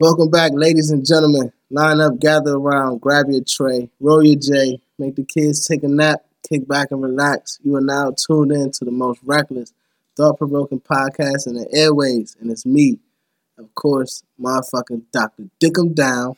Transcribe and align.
Welcome 0.00 0.30
back, 0.30 0.52
ladies 0.54 0.90
and 0.90 1.06
gentlemen. 1.06 1.52
Line 1.70 2.00
up, 2.00 2.20
gather 2.20 2.54
around, 2.54 3.00
grab 3.00 3.26
your 3.30 3.42
tray, 3.44 3.88
roll 3.98 4.22
your 4.22 4.38
J, 4.38 4.80
make 4.98 5.16
the 5.16 5.24
kids 5.24 5.66
take 5.66 5.82
a 5.82 5.88
nap, 5.88 6.20
kick 6.48 6.68
back 6.68 6.90
and 6.90 7.02
relax. 7.02 7.58
You 7.62 7.76
are 7.76 7.80
now 7.80 8.12
tuned 8.12 8.52
in 8.52 8.72
to 8.72 8.84
the 8.84 8.90
most 8.90 9.20
reckless, 9.24 9.72
thought 10.18 10.36
provoking 10.36 10.80
podcast 10.80 11.46
in 11.46 11.54
the 11.54 11.68
airways, 11.72 12.36
and 12.40 12.50
it's 12.50 12.66
me, 12.66 12.98
of 13.56 13.72
course, 13.76 14.24
motherfucking 14.40 15.04
Dr. 15.12 15.44
Dick 15.60 15.78
'em 15.78 15.94
Down, 15.94 16.34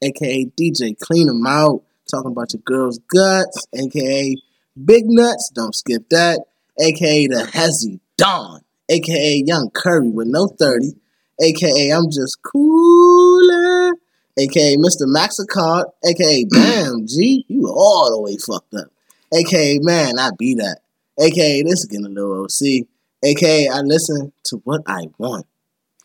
aka 0.00 0.44
DJ 0.56 0.94
Clean 0.94 1.28
'em 1.28 1.44
Out, 1.44 1.82
talking 2.08 2.30
about 2.30 2.52
your 2.52 2.62
girl's 2.64 3.00
guts, 3.12 3.66
aka 3.74 4.36
Big 4.84 5.06
Nuts, 5.06 5.50
don't 5.52 5.74
skip 5.74 6.08
that, 6.10 6.44
aka 6.80 7.26
the 7.26 7.44
Hezzy 7.52 7.98
Don, 8.16 8.60
aka 8.88 9.42
Young 9.44 9.70
Curry 9.70 10.10
with 10.10 10.28
no 10.28 10.46
30, 10.46 10.94
aka 11.42 11.90
I'm 11.90 12.10
just 12.10 12.40
cooler, 12.40 13.94
aka 14.38 14.76
Mr. 14.76 15.06
Maxicard, 15.08 15.86
aka 16.08 16.44
Damn 16.44 17.06
G, 17.08 17.44
you 17.48 17.66
all 17.66 18.12
the 18.12 18.20
way 18.20 18.36
fucked 18.36 18.74
up, 18.74 18.92
aka 19.36 19.80
Man, 19.80 20.20
I 20.20 20.30
be 20.38 20.54
that, 20.54 20.82
aka 21.18 21.62
This 21.62 21.80
is 21.80 21.86
getting 21.86 22.06
a 22.06 22.10
little 22.10 22.44
OC, 22.44 22.86
aka 23.24 23.68
I 23.68 23.80
listen 23.80 24.32
to 24.44 24.56
what 24.64 24.82
I 24.86 25.04
want, 25.18 25.46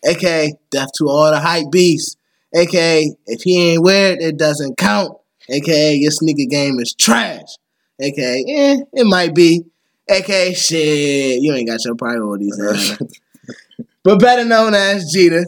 aka 0.06 0.54
Death 0.72 0.90
to 0.98 1.10
all 1.10 1.32
the 1.32 1.40
hype 1.40 1.72
beasts, 1.72 2.16
aka 2.56 3.12
If 3.28 3.42
he 3.44 3.74
ain't 3.74 3.84
weird, 3.84 4.20
it 4.20 4.26
it 4.26 4.38
doesn't 4.38 4.78
count, 4.78 5.18
aka 5.50 5.96
Your 5.96 6.12
sneaker 6.12 6.50
game 6.50 6.80
is 6.80 6.94
trash, 6.94 7.58
aka 8.00 8.44
Eh, 8.48 8.78
it 8.94 9.06
might 9.06 9.36
be, 9.36 9.64
aka 10.10 10.54
Shit, 10.54 11.42
you 11.42 11.54
ain't 11.54 11.68
got 11.68 11.84
your 11.86 11.96
priorities. 11.96 12.60
but 14.04 14.20
better 14.20 14.46
known 14.46 14.74
as 14.74 15.12
Jeter. 15.12 15.46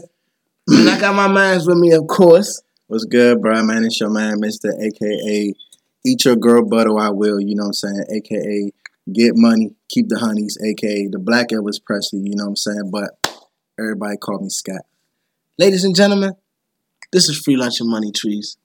And 0.68 0.88
I 0.88 1.00
got 1.00 1.14
my 1.14 1.26
mans 1.26 1.66
with 1.66 1.78
me, 1.78 1.92
of 1.92 2.06
course. 2.06 2.62
What's 2.86 3.04
good, 3.04 3.40
bro? 3.40 3.62
Man, 3.64 3.84
it's 3.84 3.98
your 3.98 4.10
man, 4.10 4.40
Mr. 4.40 4.70
AKA 4.80 5.54
Eat 6.04 6.24
Your 6.24 6.36
Girl 6.36 6.64
Butter 6.64 6.98
I 6.98 7.10
Will, 7.10 7.40
you 7.40 7.54
know 7.54 7.64
what 7.64 7.68
I'm 7.68 7.72
saying? 7.72 8.04
AKA 8.10 8.72
Get 9.10 9.32
Money, 9.34 9.74
Keep 9.88 10.08
the 10.08 10.18
Honeys, 10.18 10.56
AKA 10.64 11.08
the 11.08 11.18
Black 11.18 11.48
Elvis 11.48 11.82
Presley, 11.84 12.20
you 12.20 12.36
know 12.36 12.44
what 12.44 12.50
I'm 12.50 12.56
saying? 12.56 12.90
But 12.92 13.10
everybody 13.78 14.16
call 14.16 14.40
me 14.40 14.48
Scott. 14.48 14.82
Ladies 15.58 15.82
and 15.82 15.96
gentlemen, 15.96 16.34
this 17.10 17.28
is 17.28 17.36
Free 17.36 17.56
Lunch 17.56 17.80
and 17.80 17.90
Money 17.90 18.12
Trees. 18.12 18.56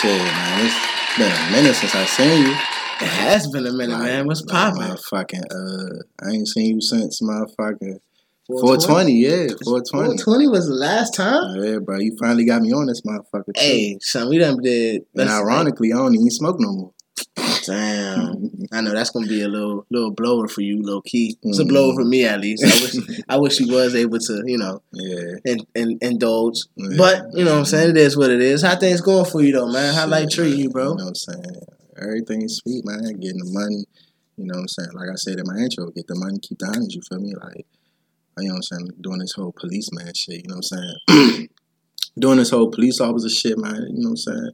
Shit, 0.00 0.20
man, 0.20 0.66
it's 0.66 1.18
been 1.18 1.32
a 1.32 1.50
minute 1.50 1.74
since 1.74 1.94
I 1.94 2.04
seen 2.04 2.46
you. 2.46 2.52
It 2.52 3.08
has 3.08 3.46
been 3.48 3.66
a 3.66 3.72
minute, 3.72 3.98
man. 3.98 4.26
What's 4.26 4.42
poppin'? 4.42 4.82
Motherfucking, 4.82 5.44
uh, 5.50 6.02
I 6.22 6.30
ain't 6.32 6.46
seen 6.46 6.74
you 6.74 6.80
since 6.80 7.22
motherfucking 7.22 8.00
420, 8.48 9.12
yeah, 9.12 9.46
420. 9.64 10.18
420 10.18 10.48
was 10.48 10.68
the 10.68 10.74
last 10.74 11.14
time? 11.14 11.56
Yeah, 11.56 11.78
bro, 11.78 11.98
you 11.98 12.16
finally 12.18 12.44
got 12.44 12.60
me 12.60 12.72
on 12.72 12.86
this 12.86 13.00
motherfucker. 13.00 13.46
too. 13.46 13.60
Hey, 13.60 13.98
son, 14.00 14.28
we 14.28 14.38
done 14.38 14.60
did. 14.62 15.06
and 15.16 15.28
ironically, 15.28 15.92
I 15.92 15.96
don't 15.96 16.14
even 16.14 16.30
smoke 16.30 16.56
no 16.60 16.70
more. 16.70 16.92
Damn. 17.66 18.50
I 18.72 18.80
know 18.80 18.92
that's 18.92 19.10
gonna 19.10 19.26
be 19.26 19.42
a 19.42 19.48
little 19.48 19.86
little 19.90 20.10
blower 20.12 20.48
for 20.48 20.62
you, 20.62 20.80
low 20.82 21.00
key. 21.02 21.36
It's 21.42 21.58
a 21.58 21.64
Mhm. 21.64 21.68
blower 21.68 21.94
for 21.94 22.04
me 22.04 22.24
at 22.24 22.40
least. 22.40 22.64
I 22.64 22.68
wish 22.82 23.22
I 23.28 23.36
wish 23.36 23.58
he 23.58 23.70
was 23.70 23.94
able 23.94 24.18
to, 24.18 24.42
you 24.46 24.58
know, 24.58 24.82
Yeah. 24.92 25.34
in, 25.44 25.58
in, 25.74 25.98
indulge. 26.00 26.60
yeah. 26.76 26.96
But 26.96 27.26
you 27.34 27.44
know 27.44 27.52
what 27.52 27.58
I'm 27.60 27.64
saying? 27.66 27.90
It 27.90 27.96
is 27.96 28.16
what 28.16 28.30
it 28.30 28.40
is. 28.40 28.62
How 28.62 28.76
things 28.76 29.00
going 29.00 29.24
for 29.26 29.42
you 29.42 29.52
though, 29.52 29.70
man? 29.70 29.94
How 29.94 30.02
Shit, 30.02 30.10
life 30.10 30.28
treating 30.30 30.60
you, 30.60 30.70
bro? 30.70 30.90
You 30.92 30.96
know 30.96 31.04
what 31.04 31.08
I'm 31.08 31.14
saying? 31.14 31.56
Everything's 32.00 32.56
sweet, 32.56 32.84
man. 32.84 33.02
Getting 33.20 33.38
the 33.38 33.50
money. 33.52 33.84
You 34.36 34.44
know 34.46 34.54
what 34.54 34.60
I'm 34.60 34.68
saying? 34.68 34.90
Like 34.94 35.08
I 35.10 35.16
said 35.16 35.38
in 35.38 35.44
my 35.46 35.58
intro, 35.60 35.90
get 35.90 36.06
the 36.06 36.14
money, 36.14 36.38
keep 36.40 36.58
the 36.58 36.66
honeys, 36.66 36.94
you 36.94 37.02
feel 37.08 37.18
me? 37.20 37.34
Like, 37.34 37.66
you 38.38 38.48
know 38.48 38.54
what 38.54 38.56
I'm 38.56 38.62
saying? 38.62 38.90
Doing 39.00 39.18
this 39.18 39.32
whole 39.32 39.52
policeman 39.52 40.12
shit, 40.14 40.36
you 40.36 40.48
know 40.48 40.56
what 40.60 40.70
I'm 40.72 40.96
saying? 41.08 41.48
Doing 42.18 42.38
this 42.38 42.50
whole 42.50 42.70
police 42.70 43.00
officer 43.00 43.28
shit, 43.28 43.58
man, 43.58 43.74
you 43.90 44.02
know 44.02 44.10
what 44.10 44.10
I'm 44.10 44.16
saying? 44.16 44.50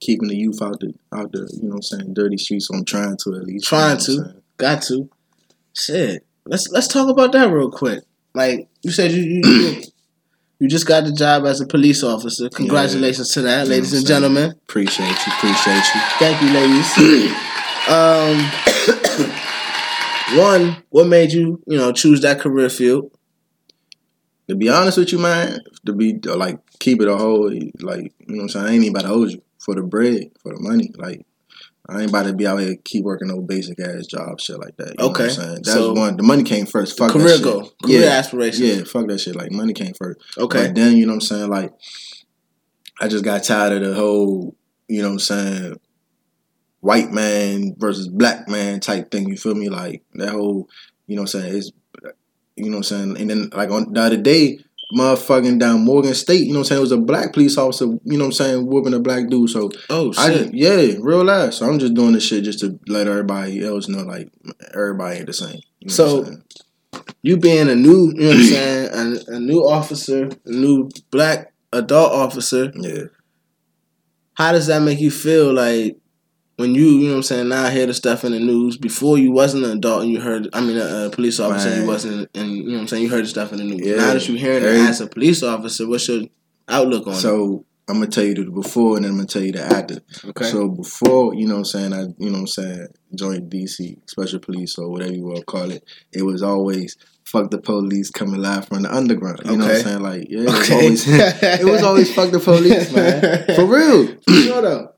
Keeping 0.00 0.28
the 0.28 0.36
youth 0.36 0.62
out 0.62 0.78
the 0.80 0.94
out 1.12 1.32
the, 1.32 1.50
you 1.52 1.64
know 1.64 1.70
what 1.70 1.76
I'm 1.76 1.82
saying, 1.82 2.14
dirty 2.14 2.36
streets. 2.36 2.68
So 2.68 2.74
I'm 2.74 2.84
trying 2.84 3.16
to 3.24 3.34
at 3.34 3.44
least. 3.44 3.66
Trying 3.66 3.98
you 4.06 4.18
know 4.18 4.24
to. 4.24 4.42
Got 4.56 4.82
to. 4.82 5.08
Shit. 5.74 6.24
Let's 6.46 6.68
let's 6.70 6.88
talk 6.88 7.08
about 7.08 7.32
that 7.32 7.50
real 7.50 7.70
quick. 7.70 8.04
Like 8.34 8.68
you 8.82 8.90
said, 8.92 9.10
you 9.10 9.22
you, 9.22 9.40
you, 9.44 9.82
you 10.60 10.68
just 10.68 10.86
got 10.86 11.04
the 11.04 11.12
job 11.12 11.46
as 11.46 11.60
a 11.60 11.66
police 11.66 12.02
officer. 12.02 12.48
Congratulations 12.48 13.30
to 13.34 13.42
that, 13.42 13.64
You 13.64 13.64
know 13.64 13.70
ladies 13.76 13.92
and 13.92 14.06
saying? 14.06 14.20
gentlemen. 14.22 14.50
Appreciate 14.52 15.08
you, 15.08 15.32
appreciate 15.32 15.84
you. 15.94 16.00
Thank 16.18 16.42
you, 16.42 16.50
ladies. 16.50 17.32
um, 17.88 18.38
one, 20.38 20.76
what 20.90 21.06
made 21.06 21.32
you 21.32 21.62
you 21.66 21.76
know 21.76 21.92
choose 21.92 22.20
that 22.22 22.40
career 22.40 22.68
field? 22.68 23.10
To 24.48 24.54
be 24.54 24.68
honest 24.68 24.96
with 24.96 25.12
you, 25.12 25.18
man, 25.18 25.58
to 25.86 25.92
be 25.92 26.14
like 26.24 26.58
keep 26.78 27.02
it 27.02 27.08
a 27.08 27.16
whole 27.16 27.50
like 27.80 28.12
you 28.26 28.36
know 28.36 28.36
what 28.36 28.42
I'm 28.42 28.48
saying. 28.48 28.66
I 28.66 28.70
ain't 28.70 28.84
even 28.84 28.96
about 28.96 29.02
to 29.02 29.14
hold 29.14 29.30
you 29.32 29.42
for 29.68 29.74
the 29.74 29.82
bread, 29.82 30.30
for 30.42 30.54
the 30.54 30.60
money. 30.60 30.90
Like 30.96 31.26
I 31.86 32.00
ain't 32.00 32.08
about 32.08 32.24
to 32.24 32.32
be 32.32 32.46
out 32.46 32.56
here 32.56 32.76
keep 32.84 33.04
working 33.04 33.28
no 33.28 33.42
basic 33.42 33.78
ass 33.78 34.06
job 34.06 34.40
shit 34.40 34.58
like 34.58 34.78
that. 34.78 34.98
Okay, 34.98 35.24
I'm 35.24 35.30
saying? 35.30 35.54
That's 35.56 35.72
so- 35.72 35.92
one. 35.92 36.16
The 36.16 36.22
money 36.22 36.42
came 36.42 36.64
first. 36.64 36.96
Fuck 36.96 37.10
career 37.10 37.28
that 37.28 37.34
shit. 37.34 37.44
goal, 37.44 37.72
career 37.84 38.00
yeah, 38.00 38.08
aspirations. 38.12 38.60
yeah. 38.60 38.84
Fuck 38.84 39.08
that 39.08 39.18
shit. 39.18 39.36
Like 39.36 39.52
money 39.52 39.74
came 39.74 39.92
first. 39.92 40.20
Okay. 40.38 40.68
But 40.68 40.74
then 40.74 40.96
you 40.96 41.04
know 41.04 41.12
what 41.12 41.16
I'm 41.16 41.20
saying. 41.20 41.50
Like 41.50 41.74
I 42.98 43.08
just 43.08 43.24
got 43.24 43.44
tired 43.44 43.74
of 43.74 43.82
the 43.82 43.94
whole 43.94 44.56
you 44.88 45.02
know 45.02 45.08
what 45.08 45.12
I'm 45.12 45.18
saying 45.18 45.80
white 46.80 47.10
man 47.10 47.74
versus 47.76 48.08
black 48.08 48.48
man 48.48 48.80
type 48.80 49.10
thing. 49.10 49.28
You 49.28 49.36
feel 49.36 49.54
me? 49.54 49.68
Like 49.68 50.02
that 50.14 50.30
whole 50.30 50.66
you 51.06 51.16
know 51.16 51.22
what 51.22 51.34
I'm 51.34 51.42
saying. 51.42 51.56
It's 51.58 51.72
you 52.56 52.70
know 52.70 52.78
what 52.78 52.90
I'm 52.90 53.14
saying. 53.14 53.16
And 53.18 53.28
then 53.28 53.50
like 53.50 53.70
on 53.70 53.92
the 53.92 54.00
other 54.00 54.16
day 54.16 54.60
motherfucking 54.96 55.58
down 55.58 55.84
Morgan 55.84 56.14
State, 56.14 56.46
you 56.46 56.52
know 56.52 56.60
what 56.60 56.64
I'm 56.64 56.64
saying? 56.64 56.78
It 56.78 56.82
was 56.82 56.92
a 56.92 56.96
black 56.98 57.32
police 57.34 57.58
officer, 57.58 57.84
you 57.86 58.00
know 58.16 58.20
what 58.20 58.24
I'm 58.26 58.32
saying, 58.32 58.66
whooping 58.66 58.94
a 58.94 59.00
black 59.00 59.28
dude. 59.28 59.50
So 59.50 59.70
Oh 59.90 60.12
I 60.16 60.30
shit. 60.30 60.42
just, 60.44 60.54
yeah, 60.54 60.94
real 61.00 61.24
life. 61.24 61.52
So 61.54 61.66
I'm 61.66 61.78
just 61.78 61.94
doing 61.94 62.12
this 62.12 62.24
shit 62.24 62.44
just 62.44 62.60
to 62.60 62.78
let 62.88 63.06
everybody 63.06 63.64
else 63.64 63.88
know, 63.88 64.02
like 64.02 64.30
everybody 64.74 65.18
ain't 65.18 65.26
the 65.26 65.32
same. 65.34 65.60
You 65.80 65.88
know 65.88 65.92
So- 65.94 66.16
what 66.18 66.18
I'm 66.18 66.24
saying? 66.24 66.42
you 67.22 67.36
being 67.36 67.68
a 67.68 67.74
new, 67.74 68.12
you 68.14 68.20
know 68.22 68.28
what 68.28 68.36
I'm 68.36 68.42
saying, 68.44 69.18
a, 69.28 69.36
a 69.36 69.40
new 69.40 69.60
officer, 69.60 70.30
a 70.46 70.50
new 70.50 70.88
black 71.10 71.52
adult 71.72 72.12
officer, 72.12 72.72
yeah, 72.74 73.04
how 74.34 74.52
does 74.52 74.68
that 74.68 74.80
make 74.82 75.00
you 75.00 75.10
feel 75.10 75.52
like 75.52 75.96
when 76.58 76.74
you, 76.74 76.86
you 76.86 77.04
know 77.06 77.10
what 77.12 77.16
I'm 77.18 77.22
saying, 77.22 77.48
now 77.48 77.64
I 77.64 77.70
hear 77.70 77.86
the 77.86 77.94
stuff 77.94 78.24
in 78.24 78.32
the 78.32 78.38
news, 78.40 78.76
before 78.76 79.16
you 79.16 79.32
wasn't 79.32 79.64
an 79.64 79.78
adult 79.78 80.02
and 80.02 80.12
you 80.12 80.20
heard, 80.20 80.48
I 80.52 80.60
mean, 80.60 80.76
a, 80.76 81.06
a 81.06 81.10
police 81.10 81.40
officer 81.40 81.68
and 81.70 81.82
you 81.82 81.86
wasn't, 81.88 82.28
and 82.34 82.50
you 82.50 82.64
know 82.64 82.72
what 82.74 82.80
I'm 82.82 82.88
saying, 82.88 83.02
you 83.04 83.08
heard 83.10 83.24
the 83.24 83.28
stuff 83.28 83.52
in 83.52 83.58
the 83.58 83.64
news. 83.64 83.80
Yeah. 83.86 83.96
Now 83.96 84.14
that 84.14 84.28
you're 84.28 84.36
hearing 84.38 84.62
it 84.64 84.66
Every- 84.66 84.80
as 84.80 85.00
a 85.00 85.06
police 85.06 85.42
officer, 85.42 85.88
what's 85.88 86.06
your 86.08 86.22
outlook 86.68 87.06
on 87.06 87.14
it? 87.14 87.16
So 87.16 87.64
I'm 87.88 87.94
gonna 88.00 88.08
tell 88.08 88.24
you 88.24 88.34
the 88.34 88.50
before 88.50 88.96
and 88.96 89.04
then 89.04 89.12
I'm 89.12 89.16
gonna 89.18 89.28
tell 89.28 89.42
you 89.42 89.52
the 89.52 89.62
after. 89.62 90.00
Okay. 90.30 90.44
So 90.44 90.68
before, 90.68 91.34
you 91.34 91.46
know 91.46 91.54
what 91.54 91.58
I'm 91.60 91.64
saying, 91.64 91.92
I 91.94 92.00
you 92.18 92.26
know 92.30 92.32
what 92.32 92.38
I'm 92.40 92.46
saying, 92.48 92.86
joined 93.14 93.50
DC 93.50 93.96
Special 94.10 94.40
Police 94.40 94.76
or 94.76 94.90
whatever 94.90 95.12
you 95.14 95.24
want 95.24 95.38
to 95.38 95.44
call 95.46 95.70
it, 95.70 95.82
it 96.12 96.22
was 96.22 96.42
always 96.42 96.98
fuck 97.24 97.50
the 97.50 97.58
police 97.58 98.10
coming 98.10 98.42
live 98.42 98.66
from 98.68 98.82
the 98.82 98.94
underground. 98.94 99.40
You 99.46 99.56
know 99.56 99.66
what 99.66 99.76
I'm 99.76 99.82
saying? 99.82 100.00
Like, 100.02 100.26
yeah, 100.28 100.40
it 100.40 100.44
was 100.46 100.60
Okay. 100.70 100.74
always 100.74 101.08
it 101.08 101.64
was 101.64 101.82
always 101.82 102.14
fuck 102.14 102.30
the 102.30 102.40
police, 102.40 102.92
man. 102.92 103.44
For 103.56 103.64
real. 103.64 104.16
sure 104.42 104.60
though. 104.62 104.92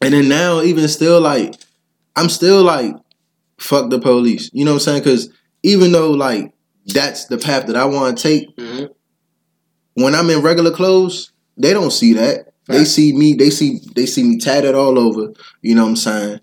And 0.00 0.12
then 0.12 0.28
now, 0.28 0.60
even 0.62 0.86
still, 0.88 1.20
like, 1.20 1.54
I'm 2.14 2.28
still 2.28 2.62
like, 2.62 2.94
fuck 3.58 3.90
the 3.90 3.98
police. 3.98 4.50
You 4.52 4.64
know 4.64 4.72
what 4.72 4.76
I'm 4.76 4.80
saying? 4.80 5.02
Because 5.02 5.30
even 5.62 5.92
though, 5.92 6.10
like, 6.10 6.52
that's 6.86 7.26
the 7.26 7.38
path 7.38 7.66
that 7.66 7.76
I 7.76 7.84
want 7.84 8.16
to 8.16 8.22
take, 8.22 8.56
Mhm. 8.56 8.90
when 9.94 10.14
I'm 10.14 10.30
in 10.30 10.40
regular 10.42 10.70
clothes, 10.70 11.32
they 11.56 11.72
don't 11.72 11.92
see 11.92 12.12
that. 12.14 12.52
They 12.68 12.84
see 12.84 13.12
me, 13.12 13.32
they 13.34 13.50
see 13.50 13.80
they 13.94 14.06
see 14.06 14.24
me 14.24 14.38
tatted 14.38 14.74
all 14.74 14.98
over. 14.98 15.32
You 15.62 15.76
know 15.76 15.84
what 15.84 15.90
I'm 15.90 15.96
saying? 15.96 16.40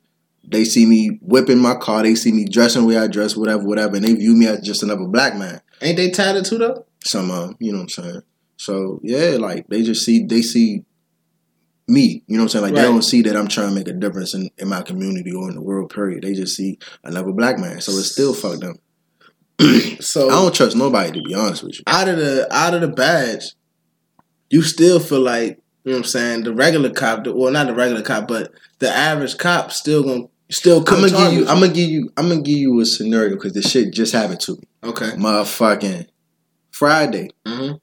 They 0.49 0.63
see 0.63 0.85
me 0.85 1.19
whipping 1.21 1.59
my 1.59 1.75
car. 1.75 2.01
They 2.03 2.15
see 2.15 2.31
me 2.31 2.45
dressing 2.45 2.83
the 2.83 2.87
way 2.87 2.97
I 2.97 3.07
dress, 3.07 3.35
whatever, 3.35 3.63
whatever, 3.63 3.97
and 3.97 4.05
they 4.05 4.13
view 4.13 4.33
me 4.33 4.47
as 4.47 4.61
just 4.61 4.83
another 4.83 5.05
black 5.05 5.35
man. 5.35 5.59
Ain't 5.81 5.97
they 5.97 6.09
tatted 6.11 6.45
too 6.45 6.57
though? 6.57 6.85
Some, 7.03 7.29
um, 7.29 7.57
you 7.59 7.73
know 7.73 7.79
what 7.79 7.97
I'm 7.97 8.03
saying? 8.05 8.21
So 8.55 9.01
yeah, 9.03 9.35
like 9.37 9.67
they 9.67 9.83
just 9.83 10.05
see 10.05 10.25
they 10.25 10.41
see 10.41 10.85
me. 11.87 12.23
You 12.27 12.37
know 12.37 12.43
what 12.43 12.43
I'm 12.43 12.49
saying? 12.49 12.63
Like 12.63 12.73
Right. 12.73 12.81
they 12.81 12.87
don't 12.87 13.01
see 13.01 13.21
that 13.23 13.35
I'm 13.35 13.47
trying 13.47 13.69
to 13.69 13.75
make 13.75 13.87
a 13.87 13.93
difference 13.93 14.33
in, 14.33 14.49
in 14.57 14.67
my 14.69 14.81
community 14.81 15.31
or 15.31 15.49
in 15.49 15.55
the 15.55 15.61
world. 15.61 15.91
Period. 15.93 16.23
They 16.23 16.33
just 16.33 16.55
see 16.55 16.79
another 17.03 17.31
black 17.31 17.59
man. 17.59 17.81
So 17.81 17.91
it's 17.93 18.11
still 18.11 18.33
fucked 18.33 18.63
up. 18.63 18.75
So 19.99 20.27
I 20.29 20.33
don't 20.33 20.53
trust 20.53 20.75
nobody 20.75 21.11
to 21.11 21.21
be 21.25 21.33
honest 21.33 21.63
with 21.63 21.75
you. 21.77 21.83
out 21.87 22.07
of 22.09 22.17
the 22.17 22.47
out 22.53 22.73
of 22.73 22.81
the 22.81 22.87
badge, 22.87 23.53
you 24.49 24.61
still 24.61 24.99
feel 24.99 25.21
like 25.21 25.61
you 25.85 25.91
know 25.91 25.97
what 25.97 25.97
I'm 25.99 26.03
saying. 26.05 26.43
The 26.43 26.53
regular 26.53 26.89
cop, 26.89 27.23
the- 27.23 27.33
well, 27.35 27.51
not 27.51 27.67
the 27.67 27.73
regular 27.75 28.01
cop, 28.01 28.27
but 28.27 28.51
the 28.79 28.89
average 28.89 29.37
cop 29.37 29.71
still 29.71 30.03
gonna 30.03 30.25
Still 30.51 30.83
come. 30.83 31.03
I'm 31.03 31.09
gonna 31.09 31.23
give 31.29 31.33
you. 31.33 31.47
I'm 31.47 31.59
gonna 31.59 31.71
give 31.73 31.89
you. 31.89 32.09
I'm 32.17 32.29
gonna 32.29 32.41
give 32.41 32.57
you 32.57 32.79
a 32.79 32.85
scenario 32.85 33.35
because 33.35 33.53
this 33.53 33.71
shit 33.71 33.91
just 33.93 34.13
happened 34.13 34.39
to 34.41 34.51
me. 34.53 34.63
Okay. 34.83 35.11
Motherfucking 35.11 36.07
Friday. 36.69 37.29
Mm-hmm. 37.47 37.75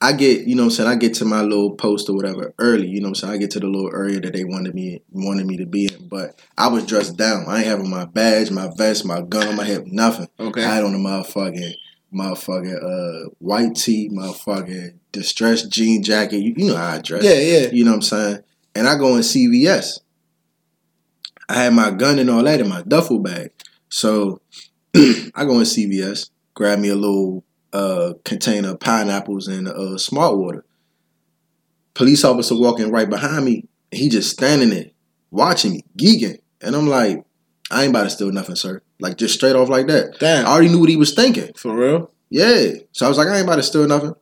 I 0.00 0.12
get, 0.12 0.46
you 0.46 0.54
know 0.54 0.62
what 0.62 0.66
I'm 0.66 0.70
saying, 0.70 0.88
I 0.90 0.94
get 0.94 1.14
to 1.14 1.24
my 1.24 1.42
little 1.42 1.74
post 1.74 2.08
or 2.08 2.14
whatever 2.14 2.54
early, 2.58 2.86
you 2.86 3.00
know 3.00 3.08
what 3.08 3.22
I'm 3.22 3.28
saying? 3.28 3.34
I 3.34 3.36
get 3.38 3.50
to 3.52 3.60
the 3.60 3.66
little 3.66 3.92
area 3.92 4.20
that 4.20 4.32
they 4.32 4.44
wanted 4.44 4.74
me 4.74 5.02
wanted 5.10 5.46
me 5.46 5.56
to 5.56 5.66
be 5.66 5.86
in. 5.86 6.06
But 6.06 6.40
I 6.56 6.68
was 6.68 6.86
dressed 6.86 7.16
down. 7.16 7.46
I 7.48 7.58
ain't 7.58 7.66
having 7.66 7.90
my 7.90 8.04
badge, 8.04 8.52
my 8.52 8.70
vest, 8.76 9.04
my 9.04 9.22
gun 9.22 9.48
on 9.48 9.56
my 9.56 9.64
hip, 9.64 9.84
nothing. 9.86 10.28
Okay. 10.38 10.64
I 10.64 10.74
had 10.74 10.84
on 10.84 10.94
a 10.94 10.98
motherfucking 10.98 11.74
motherfucking 12.14 13.26
uh 13.26 13.30
white 13.38 13.74
tee, 13.74 14.08
motherfucking 14.08 14.98
distressed 15.10 15.70
jean 15.70 16.02
jacket. 16.04 16.38
You, 16.38 16.54
you 16.56 16.68
know 16.68 16.76
how 16.76 16.94
I 16.94 16.98
dress. 17.00 17.24
yeah, 17.24 17.38
yeah. 17.38 17.70
You 17.70 17.84
know 17.84 17.90
what 17.90 17.96
I'm 17.96 18.02
saying? 18.02 18.42
And 18.76 18.86
I 18.86 18.96
go 18.96 19.16
in 19.16 19.22
CVS. 19.22 20.00
I 21.48 21.54
had 21.54 21.72
my 21.72 21.90
gun 21.90 22.20
and 22.20 22.30
all 22.30 22.44
that 22.44 22.60
in 22.60 22.68
my 22.68 22.82
duffel 22.82 23.18
bag. 23.18 23.50
So 23.88 24.42
I 24.94 25.44
go 25.44 25.54
in 25.58 25.64
CVS, 25.64 26.30
grab 26.54 26.78
me 26.78 26.90
a 26.90 26.94
little 26.94 27.42
uh, 27.72 28.14
container 28.24 28.70
of 28.70 28.80
pineapples 28.80 29.48
and 29.48 29.68
uh, 29.68 29.98
smart 29.98 30.36
water. 30.36 30.64
Police 31.94 32.24
officer 32.24 32.56
walking 32.56 32.90
right 32.90 33.08
behind 33.08 33.44
me. 33.44 33.68
He 33.90 34.08
just 34.08 34.30
standing 34.30 34.70
there 34.70 34.90
watching 35.30 35.72
me, 35.72 35.84
geeking. 35.96 36.38
And 36.60 36.76
I'm 36.76 36.86
like, 36.86 37.24
I 37.70 37.82
ain't 37.82 37.90
about 37.90 38.04
to 38.04 38.10
steal 38.10 38.30
nothing, 38.30 38.56
sir. 38.56 38.82
Like 39.00 39.16
just 39.16 39.34
straight 39.34 39.56
off 39.56 39.68
like 39.68 39.86
that. 39.88 40.18
Damn. 40.18 40.46
I 40.46 40.50
already 40.50 40.68
knew 40.68 40.80
what 40.80 40.88
he 40.88 40.96
was 40.96 41.14
thinking. 41.14 41.52
For 41.54 41.74
real? 41.74 42.10
Yeah. 42.30 42.72
So 42.92 43.06
I 43.06 43.08
was 43.08 43.18
like, 43.18 43.28
I 43.28 43.36
ain't 43.36 43.46
about 43.46 43.56
to 43.56 43.62
steal 43.62 43.86
nothing. 43.86 44.14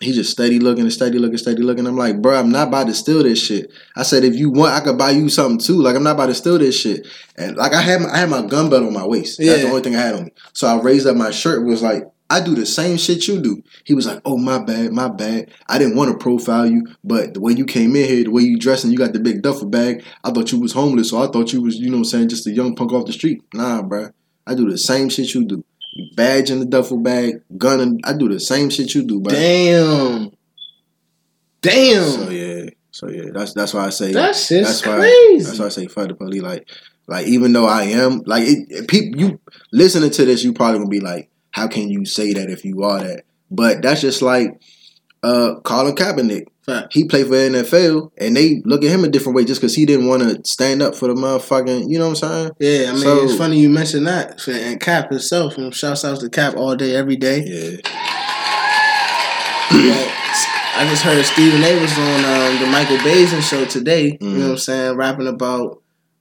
He 0.00 0.12
just 0.12 0.32
steady 0.32 0.58
looking 0.58 0.82
and 0.82 0.92
steady 0.92 1.18
looking, 1.18 1.38
steady 1.38 1.62
looking. 1.62 1.86
I'm 1.86 1.96
like, 1.96 2.20
bro, 2.20 2.38
I'm 2.38 2.50
not 2.50 2.68
about 2.68 2.88
to 2.88 2.94
steal 2.94 3.22
this 3.22 3.42
shit. 3.42 3.70
I 3.96 4.02
said, 4.02 4.24
if 4.24 4.34
you 4.34 4.50
want, 4.50 4.72
I 4.72 4.80
could 4.80 4.98
buy 4.98 5.10
you 5.10 5.28
something 5.28 5.58
too. 5.58 5.80
Like, 5.80 5.94
I'm 5.94 6.02
not 6.02 6.16
about 6.16 6.26
to 6.26 6.34
steal 6.34 6.58
this 6.58 6.78
shit. 6.78 7.06
And 7.36 7.56
like, 7.56 7.72
I 7.72 7.80
had 7.80 8.00
my, 8.00 8.10
I 8.10 8.18
had 8.18 8.28
my 8.28 8.42
gun 8.42 8.68
belt 8.70 8.84
on 8.84 8.92
my 8.92 9.06
waist. 9.06 9.38
Yeah. 9.38 9.52
That's 9.52 9.62
the 9.62 9.68
only 9.68 9.82
thing 9.82 9.94
I 9.94 10.00
had 10.00 10.14
on 10.14 10.24
me. 10.24 10.32
So 10.52 10.66
I 10.66 10.80
raised 10.82 11.06
up 11.06 11.16
my 11.16 11.30
shirt. 11.30 11.60
and 11.60 11.68
Was 11.68 11.82
like, 11.82 12.02
I 12.30 12.40
do 12.40 12.54
the 12.54 12.64
same 12.66 12.96
shit 12.96 13.28
you 13.28 13.40
do. 13.40 13.62
He 13.84 13.94
was 13.94 14.06
like, 14.06 14.20
oh 14.24 14.38
my 14.38 14.58
bad, 14.58 14.92
my 14.92 15.08
bad. 15.08 15.50
I 15.68 15.78
didn't 15.78 15.96
want 15.96 16.10
to 16.10 16.16
profile 16.18 16.66
you, 16.66 16.86
but 17.04 17.34
the 17.34 17.40
way 17.40 17.52
you 17.52 17.64
came 17.66 17.94
in 17.96 18.08
here, 18.08 18.24
the 18.24 18.30
way 18.30 18.42
you 18.42 18.58
dressed, 18.58 18.84
and 18.84 18.92
you 18.92 18.98
got 18.98 19.12
the 19.12 19.20
big 19.20 19.42
duffel 19.42 19.68
bag, 19.68 20.02
I 20.24 20.30
thought 20.30 20.50
you 20.50 20.58
was 20.58 20.72
homeless. 20.72 21.10
So 21.10 21.22
I 21.22 21.26
thought 21.28 21.52
you 21.52 21.60
was, 21.62 21.76
you 21.76 21.90
know, 21.90 21.98
what 21.98 22.00
I'm 22.00 22.04
saying, 22.06 22.28
just 22.30 22.46
a 22.46 22.50
young 22.50 22.74
punk 22.74 22.92
off 22.92 23.06
the 23.06 23.12
street. 23.12 23.42
Nah, 23.52 23.82
bruh. 23.82 24.12
I 24.46 24.54
do 24.54 24.68
the 24.70 24.78
same 24.78 25.08
shit 25.10 25.34
you 25.34 25.44
do. 25.44 25.64
Badge 26.16 26.50
in 26.50 26.58
the 26.60 26.66
duffel 26.66 26.98
bag, 26.98 27.42
gun, 27.56 27.80
and 27.80 28.00
I 28.04 28.14
do 28.14 28.28
the 28.28 28.40
same 28.40 28.68
shit 28.70 28.94
you 28.94 29.04
do, 29.06 29.20
bro. 29.20 29.32
Damn. 29.32 30.30
Damn. 31.60 32.02
So 32.04 32.30
yeah, 32.30 32.70
so 32.90 33.08
yeah, 33.08 33.30
that's 33.32 33.54
that's 33.54 33.72
why 33.72 33.86
I 33.86 33.90
say 33.90 34.12
that 34.12 34.34
shit's 34.36 34.66
that's 34.82 34.86
why 34.86 34.96
crazy. 34.98 35.44
that's 35.44 35.58
why 35.58 35.66
I 35.66 35.70
say 35.70 35.86
fuck 35.86 36.08
the 36.08 36.14
police. 36.14 36.42
Like, 36.42 36.68
like 37.06 37.26
even 37.26 37.52
though 37.52 37.66
I 37.66 37.84
am 37.84 38.22
like 38.26 38.42
it, 38.46 38.66
it- 38.70 38.88
people, 38.88 39.20
you 39.20 39.40
listening 39.72 40.10
to 40.10 40.24
this, 40.24 40.42
you 40.44 40.52
probably 40.52 40.78
gonna 40.78 40.90
be 40.90 41.00
like, 41.00 41.30
how 41.54 41.68
can 41.68 41.88
you 41.88 42.04
say 42.04 42.32
that 42.32 42.50
if 42.50 42.64
you 42.64 42.82
are 42.82 42.98
that? 42.98 43.22
But 43.50 43.80
that's 43.82 44.00
just 44.00 44.22
like 44.22 44.60
uh 45.22 45.60
Colin 45.62 45.94
Kaepernick. 45.94 46.46
Fact. 46.66 46.94
He 46.94 47.04
played 47.04 47.26
for 47.26 47.34
NFL, 47.34 48.10
and 48.16 48.34
they 48.34 48.62
look 48.64 48.82
at 48.82 48.90
him 48.90 49.04
a 49.04 49.08
different 49.08 49.36
way 49.36 49.44
just 49.44 49.60
because 49.60 49.74
he 49.74 49.84
didn't 49.84 50.06
want 50.08 50.22
to 50.22 50.40
stand 50.50 50.80
up 50.80 50.94
for 50.94 51.08
the 51.08 51.14
motherfucking. 51.14 51.90
You 51.90 51.98
know 51.98 52.08
what 52.08 52.22
I'm 52.24 52.30
saying? 52.30 52.50
Yeah, 52.58 52.88
I 52.88 52.92
mean, 52.92 53.02
So- 53.02 53.22
it's 53.24 53.36
funny 53.36 53.60
you 53.60 53.68
mentioned 53.68 54.06
that. 54.06 54.48
And 54.48 54.80
Cap 54.80 55.10
himself, 55.10 55.58
and 55.58 55.74
shouts 55.74 56.06
out 56.06 56.20
to 56.20 56.30
Cap 56.30 56.56
all 56.56 56.74
day, 56.74 56.96
every 56.96 57.16
day. 57.16 57.44
Yeah. 57.46 57.76
I 60.76 60.86
just 60.88 61.02
heard 61.02 61.24
Stephen 61.24 61.62
A 61.62 61.80
was 61.80 61.96
on 61.98 62.24
um, 62.24 62.58
the 62.60 62.66
Michael 62.66 62.96
Baisden 62.98 63.42
show 63.42 63.64
today. 63.64 64.18
You 64.20 64.28
Mhm. 64.28 64.32
know 64.38 64.44
what 64.46 64.50
I'm 64.52 64.58
saying? 64.58 64.96
Rapping 64.96 65.28
about 65.28 65.80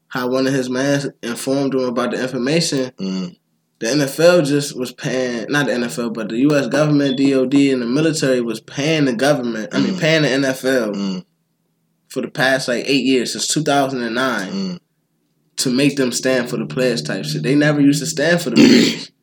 how 0.10 0.28
one 0.28 0.46
of 0.46 0.54
his 0.54 0.70
mans 0.70 1.08
informed 1.24 1.74
him 1.74 1.82
about 1.86 2.12
the 2.12 2.22
information. 2.22 2.92
Mm, 3.00 3.36
The 3.84 3.90
NFL 3.90 4.46
just 4.46 4.78
was 4.78 4.94
paying, 4.94 5.46
not 5.50 5.66
the 5.66 5.74
NFL, 5.74 6.14
but 6.14 6.30
the 6.30 6.38
U.S. 6.40 6.68
government, 6.68 7.18
DOD, 7.18 7.54
and 7.54 7.82
the 7.82 7.86
military 7.86 8.40
was 8.42 8.62
paying 8.62 9.06
the 9.06 9.14
government. 9.14 9.74
I 9.74 9.80
mean, 9.82 9.96
Mhm. 9.96 10.00
paying 10.00 10.22
the 10.22 10.30
NFL 10.30 10.94
mm, 10.96 11.26
for 12.08 12.22
the 12.22 12.30
past 12.30 12.68
like 12.70 12.86
eight 12.88 13.04
years 13.04 13.34
since 13.34 13.48
2009 13.48 14.52
mm. 14.52 14.80
to 15.58 15.70
make 15.70 15.98
them 15.98 16.12
stand 16.14 16.50
for 16.50 16.56
the 16.58 16.66
players 16.66 17.02
type 17.02 17.26
shit. 17.26 17.44
They 17.44 17.56
never 17.56 17.82
used 17.82 18.00
to 18.00 18.06
stand 18.06 18.42
for 18.42 18.52
the 18.52 18.56
players. 18.56 19.10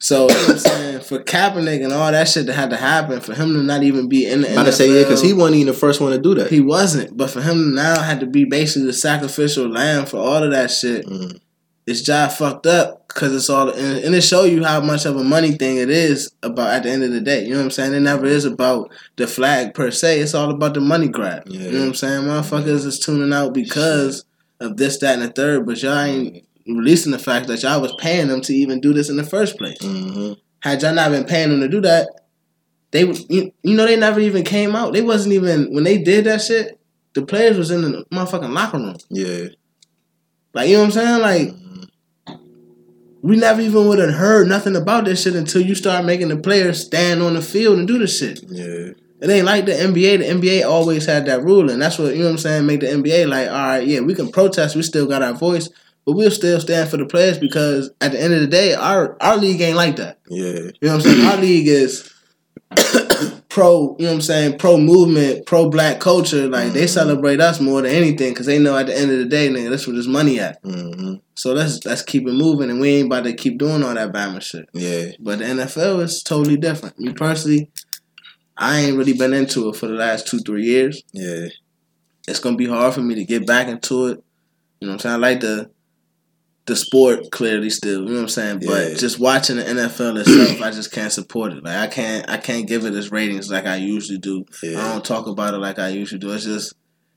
So 0.00 0.28
you 0.28 0.34
know 0.34 0.46
I'm 0.48 0.58
saying 0.58 1.00
for 1.00 1.20
Kaepernick 1.20 1.82
and 1.82 1.90
all 1.90 2.12
that 2.12 2.28
shit 2.28 2.44
that 2.46 2.52
had 2.52 2.68
to 2.70 2.76
happen 2.76 3.20
for 3.22 3.32
him 3.32 3.54
to 3.54 3.62
not 3.62 3.82
even 3.84 4.06
be 4.06 4.26
in 4.26 4.42
the 4.42 4.52
About 4.52 4.64
NFL. 4.66 4.68
to 4.68 4.72
say 4.72 4.92
yeah, 4.94 5.02
because 5.04 5.22
he 5.22 5.32
wasn't 5.32 5.54
even 5.56 5.68
the 5.72 5.78
first 5.78 5.98
one 5.98 6.12
to 6.12 6.18
do 6.18 6.34
that. 6.34 6.50
he 6.50 6.60
wasn't, 6.60 7.16
but 7.16 7.30
for 7.30 7.40
him 7.40 7.74
now 7.74 7.98
had 8.02 8.20
to 8.20 8.26
be 8.26 8.44
basically 8.44 8.84
the 8.86 8.92
sacrificial 8.92 9.66
lamb 9.66 10.04
for 10.04 10.18
all 10.18 10.42
of 10.42 10.50
that 10.50 10.70
shit. 10.70 11.06
Mm, 11.06 11.40
It's 11.86 12.00
job 12.00 12.32
fucked 12.32 12.66
up 12.66 13.06
because 13.08 13.34
it's 13.34 13.50
all 13.50 13.68
and, 13.68 14.04
and 14.04 14.14
it 14.14 14.22
show 14.22 14.44
you 14.44 14.64
how 14.64 14.80
much 14.80 15.04
of 15.04 15.16
a 15.16 15.24
money 15.24 15.52
thing 15.52 15.76
it 15.76 15.90
is 15.90 16.32
about 16.42 16.70
at 16.70 16.82
the 16.84 16.90
end 16.90 17.04
of 17.04 17.12
the 17.12 17.20
day. 17.20 17.44
You 17.44 17.50
know 17.50 17.58
what 17.58 17.64
I'm 17.64 17.70
saying? 17.72 17.92
It 17.92 18.00
never 18.00 18.24
is 18.24 18.46
about 18.46 18.90
the 19.16 19.26
flag 19.26 19.74
per 19.74 19.90
se. 19.90 20.20
It's 20.20 20.34
all 20.34 20.50
about 20.50 20.72
the 20.74 20.80
money 20.80 21.08
grab. 21.08 21.42
Yeah. 21.46 21.60
You 21.60 21.72
know 21.72 21.80
what 21.80 21.88
I'm 21.88 21.94
saying? 21.94 22.22
Motherfuckers 22.22 22.86
is 22.86 22.98
tuning 22.98 23.34
out 23.34 23.52
because 23.52 24.24
of 24.60 24.78
this, 24.78 24.98
that, 24.98 25.18
and 25.18 25.22
the 25.22 25.28
third, 25.28 25.66
but 25.66 25.82
y'all 25.82 25.98
ain't 25.98 26.46
releasing 26.66 27.12
the 27.12 27.18
fact 27.18 27.48
that 27.48 27.62
y'all 27.62 27.82
was 27.82 27.94
paying 27.98 28.28
them 28.28 28.40
to 28.42 28.54
even 28.54 28.80
do 28.80 28.94
this 28.94 29.10
in 29.10 29.16
the 29.16 29.24
first 29.24 29.58
place. 29.58 29.76
hmm 29.82 30.32
Had 30.60 30.80
y'all 30.80 30.94
not 30.94 31.10
been 31.10 31.24
paying 31.24 31.50
them 31.50 31.60
to 31.60 31.68
do 31.68 31.82
that, 31.82 32.08
they 32.92 33.04
would 33.04 33.18
you, 33.28 33.52
you 33.62 33.76
know 33.76 33.84
they 33.84 33.96
never 33.96 34.20
even 34.20 34.42
came 34.42 34.74
out. 34.74 34.94
They 34.94 35.02
wasn't 35.02 35.34
even 35.34 35.74
when 35.74 35.84
they 35.84 35.98
did 35.98 36.24
that 36.24 36.40
shit. 36.40 36.80
The 37.12 37.26
players 37.26 37.58
was 37.58 37.70
in 37.70 37.82
the 37.82 38.04
motherfucking 38.10 38.54
locker 38.54 38.78
room. 38.78 38.96
Yeah. 39.10 39.48
Like 40.54 40.68
you 40.68 40.76
know 40.76 40.84
what 40.84 40.86
I'm 40.86 40.92
saying? 40.92 41.20
Like. 41.20 41.63
We 43.24 43.36
never 43.36 43.62
even 43.62 43.88
would 43.88 43.98
have 43.98 44.12
heard 44.12 44.48
nothing 44.48 44.76
about 44.76 45.06
this 45.06 45.22
shit 45.22 45.34
until 45.34 45.62
you 45.62 45.74
start 45.74 46.04
making 46.04 46.28
the 46.28 46.36
players 46.36 46.84
stand 46.84 47.22
on 47.22 47.32
the 47.32 47.40
field 47.40 47.78
and 47.78 47.88
do 47.88 47.98
the 47.98 48.06
shit. 48.06 48.42
Yeah. 48.42 48.92
It 49.18 49.30
ain't 49.30 49.46
like 49.46 49.64
the 49.64 49.72
NBA. 49.72 50.18
The 50.18 50.24
NBA 50.26 50.68
always 50.68 51.06
had 51.06 51.24
that 51.24 51.42
rule, 51.42 51.70
and 51.70 51.80
that's 51.80 51.98
what 51.98 52.12
you 52.12 52.18
know 52.18 52.26
what 52.26 52.32
I'm 52.32 52.38
saying. 52.38 52.66
Make 52.66 52.80
the 52.80 52.88
NBA 52.88 53.26
like, 53.26 53.48
all 53.48 53.54
right, 53.54 53.86
yeah, 53.86 54.00
we 54.00 54.14
can 54.14 54.30
protest. 54.30 54.76
We 54.76 54.82
still 54.82 55.06
got 55.06 55.22
our 55.22 55.32
voice, 55.32 55.70
but 56.04 56.12
we'll 56.12 56.30
still 56.30 56.60
stand 56.60 56.90
for 56.90 56.98
the 56.98 57.06
players 57.06 57.38
because 57.38 57.90
at 58.02 58.12
the 58.12 58.20
end 58.20 58.34
of 58.34 58.40
the 58.42 58.46
day, 58.46 58.74
our 58.74 59.16
our 59.22 59.38
league 59.38 59.62
ain't 59.62 59.76
like 59.76 59.96
that. 59.96 60.18
Yeah. 60.28 60.44
You 60.44 60.72
know 60.82 60.96
what 60.96 60.96
I'm 60.96 61.00
saying? 61.00 61.26
Our 61.26 61.36
league 61.38 61.66
is 61.66 62.12
pro. 63.54 63.94
You 64.00 64.06
know 64.06 64.10
what 64.10 64.14
I'm 64.16 64.20
saying? 64.20 64.58
Pro 64.58 64.76
movement, 64.78 65.46
pro 65.46 65.70
black 65.70 66.00
culture. 66.00 66.48
Like 66.48 66.72
they 66.72 66.86
Mhm. 66.86 66.88
celebrate 66.88 67.40
us 67.40 67.60
more 67.60 67.82
than 67.82 67.92
anything 67.92 68.32
because 68.32 68.46
they 68.46 68.58
know 68.58 68.76
at 68.76 68.86
the 68.88 68.98
end 68.98 69.12
of 69.12 69.18
the 69.18 69.24
day, 69.26 69.48
nigga, 69.48 69.70
that's 69.70 69.86
where 69.86 69.94
this 69.94 70.08
money 70.08 70.40
at. 70.40 70.58
hmm 70.64 71.14
So 71.36 71.52
let's 71.52 71.84
let's 71.86 72.02
keep 72.02 72.26
it 72.26 72.32
moving, 72.32 72.68
and 72.68 72.80
we 72.80 72.88
ain't 72.96 73.06
about 73.06 73.24
to 73.24 73.32
keep 73.32 73.58
doing 73.58 73.84
all 73.84 73.94
that 73.94 74.12
Bama 74.12 74.42
shit. 74.42 74.68
Yeah. 74.72 75.12
But 75.20 75.38
the 75.38 75.44
NFL 75.44 76.00
is 76.00 76.22
totally 76.24 76.56
different. 76.56 76.98
Me 76.98 77.12
personally, 77.12 77.70
I 78.56 78.80
ain't 78.80 78.96
really 78.98 79.12
been 79.12 79.32
into 79.32 79.68
it 79.68 79.76
for 79.76 79.86
the 79.86 79.94
last 79.94 80.26
two 80.26 80.40
three 80.40 80.64
years. 80.64 81.02
Yeah. 81.12 81.46
It's 82.26 82.40
gonna 82.40 82.56
be 82.56 82.66
hard 82.66 82.92
for 82.94 83.02
me 83.02 83.14
to 83.14 83.24
get 83.24 83.46
back 83.46 83.68
into 83.68 84.06
it. 84.08 84.22
You 84.80 84.88
know 84.88 84.94
what 84.94 84.94
I'm 84.94 84.98
saying? 84.98 85.14
I 85.14 85.18
like 85.18 85.40
the 85.40 85.70
the 86.66 86.76
sport 86.76 87.30
clearly 87.30 87.68
still. 87.70 88.00
You 88.02 88.08
know 88.08 88.14
what 88.14 88.20
I'm 88.22 88.28
saying? 88.28 88.58
Yeah. 88.62 88.68
But 88.70 88.98
just 88.98 89.18
watching 89.18 89.56
the 89.56 89.64
NFL 89.64 90.18
itself, 90.20 90.62
I 90.62 90.70
just 90.70 90.92
can't 90.92 91.12
support 91.12 91.52
it. 91.52 91.62
Like 91.62 91.76
I 91.76 91.86
can't 91.88 92.28
I 92.28 92.36
can't 92.38 92.66
give 92.66 92.84
it 92.84 92.94
its 92.94 93.10
ratings 93.12 93.50
like 93.50 93.66
I 93.66 93.76
usually 93.76 94.18
do. 94.18 94.44
I 94.62 94.92
don't 94.92 95.04
talk 95.04 95.26
about 95.26 95.54
it 95.54 95.58
like 95.58 95.78
I 95.78 95.88
usually 95.88 96.18
do. 96.18 96.32
It's 96.32 96.44
just 96.44 96.74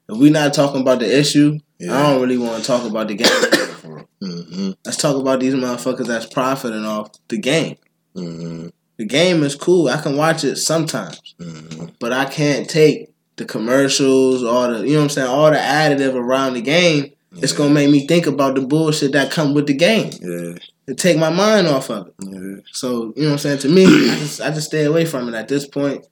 if 0.09 0.17
we 0.17 0.29
not 0.29 0.53
talking 0.53 0.81
about 0.81 0.99
the 0.99 1.19
issue, 1.19 1.59
I 1.81 1.85
don't 1.85 2.21
really 2.21 2.37
want 2.37 2.61
to 2.61 2.67
talk 2.67 2.89
about 2.89 3.07
the 3.07 3.15
game. 3.15 4.01
hmm 4.21 4.71
Let's 4.85 4.97
talk 4.97 5.15
about 5.15 5.39
these 5.39 5.53
motherfuckers 5.53 6.07
that's 6.07 6.25
profiting 6.25 6.85
off 6.85 7.11
the 7.27 7.37
game. 7.37 7.77
hmm 8.15 8.67
The 8.97 9.05
game 9.05 9.43
is 9.43 9.55
cool. 9.55 9.87
I 9.87 10.01
can 10.01 10.17
watch 10.17 10.43
it 10.43 10.57
sometimes, 10.57 11.35
hmm 11.39 11.85
but 11.99 12.11
I 12.13 12.25
can't 12.25 12.69
take 12.69 13.09
the 13.37 13.45
commercials, 13.45 14.43
all 14.43 14.69
the 14.71 14.79
you 14.87 14.93
know 14.93 14.99
what 14.99 15.03
I'm 15.03 15.09
saying, 15.09 15.27
all 15.27 15.51
the 15.51 15.57
additive 15.57 16.15
around 16.15 16.53
the 16.55 16.61
game. 16.61 17.13
It's 17.41 17.53
gonna 17.53 17.73
make 17.73 17.89
me 17.89 18.07
think 18.07 18.27
about 18.27 18.55
the 18.55 18.61
bullshit 18.61 19.11
that 19.13 19.31
come 19.31 19.53
with 19.53 19.67
the 19.67 19.73
game. 19.73 20.11
Yeah. 20.21 20.55
It 20.87 20.97
take 20.97 21.17
my 21.17 21.29
mind 21.29 21.67
off 21.67 21.89
of 21.89 22.07
it. 22.07 22.13
Yeah. 22.21 22.61
So 22.71 23.13
you 23.15 23.23
know 23.23 23.29
what 23.29 23.31
I'm 23.33 23.37
saying. 23.39 23.59
To 23.59 23.69
me, 23.69 23.85
I 23.85 24.15
just 24.17 24.41
I 24.41 24.49
just 24.51 24.67
stay 24.67 24.85
away 24.85 25.05
from 25.05 25.27
it 25.27 25.35
at 25.35 25.47
this 25.47 25.67
point. 25.67 26.05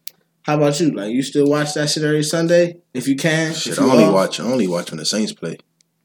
How 0.44 0.58
about 0.58 0.80
you? 0.80 0.92
Like 0.92 1.12
you 1.12 1.24
still 1.24 1.48
watch 1.50 1.74
that 1.74 1.90
shit 1.90 2.04
every 2.04 2.24
Sunday 2.24 2.78
if 2.94 3.08
you 3.08 3.16
can. 3.16 3.54
Shit, 3.54 3.74
if 3.74 3.80
I 3.80 3.84
only 3.84 4.04
off? 4.04 4.14
watch. 4.14 4.40
I 4.40 4.44
only 4.44 4.68
watch 4.68 4.92
when 4.92 5.00
the 5.00 5.06
Saints 5.06 5.34
play. 5.34 5.58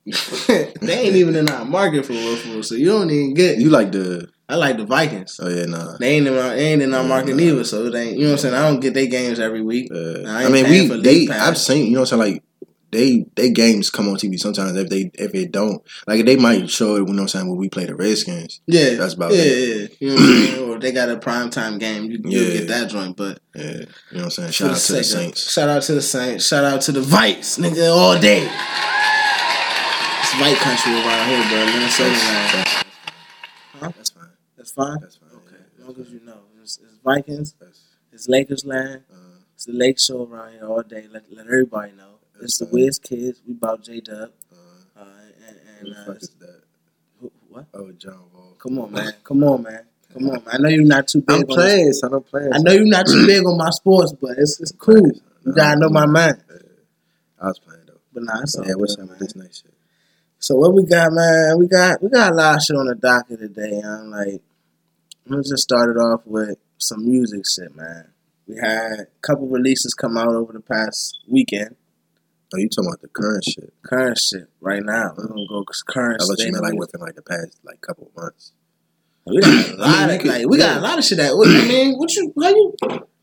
they 0.48 0.72
ain't 0.82 1.16
even 1.16 1.36
in 1.36 1.48
our 1.50 1.64
market 1.64 2.06
for 2.06 2.12
real, 2.14 2.36
for 2.36 2.48
real. 2.48 2.62
So 2.62 2.74
you 2.74 2.86
don't 2.86 3.10
even 3.10 3.34
get. 3.34 3.58
You 3.58 3.68
like 3.70 3.92
the? 3.92 4.28
I 4.48 4.56
like 4.56 4.78
the 4.78 4.86
Vikings. 4.86 5.38
Oh 5.42 5.48
yeah, 5.48 5.66
nah. 5.66 5.96
They 5.98 6.16
ain't 6.16 6.26
in 6.26 6.34
our, 6.36 6.50
they 6.50 6.72
ain't 6.72 6.82
in 6.82 6.94
our 6.94 7.02
Yeah, 7.02 7.08
market 7.08 7.30
nah. 7.30 7.36
neither. 7.36 7.64
So 7.64 7.86
it 7.86 7.94
ain't. 7.94 8.16
You 8.16 8.24
know 8.24 8.30
what 8.30 8.32
I'm 8.32 8.38
saying. 8.38 8.54
I 8.54 8.62
don't 8.62 8.80
get 8.80 8.94
their 8.94 9.06
games 9.06 9.38
every 9.38 9.62
week. 9.62 9.90
Uh, 9.94 10.22
I 10.26 10.46
I, 10.46 10.48
mean, 10.48 10.64
we 10.70 11.00
they. 11.02 11.28
I've 11.28 11.58
seen. 11.58 11.86
You 11.86 11.92
know 11.92 12.00
what 12.00 12.12
I'm 12.12 12.20
saying? 12.20 12.32
Like 12.34 12.42
they 12.92 13.26
they 13.36 13.50
games 13.50 13.90
come 13.90 14.08
on 14.08 14.16
TV 14.16 14.38
sometimes. 14.38 14.76
If 14.76 14.88
they 14.88 15.10
if 15.14 15.34
it 15.34 15.52
don't, 15.52 15.82
like 16.06 16.24
they 16.24 16.36
might 16.36 16.68
show 16.70 16.96
it. 16.96 17.00
You 17.00 17.04
know 17.06 17.12
what 17.12 17.20
I'm 17.22 17.28
saying? 17.28 17.48
When 17.48 17.56
we 17.58 17.68
play 17.68 17.86
the 17.86 17.94
Redskins. 17.94 18.60
Yeah, 18.66 18.94
That's 18.94 19.14
about 19.14 19.32
yeah, 19.32 19.42
it. 19.42 19.96
yeah. 20.00 20.08
You 20.08 20.08
know 20.08 20.14
what 20.14 20.20
I'm 20.22 20.44
saying? 20.46 20.70
Or 20.70 20.78
they 20.78 20.92
got 20.92 21.08
a 21.08 21.16
prime 21.18 21.50
time 21.50 21.78
game, 21.78 22.10
you 22.10 22.20
Yeah. 22.24 22.58
get 22.58 22.68
that 22.68 22.90
joint. 22.90 23.16
But 23.16 23.40
Yeah. 23.54 23.62
You 23.64 23.76
know 23.78 23.84
what 24.12 24.24
I'm 24.24 24.30
saying? 24.30 24.50
Shout 24.52 24.70
out 24.70 24.76
to 24.78 24.92
the 24.94 25.04
Saints. 25.04 25.52
Shout 25.52 25.68
out 25.68 25.82
to 25.82 25.94
the 25.94 26.02
Saints. 26.02 26.46
Shout 26.46 26.64
out 26.64 26.80
to 26.82 26.92
the 26.92 27.00
Vikes, 27.00 27.58
nigga, 27.58 27.90
all 27.94 28.18
day. 28.18 28.48
It's 30.22 30.34
white 30.40 30.56
country 30.58 30.92
around 30.92 31.28
here, 31.28 31.42
bro. 31.48 31.66
Minnesota 31.66 32.10
land. 32.10 32.50
That's, 32.54 32.84
Huh? 33.80 33.92
that's 33.96 34.10
fine. 34.10 34.28
That's 34.56 34.70
fine. 34.72 34.98
That's 35.00 35.16
fine. 35.16 35.30
Okay, 35.34 35.56
as 35.78 35.84
long 35.86 35.96
as 36.00 36.10
you 36.12 36.20
know, 36.20 36.38
it's, 36.62 36.78
it's 36.78 36.98
Vikings. 37.04 37.54
It's 38.12 38.28
Lakers 38.28 38.64
land. 38.64 39.02
uh, 39.12 39.16
It's 39.54 39.64
the 39.64 39.72
Lake 39.72 39.98
Show 39.98 40.24
around 40.26 40.52
here 40.52 40.66
all 40.66 40.82
day. 40.82 41.06
Let, 41.10 41.24
let 41.32 41.46
everybody 41.46 41.92
know. 41.92 42.09
It's 42.42 42.58
the 42.58 42.66
Wiz 42.66 42.98
Kids. 42.98 43.40
We 43.46 43.54
bought 43.54 43.82
J 43.82 44.00
Dub. 44.00 44.30
uh, 44.52 45.00
Uh, 45.00 45.04
and 45.48 45.56
and 45.80 45.96
uh, 45.96 46.04
fuck 46.06 46.16
is 46.22 46.28
that? 46.40 46.62
who- 47.20 47.32
what? 47.48 47.66
Oh, 47.74 47.90
John 47.92 48.20
Wall. 48.34 48.54
Come 48.58 48.78
on, 48.78 48.92
man. 48.92 49.12
Come 49.24 49.44
on, 49.44 49.62
man. 49.62 49.84
Come 50.12 50.28
on, 50.28 50.34
man. 50.34 50.42
I 50.52 50.58
know 50.58 50.68
you're 50.68 50.84
not 50.84 51.08
too 51.08 51.20
big. 51.22 51.40
I'm 51.40 51.46
playing, 51.46 51.92
son. 51.92 52.12
I'm 52.14 52.22
playing. 52.22 52.52
I 52.52 52.58
know 52.58 52.72
you're 52.72 52.84
not 52.86 53.06
too 53.06 53.26
big 53.26 53.44
on 53.46 53.56
my 53.56 53.70
sports, 53.70 54.12
but 54.12 54.32
it's 54.38 54.60
it's 54.60 54.72
cool. 54.72 55.10
You 55.46 55.52
gotta 55.54 55.78
know 55.80 55.88
my 55.88 56.06
man. 56.06 56.42
Yeah. 56.50 56.56
I 57.40 57.46
was 57.46 57.58
playing 57.58 57.82
though. 57.86 58.00
But 58.12 58.24
nah, 58.24 58.40
it's 58.42 58.56
all 58.56 58.66
yeah, 58.66 58.74
what's 58.74 58.98
up 58.98 59.08
with 59.08 59.18
this 59.18 59.36
next 59.36 59.62
shit? 59.62 59.72
So 60.38 60.56
what 60.56 60.74
we 60.74 60.84
got, 60.84 61.12
man? 61.12 61.58
We 61.58 61.68
got 61.68 62.02
we 62.02 62.08
got 62.10 62.32
a 62.32 62.34
lot 62.34 62.56
of 62.56 62.62
shit 62.62 62.76
on 62.76 62.86
the 62.86 62.94
docket 62.94 63.38
today. 63.40 63.80
I'm 63.84 64.10
like, 64.10 64.42
let's 65.26 65.48
just 65.50 65.62
start 65.62 65.90
it 65.90 65.98
off 65.98 66.22
with 66.26 66.58
some 66.78 67.06
music 67.08 67.44
shit, 67.46 67.74
man. 67.76 68.08
We 68.46 68.56
had 68.56 69.00
a 69.00 69.06
couple 69.22 69.46
releases 69.48 69.94
come 69.94 70.16
out 70.18 70.34
over 70.34 70.52
the 70.52 70.60
past 70.60 71.20
weekend. 71.28 71.76
Oh, 72.52 72.58
you 72.58 72.68
talking 72.68 72.88
about 72.88 73.00
the 73.00 73.08
current 73.08 73.44
shit? 73.44 73.72
Current 73.82 74.18
shit 74.18 74.48
right 74.60 74.82
now. 74.82 75.14
We're 75.16 75.26
gonna 75.28 75.46
go 75.48 75.64
current 75.86 76.20
I 76.20 76.26
thought 76.26 76.38
you 76.40 76.50
meant 76.52 76.64
like 76.64 76.74
within 76.74 77.00
like 77.00 77.14
the 77.14 77.22
past 77.22 77.58
like 77.64 77.80
couple 77.80 78.08
of 78.08 78.22
months. 78.22 78.52
We 79.26 79.40
got 79.40 79.68
a 79.68 79.76
lot 79.76 79.88
I 79.88 80.06
mean, 80.06 80.14
of 80.16 80.20
could- 80.22 80.30
like 80.30 80.48
we 80.48 80.58
got 80.58 80.76
a 80.78 80.80
lot 80.80 80.98
of 80.98 81.04
shit 81.04 81.18
that 81.18 81.32
I 81.32 81.68
mean, 81.68 81.94
what 81.96 82.12
you 82.16 82.32
how 82.40 82.48
you 82.48 82.74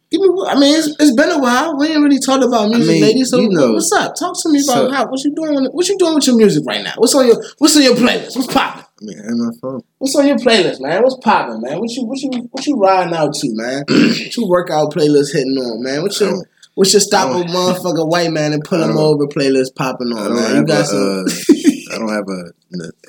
give 0.10 0.22
me 0.22 0.30
I 0.48 0.58
mean 0.58 0.78
it's, 0.78 0.96
it's 1.00 1.14
been 1.14 1.32
a 1.32 1.40
while. 1.40 1.78
We 1.78 1.88
ain't 1.88 2.02
really 2.02 2.20
talked 2.20 2.44
about 2.46 2.70
music, 2.70 2.88
mean, 2.88 3.02
ladies. 3.02 3.30
So 3.32 3.40
you 3.40 3.50
know- 3.50 3.74
what's 3.74 3.92
up? 3.92 4.16
Talk 4.16 4.40
to 4.44 4.50
me 4.50 4.60
about 4.64 4.88
So- 4.88 4.92
how 4.92 5.08
what 5.08 5.22
you 5.24 5.36
doing 5.36 5.66
what 5.74 5.88
you 5.90 5.98
doing 5.98 6.16
with 6.16 6.28
your 6.28 6.38
music 6.38 6.64
right 6.66 6.84
now? 6.84 6.94
What's 6.96 7.14
on 7.14 7.28
your 7.28 7.44
what's 7.58 7.76
on 7.76 7.84
your 7.84 7.96
playlist? 7.96 8.36
What's 8.38 8.54
popping? 8.54 8.84
I 9.02 9.04
mean, 9.06 9.20
I 9.20 9.30
my 9.34 9.52
phone. 9.62 9.82
What's 9.98 10.16
on 10.16 10.26
your 10.28 10.38
playlist, 10.38 10.80
man? 10.80 11.04
What's 11.04 11.18
popping, 11.18 11.60
man? 11.62 11.80
What 11.80 11.92
you 11.92 12.06
what 12.06 12.20
you 12.22 12.30
what 12.52 12.66
you 12.66 12.78
riding 12.78 13.14
out 13.14 13.34
to, 13.34 13.50
man? 13.56 13.84
what 13.90 14.38
you 14.38 14.48
workout 14.48 14.94
playlist 14.94 15.34
hitting 15.34 15.58
on, 15.58 15.84
man? 15.84 16.02
What's 16.04 16.22
I 16.22 16.26
your 16.26 16.44
what's 16.78 16.94
your 16.94 17.00
stop 17.00 17.32
a 17.32 17.44
motherfucker 17.50 18.08
white 18.08 18.32
man 18.32 18.54
and 18.54 18.64
pull 18.64 18.82
him 18.84 18.98
over 18.98 19.26
playlist 19.26 19.74
popping 19.76 20.14
on, 20.14 20.36
man? 20.36 20.56
You 20.58 20.64
got 20.66 20.82
a, 20.82 20.86
some 20.86 20.98
uh, 21.00 21.24
I 21.96 21.98
don't 21.98 22.10
have 22.10 22.28
a 22.30 22.52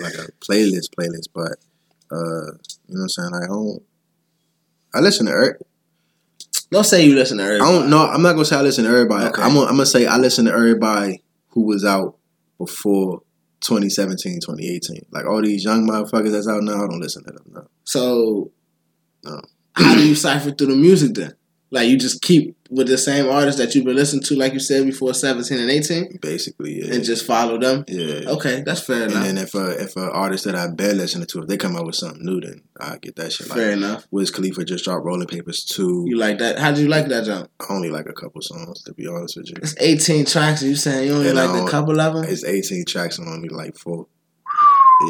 like 0.03 0.15
a 0.15 0.33
playlist 0.41 0.89
playlist, 0.99 1.29
but 1.35 1.53
uh, 2.11 2.53
you 2.89 2.95
know 2.97 3.01
what 3.01 3.03
I'm 3.03 3.09
saying. 3.11 3.31
I 3.35 3.47
don't. 3.47 3.83
I 4.95 5.01
listen 5.01 5.27
to. 5.27 5.33
Er- 5.33 5.59
Don't 6.71 6.85
say 6.85 7.05
you 7.05 7.15
listen 7.15 7.37
to 7.37 7.45
I 7.45 7.59
don't 7.59 7.91
know. 7.91 8.07
I'm 8.07 8.23
not 8.23 8.33
gonna 8.33 8.47
say 8.47 8.57
I 8.57 8.63
listen 8.63 8.85
to 8.85 8.91
everybody. 8.91 9.27
Okay. 9.27 9.43
I'm 9.43 9.53
gonna, 9.53 9.67
I'm 9.67 9.73
gonna 9.75 9.85
say 9.87 10.07
I 10.07 10.17
listen 10.17 10.47
to 10.47 10.53
everybody 10.53 11.23
who 11.49 11.67
was 11.67 11.85
out 11.85 12.17
before 12.57 13.21
2017, 13.61 14.41
2018. 14.41 15.07
Like 15.11 15.27
all 15.27 15.43
these 15.43 15.63
young 15.63 15.87
motherfuckers 15.87 16.33
that's 16.33 16.49
out 16.49 16.63
now, 16.63 16.77
I 16.85 16.87
don't 16.89 17.01
listen 17.01 17.23
to 17.25 17.33
them. 17.33 17.45
No. 17.53 17.69
So, 17.85 18.51
No. 19.25 19.43
how 19.75 19.95
do 19.95 20.09
you 20.09 20.15
cipher 20.15 20.53
through 20.53 20.69
the 20.69 20.77
music 20.77 21.15
then? 21.15 21.35
Like 21.71 21.89
you 21.89 21.99
just 21.99 22.23
keep 22.23 22.57
with 22.71 22.87
the 22.89 22.97
same 22.97 23.29
artists 23.29 23.61
that 23.61 23.75
you've 23.75 23.85
been 23.85 23.95
listening 23.97 24.23
to, 24.23 24.35
like 24.37 24.55
you 24.55 24.59
said 24.61 24.87
before, 24.87 25.13
seventeen 25.13 25.59
and 25.61 25.71
eighteen, 25.71 26.19
Basically, 26.23 26.81
yeah. 26.83 26.95
and 26.95 27.05
just 27.05 27.27
follow 27.27 27.59
them. 27.59 27.85
yeah. 27.89 28.29
Okay, 28.31 28.63
that's 28.65 28.81
fair 28.81 29.03
enough. 29.05 29.17
And 29.27 29.37
enough. 29.39 29.45
if 29.45 29.55
a 29.55 29.83
if 29.83 29.97
a 29.97 30.11
artist 30.11 30.45
that 30.45 30.55
I've 30.55 30.77
been 30.79 30.97
listening 30.97 31.27
to, 31.27 31.41
if 31.43 31.47
they 31.47 31.59
come 31.59 31.77
out 31.77 31.85
with 31.85 31.95
something 31.97 32.25
new, 32.25 32.41
then 32.41 32.63
I 32.81 32.97
get 32.97 33.17
that 33.17 33.33
shit. 33.33 33.49
fair 33.49 33.77
Like 33.77 33.77
enough. 33.77 34.07
Wiz 34.11 34.31
Khalifa 34.31 34.65
just 34.65 34.85
dropped 34.85 35.05
Rolling 35.05 35.27
Papers 35.29 35.63
two. 35.65 36.05
You 36.07 36.17
like 36.17 36.39
that? 36.39 36.59
How 36.59 36.73
do 36.73 36.81
you 36.81 36.89
like 36.89 37.09
that 37.09 37.27
jump? 37.27 37.51
I 37.61 37.67
only 37.75 37.91
like 37.91 38.07
a 38.09 38.15
couple 38.15 38.41
songs 38.41 38.83
to 38.85 38.95
be 38.95 39.07
honest 39.07 39.37
with 39.37 39.51
you. 39.51 39.57
It's 39.61 39.75
eighteen 39.79 40.25
tracks. 40.25 40.63
You 40.63 40.75
saying 40.75 41.07
you 41.09 41.15
only 41.17 41.29
And 41.29 41.37
like 41.37 41.51
a 41.51 41.53
don't- 41.53 41.69
couple 41.69 42.01
of 42.01 42.15
them? 42.15 42.25
It's 42.25 42.45
18 42.45 42.87
tracks 42.87 43.19
and 43.19 43.29
only 43.29 43.51
like 43.51 43.77
four. 43.77 44.07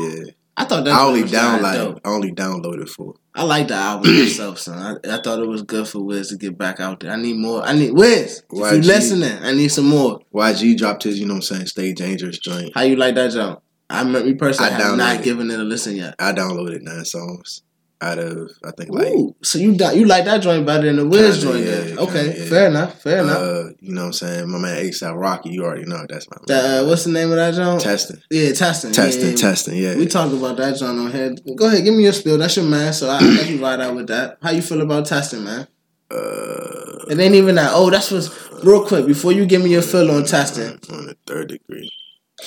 Yeah, 0.01 0.25
I 0.59 0.65
thought 0.65 0.85
that 0.87 0.93
I 0.93 1.05
only 1.05 1.23
downloaded. 1.23 2.01
I 2.05 2.09
only 2.09 2.33
downloaded 2.33 2.89
four. 2.89 3.15
I 3.33 3.45
like 3.45 3.69
the 3.69 3.75
album 3.75 4.11
itself, 4.15 4.59
son. 4.59 4.99
I, 5.05 5.15
I 5.15 5.23
thought 5.23 5.39
it 5.39 5.47
was 5.47 5.63
good 5.63 5.87
for 5.87 6.01
Wiz 6.01 6.31
to 6.31 6.37
get 6.37 6.59
back 6.59 6.81
out 6.81 6.99
there. 6.99 7.13
I 7.13 7.17
need 7.17 7.37
more. 7.37 7.63
I 7.63 7.75
need 7.75 7.93
Wiz. 7.93 8.43
If 8.53 8.73
you 8.73 8.81
listening, 8.81 9.39
I 9.41 9.53
need 9.53 9.69
some 9.69 9.87
more. 9.87 10.21
YG 10.35 10.77
dropped 10.77 11.05
his, 11.05 11.21
you 11.21 11.27
know 11.27 11.35
what 11.35 11.51
I'm 11.51 11.57
saying, 11.57 11.67
Stay 11.67 11.93
Dangerous 11.93 12.39
joint. 12.39 12.73
How 12.75 12.83
you 12.83 12.97
like 12.97 13.15
that 13.15 13.31
jump? 13.31 13.63
I 13.89 14.03
me 14.03 14.23
me 14.23 14.35
personally 14.35 14.73
I 14.73 14.75
have 14.75 14.97
not 14.97 15.23
given 15.23 15.51
it 15.51 15.61
a 15.61 15.63
listen 15.63 15.97
yet. 15.97 16.17
I 16.19 16.33
downloaded 16.33 16.83
nine 16.83 17.05
songs 17.05 17.63
out 18.01 18.19
of 18.19 18.51
I 18.65 18.71
think 18.71 18.91
like 18.91 19.09
Ooh, 19.09 19.35
so 19.43 19.59
you 19.59 19.73
you 19.73 20.05
like 20.05 20.25
that 20.27 20.39
joint 20.41 20.65
better 20.65 20.87
than 20.87 20.97
the 20.97 21.07
Wiz 21.09 21.39
Kinda, 21.43 21.53
joint? 21.53 21.65
yeah, 21.67 21.81
then. 21.81 21.99
Okay, 21.99 22.23
kinda, 22.27 22.39
yeah. 22.39 22.45
fair 22.49 22.67
enough. 22.69 23.03
Fair 23.03 23.19
enough. 23.23 23.37
uh, 23.39 23.65
you 23.81 23.93
know 23.95 24.03
what 24.03 24.07
I'm 24.07 24.13
saying. 24.13 24.51
My 24.51 24.59
man 24.59 24.85
ASAP 24.85 25.19
Rocky, 25.21 25.51
you 25.51 25.65
already 25.65 25.85
know 25.85 26.07
that's 26.09 26.29
my 26.31 26.37
man. 26.49 26.65
uh, 26.65 26.87
what's 26.87 27.05
the 27.05 27.11
name 27.11 27.31
of 27.31 27.37
that 27.37 27.55
joint? 27.55 27.81
testing, 27.81 28.21
yeah, 28.31 28.53
testing. 28.53 28.93
testing, 28.93 29.23
yeah, 29.25 29.31
yeah. 29.31 29.37
testing. 29.37 29.77
Yeah, 29.77 29.97
We 29.97 30.07
talked 30.07 30.33
about 30.33 30.57
that 30.59 30.77
joint 30.79 30.99
on 30.99 31.11
here. 31.11 31.35
Go 31.57 31.67
ahead, 31.67 31.83
give 31.85 31.95
me 31.95 32.05
your 32.05 32.13
spill. 32.13 32.39
That's 32.39 32.57
your 32.57 32.67
man, 32.67 32.93
so 32.93 33.09
I, 33.09 33.19
I 33.19 33.21
let 33.21 33.49
you 33.51 33.61
ride 33.61 33.81
out 33.81 33.95
with 33.97 34.07
that. 34.09 34.39
How 34.43 34.51
you 34.51 34.63
feel 34.63 34.81
about 34.81 35.07
testing, 35.07 35.43
man? 35.45 35.67
uh, 36.11 37.05
It 37.11 37.19
ain't 37.19 37.35
even 37.35 37.57
that. 37.57 37.73
Oh, 37.75 37.91
that's 37.91 38.11
what's 38.11 38.31
real 38.65 38.85
quick 38.87 39.07
before 39.07 39.33
you 39.33 39.45
give 39.47 39.63
me 39.63 39.71
your 39.71 39.83
feel 39.83 40.11
on 40.11 40.25
testing. 40.25 40.79
on 40.93 41.07
the 41.07 41.17
third 41.27 41.49
degree. 41.49 41.91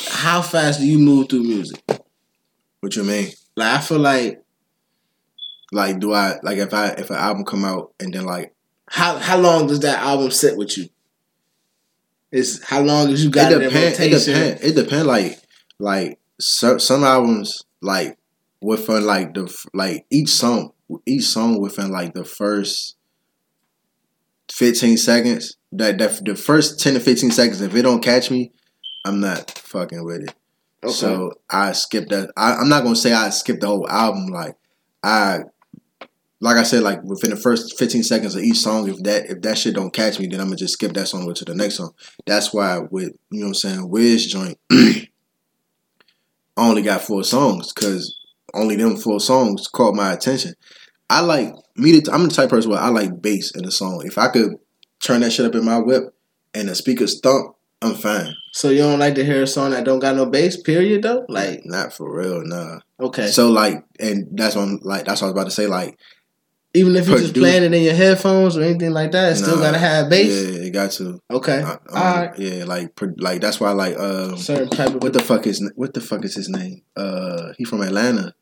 How 0.08 0.41
fast 0.41 0.79
do 0.79 0.86
you 0.86 0.98
move 1.00 1.27
through 1.29 1.43
music? 1.43 1.84
What 2.79 2.96
you 2.96 3.03
mean? 3.03 3.29
Like 3.55 3.77
I 3.77 3.81
feel 3.81 4.00
like 4.00 4.40
Like, 5.71 5.99
do 5.99 6.13
I 6.13 6.39
like 6.43 6.57
if 6.57 6.73
I 6.73 6.89
if 6.89 7.09
an 7.09 7.15
album 7.15 7.45
come 7.45 7.63
out 7.63 7.93
and 7.99 8.13
then 8.13 8.25
like 8.25 8.53
how 8.87 9.17
how 9.17 9.37
long 9.37 9.67
does 9.67 9.79
that 9.81 9.99
album 9.99 10.31
sit 10.31 10.57
with 10.57 10.77
you? 10.77 10.89
Is 12.31 12.63
how 12.63 12.81
long 12.81 13.09
as 13.11 13.23
you 13.23 13.29
got 13.29 13.51
it, 13.51 13.59
depends. 13.59 13.99
It 13.99 14.09
depends. 14.09 14.61
It 14.61 14.75
depends. 14.75 15.05
Like 15.05 15.39
like 15.79 16.19
so, 16.39 16.77
some 16.77 17.03
albums 17.03 17.63
like 17.81 18.17
within 18.61 19.05
like 19.05 19.33
the 19.33 19.53
like 19.73 20.05
each 20.09 20.29
song 20.29 20.73
each 21.05 21.25
song 21.25 21.59
within 21.59 21.91
like 21.91 22.13
the 22.13 22.25
first 22.25 22.97
fifteen 24.51 24.97
seconds. 24.97 25.57
That 25.71 25.97
that 25.99 26.23
the 26.25 26.35
first 26.35 26.79
ten 26.79 26.93
to 26.95 26.99
fifteen 26.99 27.31
seconds, 27.31 27.61
if 27.61 27.73
it 27.73 27.81
don't 27.81 28.03
catch 28.03 28.29
me, 28.29 28.51
I'm 29.05 29.19
not 29.19 29.51
fucking 29.51 30.03
with 30.03 30.23
it. 30.23 30.35
Okay. 30.83 30.93
So 30.93 31.33
I 31.49 31.71
skip 31.73 32.09
that. 32.09 32.31
I, 32.35 32.55
I'm 32.55 32.69
not 32.69 32.83
gonna 32.83 32.95
say 32.95 33.13
I 33.13 33.29
skip 33.29 33.59
the 33.59 33.67
whole 33.67 33.89
album. 33.89 34.27
Like 34.27 34.55
I, 35.03 35.41
like 36.41 36.57
I 36.57 36.63
said, 36.63 36.81
like 36.81 37.03
within 37.03 37.29
the 37.29 37.36
first 37.36 37.77
15 37.77 38.01
seconds 38.01 38.36
of 38.36 38.43
each 38.43 38.57
song, 38.57 38.89
if 38.89 38.98
that 39.03 39.29
if 39.29 39.41
that 39.41 39.57
shit 39.60 39.75
don't 39.75 39.93
catch 39.93 40.19
me, 40.19 40.25
then 40.25 40.41
I'm 40.41 40.48
gonna 40.48 40.57
just 40.57 40.74
skip 40.74 40.93
that 40.93 41.07
song 41.07 41.25
go 41.25 41.33
to 41.33 41.45
the 41.45 41.53
next 41.53 41.75
song. 41.75 41.93
That's 42.25 42.51
why 42.51 42.79
with 42.79 43.13
you 43.29 43.39
know 43.39 43.45
what 43.45 43.50
I'm 43.50 43.53
saying, 43.53 43.89
Wiz 43.89 44.25
joint, 44.25 44.57
I 44.71 45.07
only 46.57 46.81
got 46.81 47.01
four 47.01 47.24
songs 47.24 47.71
because 47.71 48.17
only 48.55 48.75
them 48.75 48.98
four 48.98 49.19
songs 49.19 49.67
caught 49.67 49.93
my 49.93 50.12
attention. 50.13 50.55
I 51.12 51.21
like 51.21 51.53
me. 51.75 52.00
The, 52.00 52.12
I'm 52.12 52.24
the 52.24 52.29
type 52.29 52.45
of 52.45 52.51
person 52.51 52.71
where 52.71 52.79
I 52.79 52.89
like 52.89 53.21
bass 53.21 53.51
in 53.55 53.63
the 53.63 53.71
song. 53.71 54.01
If 54.05 54.17
I 54.17 54.29
could 54.29 54.55
turn 55.00 55.21
that 55.21 55.31
shit 55.31 55.45
up 55.45 55.55
in 55.55 55.63
my 55.63 55.77
whip 55.77 56.15
and 56.55 56.69
the 56.69 56.75
speakers 56.75 57.19
thump, 57.19 57.55
I'm 57.83 57.95
fine. 57.95 58.33
so 58.51 58.69
you 58.69 58.79
don't 58.79 59.00
like 59.00 59.15
to 59.15 59.25
hear 59.25 59.43
a 59.43 59.48
song 59.48 59.71
that 59.71 59.86
don't 59.86 60.00
got 60.00 60.15
no 60.15 60.25
bass, 60.25 60.60
period 60.60 61.03
though? 61.03 61.25
Like 61.29 61.62
Not 61.65 61.93
for 61.93 62.15
real, 62.15 62.43
nah. 62.43 62.79
okay. 63.00 63.27
So 63.27 63.51
like, 63.51 63.83
and 64.00 64.27
that's 64.31 64.55
what 64.55 64.63
I'm 64.63 64.79
like. 64.81 65.05
That's 65.05 65.21
what 65.21 65.27
I 65.27 65.31
was 65.31 65.38
about 65.38 65.45
to 65.45 65.51
say. 65.51 65.67
Like, 65.67 66.00
Even 66.73 66.95
if 66.95 67.07
you're 67.07 67.17
just 67.17 67.33
playing 67.33 67.63
it 67.63 67.73
in 67.73 67.83
your 67.83 67.93
headphones 67.93 68.55
or 68.55 68.61
anything 68.63 68.91
like 68.91 69.11
that, 69.11 69.33
it 69.33 69.35
still 69.35 69.59
gotta 69.59 69.77
have 69.77 70.09
bass. 70.09 70.27
Yeah, 70.31 70.67
it 70.67 70.69
got 70.71 70.91
to. 70.91 71.19
Okay. 71.29 71.61
Uh, 71.61 71.71
um, 71.71 71.79
Alright. 71.93 72.39
Yeah, 72.39 72.63
like, 72.63 72.97
like 73.17 73.41
that's 73.41 73.59
why 73.59 73.71
like 73.71 73.97
um, 73.97 74.37
Certain 74.37 74.69
type 74.69 74.95
of 74.95 75.03
what 75.03 75.11
the 75.11 75.19
fuck 75.19 75.45
is 75.47 75.69
what 75.75 75.93
the 75.93 75.99
fuck 75.99 76.23
is 76.23 76.33
his 76.35 76.47
name? 76.47 76.83
Uh, 76.95 77.51
he 77.57 77.65
from 77.65 77.81
Atlanta. 77.81 78.33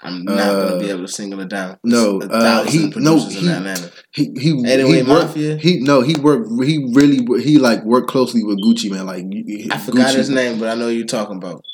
I'm 0.00 0.24
not 0.24 0.36
gonna 0.36 0.76
uh, 0.76 0.78
be 0.78 0.90
able 0.90 1.06
to 1.06 1.08
single 1.08 1.40
it 1.40 1.48
down. 1.48 1.78
no, 1.82 2.20
uh, 2.20 2.64
he- 2.64 2.90
producers 2.90 3.34
no, 3.36 3.38
in 3.38 3.44
he- 3.46 3.50
Atlanta. 3.52 3.90
He 4.12 4.24
he 4.38 4.50
Anyway, 4.66 5.02
he 5.02 5.02
worked, 5.02 5.28
Mafia? 5.28 5.56
He 5.56 5.80
no, 5.80 6.02
he 6.02 6.14
worked. 6.14 6.50
He 6.62 6.86
really 6.92 7.26
he 7.42 7.56
like 7.56 7.82
worked 7.84 8.08
closely 8.08 8.44
with 8.44 8.58
Gucci 8.62 8.90
Mane. 8.90 9.06
Like 9.06 9.24
he- 9.32 9.70
I 9.72 9.78
forgot 9.78 10.14
his 10.14 10.28
name, 10.28 10.58
but 10.60 10.68
I 10.68 10.74
know 10.74 10.88
who 10.88 10.92
you're 10.94 11.06
talking 11.06 11.38
about. 11.38 11.64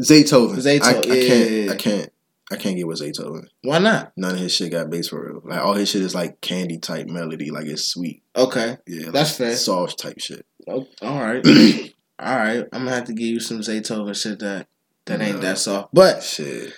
Zaytoven. 0.00 0.56
Zayto- 0.56 0.84
I, 0.84 0.98
I 0.98 1.00
can't. 1.02 1.50
yeah, 1.50 1.64
yeah. 1.64 1.72
I 1.72 1.76
can't. 1.76 2.11
I 2.52 2.56
can't 2.56 2.76
get 2.76 2.86
with 2.86 3.00
Zaytoven. 3.00 3.46
Why 3.62 3.78
not? 3.78 4.12
None 4.16 4.34
of 4.34 4.40
his 4.40 4.54
shit 4.54 4.70
got 4.72 4.90
bass 4.90 5.08
for 5.08 5.26
real. 5.26 5.40
Like 5.44 5.60
all 5.60 5.74
his 5.74 5.88
shit 5.88 6.02
is 6.02 6.14
like 6.14 6.40
candy 6.40 6.78
type 6.78 7.06
melody. 7.06 7.50
Like 7.50 7.66
it's 7.66 7.84
sweet. 7.84 8.22
Okay, 8.36 8.76
Yeah, 8.86 9.04
like 9.06 9.12
That's 9.14 9.36
fair. 9.36 9.56
Soft 9.56 9.98
type 9.98 10.20
shit. 10.20 10.44
Oh, 10.68 10.86
all 11.00 11.18
right, 11.20 11.44
all 12.18 12.36
right. 12.36 12.64
I'm 12.72 12.84
gonna 12.84 12.90
have 12.94 13.06
to 13.06 13.12
give 13.14 13.26
you 13.26 13.40
some 13.40 13.60
Zaytoven 13.60 14.14
shit 14.20 14.38
that 14.40 14.66
that 15.06 15.20
ain't 15.20 15.36
No. 15.36 15.42
that 15.42 15.58
soft. 15.58 15.92
But 15.92 16.22
Shit. 16.22 16.72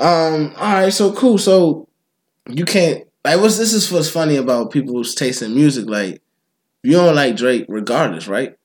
um, 0.00 0.52
all 0.56 0.72
right, 0.74 0.92
so 0.92 1.12
cool. 1.12 1.38
So 1.38 1.88
you 2.48 2.64
can't 2.64 3.04
like 3.24 3.40
what's 3.40 3.56
this 3.58 3.72
is 3.72 3.90
what's 3.92 4.10
funny 4.10 4.36
about 4.36 4.70
people's 4.70 5.14
taste 5.14 5.42
in 5.42 5.54
music. 5.54 5.86
Like 5.88 6.20
you 6.82 6.92
don't 6.92 7.14
like 7.14 7.36
Drake, 7.36 7.66
regardless, 7.68 8.26
right? 8.28 8.56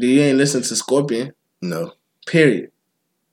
Do 0.00 0.06
you 0.06 0.22
ain't 0.22 0.38
listen 0.38 0.62
to 0.62 0.76
Scorpion, 0.76 1.32
No. 1.60 1.92
period. 2.26 2.70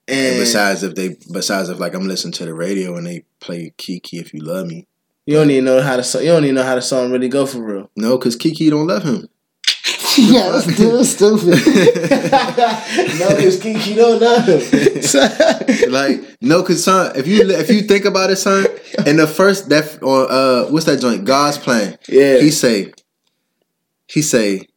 And 0.09 0.27
And 0.27 0.39
besides 0.39 0.83
if 0.83 0.95
they 0.95 1.17
besides 1.31 1.69
if 1.69 1.79
like 1.79 1.93
I'm 1.93 2.07
listening 2.07 2.33
to 2.33 2.45
the 2.45 2.53
radio 2.53 2.95
and 2.95 3.05
they 3.05 3.25
play 3.39 3.73
Kiki 3.77 4.17
if 4.17 4.33
you 4.33 4.41
love 4.41 4.67
me. 4.67 4.87
you 5.25 5.35
don't 5.35 5.51
even 5.51 5.65
know 5.65 5.81
how 5.81 5.97
to 5.97 6.23
you 6.23 6.31
don't 6.31 6.43
even 6.43 6.55
know 6.55 6.63
how 6.63 6.75
the 6.75 6.81
song 6.81 7.11
really 7.11 7.29
go 7.29 7.45
for 7.45 7.59
real. 7.59 7.91
No, 7.95 8.17
because 8.17 8.35
Kiki 8.35 8.69
don't 8.69 8.87
love 8.87 9.03
him. 9.03 9.27
yeah, 10.17 10.49
this 10.49 10.65
dude 10.65 10.93
is 10.95 11.11
stupid. 11.11 11.45
no, 11.45 13.27
it's 13.37 13.59
Kiki 13.61 13.93
don't 13.95 14.19
love 14.19 14.45
him. 14.45 15.91
like 15.91 16.37
no, 16.41 16.63
cause 16.63 16.83
son, 16.83 17.15
if 17.15 17.27
you 17.27 17.49
if 17.49 17.69
you 17.69 17.81
think 17.81 18.05
about 18.05 18.31
it, 18.31 18.37
son, 18.37 18.65
in 19.05 19.17
the 19.17 19.27
first 19.27 19.69
that 19.69 20.01
on 20.01 20.27
uh 20.29 20.71
what's 20.71 20.85
that 20.85 20.99
joint? 20.99 21.25
God's 21.25 21.57
plan. 21.57 21.97
yeah. 22.07 22.39
He 22.39 22.49
say, 22.49 22.91
he 24.07 24.21
say, 24.21 24.67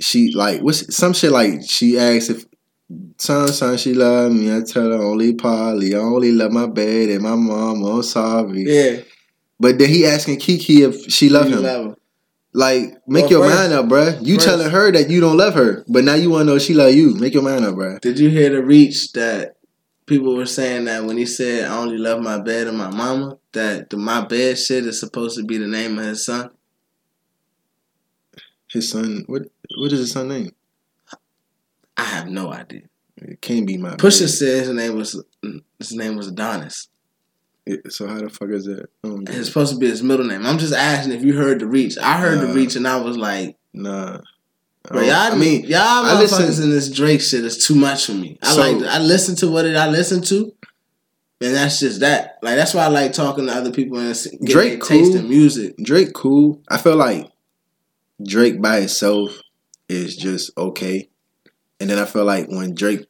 she 0.00 0.32
like 0.32 0.62
what's 0.62 0.94
some 0.94 1.12
shit 1.12 1.32
like 1.32 1.62
she 1.66 1.98
asked 1.98 2.30
if 2.30 2.44
son 3.18 3.48
son 3.48 3.76
she 3.76 3.94
love 3.94 4.32
me. 4.32 4.54
I 4.54 4.60
tell 4.62 4.90
her 4.90 5.02
only 5.02 5.34
Polly, 5.34 5.94
I 5.94 5.98
only 5.98 6.32
love 6.32 6.52
my 6.52 6.66
bed 6.66 7.10
and 7.10 7.22
my 7.22 7.34
mom. 7.36 7.84
Oh 7.84 8.02
sorry. 8.02 8.64
yeah. 8.66 9.00
But 9.60 9.78
then 9.78 9.88
he 9.88 10.04
asking 10.06 10.38
Kiki 10.40 10.82
if 10.82 11.10
she 11.12 11.28
love 11.28 11.46
him. 11.48 11.62
love 11.62 11.86
him. 11.86 11.96
Like 12.54 12.96
make 13.06 13.22
Well, 13.24 13.30
your 13.30 13.44
first- 13.44 13.56
mind 13.58 13.72
up, 13.72 13.86
bruh. 13.86 14.18
You 14.26 14.34
first- 14.34 14.46
telling 14.46 14.70
her 14.70 14.90
that 14.92 15.08
you 15.08 15.20
don't 15.20 15.36
love 15.36 15.54
her, 15.54 15.84
but 15.88 16.04
now 16.04 16.14
you 16.14 16.30
want 16.30 16.42
to 16.42 16.44
know 16.46 16.56
if 16.56 16.62
she 16.62 16.74
love 16.74 16.92
you. 16.94 17.14
Make 17.14 17.32
your 17.34 17.42
mind 17.42 17.64
up, 17.64 17.74
bruh. 17.76 18.00
Did 18.00 18.18
you 18.18 18.28
hear 18.28 18.50
the 18.50 18.62
reach 18.62 19.12
that 19.12 19.56
people 20.06 20.34
were 20.36 20.46
saying 20.46 20.84
that 20.86 21.04
when 21.04 21.16
he 21.16 21.24
said 21.26 21.70
I 21.70 21.76
only 21.78 21.96
love 21.98 22.20
my 22.20 22.38
bed 22.40 22.66
and 22.66 22.76
my 22.76 22.90
mama, 22.90 23.38
that 23.52 23.88
the 23.90 23.96
my 23.96 24.24
bed 24.26 24.58
shit 24.58 24.84
is 24.86 24.98
supposed 25.00 25.36
to 25.38 25.44
be 25.44 25.56
the 25.58 25.66
name 25.68 25.98
of 25.98 26.04
his 26.06 26.24
son? 26.26 26.50
His 28.70 28.88
son, 28.90 29.24
what 29.26 29.42
what 29.78 29.92
is 29.92 30.00
his 30.00 30.12
son 30.12 30.28
name? 30.28 30.50
I 32.02 32.06
have 32.06 32.28
no 32.28 32.52
idea. 32.52 32.82
It 33.16 33.40
can't 33.40 33.66
be 33.66 33.76
my. 33.76 33.90
Pusha 33.90 34.20
baby. 34.20 34.28
said 34.30 34.60
his 34.66 34.68
name 34.70 34.96
was 34.96 35.22
his 35.78 35.92
name 35.92 36.16
was 36.16 36.26
Adonis. 36.28 36.88
It- 37.64 37.92
So 37.92 38.08
how 38.08 38.18
the 38.20 38.28
fuck 38.28 38.48
is 38.50 38.64
that? 38.64 38.86
It's 39.04 39.36
it. 39.36 39.44
supposed 39.44 39.72
to 39.72 39.78
be 39.78 39.86
his 39.88 40.02
middle 40.02 40.26
name. 40.26 40.44
I'm 40.44 40.58
just 40.58 40.74
asking 40.74 41.12
if 41.12 41.22
you 41.22 41.36
heard 41.36 41.60
the 41.60 41.66
reach. 41.66 41.96
I 41.98 42.18
heard 42.18 42.40
the 42.40 42.52
reach 42.52 42.74
and 42.74 42.88
I 42.88 42.96
was 43.00 43.16
like, 43.16 43.56
Nah. 43.72 44.18
bro, 44.82 45.00
I 45.00 45.04
y'all, 45.04 45.32
I 45.32 45.36
mean, 45.36 45.64
y'all 45.64 45.78
I 45.80 46.18
listen- 46.18 46.64
in 46.64 46.70
this 46.70 46.90
Drake 46.90 47.20
shit 47.20 47.44
is 47.44 47.64
too 47.64 47.76
much 47.76 48.06
for 48.06 48.14
me. 48.14 48.38
I 48.42 48.52
So- 48.54 48.60
like 48.60 48.82
I 48.88 48.98
listen 48.98 49.36
to 49.36 49.48
what 49.50 49.64
it 49.64 49.76
I 49.76 49.88
listen 49.88 50.22
to, 50.22 50.52
and 51.40 51.54
that's 51.54 51.78
just 51.78 52.00
that. 52.00 52.38
Like 52.42 52.56
that's 52.56 52.74
why 52.74 52.82
I 52.84 52.88
like 52.88 53.12
talking 53.12 53.46
to 53.46 53.52
other 53.54 53.70
people 53.70 53.98
and 53.98 54.12
getting 54.14 54.44
Drake 54.44 54.82
taste 54.82 55.14
in 55.14 55.28
music. 55.28 55.76
Drake 55.76 56.12
cool. 56.14 56.60
I 56.68 56.78
feel 56.78 56.96
like 56.96 57.28
Drake 58.26 58.60
by 58.60 58.80
himself 58.80 59.38
is 59.88 60.16
just 60.16 60.50
okay, 60.58 61.08
and 61.82 61.90
then 61.90 61.98
I 61.98 62.04
feel 62.04 62.24
like 62.24 62.46
when 62.46 62.76
Drake 62.76 63.06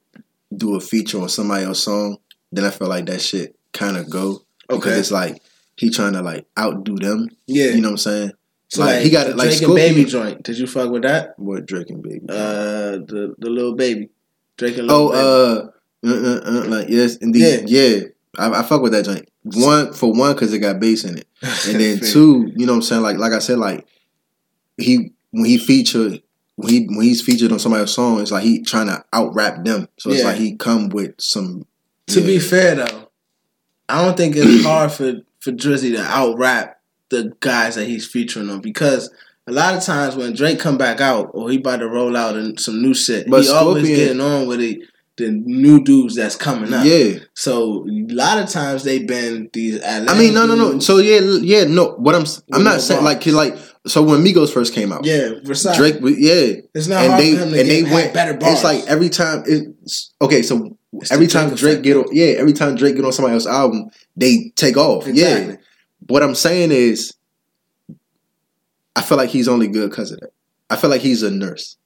do 0.56 0.76
a 0.76 0.80
feature 0.80 1.20
on 1.20 1.28
somebody 1.28 1.66
else's 1.66 1.84
song, 1.84 2.16
then 2.50 2.64
I 2.64 2.70
feel 2.70 2.88
like 2.88 3.04
that 3.06 3.20
shit 3.20 3.54
kind 3.74 3.98
of 3.98 4.08
go 4.08 4.44
Okay. 4.70 4.78
because 4.78 4.98
it's 4.98 5.10
like 5.10 5.42
he 5.76 5.90
trying 5.90 6.14
to 6.14 6.22
like 6.22 6.46
outdo 6.58 6.96
them. 6.96 7.28
Yeah, 7.46 7.66
You 7.66 7.82
know 7.82 7.88
what 7.88 7.92
I'm 7.92 7.98
saying? 7.98 8.32
so 8.68 8.80
like, 8.80 8.94
like, 8.94 9.02
he 9.02 9.10
got 9.10 9.26
it 9.26 9.36
like 9.36 9.50
Drake 9.50 9.62
and 9.62 9.74
Baby 9.74 10.04
joint. 10.06 10.42
Did 10.42 10.56
you 10.56 10.66
fuck 10.66 10.90
with 10.90 11.02
that? 11.02 11.38
What 11.38 11.66
Drake 11.66 11.90
and 11.90 12.02
Baby? 12.02 12.24
Uh, 12.30 12.96
the 13.04 13.34
the 13.38 13.50
little 13.50 13.74
baby, 13.74 14.08
Drake 14.56 14.78
and 14.78 14.86
little 14.86 15.12
oh, 15.12 15.72
baby. 16.02 16.14
uh, 16.14 16.14
uh, 16.14 16.30
uh, 16.30 16.40
uh, 16.46 16.64
like 16.68 16.88
yes, 16.88 17.16
indeed, 17.16 17.68
yeah. 17.68 18.00
I, 18.38 18.60
I 18.60 18.62
fuck 18.62 18.80
with 18.80 18.92
that 18.92 19.04
joint. 19.04 19.28
One 19.42 19.92
for 19.92 20.14
one 20.14 20.32
because 20.32 20.54
it 20.54 20.60
got 20.60 20.80
bass 20.80 21.04
in 21.04 21.18
it. 21.18 21.28
and 21.68 21.78
then 21.78 22.00
two, 22.00 22.50
you 22.56 22.64
know 22.64 22.72
what 22.72 22.76
I'm 22.76 22.82
saying? 22.82 23.02
Like 23.02 23.18
like 23.18 23.32
I 23.32 23.38
said, 23.40 23.58
like 23.58 23.86
he 24.78 25.12
when 25.30 25.44
he 25.44 25.58
featured 25.58 26.22
when 26.62 26.72
he 26.72 26.86
when 26.86 27.02
he's 27.02 27.22
featured 27.22 27.52
on 27.52 27.58
somebody's 27.58 27.90
song, 27.90 28.20
it's 28.20 28.30
like 28.30 28.44
he 28.44 28.62
trying 28.62 28.86
to 28.86 29.04
out 29.12 29.34
rap 29.34 29.64
them. 29.64 29.88
So 29.98 30.10
it's 30.10 30.20
Yeah. 30.20 30.26
like 30.28 30.36
he 30.36 30.56
come 30.56 30.88
with 30.88 31.14
some. 31.18 31.66
To 32.08 32.20
be 32.20 32.38
fair 32.38 32.74
though, 32.76 33.08
I 33.88 34.04
don't 34.04 34.16
think 34.16 34.36
it's 34.36 34.64
hard 34.66 34.92
for 34.92 35.14
for 35.40 35.52
Drizzy 35.52 35.94
to 35.96 36.02
out 36.02 36.38
rap 36.38 36.80
the 37.10 37.32
guys 37.40 37.74
that 37.74 37.86
he's 37.86 38.06
featuring 38.06 38.48
on 38.48 38.60
because 38.60 39.10
a 39.46 39.52
lot 39.52 39.74
of 39.76 39.82
times 39.82 40.14
when 40.16 40.34
Drake 40.34 40.58
come 40.60 40.78
back 40.78 41.00
out 41.00 41.30
or 41.34 41.50
he 41.50 41.58
about 41.58 41.78
to 41.80 41.88
roll 41.88 42.16
out 42.16 42.36
and 42.36 42.58
some 42.58 42.80
new 42.80 42.94
shit, 42.94 43.28
But 43.28 43.42
he 43.42 43.50
always 43.50 43.86
getting 43.88 44.20
on 44.20 44.46
with 44.46 44.60
it. 44.60 44.78
The 45.18 45.30
new 45.30 45.84
dudes 45.84 46.14
that's 46.14 46.36
coming 46.36 46.72
up. 46.72 46.86
yeah, 46.86 47.18
So 47.34 47.86
a 47.86 48.06
lot 48.14 48.38
of 48.42 48.48
times 48.48 48.82
they've 48.82 49.06
been 49.06 49.50
these. 49.52 49.76
Atlanta 49.76 50.10
I 50.10 50.18
mean, 50.18 50.32
no, 50.32 50.46
no, 50.46 50.54
no. 50.54 50.78
So 50.78 50.96
yeah, 50.98 51.20
yeah, 51.42 51.64
no. 51.64 51.92
What 51.96 52.14
I'm, 52.14 52.24
I'm 52.50 52.64
not 52.64 52.74
no 52.74 52.78
saying 52.78 53.04
like, 53.04 53.22
bars. 53.24 53.34
like. 53.34 53.58
So 53.86 54.02
when 54.02 54.22
Migos 54.24 54.52
first 54.52 54.72
came 54.74 54.92
out, 54.92 55.04
yeah, 55.04 55.30
Versace. 55.44 55.76
Drake, 55.76 55.96
yeah, 56.02 56.60
It's 56.74 56.86
not 56.86 57.02
and 57.02 57.12
hard 57.12 57.22
they 57.22 57.34
for 57.34 57.42
him 57.42 57.50
to 57.52 57.58
and 57.60 57.68
get 57.68 57.84
they 57.84 57.92
went 57.94 58.14
better 58.14 58.34
bars. 58.34 58.52
It's 58.54 58.64
like 58.64 58.84
every 58.86 59.08
time 59.08 59.42
it's 59.46 60.12
okay. 60.22 60.42
So 60.42 60.76
It's 60.94 61.10
every 61.10 61.26
time 61.26 61.52
Drake 61.54 61.82
get 61.82 61.96
on, 61.96 62.04
yeah, 62.12 62.26
every 62.38 62.52
time 62.52 62.76
Drake 62.76 62.94
get 62.96 63.04
on 63.04 63.12
somebody 63.12 63.34
else's 63.34 63.48
album, 63.48 63.90
they 64.16 64.52
take 64.54 64.76
off. 64.76 65.06
Exactly. 65.08 65.54
Yeah. 65.54 65.56
What 66.06 66.22
I'm 66.22 66.34
saying 66.36 66.70
is, 66.70 67.14
I 68.94 69.02
feel 69.02 69.18
like 69.18 69.30
he's 69.30 69.48
only 69.48 69.68
good 69.68 69.90
because 69.90 70.12
of 70.12 70.20
that. 70.20 70.30
I 70.70 70.76
feel 70.76 70.90
like 70.90 71.00
he's 71.00 71.22
a 71.22 71.30
nurse. 71.30 71.76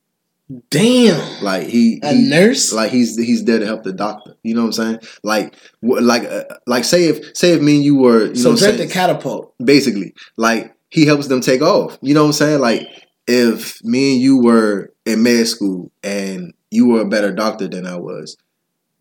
Damn, 0.70 1.42
Like 1.42 1.66
he, 1.66 1.98
a 2.04 2.12
he- 2.14 2.28
nurse. 2.28 2.72
like 2.72 2.92
he's 2.92 3.16
he's 3.16 3.44
there 3.44 3.59
to 3.59 3.66
help 3.66 3.82
the 3.82 3.92
doctor. 3.92 4.37
You 4.44 4.54
know 4.54 4.61
what 4.66 4.78
I'm 4.78 5.00
saying? 5.00 5.00
Like 5.24 5.54
like 5.82 6.22
uh, 6.24 6.44
like 6.68 6.85
say 6.85 7.06
if 7.06 7.37
say 7.37 7.52
if 7.52 7.61
me 7.61 7.76
and 7.76 7.85
you 7.85 7.96
were 7.96 8.26
you 8.26 8.35
so 8.37 8.50
know 8.52 8.56
Drake 8.56 8.76
the 8.76 8.87
catapult. 8.87 9.54
basically 9.59 10.14
like 10.37 10.72
he 10.90 11.07
helps 11.07 11.29
them 11.29 11.40
take 11.40 11.62
off. 11.62 11.99
You 12.03 12.14
know 12.14 12.22
what 12.22 12.29
I'm 12.29 12.33
saying? 12.35 12.61
Like 12.61 12.83
if 13.27 13.83
me 13.85 14.12
and 14.14 14.20
you 14.22 14.38
were 14.42 14.92
in 15.05 15.22
med 15.22 15.46
school 15.49 15.90
and 16.03 16.55
you 16.70 16.88
were 16.88 17.01
a 17.01 17.09
better 17.09 17.33
doctor 17.33 17.68
than 17.68 17.87
I 17.87 17.96
was, 17.96 18.37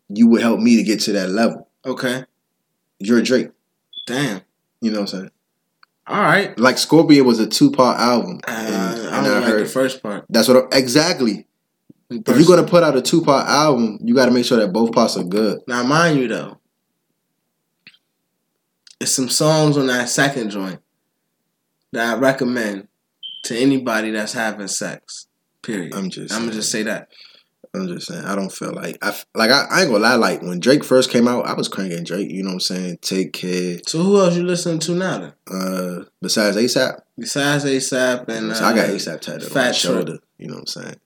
you 0.08 0.26
would 0.28 0.42
help 0.42 0.60
me 0.60 0.76
to 0.76 0.82
get 0.82 1.00
to 1.00 1.12
that 1.12 1.30
level. 1.30 1.68
Okay, 1.84 2.24
You're 2.98 3.22
Drake. 3.22 3.50
damn. 4.06 4.40
You 4.80 4.90
know 4.90 5.00
what 5.02 5.12
I'm 5.14 5.18
saying? 5.20 5.30
All 6.08 6.20
right. 6.20 6.56
Like 6.58 6.78
Scorpion 6.78 7.24
was 7.26 7.40
a 7.40 7.46
two 7.46 7.70
part 7.72 7.98
album, 7.98 8.40
Uh, 8.46 8.50
and, 8.52 8.74
I 8.76 9.16
and 9.18 9.26
don't 9.26 9.42
I 9.42 9.46
like 9.48 9.58
the 9.58 9.66
first 9.66 10.02
part. 10.02 10.24
that's 10.28 10.48
what 10.48 10.72
I, 10.72 10.78
exactly. 10.78 11.46
If 12.10 12.36
you're 12.38 12.46
gonna 12.46 12.68
put 12.68 12.84
out 12.84 12.96
a 12.96 13.02
two 13.02 13.22
part 13.22 13.48
album, 13.48 13.98
you 14.02 14.14
got 14.14 14.26
to 14.26 14.30
make 14.32 14.44
sure 14.44 14.58
that 14.58 14.72
both 14.72 14.92
parts 14.92 15.16
are 15.16 15.24
good. 15.24 15.60
Now, 15.66 15.82
mind 15.82 16.18
you, 16.20 16.28
though, 16.28 16.58
it's 19.00 19.10
some 19.10 19.28
songs 19.28 19.76
on 19.76 19.86
that 19.88 20.08
second 20.08 20.50
joint 20.50 20.80
that 21.96 22.16
I 22.16 22.18
recommend 22.18 22.88
to 23.44 23.56
anybody 23.56 24.10
that's 24.10 24.32
having 24.32 24.68
sex. 24.68 25.26
Period. 25.62 25.94
I'm, 25.94 26.10
just. 26.10 26.32
I'm 26.32 26.40
just, 26.40 26.40
gonna 26.40 26.52
just 26.52 26.70
say 26.70 26.82
that. 26.84 27.08
I'm 27.74 27.88
just 27.88 28.06
saying. 28.06 28.24
I 28.24 28.34
don't 28.34 28.52
feel 28.52 28.72
like 28.72 28.96
I 29.02 29.14
like 29.34 29.50
I, 29.50 29.66
I 29.70 29.80
ain't 29.82 29.90
gonna 29.90 30.02
lie. 30.02 30.14
Like 30.14 30.40
when 30.42 30.60
Drake 30.60 30.84
first 30.84 31.10
came 31.10 31.28
out, 31.28 31.46
I 31.46 31.54
was 31.54 31.68
cranking 31.68 32.04
Drake. 32.04 32.30
You 32.30 32.42
know 32.42 32.50
what 32.50 32.54
I'm 32.54 32.60
saying? 32.60 32.98
Take 33.02 33.32
care. 33.32 33.78
So, 33.86 34.02
who 34.02 34.18
else 34.18 34.36
you 34.36 34.44
listening 34.44 34.78
to 34.80 34.92
now? 34.94 35.18
Then? 35.18 35.32
Uh, 35.50 36.04
besides 36.22 36.56
ASAP, 36.56 37.00
Besides 37.18 37.64
ASAP 37.64 38.28
and 38.28 38.52
uh, 38.52 38.54
so 38.54 38.64
I 38.64 38.74
got 38.74 38.88
ASAP 38.88 39.20
tatted 39.20 39.44
on 39.44 39.50
Fat 39.50 39.54
my 39.54 39.64
Trip. 39.66 39.74
shoulder. 39.74 40.18
You 40.38 40.48
know 40.48 40.54
what 40.54 40.60
I'm 40.60 40.66
saying? 40.66 40.96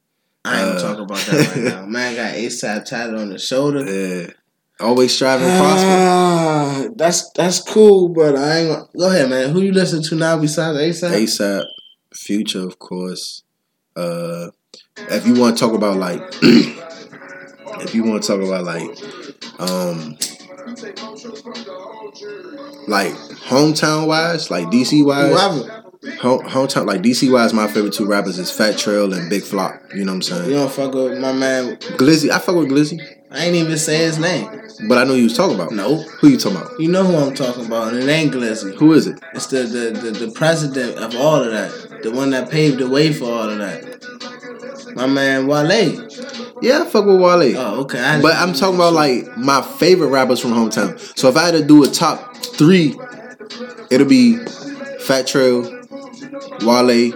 I 0.45 0.63
ain't 0.63 0.77
uh, 0.77 0.83
talk 0.83 0.99
about 0.99 1.19
that 1.19 1.57
right 1.57 1.65
now. 1.75 1.87
Man 1.87 2.17
got 2.17 2.35
ASAP 2.35 2.85
tatted 2.85 3.15
on 3.15 3.31
the 3.31 3.39
shoulder. 3.39 3.85
Yeah. 3.85 4.33
Always 4.81 5.15
striving 5.15 5.47
to 5.47 5.59
prosper. 5.59 5.89
Ah, 5.89 6.85
that's 6.97 7.31
that's 7.33 7.61
cool, 7.61 8.09
but 8.09 8.37
I 8.37 8.59
ain't 8.59 8.69
gonna 8.69 8.89
go 8.97 9.09
ahead, 9.11 9.29
man. 9.29 9.51
Who 9.51 9.61
you 9.61 9.73
listen 9.73 10.03
to 10.05 10.15
now 10.15 10.39
besides 10.39 10.79
ASAP? 10.79 11.11
ASAP, 11.11 11.65
Future, 12.15 12.67
of 12.67 12.79
course. 12.79 13.43
Uh, 13.95 14.51
if 14.97 15.27
you 15.27 15.35
want 15.35 15.57
to 15.57 15.65
talk 15.65 15.75
about 15.75 15.99
like, 15.99 16.21
if 16.43 17.95
you 17.95 18.05
want 18.05 18.23
to 18.23 18.29
talk 18.29 18.41
about 18.41 18.65
like, 18.65 18.89
um, 19.61 20.17
like 22.89 23.13
hometown 23.49 24.07
wise, 24.07 24.51
like 24.51 24.67
DC 24.67 25.05
wise, 25.05 25.39
home, 26.21 26.41
hometown 26.47 26.87
like 26.87 27.03
DC 27.03 27.31
wise, 27.31 27.53
my 27.53 27.67
favorite 27.67 27.93
two 27.93 28.07
rappers 28.07 28.39
is 28.39 28.51
Fat 28.51 28.79
Trel 28.79 29.13
and 29.13 29.29
Big 29.29 29.43
Flop. 29.43 29.75
You 29.95 30.05
know 30.05 30.13
what 30.13 30.17
I'm 30.17 30.23
saying? 30.23 30.51
You 30.51 30.57
don't 30.57 30.73
fuck 30.73 30.95
with 30.95 31.19
my 31.19 31.33
man. 31.33 31.77
Glizzy, 31.77 32.31
I 32.31 32.39
fuck 32.39 32.57
with 32.57 32.69
Glizzy, 32.71 32.99
I 33.33 33.45
ain't 33.45 33.55
even 33.55 33.79
say 33.79 33.99
his 33.99 34.19
name. 34.19 34.49
but 34.89 34.99
I 34.99 35.05
know 35.05 35.15
you 35.15 35.25
was 35.25 35.37
talking 35.37 35.55
about. 35.55 35.71
Nope. 35.73 36.07
Who 36.21 36.29
you 36.29 36.37
talking 36.37 36.59
about? 36.59 36.81
You 36.81 36.89
know 36.89 37.05
who 37.05 37.17
I'm 37.17 37.35
talking 37.35 37.67
about, 37.67 37.93
and 37.93 38.03
it 38.03 38.09
ain't 38.09 38.33
Glizzy. 38.33 38.75
Who 38.77 38.93
is 38.93 39.07
it? 39.07 39.21
It's 39.35 39.47
the, 39.47 39.63
the, 39.63 40.11
the, 40.11 40.27
the 40.27 40.33
president 40.33 40.99
of 40.99 41.15
all 41.15 41.43
of 41.43 41.53
that. 41.53 42.03
The 42.03 42.11
one 42.11 42.31
that 42.31 42.51
paved 42.51 42.79
the 42.79 42.89
way 42.89 43.13
for 43.13 43.27
all 43.27 43.49
of 43.49 43.59
that. 43.59 44.95
My 44.97 45.07
man 45.07 45.47
Wale. 45.47 46.09
Yeah, 46.63 46.83
I 46.83 46.87
fuck 46.87 47.07
with 47.07 47.21
Wale. 47.21 47.57
Oh, 47.57 47.81
okay. 47.83 48.01
I 48.01 48.21
But 48.21 48.35
I'm 48.37 48.53
talking 48.53 48.75
about 48.75 48.95
like 48.95 49.37
my 49.37 49.63
favorite 49.63 50.09
rappers 50.09 50.41
from 50.41 50.51
hometown. 50.51 50.99
So 51.17 51.29
if 51.29 51.37
I 51.37 51.47
had 51.47 51.53
to 51.53 51.65
do 51.65 51.85
a 51.85 51.89
top 51.89 52.37
three, 52.37 52.99
it'll 53.91 54.09
be 54.09 54.39
Fat 55.01 55.27
Trel, 55.29 55.63
Wale, 56.63 57.13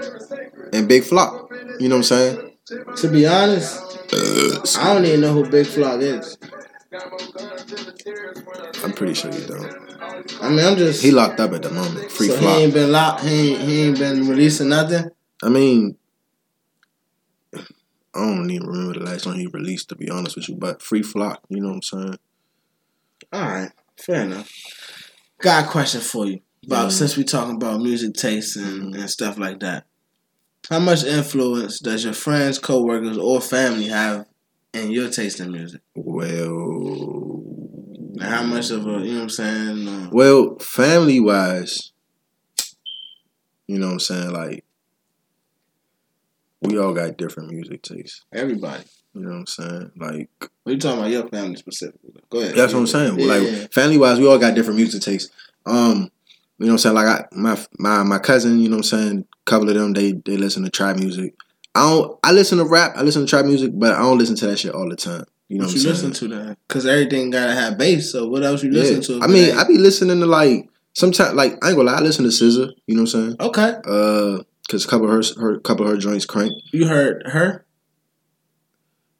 and 0.72 0.86
Big 0.88 1.02
Flop. 1.02 1.50
You 1.80 1.88
know 1.88 1.96
what 1.96 2.10
I'm 2.10 2.36
saying? 2.36 2.50
To 2.96 3.08
be 3.10 3.26
honest, 3.26 3.93
I 4.12 4.94
don't 4.94 5.04
even 5.04 5.20
know 5.20 5.32
who 5.32 5.48
Big 5.50 5.66
Flock 5.66 6.00
is. 6.00 6.36
I'm 8.82 8.92
pretty 8.92 9.14
sure 9.14 9.32
you 9.32 9.46
don't. 9.46 9.72
I 10.42 10.48
mean, 10.50 10.60
I'm 10.64 10.76
just. 10.76 11.02
He 11.02 11.10
locked 11.10 11.40
up 11.40 11.52
at 11.52 11.62
the 11.62 11.70
moment. 11.70 12.10
Free 12.10 12.28
so 12.28 12.36
he 12.36 12.46
ain't 12.46 12.74
been 12.74 12.92
locked. 12.92 13.22
He 13.24 13.52
ain't, 13.54 13.60
he 13.62 13.80
ain't 13.82 13.98
been 13.98 14.28
releasing 14.28 14.68
nothing. 14.68 15.10
I 15.42 15.48
mean, 15.48 15.96
I 17.54 17.60
don't 18.14 18.50
even 18.50 18.66
remember 18.66 18.98
the 18.98 19.04
last 19.04 19.26
one 19.26 19.36
he 19.38 19.46
released. 19.48 19.88
To 19.88 19.96
be 19.96 20.10
honest 20.10 20.36
with 20.36 20.48
you, 20.48 20.56
but 20.56 20.82
Free 20.82 21.02
Flop. 21.02 21.44
You 21.48 21.60
know 21.60 21.68
what 21.68 21.74
I'm 21.74 21.82
saying? 21.82 22.18
All 23.32 23.40
right, 23.42 23.70
fair 23.98 24.22
enough. 24.22 24.50
Got 25.40 25.64
a 25.64 25.68
question 25.68 26.00
for 26.00 26.26
you 26.26 26.40
about 26.66 26.88
Mhm. 26.90 26.92
since 26.92 27.16
we 27.16 27.24
talking 27.24 27.56
about 27.56 27.80
music 27.80 28.14
tastes 28.14 28.56
and, 28.56 28.94
and 28.94 29.10
stuff 29.10 29.38
like 29.38 29.60
that. 29.60 29.84
How 30.70 30.78
much 30.78 31.04
influence 31.04 31.78
does 31.78 32.04
your 32.04 32.14
friends, 32.14 32.58
coworkers, 32.58 33.18
or 33.18 33.40
family 33.40 33.88
have 33.88 34.26
in 34.72 34.90
your 34.90 35.10
taste 35.10 35.40
in 35.40 35.52
music? 35.52 35.82
Well, 35.94 37.42
how 38.20 38.42
much 38.44 38.70
of 38.70 38.86
a 38.86 38.90
you 38.90 39.12
know 39.12 39.14
what 39.16 39.22
I'm 39.22 39.28
saying? 39.30 39.88
Uh, 39.88 40.08
well, 40.10 40.56
family 40.58 41.20
wise, 41.20 41.92
you 43.66 43.78
know 43.78 43.86
what 43.88 43.92
I'm 43.94 44.00
saying? 44.00 44.32
Like, 44.32 44.64
we 46.62 46.78
all 46.78 46.94
got 46.94 47.18
different 47.18 47.50
music 47.50 47.82
tastes. 47.82 48.24
everybody. 48.32 48.84
You 49.12 49.20
know 49.20 49.28
what 49.30 49.36
I'm 49.36 49.46
saying? 49.46 49.90
Like, 49.96 50.30
What 50.64 50.72
you 50.72 50.78
talking 50.78 50.98
about? 50.98 51.10
Your 51.10 51.28
family 51.28 51.54
specifically? 51.56 52.14
Go 52.30 52.40
ahead. 52.40 52.56
that's 52.56 52.72
what 52.72 52.80
I'm 52.80 52.86
saying. 52.88 53.20
Yeah, 53.20 53.26
like, 53.26 53.72
family 53.72 53.96
wise, 53.98 54.18
we 54.18 54.26
all 54.26 54.38
got 54.38 54.54
different 54.54 54.78
music 54.78 55.02
tastes. 55.02 55.30
Um, 55.66 56.10
you 56.58 56.66
know 56.66 56.72
what 56.72 56.72
I'm 56.72 56.78
saying? 56.78 56.94
Like, 56.96 57.06
I, 57.06 57.24
my 57.32 57.58
my 57.78 58.02
my 58.02 58.18
cousin, 58.18 58.58
you 58.58 58.68
know 58.68 58.76
what 58.78 58.92
I'm 58.92 58.98
saying? 58.98 59.26
Couple 59.44 59.68
of 59.68 59.74
them, 59.74 59.92
they 59.92 60.12
they 60.12 60.36
listen 60.36 60.64
to 60.64 60.70
trap 60.70 60.96
music. 60.96 61.34
I 61.74 61.90
don't. 61.90 62.18
I 62.22 62.32
listen 62.32 62.58
to 62.58 62.64
rap. 62.64 62.94
I 62.96 63.02
listen 63.02 63.22
to 63.22 63.28
trap 63.28 63.44
music, 63.44 63.72
but 63.74 63.92
I 63.92 63.98
don't 63.98 64.18
listen 64.18 64.36
to 64.36 64.46
that 64.46 64.58
shit 64.58 64.74
all 64.74 64.88
the 64.88 64.96
time. 64.96 65.24
You 65.48 65.58
know 65.58 65.64
what 65.64 65.74
what, 65.74 65.82
you 65.82 65.90
I'm 65.90 65.96
saying? 65.96 66.10
listen 66.10 66.28
to 66.30 66.36
that? 66.36 66.58
Because 66.66 66.86
everything 66.86 67.30
gotta 67.30 67.52
have 67.52 67.76
bass. 67.76 68.10
So 68.10 68.28
what 68.28 68.42
else 68.42 68.62
you 68.62 68.70
listen 68.70 69.02
to? 69.02 69.22
I 69.22 69.26
mean, 69.26 69.56
I 69.56 69.64
be 69.64 69.76
listening 69.76 70.20
to 70.20 70.26
like 70.26 70.68
sometimes 70.94 71.34
like 71.34 71.52
I 71.62 71.68
ain't 71.68 71.76
gonna 71.76 71.90
lie, 71.90 71.98
I 71.98 72.00
listen 72.00 72.24
to 72.24 72.30
SZA, 72.30 72.70
you 72.86 72.96
know 72.96 73.02
what 73.02 73.14
I'm 73.14 73.36
saying? 73.36 73.36
okay. 73.40 73.74
Uh 73.86 74.42
cause 74.70 74.86
a 74.86 74.88
couple 74.88 75.06
of 75.06 75.12
her 75.12 75.40
her 75.40 75.60
couple 75.60 75.84
of 75.84 75.92
her 75.92 75.98
joints 75.98 76.24
crank. 76.24 76.52
You 76.72 76.88
heard 76.88 77.26
her? 77.26 77.66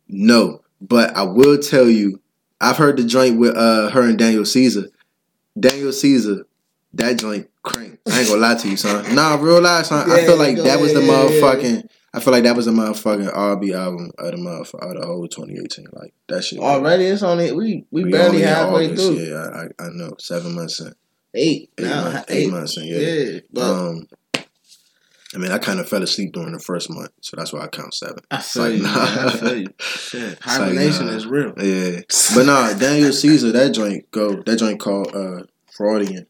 No. 0.09 0.63
But 0.81 1.17
I 1.17 1.23
will 1.23 1.59
tell 1.59 1.89
you, 1.89 2.21
I've 2.61 2.77
heard 2.77 2.97
the 2.97 3.05
joint 3.05 3.39
with 3.39 3.57
uh 3.57 3.91
her 3.91 4.03
and 4.09 4.19
Daniel 4.19 4.45
Caesar. 4.45 4.89
Daniel 5.59 5.93
Caesar, 5.93 6.47
that 6.95 7.19
joint 7.19 7.49
crank. 7.65 7.99
I 8.09 8.21
ain't 8.21 8.29
gonna 8.29 8.41
lie 8.41 8.55
to 8.55 8.69
you, 8.69 8.77
son. 8.77 9.15
Nah, 9.15 9.37
real 9.41 9.61
life, 9.61 9.87
son. 9.87 10.11
I 10.11 10.25
feel 10.25 10.39
like 10.39 10.57
that 10.59 10.81
was 10.81 10.95
the 10.95 11.03
yeah, 11.03 11.07
yeah. 11.07 11.41
motherfucking 11.41 11.89
I 12.15 12.21
feel 12.21 12.33
like 12.33 12.45
that 12.45 12.55
was 12.55 12.67
the 12.67 12.71
motherfucking 12.71 13.29
R&B 13.35 13.75
album 13.75 14.13
of 14.19 14.31
the 14.31 14.37
month 14.37 14.73
of 14.73 14.95
the 14.95 15.05
whole 15.05 15.27
2018. 15.27 15.87
Like 15.93 16.15
that 16.29 16.45
shit. 16.45 16.61
Already, 16.61 17.07
it's 17.07 17.25
only 17.25 17.51
we 17.51 17.87
we, 17.91 18.05
We 18.05 18.11
barely 18.13 18.43
halfway 18.43 18.87
August, 18.87 19.05
through. 19.05 19.17
Yeah, 19.17 19.49
I, 19.53 19.85
I 19.85 19.89
know. 19.93 20.13
Seven 20.21 20.55
months 20.55 20.81
in. 20.81 20.95
Eight, 21.35 21.71
Eight, 21.77 21.85
now, 21.85 22.05
months, 22.05 22.31
eight. 22.31 22.37
eight 22.37 22.51
months 22.53 22.77
in, 22.77 22.85
yeah. 22.85 22.99
Yeah, 22.99 23.41
but 23.53 23.63
Um, 23.63 24.07
I 25.35 25.39
mean, 25.39 25.51
I 25.51 25.59
kind 25.59 25.81
of 25.81 25.89
fell 25.89 26.05
asleep 26.05 26.33
during 26.33 26.53
the 26.53 26.61
first 26.61 26.89
month, 26.89 27.11
so 27.21 27.37
that's 27.37 27.53
why 27.53 27.63
I 27.63 27.67
count 27.67 27.93
seven. 27.93 28.21
I 28.31 28.41
feel 28.41 28.63
like, 28.63 28.75
you. 28.75 28.83
nah. 28.85 28.95
man, 28.95 29.19
I 29.19 29.31
feel 29.33 29.57
you. 29.57 29.67
Shit, 29.81 30.23
like, 30.31 30.41
hibernation 30.41 31.07
nah. 31.07 31.13
is 31.15 31.27
real. 31.27 31.53
Yeah, 31.61 32.01
but 32.37 32.47
nah, 32.47 32.73
Daniel 32.75 33.13
Caesar, 33.13 33.51
that 33.51 33.75
joint 33.75 34.09
go. 34.13 34.41
That 34.43 34.61
joint 34.61 34.79
called 34.79 35.13
uh, 35.13 35.43
Freudian, 35.77 36.29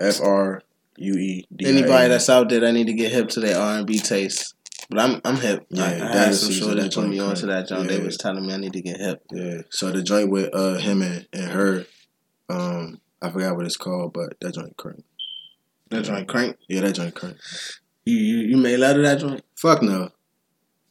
F 0.00 0.20
R 0.20 0.62
U 0.96 1.12
E. 1.14 1.46
D 1.54 1.66
I 1.66 1.68
A 1.68 1.72
N. 1.72 1.78
Anybody 1.78 2.08
that's 2.08 2.28
out 2.30 2.48
there 2.48 2.60
that 2.60 2.72
need 2.72 2.86
to 2.88 2.92
get 2.94 3.12
hip 3.12 3.28
to 3.30 3.40
their 3.40 3.58
R 3.58 3.78
and 3.78 3.86
B 3.86 3.98
taste. 3.98 4.54
But 4.88 4.98
I'm 5.00 5.20
I'm 5.24 5.36
hip. 5.36 5.66
Yeah, 5.70 5.84
I, 5.84 5.86
I 5.86 6.16
had 6.16 6.34
some 6.34 6.50
shorties 6.50 6.82
that 6.82 6.94
put 6.94 7.08
me 7.08 7.18
on 7.20 7.34
to 7.36 7.46
that 7.46 7.68
joint. 7.68 7.88
They 7.88 7.98
Yeah. 7.98 8.04
was 8.04 8.16
telling 8.16 8.46
me 8.46 8.52
I 8.52 8.56
need 8.56 8.72
to 8.72 8.82
get 8.82 8.98
hip. 9.00 9.22
yeah. 9.32 9.58
So 9.70 9.90
the 9.90 10.02
joint 10.02 10.30
with 10.30 10.50
uh 10.54 10.74
him 10.78 11.02
and, 11.02 11.26
and 11.32 11.44
her, 11.50 11.86
um, 12.48 13.00
I 13.22 13.30
forgot 13.30 13.56
what 13.56 13.66
it's 13.66 13.76
called, 13.76 14.12
but 14.12 14.34
that 14.40 14.54
joint 14.54 14.76
crank. 14.76 15.04
That 15.90 16.02
joint 16.04 16.26
crank. 16.28 16.56
Yeah, 16.68 16.80
that 16.82 16.94
joint 16.94 17.14
crank. 17.14 17.36
You 18.04 18.16
you, 18.16 18.36
you 18.48 18.56
made 18.56 18.78
love 18.78 18.96
to 18.96 19.02
that 19.02 19.20
joint? 19.20 19.44
Fuck 19.56 19.82
no. 19.82 20.10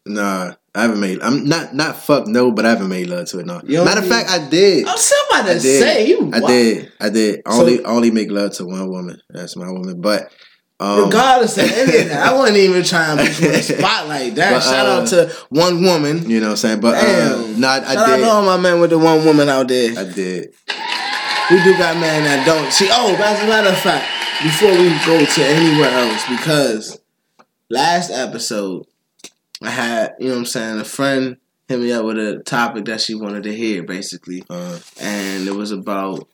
Nah, 0.06 0.54
I 0.76 0.84
haven't 0.84 1.00
made. 1.00 1.20
I'm 1.22 1.46
not 1.46 1.74
not 1.74 1.96
fuck 1.98 2.28
no, 2.28 2.52
but 2.52 2.66
I 2.66 2.70
haven't 2.70 2.90
made 2.90 3.08
love 3.08 3.28
to 3.30 3.40
it. 3.40 3.46
No. 3.46 3.62
You 3.66 3.84
Matter 3.84 4.02
of 4.02 4.08
fact, 4.08 4.30
I 4.30 4.48
did. 4.50 4.88
I'm 4.88 4.98
somebody 4.98 5.50
I 5.50 5.54
to 5.56 5.60
did. 5.60 5.82
say 5.82 6.08
you. 6.08 6.32
I 6.34 6.40
did. 6.40 6.92
I 7.00 7.10
did. 7.10 7.42
I 7.46 7.52
So- 7.52 7.60
only 7.62 7.84
only 7.86 8.12
make 8.12 8.30
love 8.32 8.54
to 8.58 8.66
one 8.66 8.90
woman. 8.90 9.20
That's 9.30 9.56
my 9.56 9.70
woman. 9.72 10.00
But 10.00 10.32
um, 10.80 11.06
Regardless 11.06 11.58
of 11.58 11.64
any 11.72 11.98
of 12.04 12.10
that, 12.10 12.28
I 12.30 12.34
wasn't 12.34 12.58
even 12.60 12.84
trying 12.84 13.18
to 13.18 13.24
put 13.26 13.40
you 13.42 13.48
in 13.48 13.54
the 13.54 13.62
spotlight. 13.80 14.36
That 14.36 14.52
But, 14.54 14.60
shout 14.62 14.86
uh, 14.86 14.90
out 15.02 15.08
to 15.10 15.36
one 15.50 15.84
woman. 15.84 16.30
you 16.30 16.40
know 16.40 16.48
what 16.48 16.52
I'm 16.52 16.58
saying. 16.58 16.80
But 16.82 16.96
uh, 16.96 17.02
Damn. 17.02 17.60
no, 17.60 17.68
I, 17.68 17.80
shout 17.82 17.88
I 17.98 18.02
out 18.02 18.06
to 18.12 18.16
did. 18.18 18.28
all 18.30 18.42
my 18.44 18.58
men 18.58 18.80
with 18.80 18.92
the 18.92 19.00
one 19.00 19.26
woman 19.26 19.50
out 19.50 19.68
there. 19.68 19.92
I 20.00 20.04
did. 20.06 20.54
We 21.52 21.64
do 21.64 21.76
got 21.78 21.98
men 21.98 22.24
that 22.26 22.46
don't. 22.46 22.72
See, 22.72 22.88
oh, 22.92 23.16
as 23.16 23.44
a 23.44 23.48
matter 23.48 23.70
of 23.70 23.78
fact, 23.80 24.06
before 24.44 24.70
we 24.72 24.90
go 25.06 25.26
to 25.26 25.44
anywhere 25.44 25.90
else, 25.90 26.24
because 26.30 27.00
last 27.70 28.12
episode 28.12 28.86
I 29.62 29.70
had, 29.70 30.16
you 30.20 30.28
know 30.28 30.34
what 30.34 30.40
I'm 30.40 30.46
saying, 30.46 30.80
a 30.80 30.86
friend 30.86 31.38
hit 31.68 31.80
me 31.80 31.92
up 31.92 32.06
with 32.06 32.18
a 32.18 32.42
topic 32.46 32.86
that 32.86 33.02
she 33.02 33.14
wanted 33.16 33.44
to 33.44 33.56
hear, 33.56 33.84
basically, 33.84 34.44
Uh, 34.50 34.80
and 35.00 35.48
it 35.48 35.54
was 35.54 35.72
about 35.72 36.28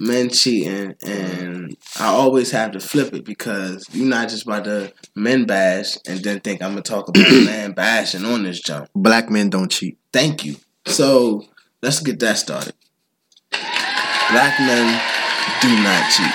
men 0.00 0.28
cheating, 0.28 0.94
and 1.06 1.76
I 1.98 2.06
always 2.08 2.50
have 2.50 2.72
to 2.72 2.80
flip 2.80 3.14
it 3.14 3.24
because 3.24 3.86
you're 3.92 4.06
not 4.06 4.28
just 4.28 4.44
about 4.44 4.64
to 4.64 4.92
men 5.14 5.44
bash 5.44 5.96
and 6.08 6.18
then 6.24 6.40
think 6.40 6.60
I'm 6.60 6.72
gonna 6.72 6.82
talk 6.82 7.08
about 7.08 7.22
man 7.44 7.72
bashing 7.72 8.24
on 8.24 8.42
this 8.42 8.60
jump. 8.60 8.88
black 8.94 9.30
men 9.30 9.48
don't 9.48 9.70
cheat. 9.70 9.98
Thank 10.12 10.44
you. 10.44 10.56
So 10.86 11.44
let's 11.82 12.00
get 12.00 12.18
that 12.20 12.36
started. 12.38 12.74
Black 13.50 14.58
men 14.60 15.00
do 15.60 15.68
not 15.82 16.10
cheat. 16.10 16.34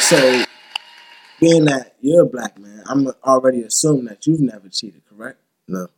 So, 0.00 0.44
being 1.42 1.64
that 1.66 1.96
you're 2.00 2.22
a 2.22 2.26
black 2.26 2.56
man, 2.58 2.82
I'm 2.86 3.08
already 3.24 3.62
assuming 3.62 4.04
that 4.06 4.26
you've 4.26 4.40
never 4.40 4.68
cheated, 4.68 5.02
correct? 5.10 5.38
No, 5.68 5.88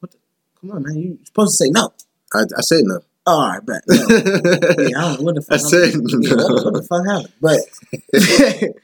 What? 0.00 0.10
The, 0.12 0.16
Come 0.60 0.70
on, 0.72 0.82
man. 0.82 0.96
You're 0.98 1.16
supposed 1.24 1.58
to 1.58 1.64
say 1.64 1.70
no. 1.70 1.92
I, 2.34 2.40
I 2.56 2.60
said 2.62 2.84
no. 2.84 3.00
Oh, 3.26 3.32
all 3.32 3.48
right, 3.50 3.64
bet. 3.66 3.82
No. 3.86 3.94
Yeah, 4.88 4.98
I 4.98 5.16
don't 5.16 5.18
know 5.18 5.24
what 5.24 5.34
the 5.34 5.44
I 5.50 5.58
fuck. 5.58 5.68
said 5.68 5.92
Yeah, 5.92 6.34
what, 6.34 6.64
no. 6.64 6.80
the 6.80 6.86
fuck 6.88 7.06
happened? 7.06 7.32
But 7.40 8.74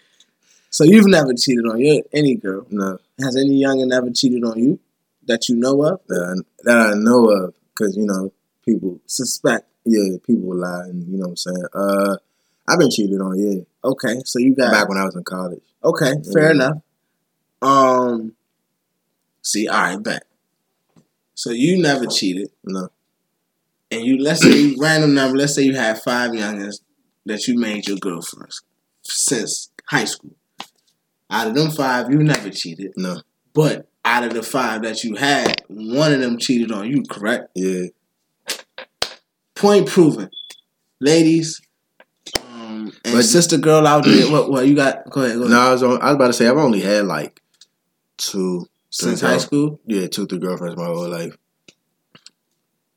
so 0.70 0.84
you've 0.84 1.06
never 1.08 1.32
cheated 1.34 1.64
on 1.66 1.78
your 1.80 2.02
any 2.12 2.34
girl. 2.34 2.66
No, 2.70 2.98
Has 3.20 3.36
any 3.36 3.62
youngin 3.62 3.92
ever 3.96 4.10
cheated 4.10 4.44
on 4.44 4.58
you 4.58 4.78
that 5.26 5.48
you 5.48 5.56
know 5.56 5.82
of? 5.84 6.00
that 6.08 6.22
I, 6.22 6.42
that 6.64 6.76
I 6.78 6.94
know 6.94 7.30
of, 7.30 7.54
because 7.70 7.96
you 7.96 8.04
know 8.06 8.32
people. 8.64 9.00
Suspect. 9.06 9.66
Yeah, 9.86 10.16
people 10.26 10.54
lie, 10.56 10.84
and 10.84 11.06
you 11.08 11.18
know 11.18 11.28
what 11.28 11.30
I'm 11.30 11.36
saying. 11.36 11.64
Uh, 11.74 12.16
I've 12.68 12.78
been 12.78 12.90
cheated 12.90 13.20
on. 13.20 13.38
Yeah, 13.38 13.62
Okay, 13.84 14.20
so 14.24 14.38
you 14.38 14.54
got 14.54 14.72
back 14.72 14.88
when 14.88 14.96
I 14.98 15.04
was 15.04 15.14
in 15.14 15.24
college. 15.24 15.62
Okay, 15.84 16.12
fair 16.32 16.44
Yeah. 16.46 16.50
enough. 16.52 16.76
Um, 17.62 18.32
see, 19.42 19.68
all 19.68 19.80
right, 19.82 20.02
bet. 20.02 20.24
So 21.34 21.50
you 21.50 21.80
never 21.80 22.06
cheated, 22.06 22.50
No, 22.64 22.88
and 23.90 24.04
you 24.04 24.18
let's 24.18 24.42
say 24.42 24.52
you 24.56 24.76
random 24.78 25.14
number. 25.14 25.36
Let's 25.36 25.54
say 25.54 25.62
you 25.62 25.74
had 25.74 26.00
five 26.02 26.30
youngins 26.32 26.80
that 27.26 27.46
you 27.48 27.58
made 27.58 27.88
your 27.88 27.96
girlfriends 27.98 28.62
since 29.02 29.70
high 29.88 30.04
school. 30.04 30.36
Out 31.30 31.48
of 31.48 31.54
them 31.54 31.70
five, 31.70 32.10
you 32.10 32.18
never 32.22 32.50
cheated, 32.50 32.92
no, 32.96 33.22
but 33.52 33.88
out 34.04 34.24
of 34.24 34.34
the 34.34 34.42
five 34.42 34.82
that 34.82 35.02
you 35.02 35.16
had, 35.16 35.62
one 35.68 36.12
of 36.12 36.20
them 36.20 36.38
cheated 36.38 36.70
on 36.70 36.88
you. 36.88 37.02
Correct? 37.10 37.50
yeah, 37.54 37.86
Point 39.54 39.88
proven, 39.88 40.30
ladies. 41.00 41.60
Um, 42.74 42.92
and 43.04 43.14
But- 43.14 43.24
sister 43.24 43.56
girl 43.58 43.86
out 43.86 44.04
there. 44.04 44.30
What? 44.30 44.50
What 44.50 44.66
you 44.66 44.74
got? 44.74 45.08
Go 45.10 45.22
ahead. 45.22 45.36
Go 45.36 45.42
ahead. 45.44 45.50
no. 45.50 45.60
I 45.60 45.72
was 45.72 45.82
on, 45.82 46.00
I 46.02 46.06
was 46.06 46.14
about 46.16 46.26
to 46.28 46.32
say 46.32 46.48
I've 46.48 46.56
only 46.56 46.80
had 46.80 47.06
like 47.06 47.40
two 48.16 48.66
Since 48.90 49.20
high 49.20 49.38
school. 49.38 49.80
Yeah, 49.86 50.06
two, 50.06 50.26
three 50.26 50.38
girlfriends 50.38 50.76
my 50.76 50.86
whole 50.86 51.08
life. 51.08 51.36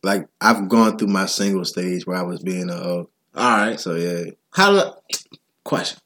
Like 0.04 0.28
I've 0.40 0.70
gone 0.70 0.98
through 0.98 1.08
my 1.10 1.26
single 1.26 1.66
stage 1.66 2.06
where 2.06 2.18
I 2.18 2.24
was 2.24 2.42
being 2.42 2.70
a. 2.70 2.80
All 2.80 3.08
right. 3.36 3.80
So 3.80 3.96
yeah, 3.96 4.32
How 4.52 4.72
long? 4.72 4.94
Question. 5.64 6.00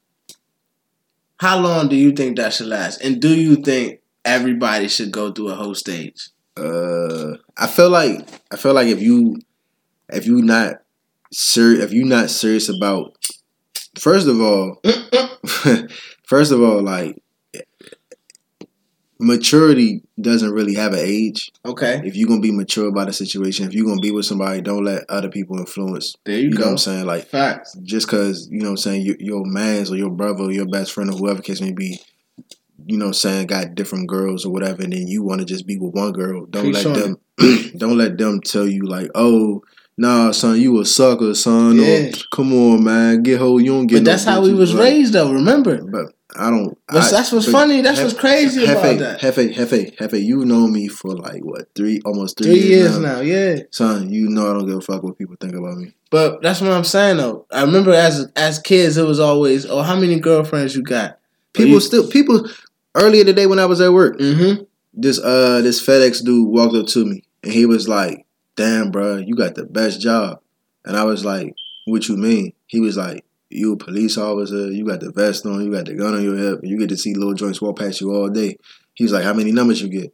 How 1.38 1.60
long 1.60 1.88
do 1.90 1.96
you 1.96 2.12
think 2.12 2.38
that 2.38 2.54
should 2.54 2.68
last? 2.68 3.02
And 3.02 3.22
do 3.22 3.34
you 3.36 3.56
think 3.58 4.00
everybody 4.24 4.88
should 4.88 5.12
go 5.12 5.32
through 5.32 5.50
a 5.50 5.56
whole 5.56 5.76
stage? 5.76 6.30
uh, 6.58 7.38
I 7.58 7.68
feel 7.68 7.90
like 7.90 8.28
I 8.52 8.58
feel 8.58 8.74
like 8.74 8.88
if 8.88 9.02
you 9.02 9.38
if 10.10 10.26
you 10.28 10.42
not 10.42 10.82
serious 11.32 11.84
if 11.84 11.94
you 11.94 12.04
not 12.06 12.30
serious 12.30 12.68
about 12.70 13.16
first 14.02 14.28
of 14.28 14.40
all 14.42 14.82
first 16.26 16.52
of 16.52 16.60
all 16.62 16.82
like 16.82 17.22
maturity 19.20 20.02
doesn't 20.20 20.52
really 20.52 20.74
have 20.74 20.94
an 20.94 21.00
age. 21.04 21.52
Okay, 21.64 22.02
If 22.04 22.16
you're 22.16 22.28
gonna 22.28 22.42
be 22.42 22.52
mature 22.52 22.88
about 22.88 23.10
a 23.10 23.14
situation, 23.14 23.68
if 23.68 23.74
you're 23.74 23.86
gonna 23.86 24.02
be 24.02 24.10
with 24.12 24.26
somebody, 24.26 24.62
don't 24.62 24.84
let 24.84 25.04
other 25.10 25.30
people 25.30 25.60
influence. 25.60 26.16
there 26.26 26.38
you, 26.40 26.46
You 26.46 26.50
know 26.52 26.58
go. 26.58 26.64
what 26.66 26.72
I'm 26.72 26.78
saying? 26.80 27.06
Like 27.06 27.26
Facts. 27.28 27.78
just 27.84 28.08
because 28.08 28.48
you 28.50 28.60
know 28.62 28.66
what 28.66 28.72
I'm 28.72 28.78
saying 28.78 29.02
your, 29.06 29.16
your 29.20 29.46
man's 29.46 29.92
or 29.92 29.98
your 29.98 30.10
brother 30.10 30.46
or 30.46 30.52
your 30.52 30.68
best 30.68 30.92
friend 30.92 31.12
or 31.12 31.18
whoever 31.18 31.42
case 31.44 31.62
may 31.62 31.72
be, 31.72 32.00
you 32.88 32.98
know 32.98 33.06
what 33.06 33.10
I'm 33.10 33.14
saying 33.14 33.48
got 33.48 33.76
different 33.76 34.10
girls 34.10 34.44
or 34.46 34.52
whatever, 34.52 34.82
and 34.82 34.94
then 34.94 35.08
you 35.08 35.22
want 35.24 35.40
to 35.42 35.46
just 35.46 35.68
be 35.68 35.78
with 35.78 35.94
one 35.94 36.12
girl. 36.14 36.48
Don't 36.48 36.72
let 36.72 36.84
them 36.84 37.18
don't 37.78 37.98
let 37.98 38.18
them 38.18 38.42
tell 38.42 38.68
you 38.68 38.88
like, 38.88 39.10
oh. 39.14 39.62
Nah, 40.02 40.32
son, 40.32 40.60
you 40.60 40.80
a 40.82 40.86
sucker, 40.86 41.36
son. 41.36 41.76
Yeah. 41.78 42.08
Or, 42.08 42.12
come 42.32 42.52
on, 42.54 42.84
man, 42.84 43.22
get 43.22 43.40
hold. 43.40 43.62
You 43.64 43.72
don't 43.74 43.86
get. 43.88 43.98
But 43.98 44.04
no 44.04 44.12
that's 44.12 44.24
how 44.26 44.42
we 44.42 44.52
was 44.54 44.74
like- 44.74 44.84
raised, 44.84 45.14
though. 45.14 45.32
Remember, 45.32 45.78
But 45.84 46.08
I 46.36 46.50
don't. 46.50 46.76
That's- 46.90 47.14
I- 47.14 47.18
that's 47.18 47.32
what's 47.32 47.46
but 47.46 47.52
funny. 47.52 47.82
That's 47.82 48.02
what's 48.02 48.16
crazy 48.16 48.64
about 48.64 48.78
Hefe, 48.84 49.00
that. 49.00 49.20
Hefe, 49.22 49.54
Hefe, 49.54 49.98
Hefe, 49.98 50.24
you 50.26 50.44
know 50.46 50.66
me 50.68 50.88
for 50.88 51.12
like 51.16 51.44
what 51.44 51.68
three, 51.76 52.02
almost 52.04 52.38
three, 52.40 52.48
three 52.48 52.60
years, 52.70 52.92
years 52.94 53.00
now. 53.00 53.16
now, 53.18 53.22
yeah. 53.22 53.58
Son, 53.70 54.10
you 54.12 54.28
know 54.30 54.50
I 54.50 54.54
don't 54.54 54.66
give 54.66 54.78
a 54.78 54.82
fuck 54.82 55.04
what 55.04 55.18
people 55.20 55.36
think 55.40 55.54
about 55.54 55.78
me. 55.78 55.94
But 56.10 56.42
that's 56.42 56.62
what 56.62 56.72
I'm 56.72 56.84
saying, 56.84 57.18
though. 57.18 57.46
I 57.52 57.62
remember 57.62 57.92
as 57.94 58.28
as 58.36 58.58
kids, 58.60 58.98
it 58.98 59.06
was 59.06 59.20
always, 59.20 59.66
"Oh, 59.68 59.82
how 59.84 60.00
many 60.00 60.20
girlfriends 60.20 60.76
you 60.76 60.82
got?" 60.82 61.20
People 61.54 61.74
you- 61.74 61.80
still 61.80 62.08
people 62.08 62.48
earlier 62.96 63.24
today 63.24 63.46
when 63.46 63.60
I 63.60 63.66
was 63.66 63.82
at 63.82 63.94
work, 63.94 64.18
Mm-hmm. 64.20 64.64
this 64.96 65.20
uh 65.20 65.62
this 65.62 65.80
FedEx 65.86 66.24
dude 66.24 66.48
walked 66.48 66.74
up 66.76 66.88
to 66.88 67.06
me 67.06 67.24
and 67.44 67.52
he 67.54 67.66
was 67.68 67.88
like, 67.88 68.26
"Damn, 68.56 68.92
bro, 68.92 69.18
you 69.18 69.36
got 69.36 69.56
the 69.56 69.66
best 69.66 70.02
job." 70.02 70.40
And 70.86 70.98
I 70.98 71.04
was 71.04 71.26
like, 71.26 71.54
"What 71.86 72.08
you 72.08 72.18
mean?" 72.18 72.54
He 72.68 72.80
was 72.80 72.98
like, 72.98 73.26
"You 73.50 73.74
a 73.74 73.78
police 73.78 74.18
officer? 74.18 74.72
You 74.72 74.86
got 74.86 75.00
the 75.00 75.12
vest 75.12 75.46
on, 75.46 75.64
you 75.64 75.72
got 75.72 75.86
the 75.86 75.96
gun 75.96 76.14
on 76.14 76.24
your 76.24 76.38
hip, 76.38 76.62
and 76.62 76.70
you 76.70 76.78
get 76.78 76.90
to 76.90 76.98
see 76.98 77.14
little 77.14 77.34
joints 77.34 77.62
walk 77.62 77.80
past 77.80 78.02
you 78.02 78.14
all 78.14 78.30
day." 78.30 78.58
He 78.94 79.04
was 79.04 79.14
like, 79.14 79.24
"How 79.24 79.34
many 79.34 79.52
numbers 79.52 79.82
you 79.82 79.90
get?" 79.90 80.14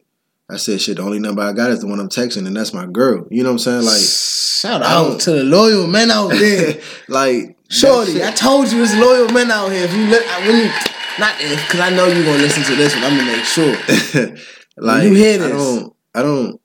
I 0.50 0.56
said, 0.56 0.80
"Shit, 0.80 0.96
the 0.96 1.02
only 1.02 1.18
number 1.18 1.42
I 1.42 1.52
got 1.52 1.70
is 1.70 1.80
the 1.80 1.86
one 1.86 2.00
I'm 2.00 2.08
texting, 2.08 2.46
and 2.46 2.56
that's 2.56 2.72
my 2.72 2.86
girl." 2.86 3.26
You 3.30 3.42
know 3.42 3.50
what 3.50 3.66
I'm 3.66 3.82
saying? 3.82 3.84
Like, 3.84 4.00
shout 4.00 4.82
out 4.82 5.20
to 5.20 5.32
the 5.32 5.44
loyal 5.44 5.86
men 5.86 6.10
out 6.10 6.30
there. 6.30 6.80
like, 7.08 7.56
Shorty, 7.68 8.24
I 8.24 8.30
told 8.30 8.72
you 8.72 8.82
it's 8.82 8.94
loyal 8.96 9.28
men 9.28 9.50
out 9.50 9.70
here. 9.70 9.84
If 9.84 9.92
you 9.92 10.06
look, 10.06 10.24
when 10.46 10.56
you 10.56 10.70
not 11.18 11.34
if, 11.40 11.66
because 11.66 11.80
I 11.80 11.90
know 11.90 12.06
you're 12.06 12.24
gonna 12.24 12.38
listen 12.38 12.62
to 12.64 12.76
this 12.76 12.94
one. 12.94 13.04
I'm 13.04 13.18
gonna 13.18 13.32
make 13.32 13.44
sure. 13.44 13.74
like 14.76 15.04
you 15.04 15.14
hear 15.14 15.38
this? 15.38 15.52
I 15.52 15.56
don't, 15.56 15.96
I 16.14 16.22
don't. 16.22 16.60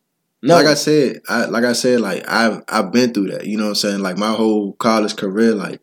No, 0.46 0.56
Like 0.56 0.66
I 0.68 0.74
said, 0.74 1.22
I 1.30 1.46
like 1.46 1.64
I 1.64 1.72
said, 1.74 2.02
like 2.02 2.24
I've 2.28 2.62
I've 2.68 2.92
been 2.92 3.14
through 3.14 3.30
that. 3.32 3.46
You 3.48 3.58
know 3.58 3.64
what 3.64 3.70
I'm 3.70 3.76
saying? 3.76 4.00
Like 4.02 4.18
my 4.18 4.34
whole 4.34 4.74
college 4.74 5.16
career, 5.16 5.56
like 5.56 5.80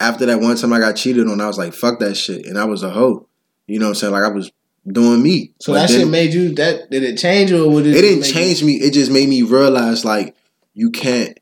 after 0.00 0.24
that 0.26 0.40
one 0.40 0.56
time 0.56 0.72
I 0.72 0.78
got 0.78 0.94
cheated 0.96 1.26
on, 1.26 1.40
I 1.40 1.46
was 1.48 1.58
like, 1.58 1.72
fuck 1.74 1.98
that 1.98 2.16
shit. 2.16 2.46
And 2.46 2.56
I 2.58 2.64
was 2.64 2.82
a 2.84 2.90
hoe. 2.90 3.26
You 3.66 3.80
know 3.80 3.86
what 3.86 3.90
I'm 3.90 3.94
saying? 3.96 4.12
Like 4.12 4.22
I 4.24 4.28
was 4.28 4.50
doing 4.86 5.20
me. 5.22 5.52
so 5.60 5.72
But 5.72 5.80
that 5.80 5.88
then- 5.90 5.98
shit 6.00 6.08
made 6.08 6.32
you 6.32 6.54
that 6.54 6.90
did 6.90 7.02
it 7.02 7.18
change 7.18 7.50
or 7.52 7.68
would 7.68 7.86
it? 7.86 7.96
it 7.96 8.02
didn't 8.02 8.22
change 8.24 8.60
you 8.60 8.68
me. 8.68 8.74
It 8.76 8.92
just 8.94 9.10
made 9.10 9.28
me 9.28 9.42
realize 9.42 10.04
like 10.04 10.36
you 10.74 10.90
can't 10.90 11.36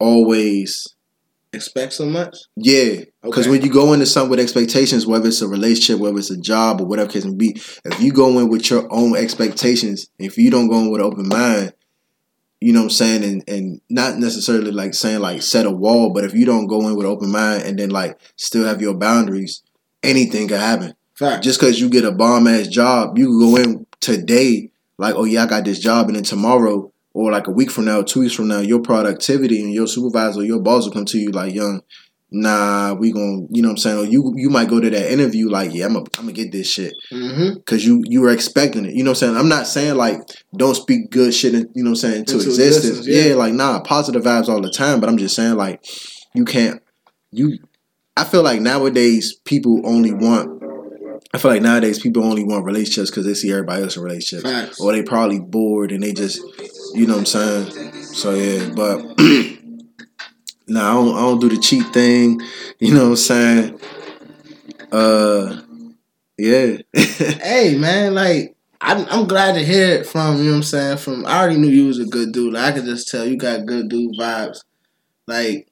always 0.00 0.88
expect 1.52 1.92
so 1.92 2.06
much. 2.06 2.36
yeah, 2.56 3.02
because 3.22 3.46
Okay. 3.46 3.50
when 3.50 3.62
you 3.62 3.70
go 3.70 3.92
into 3.92 4.06
something 4.06 4.30
with 4.30 4.40
expectations, 4.40 5.06
whether 5.06 5.28
it's 5.28 5.40
a 5.42 5.46
relationship, 5.48 5.98
whether 6.00 6.18
it's 6.18 6.30
a 6.30 6.36
job, 6.36 6.80
or 6.80 6.86
whatever 6.86 7.10
case 7.12 7.24
may 7.24 7.34
be, 7.34 7.60
if 7.84 8.00
you 8.00 8.10
go 8.10 8.38
in 8.40 8.48
with 8.48 8.68
your 8.70 8.86
own 8.92 9.14
expectations, 9.16 10.08
if 10.18 10.36
you 10.38 10.50
don't 10.50 10.68
go 10.68 10.78
in 10.80 10.90
with 10.90 11.00
an 11.00 11.06
open 11.06 11.28
mind, 11.28 11.72
you 12.62 12.72
know 12.72 12.80
what 12.80 12.84
I'm 12.84 12.90
saying, 12.90 13.24
and 13.24 13.48
and 13.48 13.80
not 13.90 14.18
necessarily 14.18 14.70
like 14.70 14.94
saying 14.94 15.20
like 15.20 15.42
set 15.42 15.66
a 15.66 15.70
wall, 15.70 16.12
but 16.12 16.24
if 16.24 16.34
you 16.34 16.44
don't 16.44 16.66
go 16.66 16.88
in 16.88 16.96
with 16.96 17.06
open 17.06 17.30
mind 17.30 17.62
and 17.64 17.78
then 17.78 17.90
like 17.90 18.18
still 18.36 18.64
have 18.64 18.80
your 18.80 18.94
boundaries, 18.94 19.62
anything 20.02 20.48
can 20.48 20.58
happen. 20.58 20.94
Fact. 21.14 21.44
Just 21.44 21.60
because 21.60 21.80
you 21.80 21.88
get 21.88 22.04
a 22.04 22.12
bomb 22.12 22.46
ass 22.46 22.68
job, 22.68 23.18
you 23.18 23.26
can 23.26 23.38
go 23.38 23.56
in 23.56 23.86
today 24.00 24.70
like, 24.98 25.14
oh 25.16 25.24
yeah, 25.24 25.44
I 25.44 25.46
got 25.46 25.64
this 25.64 25.78
job, 25.78 26.06
and 26.06 26.16
then 26.16 26.24
tomorrow 26.24 26.92
or 27.14 27.30
like 27.30 27.46
a 27.46 27.50
week 27.50 27.70
from 27.70 27.84
now, 27.84 28.02
two 28.02 28.20
weeks 28.20 28.34
from 28.34 28.48
now, 28.48 28.60
your 28.60 28.80
productivity 28.80 29.60
and 29.60 29.72
your 29.72 29.86
supervisor, 29.86 30.42
your 30.42 30.60
boss 30.60 30.86
will 30.86 30.92
come 30.92 31.04
to 31.04 31.18
you 31.18 31.30
like, 31.30 31.54
young, 31.54 31.82
nah, 32.32 32.94
we 32.94 33.12
gonna, 33.12 33.46
you 33.50 33.62
know 33.62 33.68
what 33.68 33.72
I'm 33.72 33.76
saying? 33.78 33.98
Or 33.98 34.04
you 34.04 34.32
you 34.36 34.50
might 34.50 34.68
go 34.68 34.80
to 34.80 34.90
that 34.90 35.12
interview 35.12 35.48
like, 35.48 35.72
yeah, 35.72 35.86
I'm 35.86 35.92
gonna 35.92 36.06
I'm 36.18 36.24
gonna 36.24 36.32
get 36.32 36.50
this 36.52 36.70
shit 36.70 36.94
Mm-hmm. 37.12 37.54
because 37.58 37.84
you 37.84 38.02
you 38.06 38.20
were 38.22 38.30
expecting 38.30 38.84
it. 38.86 38.94
You 38.94 39.04
know 39.04 39.10
what 39.10 39.22
I'm 39.22 39.28
saying? 39.28 39.36
I'm 39.36 39.48
not 39.48 39.66
saying 39.66 39.96
like 39.96 40.20
don't 40.56 40.74
speak 40.74 41.10
good 41.10 41.32
shit, 41.34 41.54
in, 41.54 41.70
you 41.74 41.82
know 41.84 41.90
what 41.90 42.04
I'm 42.04 42.10
saying, 42.10 42.16
into, 42.20 42.34
Into 42.34 42.46
existence. 42.48 42.84
existence, 42.84 43.06
yeah. 43.08 43.24
yeah, 43.30 43.34
like 43.34 43.54
nah, 43.54 43.80
positive 43.82 44.22
vibes 44.22 44.48
all 44.48 44.60
the 44.60 44.70
time. 44.70 44.98
But 45.00 45.08
I'm 45.08 45.18
just 45.18 45.36
saying 45.36 45.54
like 45.56 45.84
you 46.34 46.44
can't 46.44 46.82
you. 47.30 47.58
I 48.16 48.24
feel 48.24 48.42
like 48.42 48.60
nowadays 48.60 49.34
people 49.44 49.80
only 49.86 50.12
want. 50.12 50.60
I 51.34 51.38
feel 51.38 51.50
like 51.50 51.62
nowadays 51.62 51.98
people 51.98 52.24
only 52.24 52.44
want 52.44 52.66
relationships 52.66 53.10
because 53.10 53.24
they 53.24 53.32
see 53.32 53.50
everybody 53.50 53.82
else 53.82 53.96
in 53.96 54.02
relationships, 54.02 54.42
Facts. 54.42 54.80
or 54.80 54.92
they 54.92 55.02
probably 55.02 55.40
bored 55.40 55.90
and 55.90 56.02
they 56.02 56.12
just, 56.12 56.38
you 56.94 57.06
know 57.06 57.14
what 57.14 57.20
I'm 57.20 57.26
saying. 57.26 57.92
So 58.02 58.34
yeah, 58.34 58.68
but 58.76 58.98
nah, 60.66 60.90
I 60.90 60.94
don't, 60.94 61.16
I 61.16 61.20
don't 61.20 61.40
do 61.40 61.48
the 61.48 61.58
cheat 61.58 61.86
thing. 61.92 62.40
You 62.78 62.94
know 62.94 63.04
what 63.04 63.10
I'm 63.10 63.16
saying. 63.16 63.80
Uh, 64.90 65.60
yeah. 66.38 66.78
Hey 67.42 67.76
man, 67.76 68.14
like 68.14 68.56
I'm 68.80 69.06
I'm 69.08 69.28
glad 69.28 69.54
to 69.54 69.64
hear 69.64 69.88
it 69.88 70.06
from 70.06 70.38
you. 70.38 70.44
know 70.44 70.50
what 70.50 70.56
I'm 70.56 70.62
saying 70.64 70.96
from 70.98 71.24
I 71.24 71.38
already 71.38 71.58
knew 71.58 71.68
you 71.68 71.86
was 71.86 72.00
a 72.00 72.04
good 72.04 72.32
dude. 72.32 72.54
Like, 72.54 72.64
I 72.64 72.72
could 72.72 72.84
just 72.84 73.08
tell 73.08 73.24
you 73.24 73.36
got 73.36 73.66
good 73.66 73.88
dude 73.88 74.16
vibes. 74.18 74.64
Like 75.26 75.68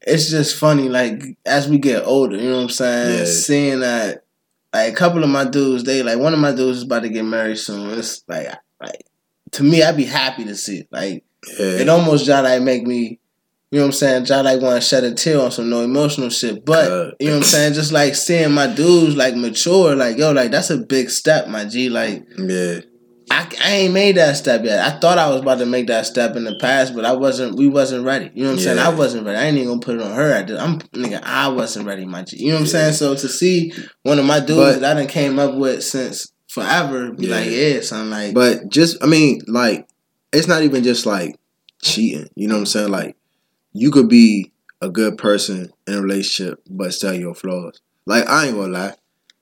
it's 0.00 0.30
just 0.30 0.56
funny. 0.56 0.88
Like 0.88 1.22
as 1.44 1.68
we 1.68 1.78
get 1.78 2.04
older, 2.04 2.36
you 2.36 2.48
know 2.48 2.56
what 2.56 2.62
I'm 2.62 2.68
saying. 2.70 3.18
Yeah. 3.18 3.24
Seeing 3.26 3.80
that, 3.80 4.24
like 4.72 4.92
a 4.92 4.96
couple 4.96 5.22
of 5.22 5.28
my 5.28 5.44
dudes, 5.44 5.84
they 5.84 6.02
like 6.02 6.18
one 6.18 6.32
of 6.32 6.38
my 6.38 6.52
dudes 6.52 6.78
is 6.78 6.84
about 6.84 7.02
to 7.02 7.08
get 7.10 7.24
married 7.24 7.58
soon. 7.58 7.98
It's 7.98 8.24
like 8.26 8.48
like 8.80 9.04
to 9.52 9.62
me, 9.62 9.82
I'd 9.82 9.96
be 9.96 10.04
happy 10.04 10.44
to 10.44 10.56
see 10.56 10.78
it. 10.78 10.88
Like 10.90 11.24
yeah. 11.58 11.80
it 11.80 11.88
almost 11.88 12.24
just 12.24 12.42
like 12.42 12.62
make 12.62 12.86
me. 12.86 13.20
You 13.76 13.82
know 13.82 13.88
what 13.88 13.94
I'm 13.96 13.98
saying? 13.98 14.24
Just 14.24 14.42
like 14.42 14.62
want 14.62 14.76
to 14.76 14.80
shed 14.80 15.04
a 15.04 15.12
tear 15.12 15.38
on 15.38 15.50
some 15.50 15.68
no 15.68 15.82
emotional 15.82 16.30
shit. 16.30 16.64
But 16.64 16.90
Uh, 16.90 17.10
you 17.20 17.26
know 17.26 17.32
what 17.34 17.36
I'm 17.40 17.42
saying? 17.42 17.74
Just 17.74 17.92
like 17.92 18.14
seeing 18.14 18.50
my 18.52 18.66
dudes 18.68 19.16
like 19.16 19.36
mature, 19.36 19.94
like 19.94 20.16
yo, 20.16 20.32
like 20.32 20.50
that's 20.50 20.70
a 20.70 20.78
big 20.78 21.10
step, 21.10 21.46
my 21.48 21.66
G. 21.66 21.90
Like 21.90 22.24
yeah. 22.38 22.80
I, 23.30 23.46
I 23.62 23.70
ain't 23.72 23.92
made 23.92 24.16
that 24.16 24.38
step 24.38 24.64
yet. 24.64 24.80
I 24.80 24.98
thought 24.98 25.18
I 25.18 25.28
was 25.28 25.42
about 25.42 25.58
to 25.58 25.66
make 25.66 25.88
that 25.88 26.06
step 26.06 26.36
in 26.36 26.44
the 26.44 26.56
past, 26.58 26.94
but 26.94 27.04
I 27.04 27.12
wasn't. 27.12 27.58
We 27.58 27.68
wasn't 27.68 28.06
ready. 28.06 28.30
You 28.32 28.44
know 28.44 28.52
what 28.52 28.60
I'm 28.60 28.64
saying? 28.64 28.78
I 28.78 28.88
wasn't 28.88 29.26
ready. 29.26 29.36
I 29.38 29.44
ain't 29.44 29.58
even 29.58 29.68
gonna 29.68 29.80
put 29.80 29.96
it 29.96 30.00
on 30.00 30.14
her. 30.14 30.34
I 30.34 30.42
did. 30.42 30.56
I'm 30.56 30.78
nigga. 30.78 31.20
I 31.22 31.48
wasn't 31.48 31.86
ready, 31.86 32.06
my 32.06 32.22
G. 32.22 32.38
You 32.38 32.48
know 32.48 32.54
what 32.54 32.60
I'm 32.62 32.66
saying? 32.68 32.92
So 32.94 33.14
to 33.14 33.28
see 33.28 33.74
one 34.04 34.18
of 34.18 34.24
my 34.24 34.40
dudes 34.40 34.76
But- 34.76 34.80
that 34.80 34.96
I 34.96 35.00
done 35.00 35.06
came 35.08 35.38
up 35.38 35.54
with 35.54 35.84
since 35.84 36.32
forever, 36.48 37.12
be 37.12 37.26
Yeah. 37.26 37.34
like, 37.36 37.50
yeah, 37.50 37.80
son, 37.82 38.08
like, 38.08 38.32
But 38.32 38.70
just, 38.70 38.96
I 39.04 39.06
mean, 39.06 39.42
like, 39.46 39.86
it's 40.32 40.48
not 40.48 40.62
even 40.62 40.82
just 40.82 41.04
like 41.04 41.36
cheating. 41.82 42.30
You 42.36 42.48
know 42.48 42.54
what 42.54 42.60
I'm 42.60 42.66
saying? 42.66 42.90
Like, 42.90 43.16
you 43.76 43.90
could 43.90 44.08
be 44.08 44.52
a 44.80 44.88
good 44.88 45.16
person 45.18 45.70
in 45.86 45.94
a 45.94 46.00
relationship, 46.02 46.60
but 46.68 46.92
still 46.94 47.14
your 47.14 47.34
flaws. 47.34 47.80
Like, 48.06 48.26
I 48.28 48.46
ain't 48.46 48.56
gonna 48.56 48.72
lie. 48.72 48.94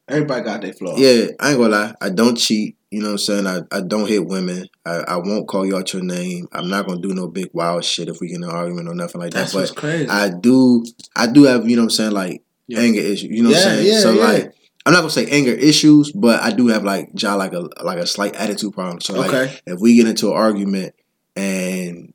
everybody 0.09 0.43
got 0.45 0.61
their 0.63 0.73
flaws. 0.73 0.99
Yeah, 0.99 1.27
I 1.41 1.51
ain't 1.51 1.59
gonna 1.59 1.69
lie. 1.69 1.95
I 2.01 2.11
don't 2.11 2.37
cheat. 2.37 2.77
You 2.91 3.01
know 3.01 3.07
what 3.09 3.13
I'm 3.13 3.19
saying? 3.19 3.47
I, 3.49 3.61
I 3.73 3.81
don't 3.81 4.09
hit 4.09 4.25
women. 4.25 4.67
I, 4.87 4.97
I 5.09 5.17
won't 5.17 5.49
call 5.49 5.67
you 5.67 5.77
out 5.77 5.93
your 5.93 6.03
name. 6.05 6.47
I'm 6.53 6.69
not 6.69 6.87
gonna 6.87 7.01
do 7.01 7.13
no 7.13 7.27
big 7.27 7.51
wild 7.53 7.85
shit 7.85 8.09
if 8.09 8.21
we 8.21 8.29
get 8.29 8.37
in 8.37 8.45
an 8.45 8.51
argument 8.51 8.89
or 8.89 8.95
nothing 8.95 9.21
like 9.21 9.33
that's 9.33 9.53
that. 9.53 9.59
what's 9.59 9.71
But 9.73 9.81
crazy. 9.81 10.09
I 10.09 10.31
do 10.31 10.85
I 11.17 11.27
do 11.27 11.43
have, 11.45 11.69
you 11.69 11.75
know 11.77 11.83
what 11.83 11.87
I'm 11.87 11.91
saying, 11.91 12.13
like 12.13 12.43
Yeah. 12.69 12.81
anger 12.81 13.01
issues. 13.01 13.31
You 13.31 13.43
know 13.43 13.49
what 13.51 13.59
I'm 13.59 13.63
saying? 13.65 13.87
yeah, 13.87 14.01
so 14.01 14.13
yeah. 14.13 14.25
like 14.25 14.55
I'm 14.87 14.93
not 14.93 15.01
gonna 15.01 15.11
say 15.11 15.27
anger 15.27 15.51
issues, 15.53 16.13
but 16.13 16.41
I 16.41 16.53
do 16.53 16.69
have 16.69 16.85
like 16.85 17.11
ja 17.21 17.35
like 17.35 17.53
a 17.53 17.69
like 17.83 17.99
a 17.99 18.07
slight 18.07 18.37
attitude 18.37 18.73
problem. 18.75 19.01
So 19.01 19.15
like 19.15 19.33
okay. 19.35 19.59
if 19.67 19.81
we 19.81 19.97
get 19.97 20.07
into 20.07 20.29
an 20.29 20.35
argument 20.35 20.95
and 21.35 22.13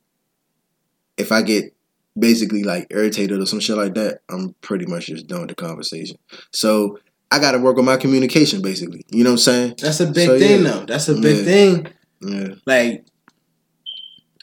if 1.18 1.30
I 1.30 1.42
get 1.42 1.74
basically 2.20 2.62
like 2.62 2.86
irritated 2.90 3.40
or 3.40 3.46
some 3.46 3.60
shit 3.60 3.76
like 3.76 3.94
that, 3.94 4.20
I'm 4.28 4.54
pretty 4.60 4.86
much 4.86 5.06
just 5.06 5.26
done 5.26 5.40
with 5.40 5.48
the 5.50 5.54
conversation. 5.56 6.16
So 6.52 6.98
I 7.30 7.38
got 7.38 7.52
to 7.52 7.58
work 7.58 7.78
on 7.78 7.84
my 7.84 7.96
communication, 7.96 8.60
basically. 8.62 9.04
You 9.10 9.24
know 9.24 9.30
what 9.30 9.34
I'm 9.34 9.38
saying? 9.38 9.74
That's 9.78 10.00
a 10.00 10.06
big 10.06 10.26
So, 10.28 10.38
thing, 10.38 10.62
yeah. 10.64 10.70
though. 10.70 10.84
That's 10.86 11.08
a 11.08 11.14
big 11.14 11.38
Yeah. 11.38 11.44
thing. 11.44 11.86
Yeah. 12.22 12.54
Like 12.66 13.04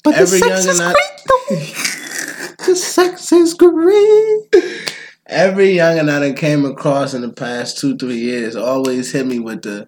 But 0.03 0.15
every 0.15 0.39
young 0.39 0.67
and 0.67 0.81
I, 0.81 0.93
the 2.65 2.75
sex 2.75 3.31
is 3.31 3.53
great. 3.53 4.55
every 5.27 5.71
young 5.71 5.99
and 5.99 6.09
I 6.09 6.19
done 6.19 6.35
came 6.35 6.65
across 6.65 7.13
in 7.13 7.21
the 7.21 7.29
past 7.29 7.77
two 7.77 7.97
three 7.97 8.17
years 8.17 8.55
always 8.55 9.11
hit 9.11 9.25
me 9.27 9.39
with 9.39 9.61
the. 9.63 9.87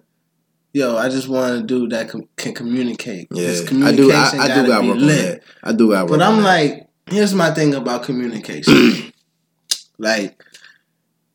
Yo, 0.72 0.96
I 0.96 1.08
just 1.08 1.26
want 1.26 1.52
a 1.56 1.62
dude 1.66 1.90
that 1.90 2.08
can, 2.10 2.28
can 2.36 2.54
communicate. 2.54 3.26
Yeah, 3.32 3.48
I 3.84 3.90
do. 3.92 4.12
I, 4.12 4.30
I 4.38 4.54
do 4.62 4.66
got 4.68 4.82
be 4.82 4.88
work 4.88 4.98
on 4.98 5.06
that. 5.08 5.40
I 5.64 5.72
do 5.72 5.90
got 5.90 6.02
work. 6.08 6.10
But 6.10 6.22
I'm 6.22 6.36
that. 6.36 6.42
like, 6.44 6.88
here's 7.10 7.34
my 7.34 7.50
thing 7.52 7.74
about 7.74 8.02
communication. 8.04 9.12
like, 9.98 10.42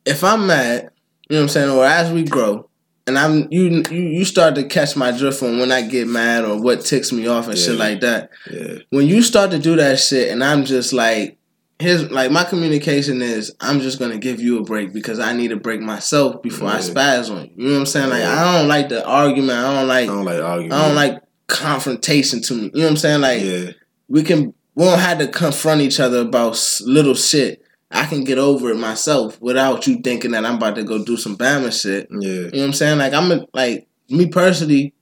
if 0.06 0.24
I'm 0.24 0.48
mad, 0.48 0.90
you 1.30 1.36
know 1.36 1.38
what 1.38 1.42
I'm 1.44 1.50
saying, 1.50 1.70
or 1.70 1.86
as 1.86 2.12
we 2.12 2.24
grow, 2.24 2.70
and 3.08 3.18
I'm 3.20 3.48
you 3.52 3.84
you 3.92 4.02
you 4.02 4.26
start 4.26 4.56
to 4.56 4.64
catch 4.64 4.96
my 4.96 5.12
drift 5.16 5.44
on 5.44 5.60
when 5.60 5.72
I 5.72 5.82
get 5.84 6.08
mad 6.08 6.44
or 6.44 6.60
what 6.60 6.82
ticks 6.84 7.12
me 7.12 7.28
off 7.28 7.48
and 7.48 7.58
shit 7.58 7.78
like 7.78 8.02
that. 8.02 8.32
yeah, 8.52 8.80
When 8.90 9.06
you 9.08 9.22
start 9.22 9.52
to 9.52 9.60
do 9.60 9.76
that 9.76 10.00
shit, 10.00 10.32
and 10.32 10.44
I'm 10.44 10.66
just 10.66 10.94
like. 10.94 11.38
Here's 11.78 12.10
like 12.10 12.32
my 12.32 12.46
communication 12.46 13.22
is 13.22 13.54
I'm 13.60 13.82
just 13.82 14.00
gonna 14.00 14.18
give 14.18 14.40
you 14.40 14.60
a 14.60 14.64
break 14.64 14.94
because 14.94 15.20
I 15.20 15.34
need 15.34 15.52
a 15.52 15.58
break 15.58 15.82
myself 15.82 16.42
before 16.42 16.70
I 16.70 16.76
Yeah. 16.76 16.80
spaz 16.80 17.30
on 17.30 17.48
you. 17.48 17.52
You 17.58 17.66
know 17.68 17.74
what 17.74 17.80
I'm 17.82 17.86
saying? 17.86 18.10
Like 18.12 18.22
Yeah. 18.22 18.32
I 18.46 18.58
don't 18.58 18.70
like 18.70 18.88
the 18.88 19.06
argument. 19.06 19.60
I 19.60 19.74
don't 19.78 19.88
like 19.90 20.04
I 20.10 20.14
don't 20.14 20.24
like 20.24 20.42
arguing. 20.42 20.72
I 20.72 20.86
don't 20.88 20.96
like 20.96 21.22
confrontation 21.48 22.42
to 22.44 22.54
me. 22.54 22.62
You 22.74 22.80
know 22.80 22.84
what 22.86 22.92
I'm 22.92 22.96
saying? 22.96 23.20
Like 23.20 23.42
Yeah, 23.44 23.72
we 24.08 24.24
can 24.24 24.54
we 24.76 24.84
don't 24.86 25.00
have 25.00 25.20
to 25.20 25.28
confront 25.28 25.82
each 25.82 26.00
other 26.00 26.20
about 26.20 26.60
little 26.86 27.16
shit. 27.16 27.62
I 27.92 28.06
can 28.06 28.24
get 28.24 28.38
over 28.38 28.72
it 28.72 28.76
myself 28.78 29.40
without 29.42 29.88
you 29.88 30.00
thinking 30.00 30.32
that 30.32 30.46
I'm 30.46 30.56
about 30.56 30.76
to 30.76 30.84
go 30.84 31.04
do 31.04 31.16
some 31.18 31.38
Bama 31.38 31.72
shit. 31.72 32.08
yeah, 32.12 32.30
You 32.30 32.42
know 32.44 32.50
what 32.60 32.64
I'm 32.66 32.74
saying? 32.74 32.98
Like 32.98 33.14
I'm 33.14 33.32
a, 33.32 33.46
like 33.54 33.88
me 34.10 34.28
personally. 34.28 34.94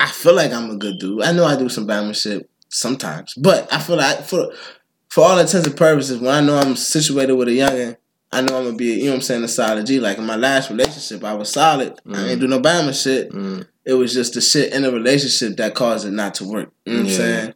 I 0.00 0.06
feel 0.06 0.34
like 0.34 0.52
I'm 0.52 0.70
a 0.70 0.76
good 0.76 0.98
dude. 0.98 1.22
I 1.22 1.32
know 1.32 1.44
I 1.44 1.56
do 1.56 1.68
some 1.68 1.86
Bama 1.86 2.14
shit 2.20 2.48
sometimes, 2.68 3.34
but 3.36 3.72
I 3.72 3.78
feel 3.78 3.96
like 3.96 4.24
for 4.24 4.52
for 5.10 5.24
all 5.24 5.38
intents 5.38 5.66
and 5.66 5.76
purposes, 5.76 6.18
when 6.20 6.34
I 6.34 6.40
know 6.40 6.56
I'm 6.56 6.74
situated 6.74 7.34
with 7.34 7.48
a 7.48 7.52
youngin, 7.52 7.96
I 8.32 8.40
know 8.40 8.58
I'm 8.58 8.64
gonna 8.64 8.76
be 8.76 8.86
you 8.94 9.04
know 9.04 9.10
what 9.10 9.16
I'm 9.16 9.20
saying 9.22 9.44
a 9.44 9.48
solid 9.48 9.86
G. 9.86 10.00
Like 10.00 10.18
in 10.18 10.26
my 10.26 10.36
last 10.36 10.70
relationship, 10.70 11.22
I 11.22 11.34
was 11.34 11.50
solid. 11.52 12.00
I 12.06 12.10
Mm. 12.10 12.28
ain't 12.30 12.40
do 12.40 12.48
no 12.48 12.60
Bama 12.60 13.00
shit. 13.00 13.30
mm, 13.30 13.66
It 13.84 13.92
was 13.94 14.12
just 14.14 14.34
the 14.34 14.40
shit 14.40 14.72
in 14.72 14.82
the 14.82 14.90
relationship 14.92 15.56
that 15.58 15.74
caused 15.74 16.06
it 16.06 16.12
not 16.12 16.34
to 16.34 16.44
work. 16.44 16.72
You 16.86 16.94
know 16.94 16.98
what 17.00 17.08
I'm 17.10 17.14
saying? 17.16 17.54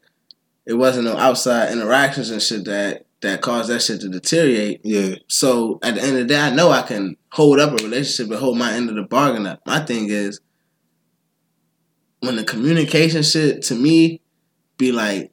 It 0.67 0.75
wasn't 0.75 1.05
no 1.05 1.17
outside 1.17 1.73
interactions 1.73 2.31
and 2.31 2.43
shit 2.43 2.65
that 2.65 3.07
that 3.23 3.41
cause 3.41 3.69
that 3.69 3.81
shit 3.81 4.01
to 4.01 4.09
deteriorate. 4.09 4.81
Yeah. 4.85 5.17
So 5.29 5.79
at 5.83 5.95
the 5.95 6.03
end 6.03 6.19
of 6.19 6.19
the 6.19 6.35
day, 6.35 6.41
I 6.41 6.55
know 6.55 6.71
I 6.71 6.83
can 6.83 7.17
hold 7.31 7.61
up 7.61 7.73
a 7.73 7.83
relationship 7.83 8.31
and 8.31 8.41
hold 8.41 8.59
my 8.59 8.73
end 8.73 8.91
of 8.91 8.97
the 8.97 9.03
bargain 9.03 9.47
up. 9.47 9.61
My 9.65 9.81
thing 9.81 10.09
is 10.11 10.41
when 12.21 12.37
the 12.37 12.45
communication 12.45 13.23
shit 13.23 13.63
to 13.63 13.75
me 13.75 14.21
be 14.77 14.93
like, 14.93 15.33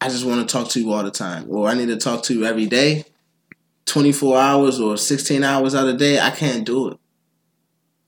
I 0.00 0.08
just 0.08 0.24
want 0.24 0.46
to 0.46 0.52
talk 0.52 0.68
to 0.70 0.80
you 0.80 0.92
all 0.92 1.02
the 1.02 1.10
time, 1.10 1.46
or 1.48 1.68
I 1.68 1.74
need 1.74 1.88
to 1.88 1.96
talk 1.96 2.24
to 2.24 2.34
you 2.34 2.44
every 2.44 2.66
day, 2.66 3.04
twenty 3.86 4.12
four 4.12 4.36
hours 4.36 4.80
or 4.80 4.96
sixteen 4.96 5.44
hours 5.44 5.74
out 5.74 5.86
of 5.86 5.92
the 5.92 5.98
day. 5.98 6.20
I 6.20 6.30
can't 6.30 6.66
do 6.66 6.88
it. 6.90 6.98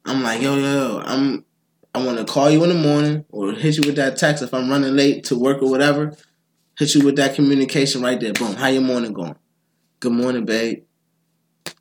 I'm 0.05 0.23
like, 0.23 0.43
yo, 0.43 0.57
yo, 0.57 0.63
yo, 0.63 1.03
I'm. 1.05 1.45
I 1.95 2.05
want 2.05 2.19
to 2.19 2.25
call 2.25 2.51
you 2.51 2.63
in 2.63 2.69
the 2.69 2.75
morning 2.75 3.25
or 3.31 3.53
hit 3.53 3.79
you 3.79 3.85
with 3.87 3.97
that 3.97 4.19
text 4.19 4.43
if 4.43 4.53
I'm 4.53 4.69
running 4.69 4.95
late 4.95 5.25
to 5.25 5.39
work 5.39 5.63
or 5.63 5.71
whatever. 5.71 6.15
Hit 6.79 6.95
you 6.95 7.05
with 7.05 7.17
that 7.17 7.35
communication 7.35 8.03
right 8.03 8.21
there. 8.21 8.33
Boom. 8.33 8.55
How 8.55 8.69
your 8.69 8.83
morning 8.83 9.13
going? 9.13 9.37
Good 10.01 10.13
morning, 10.13 10.45
babe. 10.45 10.83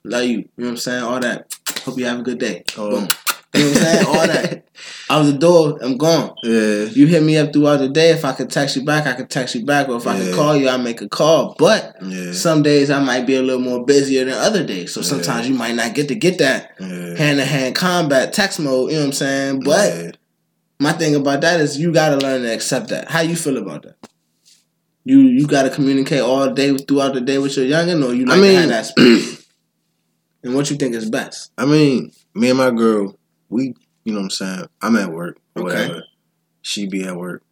Love 0.04 0.24
you. 0.24 0.30
You 0.38 0.44
know 0.58 0.66
what 0.66 0.70
I'm 0.70 0.78
saying? 0.78 1.04
All 1.04 1.20
that. 1.20 1.54
Hope 1.84 1.98
you 1.98 2.06
have 2.06 2.20
a 2.20 2.24
good 2.24 2.40
day. 2.40 2.64
Oh. 2.78 2.92
Boom. 2.92 3.08
You 3.54 3.62
know 3.64 3.68
what 3.70 3.78
I'm 3.78 3.84
saying? 3.84 4.06
All 4.08 4.28
that. 4.28 4.62
Out 5.10 5.24
the 5.24 5.34
door, 5.34 5.80
I'm 5.82 5.98
gone. 5.98 6.36
Yeah. 6.44 6.86
You 6.86 7.08
hit 7.08 7.24
me 7.24 7.38
up 7.38 7.54
throughout 7.54 7.78
the 7.78 7.88
day. 7.90 8.10
If 8.10 8.26
I 8.26 8.34
could 8.34 8.50
text 8.50 8.76
you 8.76 8.84
back, 8.84 9.06
I 9.06 9.14
could 9.14 9.30
text 9.30 9.54
you 9.56 9.66
back. 9.66 9.88
Or 9.88 9.98
if 9.98 10.08
I 10.08 10.18
could 10.18 10.34
call 10.34 10.56
you, 10.56 10.68
I 10.68 10.78
make 10.78 11.02
a 11.02 11.08
call. 11.08 11.56
But 11.60 11.96
Yeah. 12.02 12.32
some 12.34 12.64
days 12.64 12.90
I 12.90 13.00
might 13.00 13.26
be 13.28 13.36
a 13.36 13.42
little 13.42 13.62
more 13.62 13.86
busier 13.86 14.26
than 14.26 14.34
other 14.34 14.66
days. 14.66 14.94
So 14.94 15.02
sometimes 15.02 15.48
you 15.48 15.56
might 15.56 15.76
not 15.76 15.94
get 15.94 16.08
to 16.10 16.16
get 16.16 16.40
that 16.40 16.72
hand 16.80 17.38
to 17.40 17.46
hand 17.46 17.76
combat 17.76 18.34
text 18.34 18.60
mode. 18.60 18.92
You 18.92 18.96
know 18.98 19.02
what 19.04 19.08
I'm 19.08 19.14
saying? 19.14 19.60
But 19.64 19.96
Yeah. 19.96 20.12
my 20.80 20.92
thing 20.94 21.16
about 21.16 21.42
that 21.42 21.60
is 21.62 21.78
you 21.78 21.94
gotta 21.94 22.18
learn 22.18 22.42
to 22.42 22.54
accept 22.54 22.90
that. 22.90 23.10
How 23.10 23.22
you 23.22 23.36
feel 23.36 23.58
about 23.58 23.84
that? 23.84 23.95
You 25.08 25.20
you 25.20 25.46
gotta 25.48 25.70
communicate 25.70 26.22
all 26.22 26.50
day 26.52 26.76
throughout 26.78 27.14
the 27.14 27.22
day 27.22 27.38
with 27.38 27.56
your 27.58 27.66
youngin, 27.66 28.04
or 28.04 28.14
you 28.14 28.26
I 28.26 28.30
like 28.30 28.36
to 28.38 28.42
mean- 28.42 28.56
have 28.56 28.70
that 28.70 28.86
space? 28.88 29.48
and 30.44 30.56
what 30.56 30.70
you 30.70 30.78
think 30.78 30.96
is 30.96 31.10
best? 31.10 31.52
I 31.58 31.66
mean, 31.66 32.12
me 32.34 32.50
and 32.50 32.58
my 32.58 32.72
girl, 32.72 33.16
we, 33.50 33.74
you 34.04 34.14
know 34.14 34.20
what 34.20 34.24
I'm 34.26 34.30
saying? 34.32 34.66
I'm 34.82 34.96
at 34.96 35.12
work 35.12 35.38
or 35.56 35.64
Okay. 35.70 35.88
whatever. 35.88 36.04
She 36.64 36.88
be 36.88 37.04
at 37.04 37.16
work. 37.16 37.44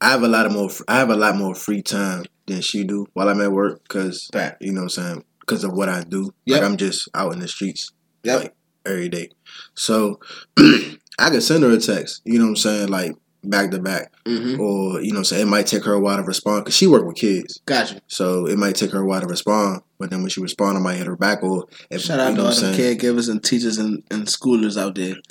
I 0.00 0.10
have 0.10 0.22
a 0.22 0.28
lot 0.28 0.46
of 0.46 0.52
more. 0.52 0.70
I 0.86 0.98
have 0.98 1.10
a 1.10 1.16
lot 1.16 1.36
more 1.36 1.54
free 1.54 1.82
time 1.82 2.24
than 2.46 2.60
she 2.62 2.84
do 2.84 3.06
while 3.14 3.28
I'm 3.28 3.40
at 3.42 3.52
work 3.52 3.82
because 3.82 4.28
Fact. 4.32 4.62
you 4.62 4.72
know 4.72 4.82
what 4.82 4.96
I'm 4.98 5.04
saying 5.04 5.24
because 5.40 5.64
of 5.64 5.72
what 5.72 5.88
I 5.88 6.02
do. 6.04 6.30
Yep. 6.46 6.60
Like 6.62 6.70
I'm 6.70 6.76
just 6.76 7.08
out 7.14 7.32
in 7.32 7.40
the 7.40 7.48
streets 7.48 7.90
Yep. 8.22 8.40
like 8.42 8.54
every 8.86 9.08
day. 9.08 9.30
So 9.74 10.20
I 10.58 11.30
could 11.30 11.42
send 11.42 11.64
her 11.64 11.70
a 11.72 11.78
text. 11.78 12.22
You 12.24 12.38
know 12.38 12.44
what 12.44 12.50
I'm 12.50 12.56
saying? 12.56 12.88
Like 12.88 13.16
back 13.48 13.70
to 13.70 13.78
back, 13.78 14.12
Mm-hmm. 14.24 14.60
or 14.60 15.00
you 15.00 15.12
know, 15.12 15.20
what 15.20 15.32
it 15.32 15.46
might 15.46 15.66
take 15.66 15.84
her 15.84 15.92
a 15.94 16.00
while 16.00 16.16
to 16.18 16.22
respond 16.22 16.64
because 16.64 16.76
she 16.76 16.86
work 16.86 17.06
with 17.06 17.16
kids. 17.16 17.60
Gotcha. 17.66 18.00
So 18.06 18.46
it 18.46 18.58
might 18.58 18.76
take 18.76 18.90
her 18.92 19.00
a 19.00 19.06
while 19.06 19.20
to 19.20 19.26
respond, 19.26 19.82
but 19.98 20.10
then 20.10 20.20
when 20.20 20.28
she 20.28 20.40
respond, 20.40 20.76
I 20.76 20.80
might 20.80 20.96
hit 20.96 21.06
her 21.06 21.16
back. 21.16 21.42
Or 21.42 21.66
if 21.90 22.02
Shout 22.02 22.20
out 22.20 22.36
to 22.36 22.42
all 22.42 22.48
the 22.48 22.76
caregivers 22.76 23.30
and 23.30 23.42
teachers 23.42 23.78
and, 23.78 24.02
and 24.10 24.26
schoolers 24.26 24.80
out 24.80 24.94
there. 24.96 25.14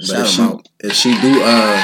Shout 0.00 0.26
if 0.26 0.28
she, 0.28 0.42
out. 0.42 0.68
if 0.80 0.92
she 0.92 1.10
do, 1.20 1.40
uh, 1.42 1.82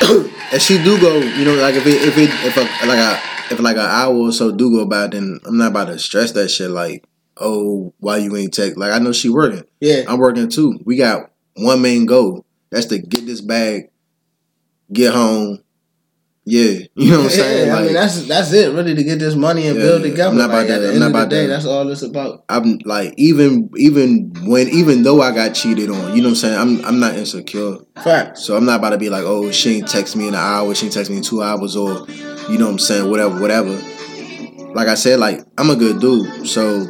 if 0.52 0.62
she 0.62 0.78
do 0.82 1.00
go, 1.00 1.16
you 1.18 1.44
know, 1.44 1.54
like 1.54 1.74
if 1.74 1.86
it, 1.86 2.02
if 2.02 2.18
it, 2.18 2.30
if 2.46 2.56
a, 2.56 2.86
like 2.86 2.98
a, 2.98 3.20
if 3.52 3.60
like 3.60 3.76
an 3.76 3.82
hour 3.86 4.14
or 4.14 4.32
so 4.32 4.50
do 4.52 4.70
go 4.70 4.86
by, 4.86 5.06
then 5.06 5.40
I'm 5.44 5.56
not 5.58 5.70
about 5.70 5.86
to 5.88 5.98
stress 5.98 6.32
that 6.32 6.48
shit. 6.50 6.70
Like, 6.70 7.04
oh, 7.36 7.92
why 7.98 8.18
you 8.18 8.36
ain't 8.36 8.54
take? 8.54 8.76
Like 8.76 8.92
I 8.92 8.98
know 8.98 9.12
she 9.12 9.28
working. 9.28 9.64
Yeah. 9.80 10.02
I'm 10.08 10.18
working 10.18 10.48
too. 10.48 10.78
We 10.84 10.96
got 10.96 11.30
one 11.54 11.82
main 11.82 12.06
goal. 12.06 12.44
That's 12.70 12.86
to 12.86 12.98
get 12.98 13.24
this 13.26 13.40
bag, 13.40 13.90
get 14.94 15.12
home. 15.12 15.60
Yeah, 16.46 16.80
you 16.94 17.10
know 17.10 17.18
what 17.20 17.24
I'm 17.24 17.30
saying. 17.30 17.68
Yeah, 17.68 17.76
I 17.76 17.82
mean 17.84 17.94
that's 17.94 18.26
that's 18.26 18.52
it, 18.52 18.74
really, 18.74 18.94
to 18.94 19.02
get 19.02 19.18
this 19.18 19.34
money 19.34 19.66
and 19.66 19.76
Yeah, 19.78 19.82
build 19.82 20.02
together. 20.02 20.28
I'm 20.30 20.36
not 20.36 20.50
like, 20.50 20.66
about 20.66 20.74
at 20.74 20.80
the 20.82 20.88
I'm 20.88 20.94
end 20.94 21.00
not 21.00 21.22
of 21.22 21.30
the 21.30 21.36
day, 21.36 21.42
to- 21.44 21.48
that's 21.48 21.64
all 21.64 21.88
it's 21.90 22.02
about. 22.02 22.44
I'm 22.50 22.78
like 22.84 23.14
even 23.16 23.70
even 23.78 24.30
when 24.44 24.68
even 24.68 25.04
though 25.04 25.22
I 25.22 25.34
got 25.34 25.54
cheated 25.54 25.88
on, 25.88 26.14
you 26.14 26.20
know 26.20 26.28
what 26.28 26.32
I'm 26.32 26.34
saying. 26.36 26.58
I'm 26.58 26.84
I'm 26.84 27.00
not 27.00 27.14
insecure. 27.16 27.78
Facts. 28.02 28.42
So 28.44 28.58
I'm 28.58 28.66
not 28.66 28.78
about 28.78 28.90
to 28.90 28.98
be 28.98 29.08
like, 29.08 29.24
oh, 29.24 29.50
she 29.52 29.76
ain't 29.78 29.88
text 29.88 30.16
me 30.16 30.28
in 30.28 30.34
an 30.34 30.40
hour, 30.40 30.74
she 30.74 30.84
ain't 30.84 30.94
text 30.94 31.10
me 31.10 31.16
in 31.16 31.22
two 31.22 31.42
hours, 31.42 31.76
or 31.76 32.06
you 32.50 32.58
know 32.58 32.66
what 32.66 32.72
I'm 32.72 32.78
saying, 32.78 33.08
whatever, 33.10 33.40
whatever. 33.40 33.72
Like 34.74 34.88
I 34.88 34.96
said, 34.96 35.20
like 35.20 35.40
I'm 35.56 35.70
a 35.70 35.76
good 35.76 35.98
dude. 35.98 36.46
So 36.46 36.82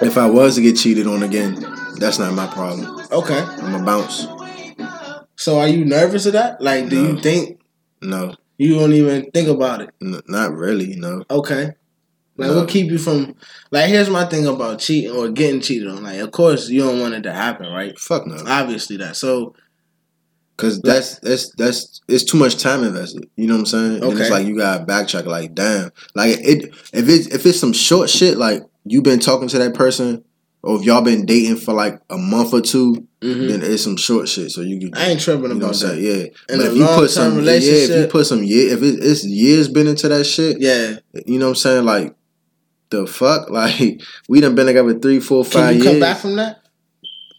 if 0.00 0.16
I 0.16 0.30
was 0.30 0.54
to 0.54 0.62
get 0.62 0.76
cheated 0.76 1.08
on 1.08 1.24
again, 1.24 1.54
that's 1.98 2.20
not 2.20 2.32
my 2.34 2.46
problem. 2.46 3.04
Okay. 3.10 3.40
I'm 3.40 3.74
a 3.74 3.84
bounce. 3.84 4.28
So 5.38 5.60
are 5.60 5.68
you 5.68 5.84
nervous 5.84 6.26
of 6.26 6.32
that? 6.32 6.60
Like, 6.60 6.88
do 6.88 7.00
No. 7.02 7.10
you 7.12 7.20
think 7.20 7.60
No, 8.02 8.34
you 8.58 8.74
don't 8.74 8.92
even 8.92 9.30
think 9.32 9.48
about 9.48 9.80
it? 9.82 9.90
n- 10.02 10.20
not 10.28 10.54
really. 10.54 10.94
No. 10.96 11.22
Okay. 11.30 11.72
Like, 12.36 12.50
No. 12.50 12.56
what 12.56 12.68
keep 12.68 12.90
you 12.90 12.98
from? 12.98 13.34
Like, 13.72 13.88
here's 13.88 14.08
my 14.10 14.24
thing 14.24 14.46
about 14.46 14.78
cheating 14.80 15.10
or 15.10 15.28
getting 15.30 15.60
cheated 15.60 15.88
on. 15.88 16.02
Like, 16.04 16.20
of 16.20 16.30
course, 16.30 16.68
you 16.68 16.80
don't 16.80 17.00
want 17.00 17.14
it 17.14 17.22
to 17.22 17.32
happen, 17.32 17.66
right? 17.72 17.98
Fuck 17.98 18.26
no. 18.26 18.36
Obviously, 18.46 18.96
that. 18.98 19.16
So, 19.16 19.54
Cause 20.56 20.80
that's 20.80 21.20
that's 21.20 21.52
that's 21.56 22.00
it's 22.08 22.24
too 22.24 22.36
much 22.36 22.56
time 22.56 22.82
invested. 22.82 23.28
You 23.36 23.46
know 23.46 23.54
what 23.54 23.60
I'm 23.60 23.66
saying? 23.66 23.94
And 23.94 24.04
Okay. 24.04 24.22
it's 24.22 24.30
like 24.30 24.44
you 24.48 24.56
gotta 24.56 24.84
backtrack. 24.84 25.24
Like 25.24 25.54
damn, 25.54 25.90
like 26.16 26.36
it 26.40 26.74
if 26.92 27.08
it's 27.08 27.28
if 27.28 27.46
it's 27.46 27.60
some 27.60 27.72
short 27.72 28.10
shit 28.10 28.36
like 28.38 28.64
you've 28.84 29.04
been 29.04 29.20
talking 29.20 29.46
to 29.48 29.58
that 29.58 29.74
person, 29.74 30.24
or 30.64 30.76
if 30.80 30.84
y'all 30.84 31.00
been 31.02 31.26
dating 31.26 31.58
for 31.58 31.74
like 31.74 32.00
a 32.10 32.18
month 32.18 32.52
or 32.52 32.60
two, 32.60 33.06
mhm. 33.22 33.48
then 33.48 33.62
it's 33.62 33.82
some 33.84 33.96
short 33.96 34.28
shit. 34.28 34.50
So 34.50 34.60
you 34.60 34.78
can 34.78 34.94
I 34.96 35.10
ain't 35.10 35.20
tripping 35.20 35.44
you 35.44 35.48
know 35.54 35.56
about 35.66 35.76
saying? 35.76 35.96
that. 35.96 36.00
Yeah. 36.02 36.24
In 36.54 36.58
but 36.58 36.60
a 36.66 36.70
if 36.70 36.76
you 36.76 36.86
put 36.86 37.10
some 37.10 37.42
yeah, 37.44 37.52
if 37.52 37.90
you 38.02 38.06
put 38.08 38.26
some 38.26 38.42
year 38.42 38.72
if 38.74 38.82
it, 38.82 39.04
it's 39.04 39.24
years 39.24 39.68
been 39.68 39.86
into 39.86 40.08
that 40.08 40.24
shit, 40.24 40.60
Yeah. 40.60 40.96
you 41.26 41.38
know 41.38 41.46
what 41.46 41.50
I'm 41.50 41.56
saying? 41.56 41.84
Like 41.84 42.14
the 42.90 43.06
fuck, 43.06 43.50
like 43.50 44.00
we 44.28 44.40
done 44.40 44.54
been 44.54 44.66
together 44.66 44.98
three, 44.98 45.20
four, 45.20 45.44
five 45.44 45.52
four, 45.52 45.60
Can 45.62 45.74
you 45.76 45.82
years. 45.82 45.92
come 45.92 46.00
back 46.00 46.16
from 46.18 46.36
that? 46.36 46.62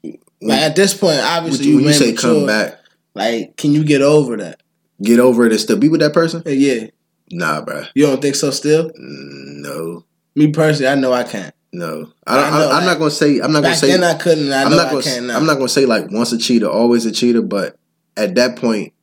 When- 0.02 0.18
Like 0.42 0.60
at 0.62 0.76
this 0.76 0.94
point, 0.94 1.20
obviously, 1.22 1.66
you, 1.66 1.72
you, 1.72 1.78
when 1.78 1.86
you 1.88 1.94
say 1.94 2.12
mature. 2.12 2.36
come 2.36 2.46
back, 2.48 2.80
Like, 3.16 3.58
can 3.58 3.72
you 3.74 3.84
get 3.84 4.02
over 4.02 4.38
that? 4.38 4.62
get 5.02 5.20
over 5.20 5.46
it 5.46 5.52
and 5.54 5.60
still 5.62 5.78
be 5.78 5.88
with 5.90 6.02
that 6.02 6.14
person? 6.14 6.44
Yeah. 6.46 6.88
Nah, 7.32 7.62
bro. 7.62 7.84
You 7.96 8.06
don't 8.06 8.22
think 8.22 8.36
so? 8.36 8.52
Still, 8.52 8.92
No. 8.96 10.04
me 10.36 10.52
personally, 10.52 10.92
I 10.92 10.96
know 10.96 11.14
I 11.14 11.24
can't. 11.24 11.54
No, 11.72 12.12
I, 12.26 12.38
I 12.38 12.48
I, 12.48 12.50
know, 12.50 12.70
I, 12.72 12.80
am 12.80 12.86
not 12.86 12.98
gonna 12.98 13.12
say. 13.12 13.40
I'm 13.40 13.52
not 13.52 13.62
gonna 13.62 13.76
say. 13.76 13.92
then, 13.92 14.04
I 14.04 14.16
couldn't. 14.16 14.52
I 14.52 14.64
I'm 14.64 14.72
know 14.72 14.78
not 14.78 14.88
I 14.88 14.92
gonna. 14.92 15.04
can't 15.04 15.26
now. 15.28 15.38
I'm 15.38 15.46
not 15.46 15.56
gonna 15.56 15.70
say 15.70 15.86
like 15.86 16.10
once 16.10 16.32
a 16.32 16.38
cheater, 16.40 16.68
always 16.68 17.06
a 17.06 17.12
cheater. 17.12 17.44
But 17.44 17.78
at 18.18 18.34
that 18.36 18.56
point, 18.58 18.94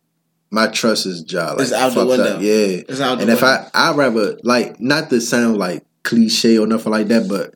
my 0.51 0.67
trust 0.69 1.07
is 1.07 1.23
jaw. 1.23 1.53
Like, 1.53 1.61
It's 1.61 1.73
out 1.73 1.91
the 1.91 1.95
fucked 1.95 2.09
window. 2.09 2.35
Up. 2.37 2.43
Yeah, 2.43 2.53
It's 2.89 3.01
out 3.01 3.17
the 3.17 3.23
and 3.23 3.31
if 3.31 3.41
window. 3.43 3.69
I, 3.73 3.91
I 3.91 3.95
rather 3.95 4.39
like 4.43 4.81
not 4.81 5.11
to 5.11 5.21
sound 5.21 5.59
like 5.59 5.85
cliche 6.03 6.59
or 6.59 6.67
nothing 6.67 6.91
like 6.93 7.07
that, 7.09 7.29
but 7.29 7.55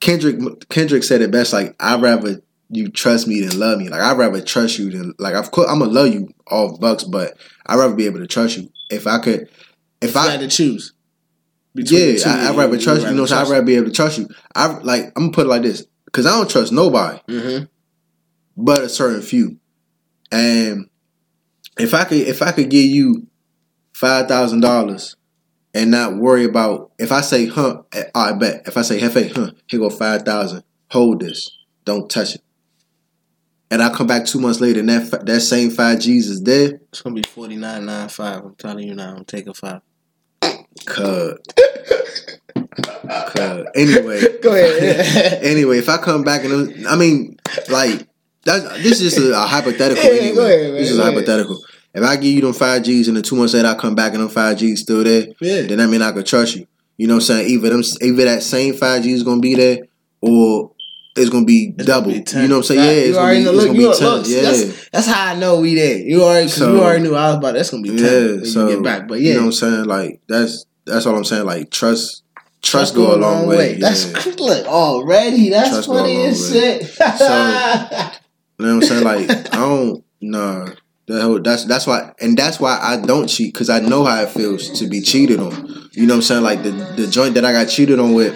Kendrick 0.00 0.68
Kendrick 0.68 1.02
said 1.02 1.22
it 1.22 1.30
best. 1.32 1.52
Like 1.52 1.74
I 1.80 1.98
rather 1.98 2.40
you 2.70 2.88
trust 2.88 3.26
me 3.26 3.40
than 3.40 3.58
love 3.58 3.78
me. 3.78 3.88
Like 3.88 4.00
I 4.00 4.14
rather 4.14 4.40
trust 4.40 4.78
you 4.78 4.90
than 4.90 5.14
like 5.18 5.34
of 5.34 5.50
course 5.50 5.68
I'm 5.68 5.80
gonna 5.80 5.90
love 5.90 6.12
you 6.14 6.28
all 6.46 6.78
bucks, 6.78 7.02
but 7.02 7.36
I 7.66 7.74
would 7.74 7.82
rather 7.82 7.94
be 7.96 8.06
able 8.06 8.20
to 8.20 8.26
trust 8.28 8.58
you. 8.58 8.70
If 8.90 9.08
I 9.08 9.18
could, 9.18 9.48
if 10.00 10.14
you 10.14 10.20
I 10.20 10.30
had 10.30 10.40
to 10.40 10.48
choose. 10.48 10.92
Between 11.76 12.16
yeah, 12.16 12.22
I, 12.26 12.48
I'd 12.48 12.56
rather 12.56 12.78
trust 12.78 13.02
you. 13.02 13.08
You 13.10 13.14
know, 13.14 13.26
so 13.26 13.36
I'd 13.36 13.48
rather 13.48 13.64
be 13.64 13.76
able 13.76 13.86
to 13.86 13.92
trust 13.92 14.18
you. 14.18 14.28
I 14.54 14.66
like 14.78 15.04
I'm 15.16 15.24
gonna 15.24 15.32
put 15.32 15.46
it 15.46 15.50
like 15.50 15.62
this 15.62 15.86
because 16.06 16.26
I 16.26 16.30
don't 16.30 16.50
trust 16.50 16.72
nobody 16.72 17.20
Mm-hmm. 17.28 17.64
but 18.56 18.82
a 18.82 18.88
certain 18.88 19.22
few. 19.22 19.58
And 20.32 20.88
if 21.78 21.94
I 21.94 22.04
could, 22.04 22.18
if 22.18 22.42
I 22.42 22.52
could 22.52 22.70
give 22.70 22.84
you 22.86 23.26
five 23.92 24.26
thousand 24.28 24.60
dollars 24.60 25.16
and 25.74 25.90
not 25.90 26.16
worry 26.16 26.44
about 26.44 26.92
if 26.98 27.12
I 27.12 27.20
say, 27.20 27.46
huh, 27.46 27.82
I 28.14 28.32
bet 28.32 28.62
if 28.66 28.76
I 28.76 28.82
say, 28.82 28.98
Hefe, 28.98 29.34
huh, 29.34 29.50
here 29.68 29.80
go 29.80 29.90
five 29.90 30.22
thousand. 30.22 30.64
Hold 30.90 31.20
this, 31.20 31.50
don't 31.84 32.08
touch 32.10 32.36
it. 32.36 32.42
And 33.70 33.82
I 33.82 33.92
come 33.92 34.06
back 34.06 34.24
two 34.24 34.38
months 34.40 34.60
later, 34.60 34.78
and 34.80 34.88
that 34.88 35.26
that 35.26 35.40
same 35.40 35.70
five 35.70 35.98
G's 35.98 36.30
is 36.30 36.42
there. 36.42 36.80
It's 36.88 37.02
gonna 37.02 37.16
be 37.16 37.22
forty 37.24 37.56
nine 37.56 37.84
nine 37.84 38.08
five. 38.08 38.44
I'm 38.44 38.54
telling 38.54 38.86
you 38.86 38.94
now. 38.94 39.16
I'm 39.16 39.24
taking 39.24 39.52
five. 39.52 39.80
Cud. 40.84 41.38
Cud. 43.34 43.66
Anyway, 43.74 44.38
Go 44.42 44.52
ahead. 44.54 45.42
anyway, 45.44 45.78
if 45.78 45.88
I 45.88 45.96
come 45.98 46.22
back 46.24 46.44
and 46.44 46.86
I 46.86 46.96
mean, 46.96 47.36
like 47.68 48.06
that's 48.44 48.64
this 48.82 49.00
is 49.00 49.14
just 49.14 49.18
a, 49.18 49.32
a 49.32 49.46
hypothetical. 49.46 50.04
Yeah, 50.04 50.20
anyway. 50.20 50.44
ahead, 50.68 50.74
This 50.74 50.90
is 50.90 50.98
hypothetical. 51.00 51.60
If 51.94 52.02
I 52.04 52.16
give 52.16 52.24
you 52.34 52.40
them 52.42 52.52
five 52.52 52.82
G's 52.82 53.08
and 53.08 53.16
the 53.16 53.22
two 53.22 53.36
months 53.36 53.54
later 53.54 53.68
I 53.68 53.74
come 53.74 53.94
back 53.94 54.12
and 54.12 54.22
them 54.22 54.28
five 54.28 54.58
G's 54.58 54.82
still 54.82 55.02
there, 55.02 55.28
yeah. 55.40 55.62
then 55.62 55.78
that 55.78 55.88
mean 55.88 56.02
I 56.02 56.12
could 56.12 56.26
trust 56.26 56.56
you. 56.56 56.66
You 56.98 57.06
know 57.06 57.14
what 57.14 57.22
I'm 57.22 57.26
saying? 57.26 57.50
Either 57.50 57.70
them, 57.70 57.82
either 58.02 58.24
that 58.26 58.42
same 58.42 58.74
five 58.74 59.02
G's 59.02 59.22
gonna 59.22 59.40
be 59.40 59.54
there, 59.54 59.78
or 60.20 60.72
it's 61.16 61.30
gonna 61.30 61.46
be 61.46 61.74
It's 61.78 61.86
gonna 61.86 62.00
double. 62.06 62.12
be 62.12 62.42
you 62.42 62.48
know 62.48 62.56
what 62.58 62.70
I'm 62.70 62.76
saying? 62.76 62.80
Right. 62.80 62.86
Yeah, 62.88 63.42
You 63.42 63.48
it's 63.48 63.64
gonna 63.64 63.72
be, 63.72 63.78
know- 63.78 63.90
it's 63.90 64.00
gonna 64.00 64.18
be 64.18 64.18
ten. 64.18 64.18
look, 64.18 64.26
yeah, 64.28 64.42
that's- 64.42 64.88
That's 64.92 65.06
how 65.06 65.26
I 65.32 65.34
know 65.38 65.60
we 65.60 65.74
there. 65.74 65.98
You 65.98 66.22
already, 66.22 66.48
So- 66.48 66.74
you 66.74 66.80
already 66.82 67.02
knew 67.04 67.14
I 67.14 67.28
was 67.28 67.36
about. 67.36 67.54
That's 67.54 67.70
gonna 67.70 67.82
be 67.82 67.96
ten 67.96 67.98
yeah. 67.98 68.34
when 68.36 68.44
So 68.44 68.68
you 68.68 68.74
get 68.76 68.84
back. 68.84 69.08
But 69.08 69.20
you 69.20 69.28
yeah, 69.28 69.34
know 69.36 69.40
what 69.40 69.46
I'm 69.46 69.52
saying? 69.52 69.84
Like 69.84 70.20
that's 70.28 70.66
that's 70.86 71.06
all 71.06 71.16
I'm 71.16 71.24
saying. 71.24 71.44
Like 71.46 71.70
trust, 71.70 72.22
trust, 72.62 72.94
go, 72.94 73.14
a 73.14 73.18
long 73.18 73.46
way. 73.46 73.74
That's 73.78 74.10
Yeah. 74.26 74.32
look 74.38 74.66
already. 74.66 75.50
That's 75.50 75.70
Trust 75.70 75.88
funny 75.88 76.24
as 76.26 76.52
way. 76.52 76.78
shit. 76.80 76.84
So- 77.18 78.10
You 78.58 78.64
know 78.64 78.76
what 78.76 78.84
I'm 78.84 78.88
saying? 78.88 79.04
Like 79.04 79.30
I 79.54 79.56
don't 79.58 80.04
nah. 80.22 80.68
Whole, 81.08 81.40
that's 81.42 81.66
that's 81.66 81.86
why 81.86 82.12
and 82.20 82.36
that's 82.38 82.58
why 82.58 82.78
I 82.82 82.96
don't 82.96 83.28
cheat 83.28 83.52
because 83.52 83.68
I 83.68 83.80
know 83.80 84.04
how 84.04 84.22
it 84.22 84.30
feels 84.30 84.70
to 84.80 84.88
be 84.88 85.02
cheated 85.02 85.38
on. 85.40 85.52
You 85.92 86.06
know 86.06 86.14
what 86.14 86.16
I'm 86.16 86.22
saying? 86.22 86.42
Like 86.42 86.62
the 86.62 86.70
the 86.96 87.06
joint 87.06 87.34
that 87.34 87.44
I 87.44 87.52
got 87.52 87.66
cheated 87.68 88.00
on 88.00 88.14
with, 88.14 88.34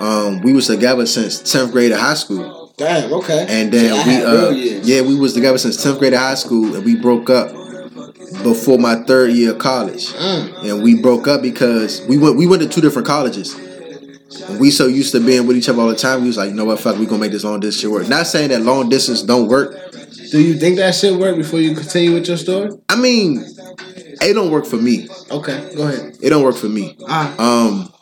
um, 0.00 0.40
we 0.42 0.52
was 0.52 0.68
together 0.68 1.04
since 1.06 1.40
tenth 1.52 1.72
grade 1.72 1.90
of 1.92 1.98
high 1.98 2.14
school, 2.14 2.72
Damn. 2.78 3.12
Okay. 3.12 3.44
and 3.48 3.72
then 3.72 4.06
we 4.06 4.24
uh 4.24 4.50
yeah 4.84 5.02
we 5.02 5.16
was 5.16 5.34
together 5.34 5.58
since 5.58 5.82
tenth 5.82 5.98
grade 5.98 6.14
of 6.14 6.20
high 6.20 6.34
school, 6.36 6.74
and 6.76 6.84
we 6.84 6.94
broke 6.96 7.28
up 7.28 7.50
before 8.42 8.78
my 8.78 8.96
third 9.04 9.32
year 9.32 9.52
of 9.52 9.58
college, 9.58 10.08
Mm. 10.08 10.64
and 10.64 10.82
we 10.82 11.00
broke 11.00 11.26
up 11.28 11.42
because 11.42 12.02
we 12.08 12.16
went 12.18 12.36
we 12.36 12.46
went 12.46 12.62
to 12.62 12.68
two 12.68 12.80
different 12.80 13.06
colleges. 13.06 13.54
And 14.48 14.58
we 14.58 14.70
so 14.70 14.86
used 14.86 15.12
to 15.12 15.20
being 15.20 15.46
with 15.46 15.56
each 15.58 15.68
other 15.68 15.82
all 15.82 15.88
the 15.88 15.94
time, 15.94 16.22
we 16.22 16.28
was 16.28 16.38
like, 16.38 16.48
you 16.48 16.54
know 16.54 16.64
what, 16.64 16.80
fuck, 16.80 16.98
we 16.98 17.04
gonna 17.06 17.20
make 17.20 17.32
this 17.32 17.44
long 17.44 17.60
distance 17.60 17.82
shit 17.82 17.90
work. 17.90 18.08
Not 18.08 18.26
saying 18.26 18.48
that 18.48 18.62
long 18.62 18.88
distance 18.88 19.22
don't 19.22 19.46
work, 19.48 19.76
Do 20.30 20.40
you 20.40 20.54
think 20.54 20.76
that 20.76 20.94
shit 20.94 21.18
work 21.18 21.36
before 21.36 21.60
you 21.60 21.74
continue 21.74 22.14
with 22.14 22.26
your 22.26 22.38
story? 22.38 22.70
I 22.88 22.96
mean, 22.96 23.44
it 24.22 24.32
don't 24.32 24.50
work 24.50 24.64
for 24.64 24.76
me. 24.78 25.06
Okay. 25.30 25.70
Go 25.76 25.86
ahead. 25.88 26.16
It 26.22 26.30
don't 26.30 26.42
work 26.42 26.56
for 26.56 26.70
me. 26.70 26.96
Ah. 27.06 27.34
Um, 27.38 27.92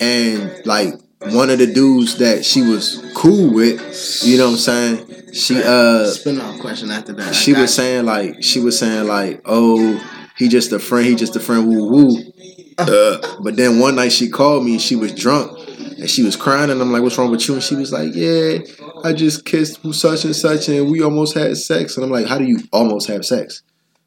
and 0.00 0.64
like 0.64 0.94
one 1.32 1.50
of 1.50 1.58
the 1.58 1.66
dudes 1.66 2.18
that 2.18 2.44
she 2.44 2.62
was 2.62 3.02
cool 3.14 3.52
with, 3.52 3.80
you 4.24 4.38
know 4.38 4.46
what 4.46 4.52
I'm 4.52 4.58
saying? 4.58 5.13
She 5.34 5.60
uh, 5.62 6.06
Spin 6.06 6.40
off 6.40 6.60
question 6.60 6.90
after 6.90 7.12
that. 7.14 7.28
I 7.28 7.32
she 7.32 7.52
was 7.52 7.60
you. 7.60 7.66
saying 7.66 8.06
like 8.06 8.42
she 8.42 8.60
was 8.60 8.78
saying 8.78 9.08
like, 9.08 9.42
oh, 9.44 10.00
he 10.36 10.48
just 10.48 10.72
a 10.72 10.78
friend. 10.78 11.06
He 11.06 11.14
just 11.14 11.34
a 11.36 11.40
friend. 11.40 11.66
Woo 11.68 11.90
woo. 11.90 12.16
Uh, 12.76 13.36
but 13.40 13.54
then 13.54 13.78
one 13.78 13.94
night 13.94 14.10
she 14.10 14.28
called 14.28 14.64
me 14.64 14.72
and 14.72 14.82
she 14.82 14.96
was 14.96 15.14
drunk 15.14 15.56
and 15.96 16.10
she 16.10 16.24
was 16.24 16.34
crying 16.34 16.70
and 16.70 16.80
I'm 16.80 16.90
like, 16.90 17.02
what's 17.02 17.16
wrong 17.16 17.30
with 17.30 17.46
you? 17.46 17.54
And 17.54 17.62
she 17.62 17.76
was 17.76 17.92
like, 17.92 18.10
yeah, 18.14 18.58
I 19.04 19.12
just 19.12 19.44
kissed 19.44 19.78
such 19.94 20.24
and 20.24 20.34
such 20.34 20.68
and 20.68 20.90
we 20.90 21.00
almost 21.00 21.34
had 21.34 21.56
sex. 21.56 21.96
And 21.96 22.04
I'm 22.04 22.10
like, 22.10 22.26
how 22.26 22.36
do 22.36 22.44
you 22.44 22.58
almost 22.72 23.06
have 23.06 23.24
sex? 23.24 23.62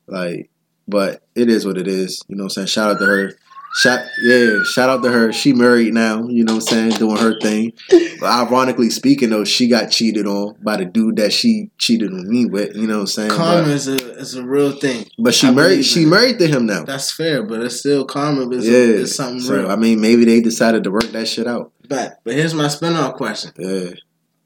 Like, 0.06 0.50
but 0.86 1.24
it 1.34 1.50
is 1.50 1.66
what 1.66 1.78
it 1.78 1.88
is. 1.88 2.22
You 2.28 2.36
know 2.36 2.44
what 2.44 2.58
I'm 2.58 2.66
saying? 2.66 2.68
Shout 2.68 2.92
out 2.92 3.00
to 3.00 3.06
her. 3.06 3.32
Shout 3.76 4.08
yeah, 4.24 4.64
shout 4.64 4.90
out 4.90 5.04
to 5.04 5.12
her. 5.12 5.32
She 5.32 5.54
married 5.54 5.94
now, 5.94 6.28
you 6.28 6.44
know 6.44 6.56
what 6.56 6.64
I'm 6.74 6.90
saying, 6.90 6.92
doing 6.94 7.18
her 7.18 7.40
thing. 7.40 7.74
But 8.20 8.48
ironically 8.48 8.90
speaking 8.90 9.30
though, 9.30 9.44
she 9.44 9.68
got 9.68 9.92
cheated 9.92 10.26
on 10.26 10.56
by 10.64 10.78
the 10.78 10.86
dude 10.86 11.18
that 11.18 11.32
she 11.32 11.70
cheated 11.78 12.12
on 12.12 12.28
me 12.28 12.48
with, 12.48 12.76
you 12.76 12.88
know 12.88 12.96
what 12.96 13.00
I'm 13.02 13.08
saying? 13.08 13.30
karma 13.30 13.62
But, 13.64 13.72
is 13.72 13.88
a 13.88 13.96
is 14.18 14.34
a 14.34 14.44
real 14.44 14.72
thing. 14.72 15.06
but 15.20 15.36
she 15.36 15.48
I 15.48 15.52
married 15.52 15.84
she 15.84 16.04
it. 16.04 16.08
married 16.08 16.40
to 16.40 16.48
him 16.48 16.66
now. 16.66 16.84
That's 16.84 17.12
fair, 17.12 17.44
but 17.44 17.62
it's 17.62 17.76
still 17.80 18.06
karma. 18.06 18.50
Is, 18.50 18.68
yeah. 18.68 18.74
is 18.74 19.14
something 19.16 19.40
so 19.42 19.56
real. 19.58 19.70
I 19.72 19.76
mean 19.76 20.02
maybe 20.02 20.26
they 20.26 20.42
decided 20.42 20.84
to 20.86 20.92
work 20.92 21.04
that 21.12 21.28
shit 21.28 21.46
out. 21.46 21.72
But 21.88 22.20
but 22.24 22.34
here's 22.34 22.56
my 22.56 22.70
spin 22.70 22.94
off 22.94 23.16
question. 23.16 23.52
Yeah. 23.60 23.92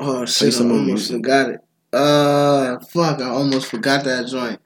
Oh 0.02 0.26
shit! 0.26 0.54
I 0.56 0.58
almost 0.64 0.86
music. 0.86 1.16
forgot 1.18 1.50
it. 1.52 1.60
Uh, 1.94 2.80
fuck! 2.92 3.22
I 3.22 3.30
almost 3.30 3.68
forgot 3.68 4.04
that 4.04 4.28
joint. 4.28 4.60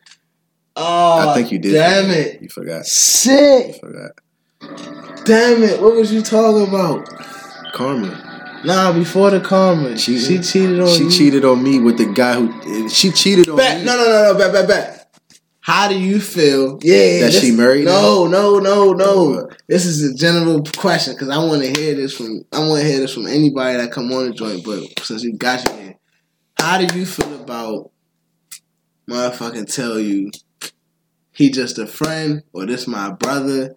Oh, 0.76 1.30
I 1.30 1.34
think 1.36 1.52
you 1.52 1.60
did. 1.60 1.74
Damn 1.74 2.10
it! 2.10 2.42
You 2.42 2.50
forgot. 2.50 2.80
You 2.80 2.84
Shit! 2.86 3.80
forgot. 3.80 4.12
Damn 5.26 5.64
it! 5.64 5.82
What 5.82 5.96
was 5.96 6.14
you 6.14 6.22
talking 6.22 6.68
about? 6.68 7.08
Karma. 7.74 8.62
Nah, 8.64 8.94
before 8.94 9.32
the 9.32 9.40
karma, 9.42 9.98
she, 9.98 10.18
she 10.18 10.40
cheated 10.40 10.80
on 10.80 10.86
me. 10.86 10.94
She 10.94 11.04
you. 11.04 11.12
cheated 11.12 11.46
on 11.46 11.64
me 11.64 11.80
with 11.80 11.98
the 11.98 12.06
guy 12.06 12.34
who 12.36 12.90
she 12.90 13.12
cheated 13.12 13.48
on 13.50 13.58
Bet, 13.58 13.80
me. 13.80 13.86
no, 13.86 13.96
no, 13.96 14.06
no, 14.06 14.34
no, 14.34 14.38
bet, 14.38 14.52
bet, 14.54 14.68
bet. 14.68 15.02
How 15.62 15.88
do 15.88 16.00
you 16.00 16.20
feel? 16.20 16.78
Yeah, 16.84 17.22
That 17.22 17.32
this- 17.32 17.42
she 17.42 17.52
married 17.52 17.86
No, 17.86 18.28
no, 18.28 18.60
no, 18.60 18.94
no. 18.94 19.50
This 19.68 19.86
is 19.86 20.04
a 20.04 20.16
general 20.16 20.64
question 20.78 21.14
because 21.14 21.30
I 21.30 21.38
want 21.40 21.64
to 21.64 21.80
hear 21.80 21.96
this 21.96 22.16
from 22.16 22.44
I 22.52 22.60
want 22.60 22.82
to 22.82 22.88
hear 22.88 23.00
this 23.00 23.14
from 23.14 23.26
anybody 23.26 23.78
that 23.78 23.92
come 23.92 24.12
on 24.12 24.28
the 24.28 24.32
joint. 24.34 24.64
But 24.64 24.84
since 25.04 25.24
you 25.24 25.36
got 25.38 25.68
you 25.68 25.76
here, 25.76 25.96
how 26.60 26.78
do 26.78 26.98
you 26.98 27.06
feel 27.06 27.34
about 27.42 27.90
motherfucking 29.10 29.74
tell 29.74 30.00
you 30.00 30.30
he 31.32 31.50
just 31.50 31.80
a 31.80 31.88
friend 31.88 32.44
or 32.54 32.66
this 32.68 32.88
my 32.88 33.12
brother 33.12 33.76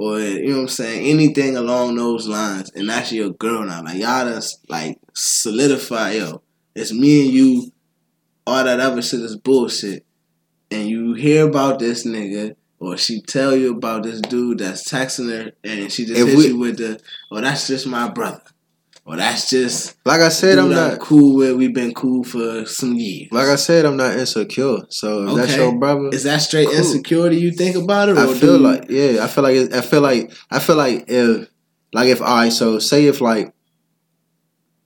or 0.00 0.18
you 0.20 0.48
know 0.48 0.56
what 0.56 0.62
I'm 0.62 0.68
saying? 0.68 1.06
Anything 1.06 1.56
along 1.56 1.96
those 1.96 2.26
lines. 2.26 2.70
And 2.74 2.88
that's 2.88 3.12
your 3.12 3.30
girl 3.30 3.64
now. 3.64 3.82
Like 3.82 3.98
y'all 3.98 4.24
just 4.26 4.58
like 4.70 4.98
solidify 5.14 6.12
yo 6.12 6.42
it's 6.74 6.92
me 6.92 7.24
and 7.26 7.30
you 7.32 7.72
all 8.46 8.64
that 8.64 8.80
other 8.80 9.02
shit 9.02 9.20
is 9.20 9.36
bullshit. 9.36 10.06
And 10.70 10.88
you 10.88 11.14
hear 11.14 11.46
about 11.48 11.78
this 11.80 12.06
nigga 12.06 12.54
or 12.78 12.96
she 12.96 13.20
tell 13.20 13.54
you 13.56 13.76
about 13.76 14.04
this 14.04 14.20
dude 14.20 14.58
that's 14.58 14.90
texting 14.90 15.28
her 15.30 15.52
and 15.64 15.92
she 15.92 16.06
just 16.06 16.18
If 16.20 16.28
hits 16.28 16.38
we- 16.38 16.46
you 16.48 16.58
with 16.58 16.78
the 16.78 17.00
oh 17.30 17.40
that's 17.40 17.66
just 17.66 17.86
my 17.86 18.08
brother 18.08 18.42
or 19.10 19.16
that's 19.16 19.50
just 19.50 19.96
Like 20.04 20.20
I 20.20 20.28
said, 20.28 20.58
I'm 20.58 20.70
not 20.70 21.00
cool 21.00 21.36
with 21.36 21.56
we've 21.56 21.74
been 21.74 21.92
cool 21.94 22.22
for 22.22 22.64
some 22.66 22.94
years 22.94 23.28
like 23.32 23.48
I 23.48 23.56
said, 23.56 23.84
I'm 23.84 23.96
not 23.96 24.16
insecure. 24.16 24.78
So 24.88 25.28
if 25.28 25.36
that's 25.36 25.56
your 25.56 25.78
brother. 25.78 26.10
is 26.12 26.22
that 26.24 26.38
straight 26.38 26.68
Cool. 26.68 26.76
insecurity 26.76 27.36
you 27.36 27.50
think 27.50 27.76
about 27.76 28.08
it 28.08 28.16
or 28.16 28.20
I 28.20 28.34
feel 28.34 28.58
like 28.58 28.86
yeah, 28.88 29.24
I 29.24 29.26
feel 29.26 29.44
like 29.44 29.56
it, 29.56 29.74
I 29.74 29.80
feel 29.80 30.00
like 30.00 30.32
I 30.50 30.58
feel 30.60 30.76
like 30.76 31.04
if 31.08 31.48
like 31.92 32.08
if 32.08 32.22
I 32.22 32.48
so 32.50 32.78
say 32.78 33.06
if 33.06 33.20
like 33.20 33.52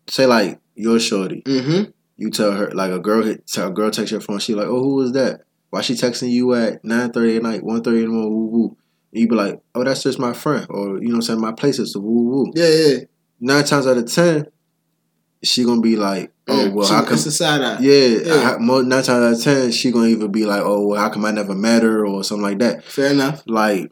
say 0.08 0.26
like 0.26 0.60
your 0.74 0.98
shorty, 0.98 1.42
mm-hmm 1.42 1.90
you 2.16 2.30
tell 2.30 2.52
her 2.52 2.70
like 2.70 2.92
a 2.92 3.00
girl 3.00 3.24
hit 3.24 3.42
a 3.56 3.70
girl 3.70 3.90
text 3.90 4.12
your 4.12 4.20
phone, 4.20 4.38
she 4.38 4.54
like, 4.54 4.68
oh 4.68 4.80
who 4.80 4.94
was 4.94 5.12
that? 5.12 5.40
Why 5.70 5.80
she 5.80 5.94
texting 5.94 6.30
you 6.30 6.54
at 6.54 6.84
nine 6.84 7.10
thirty 7.10 7.36
at 7.36 7.42
night, 7.42 7.62
1.30 7.62 7.86
in 7.86 8.02
the 8.02 8.08
morning, 8.08 8.30
woo 8.32 8.46
woo. 8.46 8.76
And 9.12 9.20
you 9.20 9.28
be 9.28 9.34
like, 9.34 9.60
oh 9.74 9.82
that's 9.82 10.02
just 10.04 10.18
my 10.20 10.32
friend, 10.32 10.66
or 10.70 10.98
you 10.98 11.08
know 11.08 11.14
what 11.14 11.14
I'm 11.16 11.22
saying, 11.22 11.40
my 11.40 11.52
place 11.52 11.78
is 11.80 11.92
the 11.92 12.00
woo 12.00 12.30
woo. 12.30 12.52
yeah 12.54 12.68
yeah 12.68 12.98
Nine 13.40 13.64
times 13.64 13.86
out 13.86 13.98
of 13.98 14.10
ten, 14.10 14.46
she 15.42 15.64
gonna 15.64 15.80
be 15.80 15.96
like, 15.96 16.32
oh 16.48 16.52
mm, 16.54 16.72
well, 16.72 16.86
She- 16.86 16.94
how 16.94 17.04
come? 17.04 17.14
it's 17.14 17.26
a 17.26 17.32
side 17.32 17.60
eye 17.60 17.78
Yeah, 17.80 18.06
Yeah. 18.24 18.56
I, 18.58 18.58
nine 18.58 18.88
times 18.88 19.08
out 19.08 19.32
of 19.32 19.42
ten, 19.42 19.70
she 19.72 19.90
gonna 19.90 20.08
either 20.08 20.28
be 20.28 20.46
like, 20.46 20.62
"Oh, 20.64 20.86
well, 20.86 21.00
how 21.00 21.10
come 21.10 21.24
I 21.24 21.30
never 21.30 21.54
met 21.54 21.82
her?" 21.82 22.06
or 22.06 22.24
something 22.24 22.42
like 22.44 22.58
that. 22.60 22.84
fair 22.84 23.10
enough 23.10 23.42
Like, 23.46 23.90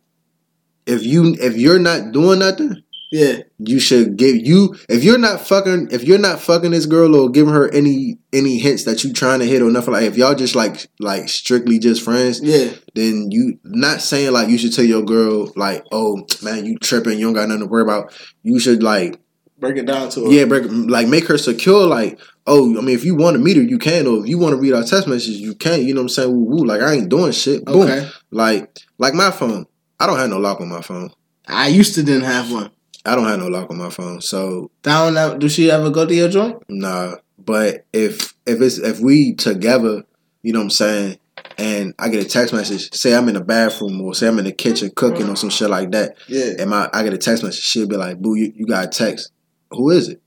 if 0.87 1.05
you 1.05 1.37
if 1.41 1.57
you're 1.57 1.79
not 1.79 2.13
doing 2.13 2.39
nothing, 2.41 2.83
yeah 3.13 3.37
you 3.59 3.79
should 3.79 4.17
give 4.17 4.37
you 4.37 4.75
if 4.89 5.05
you're 5.05 5.19
not 5.19 5.39
fucking 5.39 5.89
if 5.93 6.03
you're 6.03 6.19
not 6.19 6.41
fucking 6.41 6.71
this 6.71 6.87
girl 6.87 7.15
or 7.15 7.29
giving 7.29 7.53
her 7.53 7.69
any 7.69 8.19
any 8.33 8.59
hints 8.59 8.85
that 8.85 9.05
you 9.05 9.13
trying 9.13 9.39
to 9.41 9.45
hit 9.47 9.61
or 9.61 9.71
nothing 9.71 9.93
like 9.93 10.05
if 10.05 10.17
y'all 10.17 10.35
just 10.35 10.55
like 10.55 10.87
like 10.99 11.29
strictly 11.29 11.79
just 11.79 12.03
friends, 12.03 12.41
yeah 12.43 12.71
then 12.95 13.31
you 13.31 13.59
not 13.65 14.01
saying 14.01 14.33
like 14.33 14.49
you 14.49 14.57
should 14.57 14.73
tell 14.73 14.85
your 14.85 15.03
girl 15.03 15.53
like, 15.57 15.85
"Oh 15.93 16.27
man, 16.43 16.65
you 16.65 16.79
tripping, 16.79 17.19
you 17.19 17.27
don't 17.27 17.35
got 17.35 17.49
nothing 17.49 17.65
to 17.65 17.67
worry 17.67 17.83
about." 17.83 18.13
You 18.43 18.59
should 18.59 18.83
like 18.83 19.21
break 19.63 19.79
it 19.79 19.87
down 19.87 20.11
to 20.11 20.27
her 20.27 20.31
yeah, 20.31 20.45
break, 20.45 20.65
like 20.69 21.09
make 21.09 21.27
her 21.29 21.39
secure. 21.39 21.87
Like, 21.87 22.21
oh, 22.47 22.77
I 22.77 22.83
mean, 22.83 22.95
if 22.95 23.05
you 23.05 23.15
want 23.15 23.37
to 23.37 23.43
meet 23.43 23.57
her, 23.57 23.63
you 23.63 23.79
can. 23.79 24.07
Or 24.07 24.21
if 24.21 24.29
you 24.29 24.37
want 24.37 24.53
to 24.53 24.61
read 24.61 24.75
our 24.75 24.83
text 24.83 25.09
messages, 25.09 25.41
you 25.41 25.55
can. 25.55 25.87
You 25.87 25.95
know 25.95 26.01
what 26.01 26.07
I'm 26.07 26.09
saying? 26.11 26.31
Woo, 26.31 26.45
woo. 26.45 26.67
Like, 26.67 26.83
I 26.83 26.95
ain't 26.95 27.09
doing 27.09 27.33
shit. 27.33 27.65
Boom. 27.65 27.83
okay 27.83 28.11
Like, 28.31 28.77
like 28.99 29.15
my 29.15 29.31
phone. 29.31 29.65
I 29.99 30.07
don't 30.07 30.19
have 30.19 30.29
no 30.29 30.39
lock 30.39 30.61
on 30.61 30.69
my 30.69 30.83
phone. 30.83 31.13
I 31.47 31.69
used 31.69 31.95
to 31.95 32.03
didn't 32.03 32.25
have 32.25 32.53
one 32.53 32.71
I 33.05 33.17
don't 33.17 33.27
have 33.27 33.39
no 33.39 33.49
lock 33.49 33.71
on 33.71 33.79
my 33.79 33.91
phone. 33.91 34.21
So 34.21 34.71
down 34.83 35.17
ever 35.17 35.39
do 35.39 35.49
she 35.49 35.71
ever 35.71 35.91
go 35.91 36.07
to 36.07 36.15
your 36.15 36.29
joint 36.29 36.63
nah. 36.69 37.17
But 37.39 37.87
if 37.93 38.35
if 38.47 38.61
it's 38.61 38.79
if 38.79 39.01
we 39.01 39.35
together, 39.35 40.05
you 40.43 40.53
know 40.53 40.61
what 40.61 40.65
I'm 40.65 40.71
saying, 40.71 41.19
and 41.59 41.95
I 41.99 42.09
get 42.09 42.25
a 42.25 42.29
text 42.29 42.55
message, 42.55 42.93
say 42.95 43.15
I'm 43.15 43.29
in 43.29 43.35
the 43.35 43.41
bathroom 43.41 44.01
or 44.01 44.15
say 44.15 44.29
I'm 44.29 44.39
in 44.39 44.45
the 44.45 44.53
kitchen 44.53 44.93
cooking 44.95 45.29
or 45.29 45.37
some 45.37 45.51
shit 45.51 45.71
like 45.71 45.91
that, 45.93 46.17
yeah 46.29 46.53
and 46.59 46.71
my 46.71 46.89
I 46.93 47.03
get 47.03 47.13
a 47.13 47.19
text 47.19 47.43
message, 47.43 47.65
she'll 47.65 47.89
be 47.89 47.97
like, 47.97 48.19
"Boo, 48.19 48.37
you, 48.37 48.53
you 48.55 48.67
got 48.67 48.85
a 48.85 48.89
text. 48.89 49.33
Who 49.73 49.91
is 49.91 50.09
it?" 50.09 50.23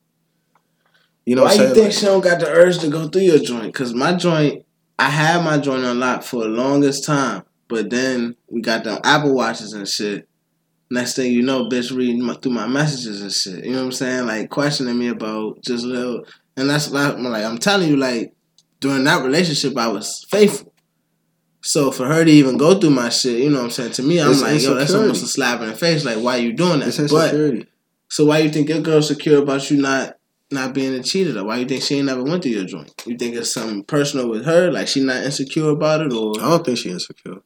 You 1.26 1.36
know 1.36 1.44
Why 1.44 1.52
what 1.56 1.60
I'm 1.60 1.68
you 1.70 1.74
think 1.74 1.86
Like- 1.86 1.94
she 1.94 2.06
don't 2.06 2.24
got 2.24 2.40
the 2.40 2.48
urge 2.48 2.80
to 2.80 2.88
go 2.88 3.08
through 3.08 3.24
your 3.24 3.40
joint? 3.40 3.74
Cause 3.74 3.94
my 3.94 4.14
joint, 4.14 4.64
I 5.00 5.10
had 5.10 5.44
my 5.44 5.58
joint 5.58 5.84
unlocked 5.84 6.24
for 6.24 6.44
the 6.44 6.50
longest 6.50 7.04
time, 7.04 7.44
but 7.68 7.90
then 7.90 8.36
we 8.48 8.62
got 8.62 8.84
them 8.84 9.00
Apple 9.04 9.34
watches 9.34 9.74
and 9.74 9.88
shit. 9.88 10.28
Next 10.92 11.16
thing 11.16 11.32
you 11.32 11.42
know, 11.42 11.68
bitch 11.68 11.96
reading 11.96 12.22
my, 12.22 12.36
through 12.36 12.52
my 12.52 12.68
messages 12.68 13.22
and 13.22 13.32
shit. 13.32 13.66
You 13.66 13.72
know 13.72 13.80
what 13.80 13.86
I'm 13.86 13.92
saying? 13.92 14.28
Like 14.28 14.50
questioning 14.52 14.98
me 14.98 15.08
about 15.08 15.62
just 15.64 15.84
little, 15.84 16.24
and 16.56 16.70
that's 16.70 16.92
like, 16.92 17.16
I'm 17.16 17.24
like 17.24 17.44
I'm 17.44 17.58
telling 17.58 17.90
you, 17.90 17.98
like 17.98 18.34
during 18.80 19.04
that 19.06 19.24
relationship, 19.24 19.76
I 19.78 19.88
was 19.88 20.26
faithful. 20.30 20.72
So 21.62 21.90
for 21.90 22.06
her 22.06 22.24
to 22.24 22.30
even 22.30 22.58
go 22.58 22.80
through 22.80 22.92
my 22.92 23.10
shit, 23.10 23.40
you 23.40 23.50
know 23.50 23.58
what 23.58 23.64
I'm 23.64 23.70
saying? 23.72 23.94
To 23.94 24.04
me, 24.04 24.22
I'm 24.22 24.32
It's 24.32 24.42
like, 24.44 24.62
yo, 24.62 24.76
that's 24.76 24.94
almost 24.94 25.24
a 25.24 25.28
slap 25.28 25.62
in 25.62 25.70
the 25.70 25.76
face. 25.76 26.06
Like, 26.06 26.18
why 26.20 26.36
you 26.36 26.54
doing 26.54 26.82
that? 26.82 26.90
It's 26.90 26.98
But 26.98 27.34
insecurity. 27.34 27.66
So 28.10 28.26
why 28.26 28.40
you 28.40 28.50
think 28.50 28.70
your 28.70 28.82
girl's 28.82 29.08
secure 29.08 29.42
about 29.42 29.70
you 29.70 29.78
not 29.82 30.16
not 30.52 30.74
being 30.74 30.94
a 30.94 31.04
cheater? 31.04 31.44
Why 31.44 31.58
you 31.58 31.66
think 31.66 31.84
she 31.84 31.96
ain't 31.98 32.06
never 32.06 32.24
went 32.24 32.44
through 32.44 32.52
your 32.54 32.66
joint? 32.66 32.94
You 33.06 33.18
think 33.18 33.36
it's 33.36 33.52
something 33.54 33.84
personal 33.84 34.30
with 34.30 34.46
her? 34.46 34.72
Like 34.72 34.88
she 34.88 35.04
not 35.04 35.24
insecure 35.24 35.70
about 35.70 36.02
it, 36.02 36.14
or 36.14 36.38
I 36.40 36.50
don't 36.50 36.66
think 36.66 36.78
she 36.78 36.92
insecure. 36.92 37.42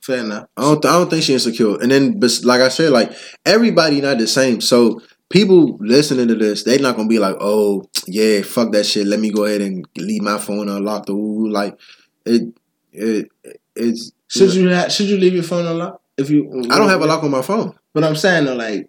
fair 0.00 0.18
enough? 0.18 0.48
I 0.56 0.62
don't. 0.62 0.84
I 0.84 0.92
don't 0.92 1.10
think 1.10 1.22
she 1.22 1.32
insecure. 1.34 1.80
And 1.80 1.90
then, 1.90 2.20
like 2.44 2.60
I 2.60 2.68
said, 2.68 2.90
like 2.90 3.12
everybody 3.44 4.00
not 4.00 4.18
the 4.18 4.26
same. 4.26 4.60
So 4.60 5.00
people 5.30 5.78
listening 5.80 6.28
to 6.28 6.34
this, 6.34 6.62
they 6.64 6.78
not 6.78 6.96
gonna 6.96 7.08
be 7.08 7.18
like, 7.18 7.36
"Oh, 7.40 7.88
yeah, 8.06 8.42
fuck 8.42 8.72
that 8.72 8.84
shit. 8.84 9.06
Let 9.06 9.20
me 9.20 9.30
go 9.30 9.44
ahead 9.44 9.60
and 9.62 9.86
leave 9.96 10.22
my 10.22 10.38
phone 10.38 10.68
unlocked." 10.68 11.10
Or 11.10 11.48
like 11.50 11.78
it, 12.24 12.54
it, 12.92 13.28
it's. 13.74 14.12
Should 14.28 14.54
you 14.54 14.72
ha- 14.74 14.88
should 14.88 15.06
you 15.06 15.18
leave 15.18 15.34
your 15.34 15.42
phone 15.42 15.66
unlocked? 15.66 16.02
If 16.16 16.30
you, 16.30 16.48
I 16.70 16.78
don't 16.78 16.88
have 16.88 17.00
a 17.00 17.06
lock 17.06 17.24
on 17.24 17.30
my 17.30 17.42
phone. 17.42 17.74
But 17.94 18.04
I'm 18.04 18.16
saying 18.16 18.44
though, 18.44 18.54
like, 18.54 18.88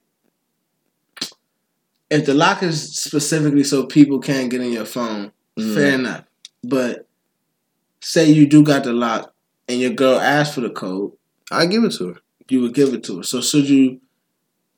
if 2.10 2.26
the 2.26 2.34
lock 2.34 2.64
is 2.64 2.96
specifically 2.96 3.64
so 3.64 3.86
people 3.86 4.20
can't 4.20 4.50
get 4.50 4.62
in 4.62 4.72
your 4.72 4.86
phone, 4.86 5.32
Mhm. 5.60 5.74
fair 5.74 5.94
enough. 5.96 6.24
But 6.64 7.08
say 8.02 8.32
you 8.32 8.46
do 8.48 8.64
got 8.64 8.84
the 8.84 8.94
lock 8.94 9.34
and 9.68 9.80
your 9.80 9.92
girl 9.92 10.20
asked 10.20 10.56
for 10.56 10.62
the 10.62 10.70
code, 10.70 11.12
I 11.52 11.66
give 11.66 11.84
it 11.84 11.94
to 11.94 12.10
her. 12.10 12.16
you 12.50 12.62
would 12.62 12.74
give 12.74 12.94
it 12.94 13.04
to 13.06 13.18
her. 13.18 13.24
So 13.24 13.42
should 13.42 13.68
you? 13.70 14.00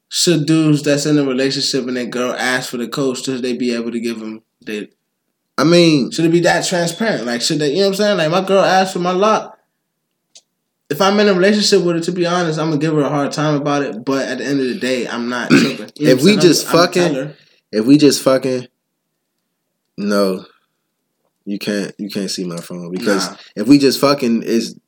Should 0.07 0.45
dudes 0.45 0.83
that's 0.83 1.05
in 1.07 1.17
a 1.17 1.23
relationship 1.25 1.87
and 1.87 1.97
that 1.97 2.11
girl 2.11 2.31
ask 2.33 2.69
for 2.69 2.77
the 2.77 2.87
code, 2.87 3.17
should 3.17 3.41
they 3.41 3.53
be 3.57 3.73
able 3.73 3.91
to 3.91 3.99
give 3.99 4.19
them? 4.19 4.43
They, 4.65 4.89
I 5.57 5.63
mean, 5.63 6.11
should 6.11 6.25
it 6.25 6.31
be 6.31 6.39
that 6.41 6.65
transparent? 6.65 7.25
Like, 7.25 7.41
should 7.41 7.59
they? 7.59 7.71
You 7.71 7.77
know 7.77 7.81
what 7.81 7.87
I'm 7.87 7.95
saying? 7.95 8.17
Like, 8.17 8.31
my 8.31 8.45
girl 8.47 8.63
asked 8.63 8.93
for 8.93 8.99
my 8.99 9.11
lock. 9.11 9.54
If 10.89 11.01
I'm 11.01 11.19
in 11.19 11.27
a 11.27 11.33
relationship 11.33 11.83
with 11.83 11.95
her, 11.95 12.01
to 12.01 12.11
be 12.11 12.25
honest, 12.27 12.59
I'm 12.59 12.67
gonna 12.69 12.79
give 12.79 12.93
her 12.93 13.01
a 13.01 13.09
hard 13.09 13.31
time 13.31 13.55
about 13.59 13.81
it. 13.81 14.05
But 14.05 14.27
at 14.27 14.37
the 14.37 14.45
end 14.45 14.59
of 14.59 14.67
the 14.67 14.79
day, 14.79 15.07
I'm 15.07 15.29
not 15.29 15.49
tripping. 15.49 15.89
You 15.95 16.07
know 16.07 16.11
If 16.13 16.19
I'm 16.19 16.25
we 16.25 16.37
just 16.37 16.67
I'm- 16.67 16.75
fucking- 16.77 17.33
if 17.71 17.85
we 17.85 17.97
just 17.97 18.21
fucking, 18.23 18.67
no, 19.97 20.45
you 21.45 21.57
can't. 21.59 21.93
You 21.97 22.09
can't 22.09 22.29
see 22.29 22.43
my 22.45 22.57
phone 22.57 22.91
because 22.91 23.29
Nah. 23.29 23.37
if 23.55 23.67
we 23.67 23.77
just 23.79 23.99
fucking 23.99 24.43
is. 24.43 24.79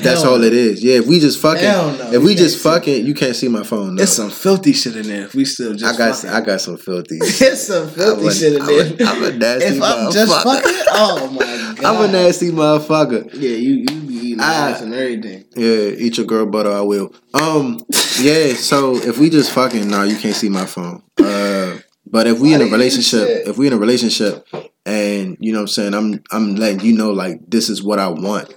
That's 0.00 0.24
all 0.24 0.42
it 0.42 0.52
is. 0.52 0.82
Yeah, 0.82 0.94
if 0.98 1.06
we 1.06 1.18
just 1.20 1.40
fucking, 1.40 1.62
no, 1.62 1.96
if 2.06 2.12
you 2.14 2.20
we 2.20 2.34
just 2.34 2.62
fucking, 2.62 3.06
you 3.06 3.14
can't 3.14 3.34
see 3.36 3.48
my 3.48 3.62
phone. 3.62 3.96
No. 3.96 4.02
It's 4.02 4.12
some 4.12 4.30
filthy 4.30 4.72
shit 4.72 4.96
in 4.96 5.06
there. 5.06 5.24
If 5.26 5.34
we 5.34 5.44
still 5.44 5.74
just 5.74 5.94
I 5.94 5.98
got, 5.98 6.14
fucking. 6.16 6.30
I 6.30 6.40
got 6.40 6.60
some 6.60 6.76
filthy. 6.76 7.16
it's 7.20 7.62
some 7.66 7.88
filthy 7.88 8.22
I'm 8.22 8.28
a- 8.28 8.32
shit 8.34 8.52
in 8.54 8.60
I'm 8.62 8.66
there. 8.68 8.86
a- 8.86 9.10
I'm 9.10 9.22
a 9.24 9.30
nasty 9.36 9.76
If 9.76 9.82
I'm 9.82 10.12
just 10.12 10.42
fucking, 10.44 10.84
oh 10.90 11.30
my 11.30 11.74
god, 11.80 11.84
I'm 11.84 12.08
a 12.08 12.12
nasty 12.12 12.50
motherfucker. 12.50 13.32
Yeah, 13.34 13.50
you 13.56 13.74
you 13.88 14.00
be 14.02 14.14
eating 14.14 14.40
ass 14.40 14.80
and 14.80 14.94
everything. 14.94 15.44
Yeah, 15.56 15.88
eat 15.96 16.16
your 16.16 16.26
girl 16.26 16.46
butter. 16.46 16.70
I 16.72 16.80
will. 16.82 17.14
Um, 17.34 17.80
yeah. 18.20 18.54
So 18.54 18.96
if 18.96 19.18
we 19.18 19.30
just 19.30 19.50
fucking, 19.52 19.88
no, 19.88 20.02
you 20.04 20.16
can't 20.16 20.36
see 20.36 20.48
my 20.48 20.66
phone. 20.66 21.02
Uh, 21.18 21.78
but 22.06 22.26
if 22.26 22.40
we 22.40 22.50
Why 22.50 22.56
in 22.56 22.62
a 22.62 22.70
relationship, 22.70 23.26
if 23.48 23.56
we 23.58 23.66
in 23.68 23.72
a 23.72 23.78
relationship, 23.78 24.46
and 24.84 25.36
you 25.40 25.52
know 25.52 25.58
what 25.60 25.62
I'm 25.62 25.68
saying, 25.68 25.94
I'm 25.94 26.22
I'm 26.30 26.56
letting 26.56 26.80
you 26.80 26.94
know 26.96 27.10
like 27.12 27.38
this 27.48 27.68
is 27.70 27.82
what 27.82 27.98
I 27.98 28.08
want. 28.08 28.52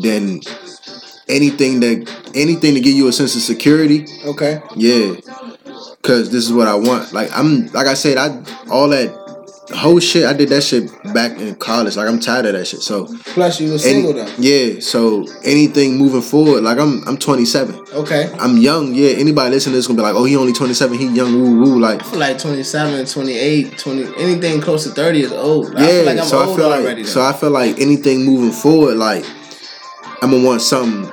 Then 0.00 0.40
anything 1.28 1.80
that 1.80 2.10
anything 2.34 2.74
to 2.74 2.80
give 2.80 2.94
you 2.94 3.08
a 3.08 3.12
sense 3.12 3.34
of 3.36 3.42
security, 3.42 4.06
Okay. 4.24 4.60
yeah. 4.76 5.14
Cause 6.02 6.30
this 6.30 6.44
is 6.44 6.52
what 6.52 6.68
I 6.68 6.74
want. 6.74 7.12
Like 7.12 7.28
I'm, 7.36 7.66
like 7.72 7.86
I 7.86 7.94
said, 7.94 8.16
I 8.18 8.42
all 8.70 8.88
that 8.88 9.10
whole 9.74 10.00
shit. 10.00 10.24
I 10.24 10.32
did 10.32 10.48
that 10.48 10.62
shit 10.62 10.90
back 11.12 11.38
in 11.38 11.54
college. 11.56 11.96
Like 11.96 12.08
I'm 12.08 12.18
tired 12.20 12.46
of 12.46 12.52
that 12.54 12.66
shit. 12.66 12.80
So 12.80 13.06
Plus, 13.24 13.60
you 13.60 13.72
were 13.72 13.78
single 13.78 14.14
though. 14.14 14.32
yeah. 14.38 14.80
So 14.80 15.26
anything 15.44 15.98
moving 15.98 16.22
forward, 16.22 16.62
like 16.62 16.78
I'm 16.78 17.06
I'm 17.06 17.18
27. 17.18 17.74
Okay. 17.92 18.30
I'm 18.38 18.56
young, 18.56 18.94
yeah. 18.94 19.10
Anybody 19.10 19.50
listening 19.50 19.72
to 19.72 19.76
this 19.78 19.86
gonna 19.86 19.98
be 19.98 20.02
like, 20.02 20.14
oh, 20.14 20.24
he 20.24 20.36
only 20.36 20.52
27, 20.54 20.96
he 20.96 21.08
young, 21.08 21.34
woo 21.34 21.60
woo. 21.62 21.78
Like, 21.80 22.00
I 22.00 22.04
feel 22.04 22.20
like 22.20 22.38
27, 22.38 23.04
28, 23.06 23.76
20, 23.78 24.02
anything 24.22 24.60
close 24.62 24.84
to 24.84 24.90
30 24.90 25.20
is 25.22 25.32
old. 25.32 25.74
I 25.76 25.80
yeah. 25.80 25.86
feel 25.88 26.04
like 26.06 26.18
I'm 26.18 26.24
so 26.24 26.38
old 26.38 26.48
I 26.48 26.56
feel 26.56 26.68
like, 26.70 26.80
already. 26.80 27.04
so. 27.04 27.20
I 27.22 27.32
feel 27.34 27.50
like 27.50 27.78
anything 27.80 28.24
moving 28.24 28.52
forward, 28.52 28.94
like, 28.96 29.26
I'm 30.22 30.30
gonna 30.30 30.44
want 30.44 30.62
something 30.62 31.12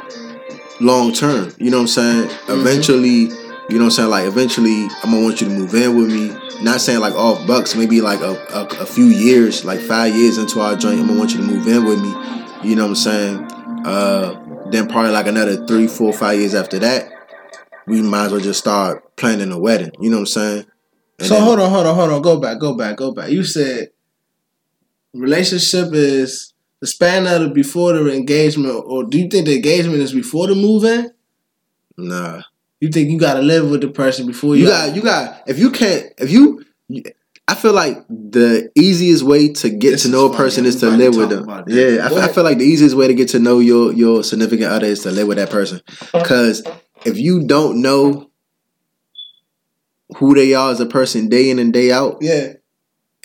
long 0.79 1.13
term. 1.13 1.53
You 1.57 1.71
know 1.71 1.77
what 1.77 1.81
I'm 1.83 1.87
saying? 1.87 2.27
Mm-hmm. 2.29 2.59
Eventually, 2.59 3.11
you 3.11 3.29
know 3.71 3.77
what 3.77 3.83
I'm 3.85 3.91
saying? 3.91 4.09
Like, 4.09 4.25
eventually, 4.25 4.83
I'm 5.03 5.11
gonna 5.11 5.23
want 5.23 5.41
you 5.41 5.47
to 5.47 5.53
move 5.53 5.73
in 5.73 5.95
with 5.97 6.07
me. 6.11 6.35
Not 6.63 6.81
saying 6.81 6.99
like 6.99 7.13
off 7.15 7.45
bucks, 7.47 7.75
maybe 7.75 8.01
like 8.01 8.21
a, 8.21 8.33
a, 8.53 8.65
a 8.81 8.85
few 8.85 9.05
years, 9.05 9.65
like 9.65 9.79
five 9.79 10.15
years 10.15 10.37
into 10.37 10.61
our 10.61 10.75
joint, 10.75 10.99
I'm 10.99 11.07
gonna 11.07 11.19
want 11.19 11.31
you 11.31 11.37
to 11.37 11.43
move 11.43 11.67
in 11.67 11.83
with 11.85 12.01
me. 12.01 12.69
You 12.69 12.75
know 12.75 12.83
what 12.83 12.89
I'm 12.89 12.95
saying? 12.95 13.37
Uh, 13.85 14.41
then 14.71 14.87
probably 14.87 15.11
like 15.11 15.27
another 15.27 15.65
three, 15.67 15.87
four, 15.87 16.13
five 16.13 16.39
years 16.39 16.55
after 16.55 16.79
that, 16.79 17.09
we 17.85 18.01
might 18.01 18.25
as 18.27 18.31
well 18.31 18.41
just 18.41 18.59
start 18.59 19.15
planning 19.15 19.51
a 19.51 19.59
wedding. 19.59 19.91
You 19.99 20.09
know 20.09 20.17
what 20.17 20.21
I'm 20.21 20.25
saying? 20.27 20.65
And 21.19 21.27
so 21.27 21.35
then- 21.35 21.43
hold 21.43 21.59
on, 21.59 21.69
hold 21.69 21.85
on, 21.85 21.95
hold 21.95 22.11
on. 22.11 22.21
Go 22.21 22.39
back, 22.39 22.59
go 22.59 22.75
back, 22.75 22.97
go 22.97 23.11
back. 23.11 23.29
You 23.29 23.43
said 23.43 23.89
relationship 25.13 25.89
is 25.93 26.53
the 26.85 26.91
span 26.91 27.25
of 27.25 27.41
the 27.41 27.49
before 27.49 27.93
the 27.93 28.13
engagement, 28.13 28.75
or 28.85 29.03
do 29.03 29.17
you 29.17 29.27
think 29.27 29.47
the 29.47 29.55
engagement 29.55 30.03
is 30.03 30.13
before 30.13 30.45
the 30.45 30.53
move 30.53 30.83
in? 30.83 31.11
Nah. 31.97 32.43
You 32.79 32.89
think 32.89 33.09
you 33.09 33.17
got 33.17 33.33
to 33.33 33.41
live 33.41 33.71
with 33.71 33.81
the 33.81 33.87
person 33.87 34.27
before 34.27 34.55
you? 34.55 34.65
You 34.65 34.67
got 34.69 34.95
you 34.95 35.01
got 35.01 35.41
if 35.47 35.57
you 35.57 35.71
can't 35.71 36.13
if 36.19 36.29
you 36.29 36.63
I 37.47 37.55
feel 37.55 37.73
like 37.73 38.05
the 38.07 38.71
easiest 38.75 39.23
way 39.23 39.51
to 39.53 39.69
get 39.71 39.91
This 39.93 40.03
to 40.03 40.09
know 40.09 40.31
a 40.31 40.35
person 40.35 40.67
is 40.67 40.79
to 40.81 40.91
live 40.91 41.15
with 41.15 41.29
them. 41.29 41.47
Yeah, 41.67 42.07
I, 42.07 42.25
I 42.25 42.27
feel 42.27 42.43
like 42.43 42.59
the 42.59 42.65
easiest 42.65 42.95
way 42.95 43.07
to 43.07 43.15
get 43.15 43.29
to 43.29 43.39
know 43.39 43.57
your 43.57 43.91
your 43.91 44.23
significant 44.23 44.71
other 44.71 44.85
is 44.85 45.01
to 45.03 45.11
live 45.11 45.27
with 45.27 45.37
that 45.37 45.49
person. 45.49 45.81
Cuz 46.23 46.61
if 47.03 47.17
you 47.17 47.47
don't 47.47 47.81
know 47.81 48.29
who 50.17 50.35
they 50.35 50.53
are 50.53 50.71
as 50.71 50.79
a 50.79 50.85
person 50.85 51.29
day 51.29 51.49
in 51.49 51.57
and 51.57 51.73
day 51.73 51.91
out 51.91 52.19
Yeah. 52.21 52.53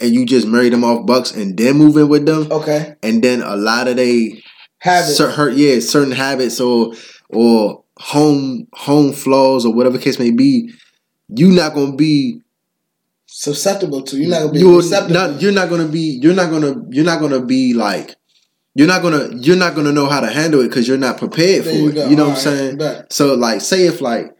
And 0.00 0.14
you 0.14 0.24
just 0.26 0.46
marry 0.46 0.68
them 0.70 0.84
off 0.84 1.06
bucks 1.06 1.32
and 1.32 1.56
then 1.56 1.76
move 1.76 1.96
in 1.96 2.08
with 2.08 2.26
them 2.26 2.50
Okay. 2.50 2.94
and 3.02 3.22
then 3.22 3.42
a 3.42 3.56
lot 3.56 3.88
of 3.88 3.96
they 3.96 4.42
Have 4.78 5.04
it. 5.08 5.12
cer- 5.14 5.30
her, 5.32 5.50
yeah, 5.50 5.80
certain 5.80 6.12
habits 6.12 6.60
or 6.60 6.92
or 7.28 7.84
home 7.98 8.66
home 8.72 9.12
flaws 9.12 9.64
or 9.66 9.74
whatever 9.74 9.98
case 9.98 10.18
may 10.18 10.30
be, 10.30 10.72
you're 11.28 11.52
not 11.52 11.74
gonna 11.74 11.94
be 11.96 12.40
susceptible 13.26 14.02
to. 14.02 14.16
You're 14.16 14.30
not 14.30 14.40
gonna 14.40 14.52
be 14.52 14.58
you're 14.60 15.08
not 15.10 15.42
you're 15.42 15.52
not 15.52 15.68
gonna 15.68 15.88
be 15.88 16.18
you're 16.22 16.34
not 16.34 16.50
gonna 16.50 16.74
you're 16.90 17.04
not 17.04 17.20
gonna 17.20 17.44
be 17.44 17.74
like 17.74 18.16
you're 18.74 18.88
not 18.88 19.02
gonna 19.02 19.28
you're 19.36 19.56
not 19.56 19.74
gonna 19.74 19.92
know 19.92 20.06
how 20.08 20.20
to 20.20 20.28
handle 20.28 20.60
it 20.60 20.68
because 20.68 20.88
you're 20.88 20.96
not 20.98 21.18
prepared 21.18 21.64
There 21.64 21.72
for 21.74 21.78
you 21.78 21.88
it. 21.90 21.94
go. 21.94 22.08
You 22.08 22.16
know 22.16 22.28
what 22.28 22.36
I'm 22.46 22.78
saying? 22.78 22.80
So 23.10 23.34
like, 23.34 23.60
say 23.60 23.86
if 23.86 24.00
like 24.00 24.34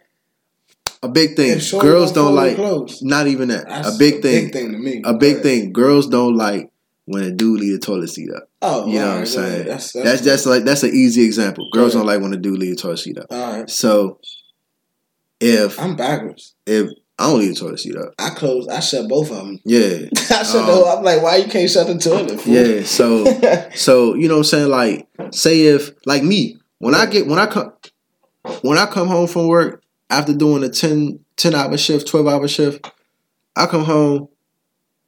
a 1.03 1.09
big 1.09 1.35
thing, 1.35 1.57
girls 1.79 2.11
don't 2.11 2.25
don't 2.25 2.35
fold 2.35 2.39
her 2.39 2.45
like 2.47 2.55
clothes, 2.55 3.01
not 3.01 3.27
even 3.27 3.49
that 3.49 3.67
that's 3.67 3.95
a 3.95 3.97
big 3.97 4.21
thing, 4.21 4.45
Big 4.45 4.53
thing 4.53 4.71
to 4.71 4.77
me. 4.77 5.01
a 5.05 5.13
big 5.13 5.41
thing. 5.41 5.71
Girls 5.73 6.07
don't 6.07 6.35
like 6.35 6.69
when 7.05 7.23
a 7.23 7.31
dude 7.31 7.59
leave 7.59 7.73
the 7.73 7.79
toilet 7.85 8.09
seat 8.09 8.29
up. 8.35 8.47
Oh, 8.61 8.85
You 8.87 8.99
know 8.99 9.07
what 9.07 9.17
I'm 9.17 9.25
saying? 9.25 9.45
ahead. 9.47 9.67
That's 9.67 9.91
that's, 9.93 10.05
That's 10.05 10.21
that's 10.21 10.45
like 10.45 10.63
that's 10.63 10.83
an 10.83 10.91
easy 10.93 11.23
example. 11.25 11.67
Girls 11.73 11.93
don't 11.93 12.05
like 12.05 12.21
when 12.21 12.33
a 12.33 12.37
dude 12.37 12.59
leave 12.59 12.75
the 12.75 12.81
toilet 12.81 12.97
seat 12.99 13.17
up. 13.17 13.25
all 13.31 13.57
right. 13.57 13.69
So 13.69 14.19
if 15.39 15.79
I'm 15.79 15.95
backwards. 15.95 16.55
if 16.65 16.89
I 17.17 17.27
don't 17.27 17.39
leave 17.39 17.53
the 17.55 17.59
toilet 17.59 17.79
seat 17.79 17.95
up, 17.97 18.13
I 18.17 18.29
close. 18.31 18.67
I 18.67 18.79
shut 18.79 19.07
both 19.07 19.29
of 19.31 19.37
them. 19.37 19.59
yeah, 19.65 20.07
I 20.31 20.43
shut 20.43 20.55
Um, 20.55 20.65
the. 20.67 20.85
I'm 20.97 21.03
like, 21.03 21.21
why 21.21 21.37
you 21.37 21.45
can't 21.49 21.69
shut 21.69 21.87
the 21.87 21.97
toilet? 21.97 22.39
fool? 22.41 22.53
yeah. 22.53 22.83
So 22.83 23.25
So 23.75 24.15
you 24.15 24.27
know 24.27 24.35
what 24.35 24.39
I'm 24.39 24.43
saying? 24.45 24.69
Like, 24.69 25.07
say 25.31 25.61
if 25.67 25.91
like 26.05 26.23
me, 26.23 26.57
when 26.79 26.95
I 26.95 27.05
get 27.07 27.27
when 27.27 27.39
I 27.39 27.45
come 27.47 27.73
when 28.61 28.77
I 28.77 28.85
come 28.85 29.07
home 29.07 29.27
from 29.27 29.47
work 29.47 29.83
after 30.11 30.33
doing 30.33 30.63
a 30.63 30.69
10, 30.69 31.19
10 31.37 31.55
hour 31.55 31.75
shift, 31.77 32.07
twelve 32.07 32.27
hour 32.27 32.47
shift, 32.47 32.87
I 33.55 33.65
come 33.65 33.85
home. 33.85 34.27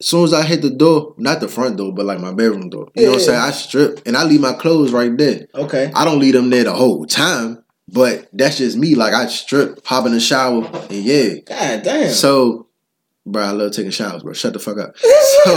As 0.00 0.08
soon 0.08 0.24
as 0.24 0.32
I 0.32 0.42
hit 0.42 0.60
the 0.60 0.70
door, 0.70 1.14
not 1.18 1.40
the 1.40 1.46
front 1.48 1.76
door, 1.76 1.92
but 1.94 2.04
like 2.04 2.18
my 2.20 2.32
bedroom 2.32 2.68
door. 2.68 2.88
You 2.96 3.04
know 3.04 3.10
what 3.12 3.18
I'm 3.20 3.24
saying? 3.24 3.40
I 3.40 3.50
strip 3.52 4.00
and 4.06 4.16
I 4.16 4.24
leave 4.24 4.40
my 4.40 4.52
clothes 4.52 4.90
right 4.92 5.16
there. 5.16 5.46
okay. 5.54 5.92
I 5.94 6.04
don't 6.04 6.18
leave 6.18 6.34
them 6.34 6.50
there 6.50 6.64
the 6.64 6.72
whole 6.72 7.06
time, 7.06 7.62
but 7.88 8.28
that's 8.32 8.58
just 8.58 8.76
me. 8.76 8.96
Like 8.96 9.14
I 9.14 9.26
strip, 9.28 9.86
hop 9.86 10.04
in 10.06 10.12
the 10.12 10.18
shower, 10.20 10.64
and 10.90 10.92
yeah. 10.92 11.34
God 11.46 11.82
damn. 11.84 12.10
So, 12.10 12.66
bro, 13.24 13.42
I 13.44 13.50
love 13.52 13.70
taking 13.72 13.92
showers, 13.92 14.24
bro. 14.24 14.32
Shut 14.32 14.52
the 14.52 14.58
fuck 14.58 14.78
up. 14.78 14.96
So 15.44 15.54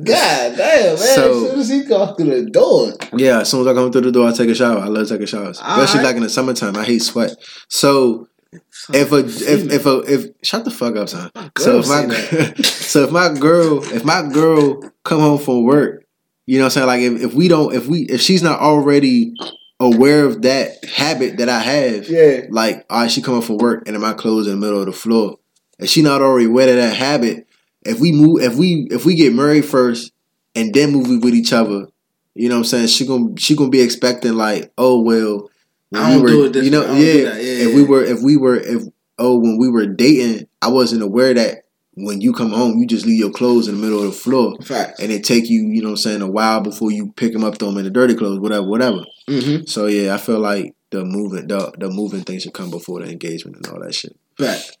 God 0.00 0.04
damn, 0.04 0.56
man. 0.56 0.96
so- 0.98 1.44
as 1.44 1.50
soon 1.50 1.60
as 1.60 1.68
he 1.68 1.84
go 1.84 2.14
through 2.14 2.44
the 2.44 2.50
door, 2.50 2.92
Yeah, 3.16 3.40
as 3.40 3.50
soon 3.50 3.60
as 3.62 3.66
I 3.68 3.74
come 3.74 3.90
through 3.92 4.00
the 4.02 4.12
door, 4.12 4.28
I 4.28 4.32
take 4.32 4.48
a 4.50 4.54
shower. 4.54 4.78
I 4.78 4.86
love 4.86 5.08
taking 5.08 5.26
showers, 5.26 5.58
especially 5.58 6.00
Alright. 6.00 6.04
like 6.04 6.16
in 6.16 6.22
the 6.22 6.28
summertime. 6.28 6.76
I 6.76 6.84
hate 6.84 6.98
sweat. 7.02 7.34
So 7.68 8.28
if 8.52 9.12
a 9.12 9.18
if 9.18 9.72
if 9.72 9.86
a 9.86 9.98
if 10.12 10.26
shut 10.42 10.64
the 10.64 10.70
fuck 10.70 10.96
up, 10.96 11.08
son. 11.08 11.30
So 11.58 11.78
if 11.78 11.88
my 11.88 12.08
so 12.62 13.04
if 13.04 13.12
my 13.12 13.32
girl 13.32 13.82
if 13.84 14.04
my 14.04 14.28
girl 14.28 14.82
come 15.04 15.20
home 15.20 15.38
from 15.38 15.64
work, 15.64 16.04
you 16.46 16.58
know 16.58 16.64
what 16.64 16.76
I'm 16.76 16.86
saying? 16.86 16.86
Like 16.86 17.00
if, 17.00 17.30
if 17.30 17.34
we 17.34 17.48
don't 17.48 17.74
if 17.74 17.86
we 17.86 18.02
if 18.02 18.20
she's 18.20 18.42
not 18.42 18.60
already 18.60 19.34
aware 19.78 20.24
of 20.24 20.42
that 20.42 20.84
habit 20.84 21.38
that 21.38 21.48
I 21.48 21.60
have, 21.60 22.08
yeah, 22.08 22.46
like 22.50 22.84
all 22.90 23.02
right, 23.02 23.10
she 23.10 23.22
come 23.22 23.34
coming 23.34 23.42
from 23.42 23.58
work 23.58 23.86
and 23.86 23.98
my 24.00 24.14
clothes 24.14 24.46
in 24.46 24.54
the 24.54 24.66
middle 24.66 24.80
of 24.80 24.86
the 24.86 24.92
floor. 24.92 25.38
If 25.78 25.88
she 25.88 26.02
not 26.02 26.20
already 26.20 26.46
aware 26.46 26.68
of 26.68 26.76
that 26.76 26.96
habit, 26.96 27.46
if 27.82 28.00
we 28.00 28.12
move 28.12 28.42
if 28.42 28.56
we 28.56 28.88
if 28.90 29.04
we 29.04 29.14
get 29.14 29.32
married 29.32 29.64
first 29.64 30.12
and 30.54 30.74
then 30.74 30.92
move 30.92 31.22
with 31.22 31.34
each 31.34 31.52
other, 31.52 31.86
you 32.34 32.48
know 32.48 32.56
what 32.56 32.60
I'm 32.60 32.64
saying? 32.64 32.88
She 32.88 33.06
gonna 33.06 33.36
she 33.38 33.54
gonna 33.54 33.70
be 33.70 33.80
expecting 33.80 34.34
like, 34.34 34.72
oh 34.76 35.00
well, 35.02 35.50
when 35.90 36.02
I 36.02 36.14
don't 36.14 36.16
we 36.16 36.22
were, 36.22 36.28
do 36.28 36.44
it 36.46 36.52
this 36.54 36.64
you 36.64 36.70
know, 36.70 36.80
way. 36.82 36.86
I 36.86 36.88
don't 36.88 36.98
do 36.98 37.22
yeah. 37.22 37.34
Yeah, 37.34 37.68
If 37.68 37.74
we 37.74 37.84
were 37.84 38.04
if 38.04 38.22
we 38.22 38.36
were 38.36 38.56
if 38.56 38.82
oh 39.18 39.38
when 39.38 39.58
we 39.58 39.68
were 39.68 39.86
dating, 39.86 40.48
I 40.62 40.68
wasn't 40.68 41.02
aware 41.02 41.34
that 41.34 41.64
when 41.94 42.20
you 42.20 42.32
come 42.32 42.50
home, 42.50 42.78
you 42.78 42.86
just 42.86 43.04
leave 43.04 43.18
your 43.18 43.30
clothes 43.30 43.68
in 43.68 43.74
the 43.76 43.80
middle 43.80 43.98
of 43.98 44.06
the 44.06 44.12
floor. 44.12 44.56
facts. 44.62 45.00
And 45.00 45.10
it 45.12 45.24
take 45.24 45.48
you, 45.50 45.62
you 45.62 45.82
know 45.82 45.88
what 45.88 45.92
I'm 45.92 45.96
saying, 45.98 46.22
a 46.22 46.30
while 46.30 46.60
before 46.62 46.90
you 46.90 47.12
pick 47.12 47.32
them 47.32 47.44
up, 47.44 47.58
throw 47.58 47.68
them 47.68 47.78
in 47.78 47.84
the 47.84 47.90
dirty 47.90 48.14
clothes, 48.14 48.38
whatever, 48.40 48.66
whatever. 48.66 49.04
Mm-hmm. 49.28 49.64
So 49.66 49.86
yeah, 49.86 50.14
I 50.14 50.18
feel 50.18 50.38
like 50.38 50.74
the 50.90 51.04
moving 51.04 51.46
the 51.46 51.72
the 51.78 51.88
moving 51.90 52.22
thing 52.22 52.38
should 52.38 52.54
come 52.54 52.70
before 52.70 53.00
the 53.00 53.10
engagement 53.10 53.56
and 53.56 53.66
all 53.68 53.80
that 53.80 53.94
shit. 53.94 54.16
Fact. 54.38 54.76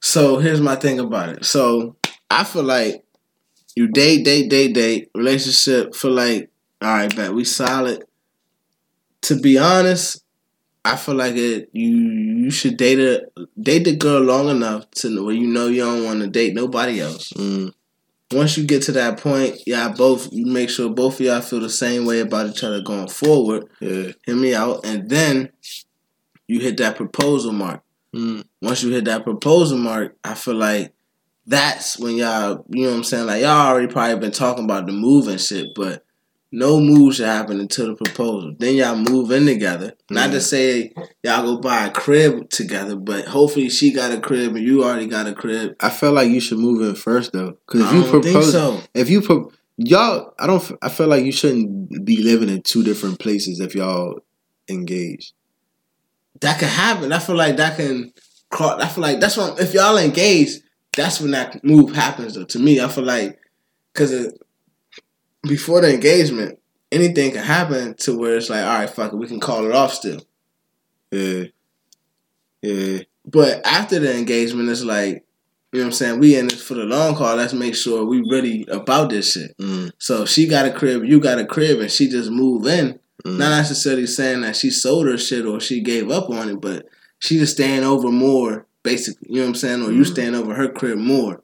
So 0.00 0.38
here's 0.38 0.60
my 0.60 0.76
thing 0.76 0.98
about 1.00 1.30
it. 1.30 1.44
So 1.44 1.96
I 2.30 2.44
feel 2.44 2.62
like 2.64 3.04
you 3.74 3.88
date, 3.88 4.24
date, 4.24 4.50
date, 4.50 4.74
date, 4.74 5.10
relationship. 5.14 5.94
Feel 5.94 6.12
like 6.12 6.50
all 6.82 6.90
right, 6.90 7.14
bet 7.14 7.32
we 7.32 7.44
solid. 7.44 8.04
To 9.24 9.40
be 9.40 9.58
honest, 9.58 10.24
I 10.84 10.96
feel 10.96 11.14
like 11.14 11.34
it. 11.36 11.70
You 11.72 11.90
you 12.44 12.50
should 12.50 12.76
date 12.76 12.98
a 12.98 13.26
date 13.60 13.84
the 13.84 13.96
girl 13.96 14.20
long 14.20 14.48
enough 14.48 14.90
to 14.96 15.24
where 15.24 15.34
you 15.34 15.46
know 15.46 15.68
you 15.68 15.82
don't 15.82 16.04
want 16.04 16.20
to 16.20 16.26
date 16.26 16.54
nobody 16.54 17.00
else. 17.00 17.32
Mm. 17.32 17.72
once 18.32 18.56
you 18.58 18.64
get 18.64 18.82
to 18.82 18.92
that 18.92 19.18
point, 19.18 19.66
y'all 19.66 19.94
both 19.94 20.30
you 20.30 20.44
make 20.44 20.68
sure 20.68 20.90
both 20.90 21.14
of 21.14 21.20
y'all 21.26 21.40
feel 21.40 21.60
the 21.60 21.70
same 21.70 22.04
way 22.04 22.20
about 22.20 22.48
each 22.48 22.62
other 22.62 22.82
going 22.82 23.08
forward. 23.08 23.66
Yeah. 23.80 24.12
Hear 24.26 24.36
me 24.36 24.54
out, 24.54 24.84
and 24.84 25.08
then 25.08 25.50
you 26.46 26.60
hit 26.60 26.76
that 26.78 26.96
proposal 26.96 27.52
mark. 27.52 27.82
Mm. 28.14 28.44
Once 28.60 28.82
you 28.82 28.92
hit 28.92 29.06
that 29.06 29.24
proposal 29.24 29.78
mark, 29.78 30.16
I 30.22 30.34
feel 30.34 30.54
like 30.54 30.92
that's 31.46 31.98
when 31.98 32.16
y'all, 32.16 32.64
you 32.68 32.84
know 32.84 32.90
what 32.90 32.96
I'm 32.98 33.04
saying? 33.04 33.26
Like 33.26 33.42
y'all 33.42 33.68
already 33.68 33.92
probably 33.92 34.18
been 34.18 34.32
talking 34.32 34.64
about 34.64 34.86
the 34.86 34.92
move 34.92 35.28
and 35.28 35.40
shit, 35.40 35.68
but 35.74 36.03
no 36.54 36.78
move 36.78 37.16
should 37.16 37.26
happen 37.26 37.58
until 37.58 37.88
the 37.88 37.96
proposal. 37.96 38.54
Then 38.56 38.76
y'all 38.76 38.96
move 38.96 39.32
in 39.32 39.44
together. 39.44 39.94
Not 40.08 40.30
to 40.30 40.36
mm. 40.36 40.40
say 40.40 40.92
y'all 41.24 41.42
go 41.42 41.60
buy 41.60 41.86
a 41.86 41.90
crib 41.90 42.48
together, 42.48 42.94
but 42.94 43.26
hopefully 43.26 43.68
she 43.68 43.92
got 43.92 44.12
a 44.12 44.20
crib 44.20 44.54
and 44.54 44.64
you 44.64 44.84
already 44.84 45.08
got 45.08 45.26
a 45.26 45.34
crib. 45.34 45.74
I 45.80 45.90
feel 45.90 46.12
like 46.12 46.30
you 46.30 46.40
should 46.40 46.58
move 46.58 46.80
in 46.88 46.94
first 46.94 47.32
though, 47.32 47.58
because 47.66 47.82
if 47.82 47.92
you 47.92 48.10
propose, 48.10 48.52
so. 48.52 48.80
if 48.94 49.10
you 49.10 49.20
pro- 49.20 49.50
y'all, 49.76 50.32
I 50.38 50.46
don't. 50.46 50.72
I 50.80 50.90
feel 50.90 51.08
like 51.08 51.24
you 51.24 51.32
shouldn't 51.32 52.04
be 52.04 52.22
living 52.22 52.48
in 52.48 52.62
two 52.62 52.84
different 52.84 53.18
places 53.18 53.58
if 53.58 53.74
y'all 53.74 54.20
engaged. 54.68 55.32
That 56.40 56.60
can 56.60 56.68
happen. 56.68 57.12
I 57.12 57.18
feel 57.18 57.36
like 57.36 57.56
that 57.56 57.76
can. 57.76 58.12
I 58.52 58.88
feel 58.88 59.02
like 59.02 59.18
that's 59.18 59.36
when 59.36 59.58
if 59.58 59.74
y'all 59.74 59.98
engaged, 59.98 60.62
that's 60.96 61.20
when 61.20 61.32
that 61.32 61.64
move 61.64 61.92
happens. 61.92 62.34
Though 62.34 62.44
to 62.44 62.58
me, 62.60 62.80
I 62.80 62.86
feel 62.86 63.04
like 63.04 63.40
because 63.92 64.32
before 65.46 65.80
the 65.80 65.92
engagement, 65.92 66.58
anything 66.92 67.32
can 67.32 67.42
happen 67.44 67.94
to 68.00 68.16
where 68.18 68.36
it's 68.36 68.50
like, 68.50 68.64
all 68.64 68.78
right, 68.78 68.90
fuck 68.90 69.12
it, 69.12 69.16
we 69.16 69.26
can 69.26 69.40
call 69.40 69.64
it 69.66 69.72
off 69.72 69.92
still. 69.94 70.20
Yeah. 71.10 71.44
Yeah. 72.62 73.00
But 73.26 73.64
after 73.66 73.98
the 73.98 74.16
engagement, 74.16 74.68
it's 74.68 74.82
like, 74.84 75.24
you 75.72 75.80
know 75.80 75.86
what 75.86 75.86
I'm 75.86 75.92
saying? 75.92 76.20
We 76.20 76.36
in 76.38 76.46
this 76.46 76.62
for 76.62 76.74
the 76.74 76.84
long 76.84 77.14
haul. 77.14 77.36
Let's 77.36 77.52
make 77.52 77.74
sure 77.74 78.04
we 78.04 78.18
really 78.30 78.64
about 78.70 79.10
this 79.10 79.32
shit. 79.32 79.56
Mm. 79.58 79.90
So 79.98 80.22
if 80.22 80.28
she 80.28 80.46
got 80.46 80.66
a 80.66 80.72
crib, 80.72 81.04
you 81.04 81.18
got 81.20 81.40
a 81.40 81.44
crib, 81.46 81.80
and 81.80 81.90
she 81.90 82.08
just 82.08 82.30
moved 82.30 82.66
in. 82.66 83.00
Mm. 83.24 83.38
Not 83.38 83.56
necessarily 83.56 84.06
saying 84.06 84.42
that 84.42 84.54
she 84.54 84.70
sold 84.70 85.06
her 85.08 85.18
shit 85.18 85.46
or 85.46 85.58
she 85.58 85.80
gave 85.80 86.10
up 86.10 86.30
on 86.30 86.48
it, 86.48 86.60
but 86.60 86.86
she 87.18 87.38
just 87.38 87.54
staying 87.54 87.82
over 87.82 88.10
more, 88.12 88.66
basically. 88.84 89.26
You 89.30 89.36
know 89.36 89.42
what 89.42 89.48
I'm 89.48 89.54
saying? 89.56 89.82
Or 89.82 89.90
you 89.90 90.02
Mm. 90.02 90.12
staying 90.12 90.34
over 90.36 90.54
her 90.54 90.68
crib 90.68 90.98
more. 90.98 91.42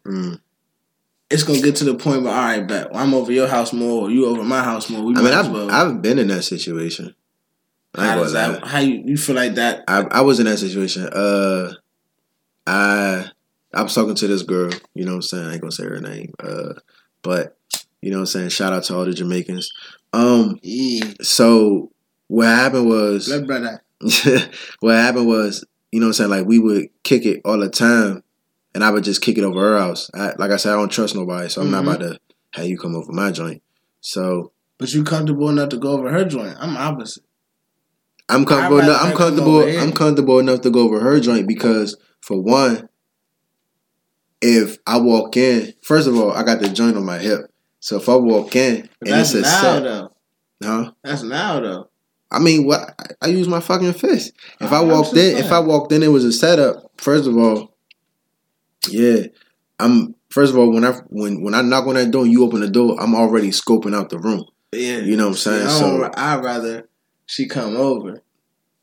It's 1.31 1.45
gonna 1.45 1.61
get 1.61 1.77
to 1.77 1.85
the 1.85 1.95
point 1.95 2.23
where 2.23 2.33
all 2.33 2.43
right, 2.43 2.67
bet 2.67 2.89
I'm 2.95 3.15
over 3.15 3.31
your 3.31 3.47
house 3.47 3.73
more, 3.73 4.03
or 4.03 4.11
you 4.11 4.27
over 4.27 4.43
my 4.43 4.63
house 4.63 4.91
more. 4.91 5.03
We 5.03 5.15
I 5.17 5.23
mean, 5.23 5.33
I've 5.33 5.51
well. 5.51 5.71
I've 5.71 6.03
been 6.03 6.19
in 6.19 6.29
that 6.29 6.43
situation. 6.43 7.15
I 7.95 8.07
how 8.07 8.17
does 8.17 8.33
that? 8.33 8.65
How 8.65 8.79
you 8.81 9.03
you 9.05 9.17
feel 9.17 9.37
like 9.37 9.55
that? 9.55 9.85
I 9.89 10.03
I 10.11 10.21
was 10.23 10.41
in 10.41 10.47
that 10.47 10.59
situation. 10.59 11.05
Uh, 11.07 11.73
I 12.67 13.27
I 13.73 13.83
was 13.83 13.95
talking 13.95 14.15
to 14.15 14.27
this 14.27 14.43
girl. 14.43 14.73
You 14.95 15.05
know 15.05 15.13
what 15.13 15.17
I'm 15.17 15.23
saying? 15.23 15.47
I 15.47 15.53
ain't 15.53 15.61
gonna 15.61 15.73
say 15.73 15.85
her 15.85 16.01
name. 16.01 16.35
Uh, 16.43 16.75
but 17.23 17.57
you 18.03 18.11
know 18.11 18.19
what 18.19 18.23
I'm 18.23 18.27
saying. 18.27 18.49
Shout 18.51 18.73
out 18.73 18.85
to 18.85 18.97
all 18.97 19.05
the 19.05 19.15
Jamaicans. 19.15 19.73
Um, 20.13 20.59
Yeah, 20.63 21.13
so 21.21 21.93
what 22.29 22.47
happened 22.47 22.89
was 22.89 23.29
what 24.81 24.95
happened 24.97 25.27
was 25.27 25.65
you 25.93 26.01
know 26.01 26.07
what 26.07 26.09
I'm 26.09 26.13
saying. 26.15 26.31
Like 26.31 26.47
we 26.47 26.59
would 26.59 26.89
kick 27.03 27.27
it 27.27 27.43
all 27.45 27.59
the 27.59 27.69
time, 27.69 28.23
and 28.75 28.85
I 28.85 28.91
would 28.91 29.05
just 29.05 29.23
kick 29.23 29.39
it 29.39 29.45
over 29.45 29.61
her 29.61 29.79
house. 29.79 30.11
I, 30.15 30.33
like 30.39 30.51
I 30.51 30.57
said, 30.57 30.73
I 30.73 30.77
don't 30.77 30.91
trust 30.91 31.15
nobody, 31.15 31.49
so 31.49 31.61
I'm 31.63 31.69
Mhm. 31.69 31.71
not 31.73 31.83
about 31.85 32.01
to 32.01 32.19
have 32.55 32.67
you 32.67 32.79
come 32.79 32.95
over 32.95 33.13
my 33.13 33.31
joint. 33.33 33.63
So 34.01 34.53
But 34.79 34.93
you 34.95 35.05
comfortable 35.05 35.49
enough 35.51 35.69
to 35.71 35.77
go 35.77 35.93
over 35.93 36.11
her 36.11 36.25
joint? 36.25 36.57
I'm 36.59 36.77
opposite. 36.77 37.25
I'm 38.29 38.45
comfortable. 38.47 38.79
Enough, 38.79 39.03
I'm 39.05 39.17
comfortable. 39.17 39.63
I'm 39.79 39.93
comfortable 39.93 40.39
enough 40.39 40.61
to 40.63 40.71
go 40.71 40.81
over 40.81 41.01
her 41.01 41.19
joint 41.21 41.47
because, 41.49 41.97
for 42.23 42.41
one, 42.41 42.89
if 44.41 44.79
I 44.87 44.99
walk 44.99 45.37
in, 45.37 45.75
first 45.83 46.09
of 46.09 46.17
all, 46.17 46.33
I 46.33 46.43
got 46.45 46.61
the 46.61 46.69
joint 46.69 46.97
on 46.97 47.05
my 47.05 47.19
hip. 47.19 47.41
So 47.81 47.97
if 47.97 48.09
I 48.09 48.15
walk 48.17 48.55
in 48.57 48.89
But 49.01 49.09
and 49.09 49.19
that's 49.19 49.35
it's 49.35 49.49
a 49.49 49.51
set, 49.51 49.83
though. 49.83 50.13
huh? 50.63 50.93
That's 51.03 51.23
now 51.23 51.61
though. 51.61 51.89
I 52.31 52.39
mean, 52.39 52.65
what? 52.67 52.95
I, 52.99 53.27
I 53.27 53.29
use 53.29 53.49
my 53.49 53.61
fucking 53.61 53.95
fist. 53.95 54.33
If 54.61 54.73
I 54.73 54.81
I'm 54.81 54.89
walked 54.89 55.17
in, 55.17 55.37
if 55.37 55.51
I 55.51 55.59
walked 55.59 55.93
in, 55.93 56.03
it 56.03 56.09
was 56.09 56.25
a 56.25 56.33
setup. 56.33 56.91
First 56.99 57.27
of 57.27 57.37
all, 57.37 57.70
yeah, 58.89 59.27
I'm. 59.79 60.15
First 60.31 60.53
of 60.53 60.59
all, 60.59 60.73
when 60.73 60.85
I 60.85 60.93
when 61.09 61.43
when 61.43 61.55
I 61.55 61.63
knock 61.63 61.87
on 61.89 61.95
that 61.95 62.11
door 62.11 62.23
and 62.23 62.33
you 62.33 62.45
open 62.45 62.61
the 62.61 62.71
door, 62.71 62.97
I'm 63.01 63.15
already 63.17 63.51
scoping 63.51 63.97
out 63.97 64.11
the 64.11 64.19
room. 64.19 64.45
Yeah, 64.73 64.99
You 64.99 65.17
know 65.17 65.25
what 65.25 65.31
I'm 65.31 65.37
saying? 65.37 65.67
I 65.67 65.71
So 65.71 66.11
I'd 66.15 66.45
rather 66.45 66.89
she 67.27 67.47
come 67.49 67.77
over. 67.77 68.23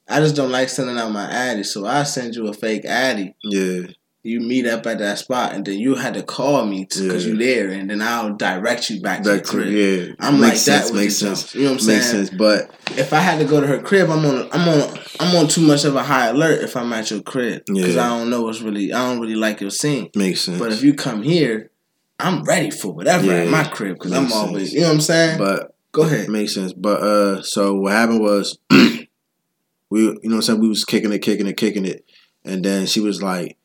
I 0.10 0.20
just 0.20 0.36
don't 0.36 0.52
like 0.52 0.70
sending 0.70 0.98
out 0.98 1.12
my 1.12 1.30
addy, 1.30 1.64
so 1.64 1.86
I 1.86 2.04
send 2.04 2.36
you 2.36 2.48
a 2.48 2.54
fake 2.54 2.86
addy. 2.86 3.36
yeah, 3.44 3.88
You 4.28 4.40
meet 4.42 4.66
up 4.66 4.86
at 4.86 5.00
that 5.00 5.18
spot, 5.20 5.54
and 5.54 5.66
then 5.66 5.80
you 5.80 5.96
had 5.96 6.14
to 6.16 6.24
call 6.24 6.66
me 6.66 6.84
because 6.90 7.26
Yeah. 7.26 7.32
you 7.34 7.38
there, 7.40 7.70
and 7.70 7.90
then 7.90 8.02
I'll 8.02 8.34
direct 8.36 8.90
you 8.90 9.00
back, 9.02 9.24
back 9.24 9.44
to 9.44 9.52
to 9.52 9.58
the 9.58 9.64
crib. 9.64 9.68
yeah. 9.70 10.14
I'm 10.20 10.40
makes 10.40 10.42
like 10.42 10.54
that 10.54 10.60
sense. 10.84 10.92
with 10.92 11.02
Makes 11.02 11.16
sense. 11.18 11.56
You 11.56 11.62
know 11.64 11.72
what 11.74 11.82
I'm 11.82 11.88
Makes 11.88 12.10
saying? 12.12 12.26
sense. 12.26 12.38
But 12.38 12.70
If 12.98 13.14
I 13.14 13.20
had 13.20 13.40
to 13.40 13.46
go 13.46 13.62
to 13.62 13.68
her 13.68 13.80
crib, 13.80 14.10
I'm 14.10 14.26
on. 14.26 14.50
I'm 14.52 14.68
on. 14.68 15.00
I'm 15.20 15.36
on 15.36 15.48
too 15.48 15.62
much 15.62 15.86
of 15.86 15.96
a 15.96 16.04
high 16.04 16.28
alert 16.28 16.62
if 16.64 16.76
I'm 16.76 16.92
at 16.94 17.10
your 17.10 17.22
crib 17.22 17.64
because 17.66 17.96
Yeah. 17.96 18.06
I 18.06 18.10
don't 18.20 18.30
know 18.30 18.42
what's 18.44 18.62
really. 18.62 18.92
I 18.94 19.08
don't 19.10 19.20
really 19.22 19.36
like 19.36 19.62
your 19.62 19.72
scene. 19.72 20.10
makes 20.16 20.42
sense. 20.42 20.60
But 20.60 20.72
if 20.74 20.84
you 20.84 20.94
come 20.94 21.24
here, 21.24 21.72
I'm 22.20 22.44
ready 22.44 22.70
for 22.72 22.94
whatever 22.94 23.32
at 23.32 23.48
my 23.50 23.64
crib 23.64 23.96
because 23.96 24.12
I'm 24.12 24.32
always. 24.34 24.64
sense. 24.70 24.74
You 24.74 24.82
know 24.82 24.88
what 24.88 24.94
I'm 24.96 25.02
saying? 25.02 25.38
but 25.38 25.76
go 25.92 26.02
ahead. 26.04 26.28
Makes 26.30 26.54
sense. 26.54 26.74
But 26.74 27.02
uh 27.02 27.42
so 27.44 27.76
what 27.76 27.94
happened 27.94 28.20
was 28.22 28.58
we 28.70 30.02
you 30.02 30.06
know 30.06 30.14
what 30.24 30.34
I'm 30.36 30.42
saying, 30.42 30.60
we 30.62 30.68
was 30.70 30.84
kicking 30.86 31.12
it, 31.14 31.20
kicking 31.20 31.48
it, 31.48 31.58
kicking 31.58 31.86
it. 31.86 32.04
And 32.44 32.64
then 32.64 32.86
she 32.86 33.00
was 33.02 33.22
like, 33.22 33.57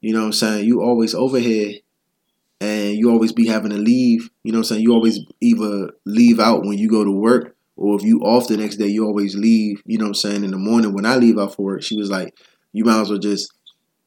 you 0.00 0.12
know 0.12 0.20
what 0.20 0.26
I'm 0.26 0.32
saying, 0.32 0.66
you 0.66 0.82
always 0.82 1.14
over 1.14 1.38
here 1.38 1.74
and 2.60 2.94
you 2.94 3.10
always 3.10 3.32
be 3.32 3.46
having 3.46 3.70
to 3.70 3.76
leave. 3.76 4.30
You 4.44 4.52
know 4.52 4.58
what 4.58 4.66
I'm 4.66 4.76
saying? 4.76 4.82
You 4.82 4.92
always 4.92 5.20
either 5.40 5.92
leave 6.04 6.40
out 6.40 6.64
when 6.64 6.78
you 6.78 6.88
go 6.88 7.04
to 7.04 7.10
work 7.10 7.56
or 7.76 7.96
if 7.96 8.02
you 8.02 8.20
off 8.20 8.48
the 8.48 8.56
next 8.56 8.76
day, 8.76 8.86
you 8.86 9.06
always 9.06 9.34
leave, 9.34 9.82
you 9.86 9.98
know 9.98 10.04
what 10.04 10.10
I'm 10.10 10.14
saying, 10.14 10.44
in 10.44 10.50
the 10.50 10.58
morning 10.58 10.92
when 10.92 11.06
I 11.06 11.16
leave 11.16 11.38
out 11.38 11.54
for 11.54 11.62
work. 11.62 11.82
She 11.82 11.96
was 11.96 12.10
like, 12.10 12.38
You 12.72 12.84
might 12.84 13.00
as 13.00 13.10
well 13.10 13.18
just 13.18 13.52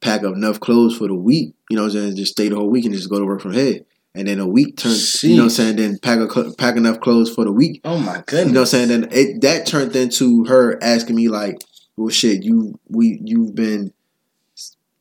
pack 0.00 0.22
up 0.22 0.34
enough 0.34 0.60
clothes 0.60 0.96
for 0.96 1.08
the 1.08 1.14
week, 1.14 1.54
you 1.70 1.76
know 1.76 1.82
what 1.82 1.94
I'm 1.94 2.00
saying, 2.00 2.16
just 2.16 2.32
stay 2.32 2.48
the 2.48 2.56
whole 2.56 2.70
week 2.70 2.84
and 2.84 2.94
just 2.94 3.10
go 3.10 3.18
to 3.18 3.24
work 3.24 3.40
from 3.40 3.52
here. 3.52 3.80
And 4.16 4.28
then 4.28 4.38
a 4.38 4.46
week 4.46 4.76
turns, 4.76 5.24
you 5.24 5.30
know 5.30 5.42
what 5.42 5.44
I'm 5.44 5.50
saying, 5.50 5.76
then 5.76 5.98
pack 5.98 6.20
a, 6.20 6.52
pack 6.52 6.76
enough 6.76 7.00
clothes 7.00 7.34
for 7.34 7.44
the 7.44 7.50
week 7.50 7.80
Oh 7.84 7.98
my 7.98 8.22
goodness! 8.26 8.46
you 8.46 8.52
know 8.52 8.60
what 8.60 8.74
I'm 8.74 8.88
saying? 8.88 8.88
Then 8.88 9.08
it 9.10 9.40
that 9.40 9.66
turned 9.66 9.96
into 9.96 10.44
her 10.44 10.78
asking 10.80 11.16
me 11.16 11.28
like, 11.28 11.56
"Well, 11.96 12.10
shit, 12.10 12.44
you 12.44 12.78
we 12.88 13.18
you've 13.24 13.56
been 13.56 13.92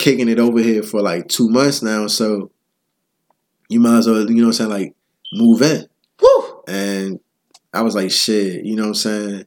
kicking 0.03 0.27
it 0.27 0.37
over 0.37 0.59
here 0.59 0.83
for 0.83 1.01
like 1.01 1.29
two 1.29 1.49
months 1.49 1.81
now, 1.81 2.07
so 2.07 2.51
you 3.69 3.79
might 3.79 3.99
as 3.99 4.07
well, 4.07 4.29
you 4.29 4.35
know 4.35 4.47
what 4.47 4.47
I'm 4.47 4.53
saying, 4.53 4.69
like 4.69 4.95
move 5.33 5.61
in." 5.61 5.87
Whew. 6.19 6.63
And 6.67 7.19
I 7.73 7.81
was 7.81 7.95
like, 7.95 8.11
"Shit," 8.11 8.65
you 8.65 8.75
know 8.75 8.83
what 8.83 8.87
I'm 8.89 8.93
saying? 8.95 9.45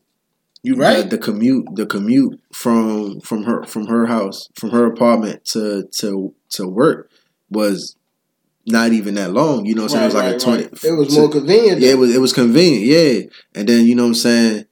You 0.62 0.74
right? 0.76 1.02
The, 1.08 1.16
the 1.16 1.18
commute, 1.18 1.66
the 1.74 1.86
commute 1.86 2.40
from 2.52 3.20
from 3.20 3.44
her 3.44 3.64
from 3.64 3.86
her 3.86 4.06
house, 4.06 4.48
from 4.54 4.70
her 4.70 4.86
apartment 4.86 5.44
to 5.52 5.84
to 5.98 6.34
to 6.50 6.66
work 6.66 7.10
was 7.50 7.94
not 8.66 8.92
even 8.92 9.14
that 9.14 9.32
long. 9.32 9.66
You 9.66 9.74
know 9.74 9.82
what 9.82 9.94
I'm 9.94 9.98
saying? 9.98 10.02
it 10.02 10.06
was 10.06 10.14
like 10.14 10.34
a 10.34 10.38
twenty. 10.38 10.88
It 10.88 10.98
was 10.98 11.14
to- 11.14 11.20
more 11.20 11.30
convenient. 11.30 11.80
yeah, 11.80 11.90
it 11.90 11.98
was 11.98 12.14
it 12.16 12.20
was 12.20 12.32
convenient, 12.32 12.84
yeah. 12.86 13.28
And 13.54 13.68
then 13.68 13.86
you 13.86 13.94
know 13.94 14.04
what 14.04 14.08
I'm 14.08 14.14
saying, 14.14 14.64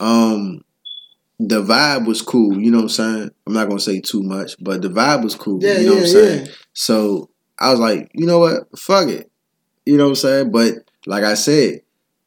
um, 0.00 0.64
the 1.38 1.62
vibe 1.62 2.06
was 2.06 2.22
cool. 2.22 2.58
You 2.60 2.70
know 2.70 2.78
what 2.78 2.82
I'm 2.84 2.88
saying. 2.88 3.30
I'm 3.46 3.52
not 3.52 3.68
gonna 3.68 3.80
say 3.80 4.00
too 4.00 4.22
much, 4.22 4.56
but 4.60 4.82
the 4.82 4.88
vibe 4.88 5.22
was 5.24 5.34
cool. 5.34 5.62
yeah, 5.62 5.78
you 5.78 5.86
know 5.86 5.92
yeah, 5.92 5.98
what 5.98 6.00
I'm 6.06 6.06
saying. 6.12 6.46
yeah. 6.46 6.52
So 6.72 7.30
I 7.58 7.70
was 7.70 7.80
like, 7.80 8.10
you 8.14 8.26
know 8.26 8.38
what, 8.38 8.78
fuck 8.78 9.08
it. 9.08 9.30
You 9.84 9.96
know 9.96 10.04
what 10.04 10.10
I'm 10.10 10.16
saying. 10.16 10.50
But 10.50 10.74
like 11.06 11.24
I 11.24 11.34
said, 11.34 11.80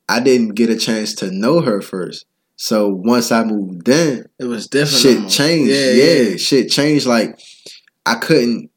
I 0.08 0.20
didn't 0.20 0.56
get 0.56 0.70
a 0.70 0.78
chance 0.78 1.14
to 1.16 1.32
know 1.32 1.62
her 1.62 1.82
first. 1.82 2.26
So 2.56 2.90
once 2.90 3.32
I 3.32 3.44
moved 3.44 3.88
in, 3.90 4.26
It 4.38 4.46
was 4.46 4.68
different. 4.68 5.02
shit 5.02 5.16
almost. 5.18 5.38
changed. 5.38 5.72
Yeah, 5.72 5.92
Yeah, 5.92 6.22
yeah. 6.32 6.36
shit 6.38 6.70
changed. 6.70 7.06
Like 7.06 7.40
I 8.06 8.16
couldn't, 8.16 8.70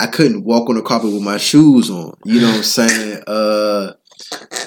I 0.00 0.06
couldn't 0.08 0.44
walk 0.44 0.68
on 0.68 0.76
the 0.76 0.82
carpet 0.82 1.12
with 1.12 1.22
my 1.22 1.36
shoes 1.38 1.90
on. 1.90 2.16
You 2.24 2.40
know 2.40 2.48
what 2.48 2.56
I'm 2.58 2.62
saying? 2.64 3.22
Uh, 3.26 3.92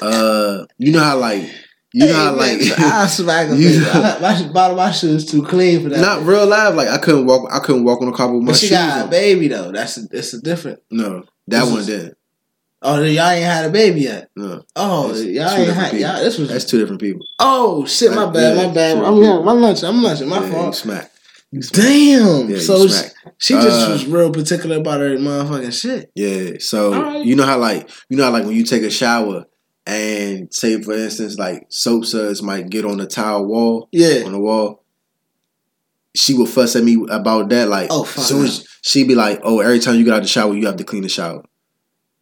uh, 0.02 0.66
you 0.78 0.92
know 0.92 1.00
how 1.04 1.18
like, 1.18 1.44
you 2.00 2.06
know 2.08 2.14
how 2.14 2.36
like, 2.36 2.60
I 2.80 3.08
smack 3.08 3.50
a 3.50 3.56
You 3.58 3.82
know- 3.82 4.18
My 4.22 4.48
bottom 4.54 4.72
of 4.72 4.78
my 4.78 4.92
shoes 4.92 5.26
too 5.26 5.44
clean 5.44 5.84
for 5.84 5.90
that. 5.90 6.00
not 6.00 6.24
real 6.24 6.46
life. 6.46 6.76
Like 6.76 6.88
I 6.90 6.98
couldn't 6.98 7.26
walk, 7.26 7.50
I 7.52 7.60
couldn't 7.60 7.84
walk 7.84 8.02
on 8.02 8.08
the 8.12 8.16
carpet 8.16 8.36
with 8.36 8.44
my 8.44 8.52
but 8.52 8.58
she 8.58 8.68
shoes 8.68 8.78
got 8.78 9.00
a 9.00 9.04
on. 9.04 9.10
baby 9.10 9.48
though. 9.48 9.72
That's 9.72 9.98
a, 9.98 10.02
it's 10.12 10.34
a 10.34 10.42
different. 10.42 10.80
No, 10.92 11.24
that 11.48 11.62
This 11.62 11.70
one 11.70 11.80
is- 11.80 11.86
didn't. 11.88 12.14
Oh, 12.84 13.02
y'all 13.02 13.30
ain't 13.32 13.44
had 13.44 13.66
a 13.66 13.70
baby 13.72 14.02
yet. 14.02 14.30
No, 14.36 14.62
Oh, 14.76 15.08
y'all 15.16 15.50
ain't 15.50 15.74
had. 15.74 15.92
people. 15.92 15.98
Y'all, 16.08 16.24
this 16.24 16.38
was. 16.38 16.48
that's 16.50 16.64
two 16.66 16.78
different 16.78 17.02
people. 17.02 17.26
oh 17.40 17.86
shit! 17.88 18.14
My 18.14 18.28
bad. 18.30 18.56
yeah, 18.56 18.68
my 18.68 18.74
bad. 18.74 18.98
I'm 19.00 19.16
yeah, 19.24 19.40
my 19.42 19.52
lunch. 19.54 19.84
I'm 19.84 20.04
lunching. 20.04 20.30
My 20.30 20.44
Yeah, 20.46 20.52
fault. 20.52 20.76
smack. 20.76 21.12
Damn. 21.72 22.50
Yeah, 22.50 22.60
so 22.60 22.88
she, 22.88 23.04
she 23.40 23.54
just 23.56 23.88
Uh, 23.88 23.92
was 23.94 24.06
real 24.06 24.32
particular 24.32 24.78
about 24.78 25.00
her 25.00 25.16
motherfucking 25.18 25.74
shit. 25.82 26.12
Yeah. 26.14 26.58
So 26.60 26.94
Alright. 26.94 27.26
you 27.26 27.36
know 27.36 27.46
how 27.46 27.58
like 27.58 27.90
you 28.10 28.18
know 28.18 28.26
how 28.26 28.32
like 28.32 28.46
when 28.46 28.56
you 28.56 28.64
take 28.64 28.84
a 28.84 28.92
shower 28.92 29.46
and 29.88 30.54
say 30.54 30.82
for 30.82 30.94
instance 30.94 31.40
like 31.40 31.66
soap 31.70 32.06
suds 32.06 32.44
might 32.44 32.70
get 32.70 32.84
on 32.86 32.98
the 32.98 33.08
tile 33.08 33.46
wall 33.46 33.88
Yeah. 33.92 34.24
on 34.26 34.34
the 34.34 34.40
wall. 34.40 34.84
She 36.16 36.34
would 36.34 36.50
fuss 36.50 36.76
at 36.76 36.84
me 36.84 37.04
about 37.10 37.50
that. 37.50 37.70
Like 37.70 37.88
Oh, 37.92 38.04
fuck 38.04 38.26
soon 38.26 38.46
as 38.46 38.68
she'd 38.82 39.08
be 39.08 39.16
like, 39.16 39.40
"Oh, 39.44 39.60
every 39.60 39.80
time 39.80 39.96
you 39.96 40.04
get 40.04 40.14
out 40.16 40.24
the 40.24 40.28
shower, 40.28 40.54
you 40.56 40.66
have 40.66 40.78
to 40.78 40.84
clean 40.84 41.04
the 41.04 41.10
shower." 41.10 41.44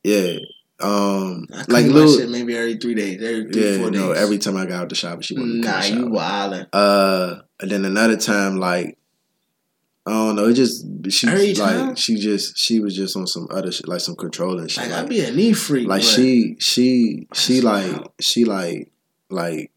Yeah. 0.04 0.36
Um, 0.82 1.48
I 1.54 1.64
like 1.70 1.86
little, 1.86 2.14
shit 2.18 2.30
maybe 2.30 2.56
every 2.58 2.76
three 2.76 2.94
days, 2.96 3.24
every 3.24 3.50
three 3.50 3.72
yeah, 3.72 3.78
four 3.78 3.92
days. 3.92 4.02
no. 4.02 4.12
Every 4.12 4.38
time 4.38 4.58
I 4.58 4.66
got 4.66 4.82
out 4.82 4.90
the 4.90 4.96
shower, 4.96 5.22
she 5.22 5.34
to 5.36 5.42
nah, 5.42 5.82
be 5.82 5.88
in 5.88 5.96
the 5.96 6.08
you 6.08 6.12
wildin'. 6.12 6.68
Uh, 6.74 7.36
and 7.62 7.72
then 7.72 7.86
another 7.86 8.18
time, 8.18 8.58
like 8.58 8.98
I 10.08 10.12
don't 10.12 10.36
know, 10.36 10.48
it 10.48 10.54
just 10.54 10.86
she 11.10 11.28
Every 11.28 11.54
like 11.56 11.76
time? 11.76 11.96
she 11.96 12.16
just 12.16 12.58
she 12.58 12.80
was 12.80 12.96
just 12.96 13.16
on 13.18 13.26
some 13.26 13.48
other 13.50 13.72
shit, 13.72 13.88
like 13.88 14.02
some 14.02 14.16
controlling 14.16 14.68
shit. 14.68 14.84
Like 14.84 14.92
Like, 14.92 15.06
I 15.06 15.08
be 15.08 15.20
a 15.22 15.32
knee 15.32 15.54
freak. 15.54 15.88
like 15.88 16.04
she 16.04 16.56
she 16.60 17.28
she 17.34 17.62
like 17.62 17.92
wild. 17.92 18.12
she 18.22 18.46
like 18.46 18.92
like 19.30 19.72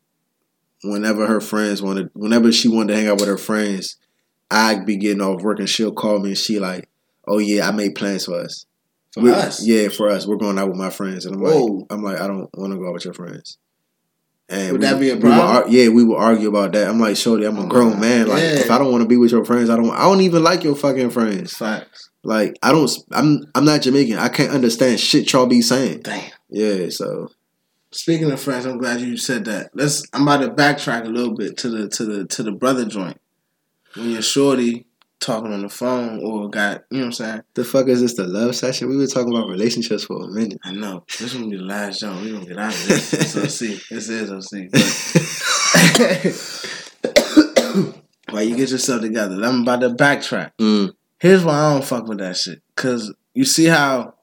whenever 0.85 1.27
her 1.27 1.41
friends 1.41 1.81
wanted 1.83 2.11
whenever 2.15 2.53
she 2.53 2.69
wanted 2.69 2.89
to 2.89 2.97
hang 2.97 3.09
out 3.09 3.19
with 3.21 3.29
her 3.29 3.39
friends, 3.39 3.97
I'd 4.51 4.85
be 4.87 4.97
getting 4.97 5.23
off 5.23 5.43
work 5.43 5.59
and 5.61 5.69
she'll 5.69 5.93
call 5.93 6.19
me 6.19 6.31
and 6.31 6.39
she 6.39 6.59
like, 6.61 6.89
Oh 7.27 7.39
yeah, 7.39 7.67
I 7.67 7.71
made 7.73 7.95
plans 7.95 8.27
for 8.27 8.35
us. 8.41 8.67
for 9.13 9.23
We're- 9.23 9.35
us. 9.35 9.65
Yeah, 9.67 9.89
for 9.89 10.09
us. 10.11 10.27
We're 10.27 10.37
going 10.37 10.59
out 10.59 10.69
with 10.69 10.77
my 10.79 10.91
friends. 10.91 11.25
And 11.27 11.37
I'm 11.37 11.41
Whoa. 11.43 11.65
like 11.65 11.87
I'm 11.91 12.03
like, 12.03 12.21
I 12.21 12.27
don't 12.27 12.49
want 12.55 12.73
to 12.73 12.79
go 12.79 12.87
out 12.89 12.93
with 12.95 13.05
your 13.07 13.15
friends. 13.15 13.57
And 14.51 14.73
Would 14.73 14.81
we- 14.81 14.87
that 14.87 14.99
be 14.99 15.11
a 15.11 15.15
we 15.15 15.21
would 15.21 15.23
problem? 15.33 15.47
ar- 15.47 15.69
yeah, 15.69 15.89
we 15.89 16.03
would 16.05 16.17
argue 16.17 16.49
about 16.49 16.73
that. 16.73 16.89
I'm 16.89 16.99
like, 16.99 17.17
Shorty, 17.17 17.45
I'm 17.45 17.59
a 17.59 17.65
oh, 17.65 17.69
grown 17.69 18.01
man. 18.01 18.29
Like, 18.29 18.41
Yeah. 18.43 18.59
if 18.61 18.71
I 18.71 18.79
don't 18.79 18.91
want 18.91 19.03
to 19.03 19.09
be 19.09 19.17
with 19.19 19.31
your 19.31 19.45
friends, 19.45 19.69
I 19.69 19.77
don't. 19.77 19.91
I 19.91 20.05
don't 20.05 20.23
even 20.23 20.43
like 20.43 20.65
your 20.65 20.75
fucking 20.75 21.11
friends. 21.11 21.55
Facts. 21.55 22.09
Like, 22.23 22.59
I 22.63 22.73
don't. 22.73 22.91
I'm. 23.13 23.45
I'm 23.55 23.65
not 23.65 23.83
Jamaican. 23.83 24.19
I 24.19 24.29
can't 24.29 24.51
understand 24.51 25.01
shit 25.01 25.31
y'all 25.33 25.47
be 25.47 25.61
saying. 25.61 26.01
Damn. 26.01 26.31
Yeah. 26.49 26.89
So 26.91 27.31
Speaking 27.91 28.31
of 28.31 28.41
friends, 28.41 28.67
I'm 28.67 28.77
glad 28.79 29.01
you 29.01 29.17
said 29.17 29.45
that. 29.47 29.71
Let's. 29.75 30.03
I'm 30.13 30.23
about 30.23 30.39
to 30.43 30.51
backtrack 30.51 31.05
a 31.05 31.09
little 31.09 31.35
bit 31.35 31.57
to 31.59 31.69
the 31.69 31.89
to 31.91 32.05
the 32.05 32.25
to 32.27 32.43
the 32.43 32.53
brother 32.53 32.85
joint. 32.87 33.21
When 33.95 34.11
you're 34.11 34.23
shorty 34.23 34.87
talking 35.21 35.53
on 35.53 35.63
the 35.63 35.69
phone 35.69 36.21
or 36.25 36.49
got, 36.49 36.85
you 36.91 36.99
know 36.99 37.05
what 37.05 37.07
I'm 37.07 37.13
saying? 37.13 37.43
the 37.55 37.65
fuck 37.65 37.89
is 37.89 38.01
this? 38.01 38.15
The 38.15 38.25
love 38.27 38.55
session? 38.55 38.89
We 38.89 38.97
were 38.97 39.07
talking 39.07 39.35
about 39.35 39.49
relationships 39.49 40.05
for 40.05 40.23
a 40.25 40.29
minute. 40.29 40.59
I 40.65 40.73
know 40.73 41.05
this 41.19 41.35
gonna 41.35 41.49
be 41.49 41.57
the 41.57 41.63
last 41.65 42.01
joint. 42.01 42.23
We're 42.23 42.33
gonna 42.35 42.47
get 42.47 42.59
out 42.59 42.73
of 42.75 42.87
this. 42.89 43.13
It's 43.15 43.37
OC. 43.37 43.89
This 43.91 44.09
is 44.09 44.31
OC. 44.31 44.71
But 48.27 48.35
While 48.35 48.43
you 48.43 48.57
get 48.57 48.71
yourself 48.71 49.01
together, 49.01 49.37
I'm 49.43 49.63
about 49.63 49.81
to 49.81 49.91
backtrack. 49.91 50.53
Mm, 50.59 50.93
Here's 51.19 51.45
why 51.45 51.55
I 51.59 51.73
don't 51.73 51.85
fuck 51.85 52.07
with 52.07 52.19
that 52.19 52.37
shit. 52.37 52.63
Cause 52.77 53.13
you 53.35 53.45
see 53.45 53.65
how 53.67 54.15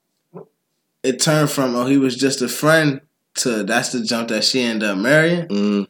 it 1.04 1.20
turned 1.20 1.50
from 1.50 1.76
oh 1.76 1.86
he 1.86 1.98
was 1.98 2.16
just 2.16 2.41
a 2.41 2.48
friend 2.48 3.02
to 3.36 3.64
that's 3.64 3.91
the 3.91 4.02
jump 4.04 4.30
that 4.30 4.43
she 4.43 4.62
ended 4.62 4.88
up 4.89 4.98
marrying. 4.98 5.48
mm, 5.48 5.88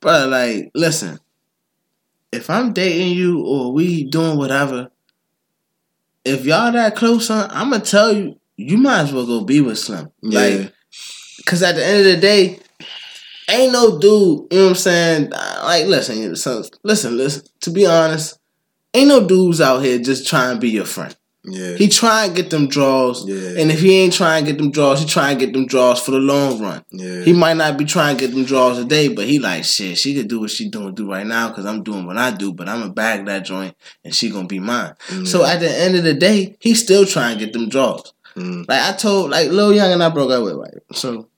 But 0.00 0.28
like, 0.28 0.70
listen, 0.74 1.18
if 2.32 2.48
I'm 2.50 2.72
dating 2.72 3.12
you 3.16 3.44
or 3.44 3.72
we 3.72 4.04
doing 4.04 4.38
whatever, 4.38 4.90
if 6.24 6.44
y'all 6.44 6.72
that 6.72 6.96
close, 6.96 7.26
son, 7.26 7.50
I'm 7.52 7.70
gonna 7.70 7.84
tell 7.84 8.12
you, 8.12 8.38
you 8.56 8.78
might 8.78 9.00
as 9.00 9.12
well 9.12 9.26
go 9.26 9.44
be 9.44 9.60
with 9.60 9.78
Slim. 9.78 10.10
yeah. 10.22 10.40
Like, 10.40 10.72
cause 11.46 11.62
at 11.62 11.74
the 11.76 11.84
end 11.84 11.98
of 12.00 12.04
the 12.06 12.16
day, 12.16 12.58
ain't 13.50 13.72
no 13.72 13.98
dude. 13.98 14.02
You 14.10 14.58
know 14.58 14.62
what 14.64 14.68
I'm 14.70 14.74
saying? 14.76 15.32
Uh, 15.32 15.62
Like, 15.64 15.86
listen, 15.86 16.36
so 16.36 16.64
listen, 16.82 17.16
listen. 17.16 17.44
To 17.60 17.70
be 17.70 17.86
honest, 17.86 18.38
ain't 18.94 19.08
no 19.08 19.26
dudes 19.26 19.60
out 19.60 19.80
here 19.80 19.98
just 19.98 20.26
trying 20.26 20.54
to 20.54 20.60
be 20.60 20.70
your 20.70 20.84
friend. 20.84 21.14
Yeah. 21.44 21.74
He 21.76 21.88
try 21.88 22.26
and 22.26 22.36
get 22.36 22.50
them 22.50 22.68
draws, 22.68 23.26
Yeah. 23.26 23.60
and 23.60 23.70
if 23.72 23.80
he 23.80 23.94
ain't 24.00 24.12
trying 24.12 24.44
to 24.44 24.50
get 24.52 24.58
them 24.58 24.70
draws, 24.70 25.00
he 25.00 25.06
try 25.06 25.30
and 25.30 25.40
get 25.40 25.52
them 25.52 25.66
draws 25.66 26.00
for 26.00 26.12
the 26.12 26.18
long 26.18 26.60
run. 26.62 26.84
yeah. 26.90 27.22
He 27.22 27.32
might 27.32 27.56
not 27.56 27.76
be 27.76 27.84
trying 27.84 28.16
to 28.16 28.26
get 28.26 28.32
them 28.34 28.44
draws 28.44 28.78
today, 28.78 29.08
but 29.08 29.24
he 29.26 29.38
like 29.40 29.64
shit. 29.64 29.98
She 29.98 30.14
could 30.14 30.28
do 30.28 30.40
what 30.40 30.50
she 30.50 30.68
doing 30.68 30.94
do 30.94 31.10
right 31.10 31.26
now 31.26 31.48
because 31.48 31.66
I'm 31.66 31.82
doing 31.82 32.06
what 32.06 32.16
I 32.16 32.30
do, 32.30 32.52
but 32.52 32.68
I'm 32.68 32.80
gonna 32.80 32.92
bag 32.92 33.26
that 33.26 33.44
joint 33.44 33.74
and 34.04 34.14
she 34.14 34.30
gonna 34.30 34.46
be 34.46 34.60
mine. 34.60 34.94
Mm, 35.08 35.26
So 35.26 35.44
at 35.44 35.58
the 35.60 35.68
end 35.70 35.96
of 35.96 36.04
the 36.04 36.14
day, 36.14 36.56
he 36.60 36.74
still 36.74 37.04
trying 37.04 37.38
to 37.38 37.44
get 37.44 37.52
them 37.52 37.68
draws. 37.68 38.12
mm, 38.36 38.64
Like 38.68 38.80
I 38.80 38.92
told, 38.96 39.30
like 39.30 39.50
Lil 39.50 39.72
Young 39.74 39.92
and 39.92 40.02
I 40.02 40.10
broke 40.10 40.30
up 40.30 40.44
with 40.44 40.54
right. 40.54 40.74
So 40.92 41.28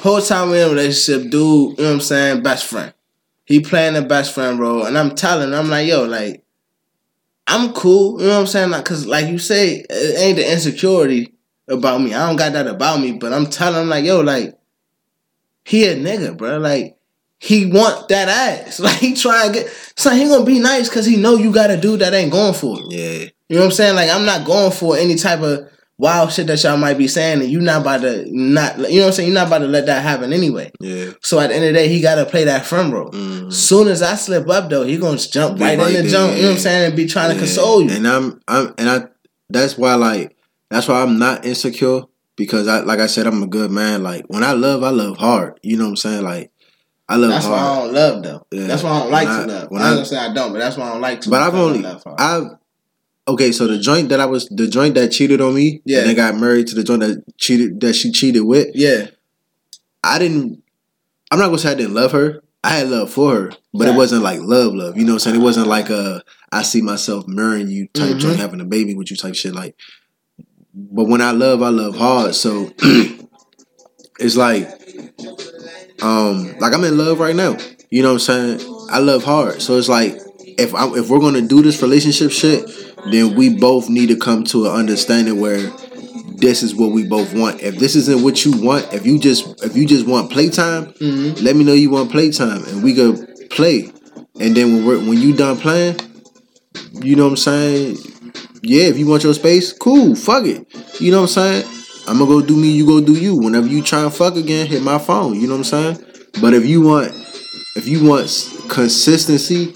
whole 0.00 0.20
time 0.20 0.50
we 0.50 0.60
in 0.60 0.66
a 0.66 0.70
relationship, 0.70 1.30
dude, 1.30 1.32
you 1.32 1.74
know 1.78 1.84
what 1.84 1.92
I'm 1.94 2.00
saying, 2.00 2.42
best 2.42 2.66
friend. 2.66 2.92
He 3.46 3.60
playing 3.60 3.94
the 3.94 4.02
best 4.02 4.34
friend 4.34 4.58
role, 4.60 4.84
and 4.84 4.98
I'm 4.98 5.14
telling, 5.14 5.48
him, 5.48 5.54
I'm 5.54 5.70
like, 5.70 5.88
yo, 5.88 6.04
like, 6.04 6.44
I'm 7.48 7.72
cool, 7.72 8.20
you 8.20 8.26
know 8.26 8.34
what 8.34 8.40
I'm 8.40 8.46
saying? 8.46 8.70
Like, 8.70 8.84
cause 8.84 9.06
like 9.06 9.26
you 9.26 9.38
say, 9.38 9.84
it 9.88 10.18
ain't 10.20 10.36
the 10.36 10.52
insecurity 10.52 11.32
about 11.66 12.00
me. 12.00 12.14
I 12.14 12.26
don't 12.26 12.36
got 12.36 12.52
that 12.52 12.66
about 12.66 13.00
me, 13.00 13.12
but 13.12 13.32
I'm 13.32 13.46
telling 13.46 13.82
him 13.82 13.88
like, 13.88 14.04
yo, 14.04 14.20
like, 14.20 14.58
he 15.64 15.86
a 15.86 15.96
nigga, 15.96 16.36
bro. 16.36 16.58
Like, 16.58 16.98
he 17.40 17.66
want 17.66 18.08
that 18.08 18.28
ass. 18.28 18.80
Like 18.88 18.96
he 18.96 19.14
try 19.14 19.46
and 19.46 19.54
get 19.54 19.92
so 19.96 20.10
he 20.10 20.24
gonna 20.24 20.44
be 20.44 20.60
nice 20.60 20.88
cause 20.88 21.06
he 21.06 21.16
know 21.16 21.36
you 21.36 21.52
got 21.52 21.70
a 21.70 21.76
dude 21.76 22.00
that 22.00 22.14
ain't 22.14 22.32
going 22.32 22.54
for 22.54 22.78
it. 22.80 22.86
yeah. 22.90 23.28
You 23.48 23.56
know 23.56 23.62
what 23.62 23.66
I'm 23.66 23.72
saying? 23.72 23.96
Like 23.96 24.10
I'm 24.10 24.26
not 24.26 24.46
going 24.46 24.72
for 24.72 24.96
any 24.96 25.14
type 25.14 25.40
of 25.40 25.70
wild 25.98 26.32
shit 26.32 26.46
that 26.46 26.62
y'all 26.62 26.76
might 26.76 26.96
be 26.96 27.08
saying, 27.08 27.42
and 27.42 27.50
you 27.50 27.60
not 27.60 27.82
about 27.82 28.00
to 28.02 28.24
not. 28.30 28.78
You 28.78 29.00
know 29.00 29.00
what 29.00 29.06
I'm 29.08 29.12
saying? 29.12 29.28
You're 29.28 29.34
not 29.34 29.48
about 29.48 29.58
to 29.58 29.66
let 29.66 29.86
that 29.86 30.02
happen 30.02 30.32
anyway. 30.32 30.70
Yeah. 30.80 31.10
So 31.22 31.38
at 31.40 31.48
the 31.48 31.56
end 31.56 31.64
of 31.64 31.72
the 31.72 31.78
day, 31.78 31.88
he 31.88 32.00
got 32.00 32.14
to 32.16 32.24
play 32.24 32.44
that 32.44 32.64
front 32.66 32.92
role. 32.92 33.10
Mm. 33.10 33.52
Soon 33.52 33.88
as 33.88 34.00
I 34.02 34.14
slip 34.14 34.48
up 34.48 34.70
though, 34.70 34.84
he 34.84 34.96
gonna 34.96 35.18
jump 35.18 35.60
right, 35.60 35.78
right 35.78 35.94
in 35.94 36.04
the 36.04 36.10
jump. 36.10 36.34
You 36.36 36.42
know 36.42 36.48
what 36.48 36.54
I'm 36.54 36.58
saying? 36.60 36.86
And 36.86 36.96
be 36.96 37.06
trying 37.06 37.32
to 37.32 37.38
console 37.38 37.82
you. 37.82 37.90
And 37.90 38.06
I'm 38.06 38.40
I'm 38.48 38.74
and 38.78 38.88
I 38.88 39.08
that's 39.50 39.76
why 39.76 39.94
like 39.96 40.36
that's 40.70 40.88
why 40.88 41.02
I'm 41.02 41.18
not 41.18 41.44
insecure 41.44 42.02
because 42.36 42.68
I 42.68 42.80
like 42.80 43.00
I 43.00 43.06
said 43.06 43.26
I'm 43.26 43.42
a 43.42 43.46
good 43.46 43.70
man. 43.70 44.02
Like 44.02 44.24
when 44.28 44.44
I 44.44 44.52
love, 44.52 44.82
I 44.82 44.90
love 44.90 45.16
hard. 45.16 45.58
You 45.62 45.76
know 45.76 45.84
what 45.84 45.90
I'm 45.90 45.96
saying? 45.96 46.22
Like 46.22 46.52
I 47.10 47.16
love 47.16 47.30
That's 47.30 47.46
why 47.46 47.58
I 47.58 47.74
don't 47.84 47.94
love 47.94 48.22
though. 48.22 48.46
Yeah. 48.52 48.66
That's 48.66 48.82
why 48.82 48.90
I 48.90 48.98
don't 49.00 49.10
like 49.10 49.28
I- 49.28 49.40
to 49.40 49.46
love. 49.46 49.70
when 49.70 49.80
I'm 49.82 49.88
I- 49.92 49.94
gonna 49.94 50.04
say 50.06 50.18
I 50.18 50.32
don't, 50.34 50.52
but 50.52 50.58
that's 50.58 50.76
why 50.76 50.88
I 50.88 50.92
don't 50.92 51.00
like 51.00 51.20
to. 51.22 51.30
But 51.30 51.40
I've 51.42 51.54
I 51.54 51.58
only 51.58 51.80
love 51.82 52.04
hard. 52.04 52.20
I've 52.20 52.44
okay. 53.28 53.52
So 53.52 53.66
the 53.68 53.78
joint 53.78 54.08
that 54.08 54.20
I 54.20 54.26
was 54.26 54.48
the 54.48 54.66
joint 54.66 54.94
that 54.96 55.08
cheated 55.12 55.40
on 55.40 55.54
me, 55.54 55.80
Yeah. 55.84 56.00
and 56.00 56.08
then 56.08 56.16
got 56.16 56.36
married 56.36 56.66
to 56.68 56.74
the 56.74 56.82
joint 56.84 57.00
that 57.00 57.22
cheated 57.38 57.80
that 57.80 57.94
she 57.94 58.10
cheated 58.10 58.42
with. 58.42 58.68
yeah, 58.74 59.08
I 60.02 60.18
didn't. 60.18 60.62
I'm 61.30 61.38
not 61.38 61.46
gonna 61.46 61.58
say 61.58 61.70
I 61.72 61.74
didn't 61.74 61.94
love 61.94 62.12
her. 62.12 62.42
I 62.64 62.70
had 62.70 62.88
love 62.90 63.10
for 63.10 63.34
her, 63.34 63.50
but 63.72 63.86
Right. 63.86 63.94
it 63.94 63.96
wasn't 63.96 64.22
like 64.22 64.40
love, 64.40 64.74
love. 64.74 64.96
You 64.96 65.04
know 65.04 65.12
what 65.12 65.26
I'm 65.26 65.32
saying? 65.32 65.36
It 65.36 65.44
wasn't 65.44 65.68
like 65.68 65.90
a 65.90 66.22
I 66.50 66.62
see 66.62 66.80
myself 66.82 67.28
marrying 67.28 67.68
you 67.68 67.86
type 67.94 68.16
Mhm. 68.16 68.18
joint, 68.18 68.36
having 68.38 68.60
a 68.60 68.64
baby 68.64 68.94
with 68.94 69.10
you 69.10 69.16
type 69.16 69.34
shit. 69.36 69.54
Like, 69.54 69.74
but 70.74 71.04
when 71.04 71.20
I 71.20 71.30
love, 71.30 71.62
I 71.62 71.68
love 71.68 71.94
hard. 71.96 72.34
So 72.34 72.72
it's 74.18 74.36
like, 74.36 74.68
um, 76.02 76.54
like 76.58 76.72
I'm 76.74 76.84
in 76.84 76.96
love 76.98 77.20
right 77.20 77.36
now. 77.36 77.56
You 77.90 78.02
know 78.02 78.14
what 78.14 78.28
I'm 78.28 78.58
saying? 78.58 78.86
I 78.90 78.98
love 78.98 79.24
hard. 79.24 79.62
So 79.62 79.76
it's 79.78 79.88
like 79.88 80.18
if 80.58 80.74
I 80.74 80.88
if 80.96 81.08
we're 81.08 81.20
gonna 81.20 81.42
do 81.42 81.62
this 81.62 81.80
relationship 81.82 82.30
shit, 82.30 82.68
then 83.06 83.34
we 83.34 83.54
both 83.54 83.88
need 83.88 84.08
to 84.08 84.16
come 84.16 84.44
to 84.44 84.66
an 84.66 84.72
understanding 84.72 85.40
where 85.40 85.58
this 86.36 86.62
is 86.62 86.74
what 86.74 86.92
we 86.92 87.04
both 87.04 87.34
want. 87.34 87.60
If 87.62 87.78
this 87.78 87.96
isn't 87.96 88.22
what 88.22 88.44
you 88.44 88.52
want, 88.62 88.92
if 88.92 89.04
you 89.06 89.18
just 89.18 89.64
if 89.64 89.76
you 89.76 89.86
just 89.86 90.06
want 90.06 90.30
playtime, 90.30 90.92
Mhm. 91.00 91.42
let 91.42 91.56
me 91.56 91.64
know 91.64 91.72
you 91.72 91.90
want 91.90 92.10
playtime, 92.10 92.64
and 92.64 92.82
we 92.82 92.92
go 92.92 93.16
play. 93.50 93.90
And 94.40 94.56
then 94.56 94.72
when 94.72 94.84
we're 94.86 94.98
when 95.00 95.20
you 95.20 95.32
done 95.32 95.56
playing, 95.56 95.96
you 97.02 97.16
know 97.16 97.24
what 97.24 97.30
I'm 97.30 97.36
saying? 97.36 97.98
Yeah, 98.62 98.84
if 98.84 98.98
you 98.98 99.06
want 99.06 99.24
your 99.24 99.34
space, 99.34 99.72
cool, 99.72 100.14
fuck 100.14 100.44
it. 100.44 100.66
You 101.00 101.10
know 101.10 101.22
what 101.22 101.36
I'm 101.36 101.42
saying? 101.62 101.64
I'm 102.06 102.18
gonna 102.18 102.30
go 102.30 102.40
do 102.40 102.56
me, 102.56 102.70
you 102.70 102.86
go 102.86 103.00
do 103.00 103.14
you. 103.14 103.36
Whenever 103.36 103.66
you 103.66 103.82
try 103.82 104.02
and 104.02 104.12
fuck 104.12 104.36
again, 104.36 104.66
hit 104.66 104.82
my 104.82 104.98
phone. 104.98 105.40
You 105.40 105.46
know 105.46 105.56
what 105.56 105.72
I'm 105.72 105.96
saying? 105.96 105.98
But 106.40 106.54
if 106.54 106.64
you 106.66 106.80
want, 106.82 107.12
if 107.76 107.86
you 107.86 108.04
want 108.04 108.28
consistency, 108.68 109.74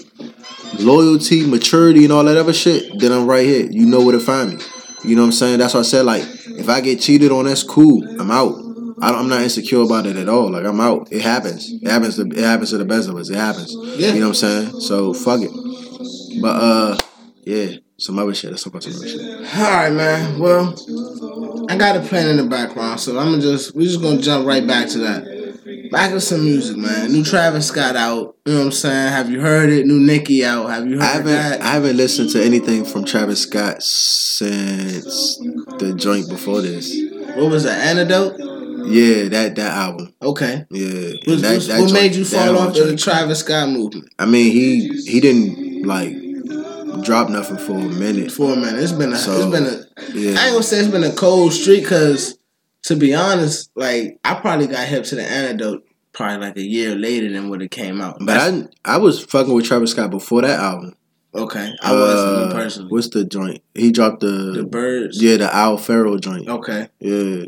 loyalty, 0.79 1.45
maturity, 1.45 2.03
and 2.03 2.13
all 2.13 2.23
that 2.23 2.37
other 2.37 2.53
shit, 2.53 2.99
then 2.99 3.11
I'm 3.11 3.27
right 3.27 3.45
here. 3.45 3.65
You 3.69 3.85
know 3.85 4.03
where 4.03 4.13
to 4.13 4.19
find 4.19 4.57
me. 4.57 4.63
You 5.03 5.15
know 5.15 5.21
what 5.21 5.27
I'm 5.27 5.31
saying? 5.33 5.59
That's 5.59 5.73
why 5.73 5.81
I 5.81 5.83
said 5.83 6.05
like, 6.05 6.23
if 6.23 6.69
I 6.69 6.81
get 6.81 7.01
cheated 7.01 7.31
on, 7.31 7.45
that's 7.45 7.63
cool. 7.63 8.03
I'm 8.19 8.31
out. 8.31 8.55
I 9.01 9.11
don't, 9.11 9.19
I'm 9.19 9.29
not 9.29 9.41
insecure 9.41 9.81
about 9.81 10.05
it 10.05 10.15
at 10.15 10.29
all. 10.29 10.51
Like 10.51 10.65
I'm 10.65 10.79
out. 10.79 11.11
It 11.11 11.21
happens. 11.21 11.69
It 11.71 11.89
happens. 11.89 12.15
To, 12.15 12.21
it 12.21 12.37
happens 12.37 12.69
to 12.69 12.77
the 12.77 12.85
best 12.85 13.09
of 13.09 13.17
us. 13.17 13.29
It 13.29 13.35
happens. 13.35 13.75
Yeah. 13.97 14.13
You 14.13 14.21
know 14.21 14.29
what 14.29 14.43
I'm 14.43 14.69
saying? 14.69 14.79
So 14.79 15.13
fuck 15.13 15.41
it. 15.41 15.51
But 16.41 16.55
uh, 16.55 16.97
yeah, 17.43 17.77
some 17.97 18.17
other 18.19 18.33
shit. 18.33 18.51
Let's 18.51 18.63
talk 18.63 18.73
about 18.73 18.83
some 18.83 18.95
other 18.95 19.07
shit. 19.07 19.21
All 19.21 19.71
right, 19.71 19.91
man. 19.91 20.39
Well, 20.39 20.73
I 21.69 21.77
got 21.77 21.97
a 21.97 22.01
plan 22.01 22.29
in 22.29 22.37
the 22.37 22.45
background, 22.45 22.99
so 22.99 23.17
I'm 23.19 23.31
gonna 23.31 23.41
just 23.41 23.75
we're 23.75 23.87
just 23.87 24.01
gonna 24.01 24.21
jump 24.21 24.45
right 24.45 24.65
back 24.65 24.87
to 24.89 24.99
that. 24.99 25.25
Back 25.93 26.11
to 26.11 26.19
some 26.21 26.43
music, 26.43 26.75
man. 26.75 27.11
New 27.11 27.23
Travis 27.23 27.67
Scott 27.67 27.95
out. 27.95 28.35
You 28.45 28.53
know 28.53 28.59
what 28.59 28.65
I'm 28.65 28.71
saying? 28.71 29.11
Have 29.13 29.29
you 29.29 29.39
heard 29.39 29.69
it? 29.69 29.85
New 29.85 29.99
Nicki 29.99 30.43
out. 30.43 30.67
Have 30.69 30.87
you 30.87 30.95
heard 30.95 31.03
I 31.03 31.05
haven't 31.05 31.25
that? 31.27 31.61
I 31.61 31.65
haven't 31.67 31.97
listened 31.97 32.31
to 32.31 32.43
anything 32.43 32.83
from 32.83 33.05
Travis 33.05 33.43
Scott 33.43 33.81
since 33.83 35.37
the 35.79 35.93
joint 35.95 36.27
before 36.29 36.61
this. 36.61 36.95
what 37.35 37.51
was 37.51 37.63
the 37.63 37.71
antidote? 37.71 38.37
Yeah, 38.87 39.29
that 39.29 39.55
that 39.55 39.71
album. 39.71 40.13
Okay. 40.21 40.65
Yeah, 40.71 41.11
What, 41.25 41.41
that, 41.41 41.53
what- 41.57 41.67
that 41.67 41.79
what 41.79 41.89
joint- 41.89 41.93
made 41.93 42.15
you 42.15 42.25
fall 42.25 42.57
off 42.57 42.73
the. 42.73 42.97
Travis 42.97 43.39
Scott 43.39 43.69
movement 43.69 44.09
I 44.19 44.25
mean, 44.25 44.51
he 44.51 44.87
he 45.09 45.19
didn't 45.21 45.85
like 45.85 46.11
drop 47.03 47.29
nothing 47.29 47.57
for 47.57 47.73
a 47.73 47.83
minute. 47.83 48.31
for 48.31 48.53
a 48.53 48.55
minute? 48.55 48.81
It's 48.81 48.91
been 48.91 49.13
a. 49.13 49.15
So, 49.17 49.31
it's 49.37 49.51
been 49.51 49.65
a. 49.65 49.83
I 50.01 50.17
Yeah, 50.17 50.29
ain't 50.31 50.51
gonna 50.53 50.63
say 50.63 50.79
it's 50.79 50.89
been 50.89 51.03
a 51.03 51.13
cold 51.13 51.53
streak 51.53 51.83
because, 51.83 52.37
to 52.83 52.95
be 52.95 53.13
honest, 53.13 53.71
like 53.75 54.19
I 54.23 54.35
probably 54.35 54.67
got 54.67 54.87
hip 54.87 55.03
to 55.05 55.15
the 55.15 55.23
antidote 55.23 55.85
probably 56.11 56.45
like 56.47 56.57
a 56.57 56.61
year 56.61 56.95
later 56.95 57.31
than 57.31 57.49
when 57.49 57.61
it 57.61 57.71
came 57.71 58.01
out. 58.01 58.17
but 58.21 58.37
I 58.37 58.63
I 58.85 58.97
was 58.97 59.23
fucking 59.23 59.53
with 59.53 59.65
Travis 59.65 59.91
Scott 59.91 60.11
before 60.11 60.41
that 60.41 60.59
album. 60.59 60.95
okay, 61.33 61.73
I 61.81 61.91
wasn't 61.93 62.51
Uh, 62.51 62.53
personally. 62.53 62.89
What's 62.91 63.09
the 63.09 63.25
joint? 63.25 63.61
He 63.73 63.91
dropped 63.91 64.19
the, 64.21 64.51
the 64.53 64.63
birds. 64.63 65.21
yeah 65.21 65.37
the 65.37 65.55
Owl 65.55 65.77
Pharaoh 65.77 66.17
joint. 66.19 66.47
Okay. 66.47 66.89
Yeah, 66.99 67.45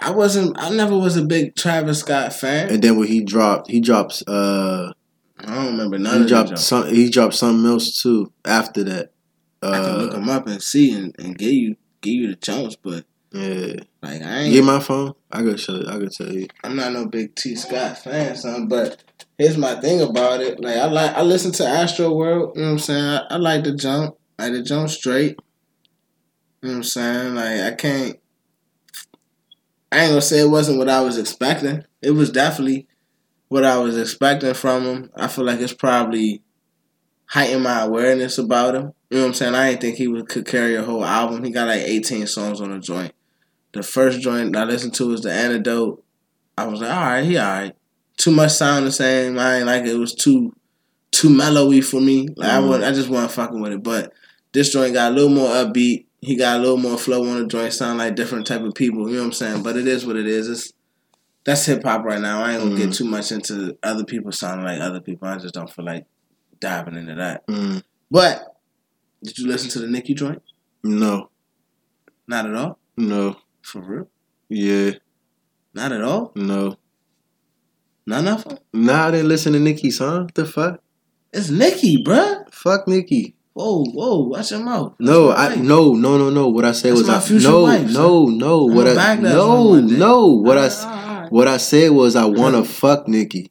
I 0.00 0.10
wasn't. 0.10 0.56
I 0.58 0.70
never 0.70 0.96
was 0.98 1.16
a 1.16 1.24
big 1.24 1.54
Travis 1.54 2.00
Scott 2.00 2.32
fan. 2.32 2.68
And 2.70 2.82
then 2.82 2.98
when 2.98 3.06
he 3.08 3.20
dropped, 3.22 3.70
he 3.70 3.80
drops. 3.80 4.22
Uh, 4.26 4.92
I 5.38 5.54
don't 5.54 5.66
remember 5.66 5.98
none 5.98 6.16
he 6.16 6.22
of 6.22 6.28
dropped 6.28 6.58
some. 6.58 6.88
He 6.88 7.10
dropped 7.10 7.34
something 7.34 7.64
else 7.70 8.02
too 8.02 8.32
after 8.44 8.82
that. 8.84 9.10
I 9.62 9.78
can 9.78 9.98
look 9.98 10.12
him 10.14 10.28
up 10.28 10.46
and 10.46 10.60
see 10.62 10.90
and, 10.92 11.14
and 11.18 11.38
give 11.38 11.52
you 11.52 11.76
give 12.02 12.14
you 12.14 12.28
the 12.28 12.36
chunks, 12.36 12.76
but 12.76 13.04
yeah. 13.34 13.74
like 14.00 14.22
I 14.22 14.38
ain't. 14.42 14.52
Get 14.52 14.64
my 14.64 14.78
phone. 14.78 15.14
I 15.30 15.42
could 15.42 15.58
show. 15.58 15.82
I 15.88 15.98
could 15.98 16.12
tell 16.12 16.32
you. 16.32 16.46
I'm 16.62 16.76
not 16.76 16.92
no 16.92 17.06
big 17.06 17.34
T 17.34 17.56
Scott 17.56 17.98
fan, 17.98 18.36
son. 18.36 18.68
But 18.68 19.02
here's 19.36 19.58
my 19.58 19.80
thing 19.80 20.00
about 20.00 20.40
it. 20.40 20.60
Like 20.60 20.76
I 20.76 20.86
like 20.86 21.14
I 21.16 21.22
listen 21.22 21.50
to 21.52 21.66
Astro 21.66 22.14
World. 22.14 22.52
You 22.54 22.62
know 22.62 22.68
what 22.68 22.72
I'm 22.74 22.78
saying? 22.78 23.04
I, 23.04 23.22
I 23.30 23.36
like 23.36 23.64
to 23.64 23.74
jump. 23.74 24.16
I 24.38 24.44
like 24.44 24.52
the 24.52 24.62
jump 24.62 24.88
straight. 24.88 25.36
You 26.62 26.68
know 26.68 26.70
what 26.70 26.76
I'm 26.76 26.82
saying? 26.84 27.34
Like 27.34 27.60
I 27.60 27.72
can't. 27.72 28.18
I 29.90 30.00
ain't 30.00 30.10
gonna 30.10 30.20
say 30.20 30.40
it 30.40 30.50
wasn't 30.50 30.78
what 30.78 30.88
I 30.88 31.00
was 31.00 31.18
expecting. 31.18 31.84
It 32.02 32.12
was 32.12 32.30
definitely 32.30 32.86
what 33.48 33.64
I 33.64 33.78
was 33.78 33.98
expecting 33.98 34.54
from 34.54 34.84
him. 34.84 35.10
I 35.16 35.26
feel 35.26 35.44
like 35.44 35.60
it's 35.60 35.74
probably 35.74 36.42
heightened 37.26 37.64
my 37.64 37.80
awareness 37.80 38.38
about 38.38 38.76
him. 38.76 38.92
You 39.10 39.18
know 39.18 39.24
what 39.24 39.28
I'm 39.28 39.34
saying? 39.34 39.54
I 39.54 39.70
didn't 39.70 39.80
think 39.80 39.96
he 39.96 40.08
would, 40.08 40.28
could 40.28 40.46
carry 40.46 40.74
a 40.76 40.82
whole 40.82 41.04
album. 41.04 41.44
He 41.44 41.50
got 41.50 41.68
like 41.68 41.82
18 41.82 42.26
songs 42.26 42.60
on 42.60 42.70
the 42.70 42.78
joint. 42.78 43.12
The 43.74 43.82
first 43.82 44.20
joint 44.20 44.56
I 44.56 44.64
listened 44.64 44.94
to 44.94 45.08
was 45.08 45.22
the 45.22 45.32
antidote. 45.32 46.02
I 46.56 46.66
was 46.66 46.80
like, 46.80 46.90
all 46.90 47.00
right, 47.02 47.24
he 47.24 47.36
all 47.36 47.44
right. 47.46 47.76
Too 48.16 48.30
much 48.30 48.52
sound 48.52 48.86
the 48.86 48.92
same. 48.92 49.38
I 49.38 49.56
ain't 49.56 49.66
like 49.66 49.82
it. 49.82 49.88
It 49.90 49.98
was 49.98 50.14
too 50.14 50.54
too 51.10 51.28
mellowy 51.28 51.82
for 51.82 52.00
me. 52.00 52.28
Like 52.36 52.50
I 52.50 52.58
Mhm. 52.60 52.68
wasn't, 52.68 52.84
I 52.84 52.92
just 52.92 53.08
wasn't 53.08 53.32
fucking 53.32 53.60
with 53.60 53.72
it. 53.72 53.82
But 53.82 54.12
this 54.52 54.72
joint 54.72 54.94
got 54.94 55.12
a 55.12 55.14
little 55.14 55.30
more 55.30 55.48
upbeat. 55.48 56.06
He 56.20 56.36
got 56.36 56.56
a 56.58 56.60
little 56.60 56.76
more 56.76 56.96
flow 56.98 57.28
on 57.28 57.38
the 57.40 57.46
joint. 57.46 57.72
Sound 57.72 57.98
like 57.98 58.16
different 58.16 58.46
type 58.46 58.62
of 58.62 58.74
people. 58.74 59.08
You 59.08 59.14
know 59.16 59.20
what 59.20 59.26
I'm 59.26 59.32
saying? 59.32 59.62
But 59.62 59.76
it 59.76 59.86
is 59.86 60.06
what 60.06 60.16
it 60.16 60.26
is. 60.26 60.48
It's 60.48 60.72
that's 61.44 61.66
hip 61.66 61.82
hop 61.84 62.04
right 62.04 62.20
now. 62.20 62.42
I 62.42 62.52
ain't 62.54 62.62
gonna 62.62 62.76
get 62.76 62.90
Mhm. 62.90 62.96
too 62.96 63.04
much 63.04 63.30
into 63.32 63.76
other 63.82 64.04
people 64.04 64.32
sounding 64.32 64.64
like 64.64 64.80
other 64.80 65.00
people. 65.00 65.28
I 65.28 65.36
just 65.38 65.54
don't 65.54 65.70
feel 65.70 65.84
like 65.84 66.06
diving 66.60 66.96
into 66.96 67.14
that. 67.16 67.46
Mm, 67.48 67.82
But 68.10 68.56
did 69.22 69.38
you 69.38 69.46
listen 69.46 69.70
to 69.70 69.80
the 69.80 69.88
Nicki 69.88 70.14
joint? 70.14 70.40
no. 70.82 71.30
Not 72.26 72.46
at 72.46 72.54
all. 72.54 72.78
No. 72.96 73.36
For 73.64 73.80
real? 73.80 74.08
Yeah. 74.48 74.92
Not 75.74 75.92
at 75.92 76.02
all. 76.02 76.32
No. 76.36 76.76
None 78.06 78.28
of 78.28 78.44
them. 78.44 78.58
Nah, 78.72 79.06
I 79.08 79.10
didn't 79.12 79.28
listen 79.28 79.54
to 79.54 79.58
Nicki 79.58 79.90
song. 79.90 80.30
The 80.34 80.44
fuck? 80.44 80.80
It's 81.32 81.48
Nicki, 81.50 82.04
bruh. 82.04 82.52
Fuck 82.52 82.86
Nicki. 82.86 83.34
Whoa, 83.54 83.84
whoa, 83.84 84.18
watch 84.28 84.50
your 84.50 84.60
mouth. 84.60 84.94
No, 84.98 85.28
That's 85.28 85.56
my 85.56 85.62
I 85.62 85.64
no 85.64 85.94
no 85.94 86.18
no 86.18 86.28
no. 86.28 86.48
What 86.48 86.64
I 86.64 86.72
said 86.72 86.90
That's 86.90 87.00
was 87.02 87.08
my 87.08 87.16
I, 87.16 87.20
future 87.20 87.48
no 87.48 87.62
wife, 87.62 87.90
no 87.90 88.26
no. 88.26 88.68
I'm 88.68 88.74
What 88.74 88.88
I 88.98 89.14
no 89.16 89.30
joint 89.32 89.68
one 89.70 89.86
day. 89.88 89.96
no. 89.96 90.26
What 90.26 90.58
I 90.58 90.60
All 90.62 90.66
s- 90.66 90.84
right, 90.84 90.92
all 91.08 91.20
right. 91.22 91.32
what 91.32 91.48
I 91.48 91.56
said 91.58 91.90
was 91.92 92.16
I 92.16 92.24
want 92.24 92.56
to 92.56 92.64
fuck 92.80 93.06
Nicki. 93.08 93.50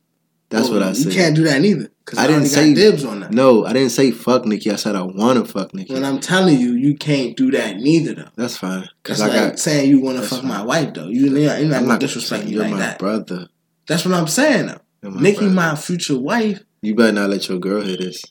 That's 0.49 0.65
Well, 0.69 0.79
what 0.79 0.83
I 0.89 0.93
said. 0.93 1.05
You 1.05 1.11
can't 1.19 1.35
do 1.35 1.43
that 1.45 1.61
neither. 1.61 1.89
Cause 2.05 2.19
I 2.19 2.25
I, 2.25 2.27
didn't 2.27 2.47
say- 2.47 2.73
dibs 2.73 3.05
on 3.05 3.21
that. 3.21 3.31
No, 3.31 3.65
I 3.65 3.71
didn't 3.71 3.91
say 3.91 4.11
fuck 4.11 4.45
Nicki. 4.45 4.69
I 4.69 4.75
said 4.75 4.95
I 4.95 5.03
want 5.03 5.39
to 5.39 5.45
fuck 5.51 5.73
Nicki. 5.73 5.93
When 5.93 6.03
I'm 6.03 6.19
telling 6.19 6.59
you, 6.59 6.73
you 6.73 6.97
can't 6.97 7.35
do 7.37 7.49
that 7.51 7.77
neither 7.77 8.13
though. 8.15 8.27
That's 8.35 8.57
fine. 8.57 8.81
That's 8.81 8.91
Cause 9.03 9.21
I 9.21 9.27
like 9.27 9.35
got. 9.51 9.59
saying 9.59 9.89
you 9.89 10.01
want 10.01 10.17
to 10.17 10.23
fuck 10.23 10.39
fine. 10.41 10.47
my 10.49 10.61
wife 10.63 10.93
though. 10.93 11.07
You, 11.07 11.27
you're 11.27 11.47
not, 11.49 11.59
you're 11.61 11.69
not 11.69 11.81
I'm 11.81 11.87
not 11.87 11.99
disrespect 12.01 12.43
me 12.45 12.51
You're 12.51 12.63
like 12.63 12.71
my 12.71 12.79
that. 12.79 12.99
brother. 12.99 13.47
That's 13.87 14.03
what 14.05 14.13
I'm 14.13 14.27
saying 14.27 14.67
though. 14.67 15.09
My 15.09 15.21
Nicki, 15.21 15.37
brother. 15.39 15.53
my 15.53 15.75
future 15.75 16.19
wife. 16.19 16.61
You 16.81 16.93
better 16.95 17.13
not 17.13 17.29
let 17.29 17.47
your 17.47 17.59
girl 17.59 17.81
hear 17.81 17.95
this. 17.97 18.21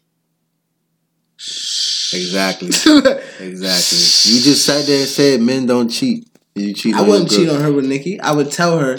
Exactly. 2.15 2.69
Exactly. 3.41 3.99
You 4.35 4.41
just 4.43 4.65
sat 4.65 4.87
there 4.87 5.01
and 5.01 5.09
said 5.09 5.41
men 5.41 5.67
don't 5.67 5.89
cheat. 5.89 6.29
You 6.55 6.73
cheat. 6.75 6.95
I 6.95 7.01
wouldn't 7.03 7.31
cheat 7.31 7.49
on 7.49 7.61
her 7.63 7.73
with 7.73 7.87
Nicki. 7.87 8.21
I 8.21 8.33
would 8.33 8.53
tell 8.53 8.79
her 8.79 8.99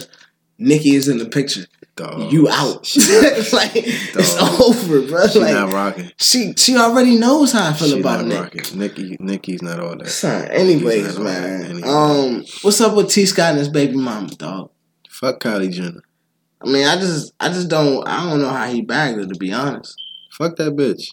Nicki 0.57 0.95
is 0.95 1.07
in 1.07 1.17
the 1.19 1.25
picture. 1.25 1.65
Dog. 1.95 2.31
you 2.33 2.49
out. 2.49 2.89
Like 3.53 3.71
it's 3.75 4.35
Dog. 4.35 4.61
over, 4.61 5.01
bro. 5.07 5.27
she 5.27 5.39
like 5.39 5.53
not 5.53 5.71
rocking. 5.73 6.11
she 6.17 6.53
she 6.57 6.75
already 6.75 7.17
knows 7.17 7.51
how 7.51 7.69
I 7.69 7.73
feel 7.73 7.89
She 7.89 7.99
about 7.99 8.25
Nick. 8.25 8.39
rocking. 8.39 8.79
Nicki, 8.79 9.17
Nicki's 9.19 9.61
not 9.61 9.79
all 9.79 9.95
that. 9.97 10.07
Son, 10.09 10.47
anyways, 10.49 11.19
man. 11.19 11.83
Um, 11.83 12.43
what's 12.63 12.81
up 12.81 12.95
with 12.95 13.09
T 13.11 13.25
Scott 13.27 13.51
and 13.51 13.59
his 13.59 13.69
baby 13.69 13.95
mama, 13.95 14.29
dog? 14.29 14.71
Fuck 15.07 15.39
Kylie 15.41 15.71
Jenner. 15.71 16.01
I 16.65 16.67
mean, 16.69 16.87
I 16.87 16.95
just, 16.95 17.33
I 17.39 17.49
just 17.49 17.67
don't, 17.69 18.07
I 18.07 18.27
don't 18.29 18.41
know 18.41 18.49
how 18.49 18.67
he 18.71 18.81
bagged 18.81 19.19
her 19.19 19.25
to 19.27 19.35
be 19.35 19.51
honest. 19.53 19.95
Fuck 20.31 20.55
that 20.55 20.75
bitch. 20.75 21.09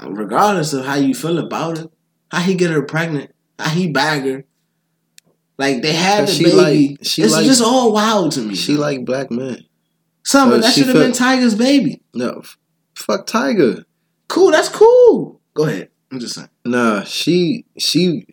Regardless 0.00 0.72
of 0.72 0.84
how 0.86 0.94
you 0.94 1.14
feel 1.14 1.38
about 1.38 1.78
it, 1.78 1.90
how 2.30 2.40
he 2.40 2.54
get 2.54 2.70
her 2.70 2.82
pregnant, 2.82 3.32
how 3.58 3.68
he 3.70 3.90
bag 3.90 4.22
her, 4.24 4.44
like 5.58 5.82
they 5.82 5.92
had 5.92 6.28
the 6.28 6.32
she 6.32 6.44
baby. 6.44 6.56
like- 6.56 6.98
she 7.04 7.22
it's 7.22 7.32
like- 7.32 7.44
just 7.44 7.62
all 7.62 7.92
wild 7.92 8.32
to 8.32 8.40
me. 8.40 8.54
She 8.54 8.72
dog. 8.74 8.80
like 8.80 9.04
black 9.04 9.30
men. 9.30 9.64
Some, 10.26 10.50
so 10.50 10.58
that 10.58 10.74
should 10.74 10.88
have 10.88 10.96
been 10.96 11.12
Tiger's 11.12 11.54
baby. 11.54 12.02
No, 12.12 12.42
fuck 12.96 13.28
Tiger. 13.28 13.84
Cool, 14.26 14.50
that's 14.50 14.68
cool. 14.68 15.40
Go 15.54 15.66
ahead. 15.66 15.88
I'm 16.10 16.18
just 16.18 16.34
saying. 16.34 16.48
Nah, 16.64 17.04
she 17.04 17.64
she 17.78 18.26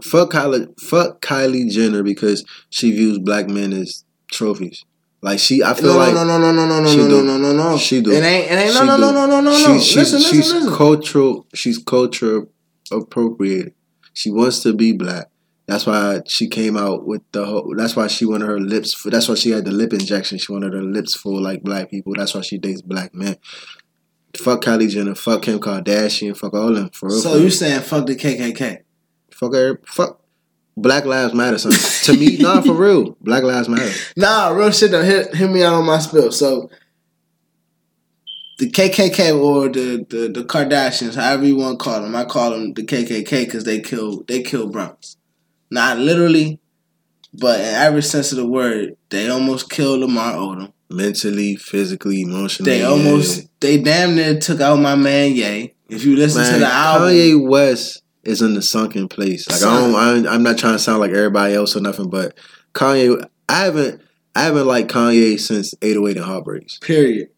fuck 0.00 0.30
Kylie 0.30 0.80
fuck 0.80 1.20
Kylie 1.20 1.68
Jenner 1.68 2.04
because 2.04 2.44
she 2.70 2.92
views 2.92 3.18
black 3.18 3.48
men 3.48 3.72
as 3.72 4.04
trophies. 4.30 4.84
Like 5.22 5.40
she, 5.40 5.64
I 5.64 5.74
feel 5.74 5.96
like. 5.96 6.14
No, 6.14 6.22
like 6.22 6.28
no, 6.28 6.38
no, 6.38 6.52
no, 6.52 6.52
no, 6.52 6.66
no, 6.66 6.80
no, 6.80 6.96
no, 6.96 7.08
do. 7.08 7.08
no, 7.08 7.22
no, 7.22 7.52
no, 7.52 7.52
no. 7.52 7.78
She 7.78 8.00
do. 8.00 8.12
It 8.12 8.22
ain't, 8.22 8.48
it 8.48 8.54
ain't. 8.54 8.74
No, 8.74 8.84
no, 8.84 8.96
no, 8.96 9.10
no, 9.10 9.26
no, 9.26 9.40
no, 9.40 9.50
no. 9.50 9.56
she's 9.56 9.96
listen, 9.96 10.18
listen, 10.18 10.20
she's 10.20 10.52
listen. 10.52 10.72
cultural. 10.72 11.46
She's 11.52 11.78
culture 11.78 12.46
appropriated. 12.92 13.74
She 14.12 14.30
wants 14.30 14.62
to 14.62 14.72
be 14.72 14.92
black. 14.92 15.29
That's 15.70 15.86
why 15.86 16.20
she 16.26 16.48
came 16.48 16.76
out 16.76 17.06
with 17.06 17.22
the 17.30 17.46
whole. 17.46 17.76
That's 17.76 17.94
why 17.94 18.08
she 18.08 18.26
wanted 18.26 18.46
her 18.46 18.58
lips. 18.58 18.92
For, 18.92 19.08
that's 19.08 19.28
why 19.28 19.36
she 19.36 19.50
had 19.50 19.64
the 19.64 19.70
lip 19.70 19.92
injection. 19.92 20.38
She 20.38 20.50
wanted 20.50 20.72
her 20.72 20.82
lips 20.82 21.14
full 21.14 21.40
like 21.40 21.62
black 21.62 21.92
people. 21.92 22.12
That's 22.16 22.34
why 22.34 22.40
she 22.40 22.58
dates 22.58 22.82
black 22.82 23.14
men. 23.14 23.36
Fuck 24.36 24.64
Kylie 24.64 24.90
Jenner. 24.90 25.14
Fuck 25.14 25.42
Kim 25.42 25.60
Kardashian. 25.60 26.36
Fuck 26.36 26.54
all 26.54 26.74
them. 26.74 26.90
For 26.90 27.08
real. 27.08 27.20
So 27.20 27.36
you 27.36 27.50
saying 27.50 27.82
fuck 27.82 28.06
the 28.06 28.16
KKK? 28.16 28.80
fuck 29.32 29.54
her. 29.54 29.80
Fuck. 29.86 30.20
Black 30.76 31.04
Lives 31.04 31.34
Matter. 31.34 31.58
Son. 31.58 31.72
to 32.04 32.18
me, 32.18 32.38
nah, 32.38 32.60
for 32.62 32.72
real. 32.74 33.16
Black 33.20 33.44
Lives 33.44 33.68
Matter. 33.68 33.92
Nah, 34.16 34.48
real 34.48 34.72
shit 34.72 34.90
though. 34.90 35.04
Hit, 35.04 35.36
hit 35.36 35.50
me 35.52 35.62
out 35.62 35.74
on 35.74 35.86
my 35.86 36.00
spill. 36.00 36.32
So 36.32 36.68
the 38.58 38.68
KKK 38.68 39.40
or 39.40 39.68
the, 39.68 40.04
the 40.08 40.32
the 40.32 40.42
Kardashians, 40.44 41.14
however 41.14 41.46
you 41.46 41.56
want 41.56 41.78
to 41.78 41.84
call 41.84 42.00
them, 42.00 42.16
I 42.16 42.24
call 42.24 42.50
them 42.50 42.74
the 42.74 42.82
KKK 42.82 43.44
because 43.44 43.62
they 43.62 43.80
kill 43.80 44.24
they 44.24 44.42
kill 44.42 44.68
brothers. 44.68 45.16
Not 45.70 45.98
literally, 45.98 46.60
but 47.32 47.60
in 47.60 47.66
every 47.66 48.02
sense 48.02 48.32
of 48.32 48.38
the 48.38 48.46
word, 48.46 48.96
they 49.10 49.28
almost 49.28 49.70
killed 49.70 50.00
Lamar 50.00 50.34
Odom. 50.34 50.72
Mentally, 50.88 51.54
physically, 51.54 52.22
emotionally. 52.22 52.72
They 52.72 52.84
almost 52.84 53.46
they 53.60 53.80
damn 53.80 54.16
near 54.16 54.40
took 54.40 54.60
out 54.60 54.80
my 54.80 54.96
man 54.96 55.32
Ye. 55.32 55.74
If 55.88 56.04
you 56.04 56.16
listen 56.16 56.44
to 56.44 56.58
the 56.58 56.66
album, 56.66 57.08
Kanye 57.08 57.48
West 57.48 58.02
is 58.24 58.42
in 58.42 58.54
the 58.54 58.62
sunken 58.62 59.08
place. 59.08 59.48
Like 59.48 59.62
I 59.62 59.80
don't, 59.80 60.26
I, 60.26 60.34
I'm 60.34 60.42
not 60.42 60.58
trying 60.58 60.74
to 60.74 60.78
sound 60.78 61.00
like 61.00 61.12
everybody 61.12 61.54
else 61.54 61.76
or 61.76 61.80
nothing, 61.80 62.10
but 62.10 62.36
Kanye, 62.74 63.24
I 63.48 63.64
haven't, 63.64 64.02
I 64.34 64.42
haven't 64.42 64.66
liked 64.66 64.90
Kanye 64.90 65.38
since 65.38 65.74
808 65.80 66.16
and 66.16 66.26
Heartbreaks. 66.26 66.78
period. 66.78 67.28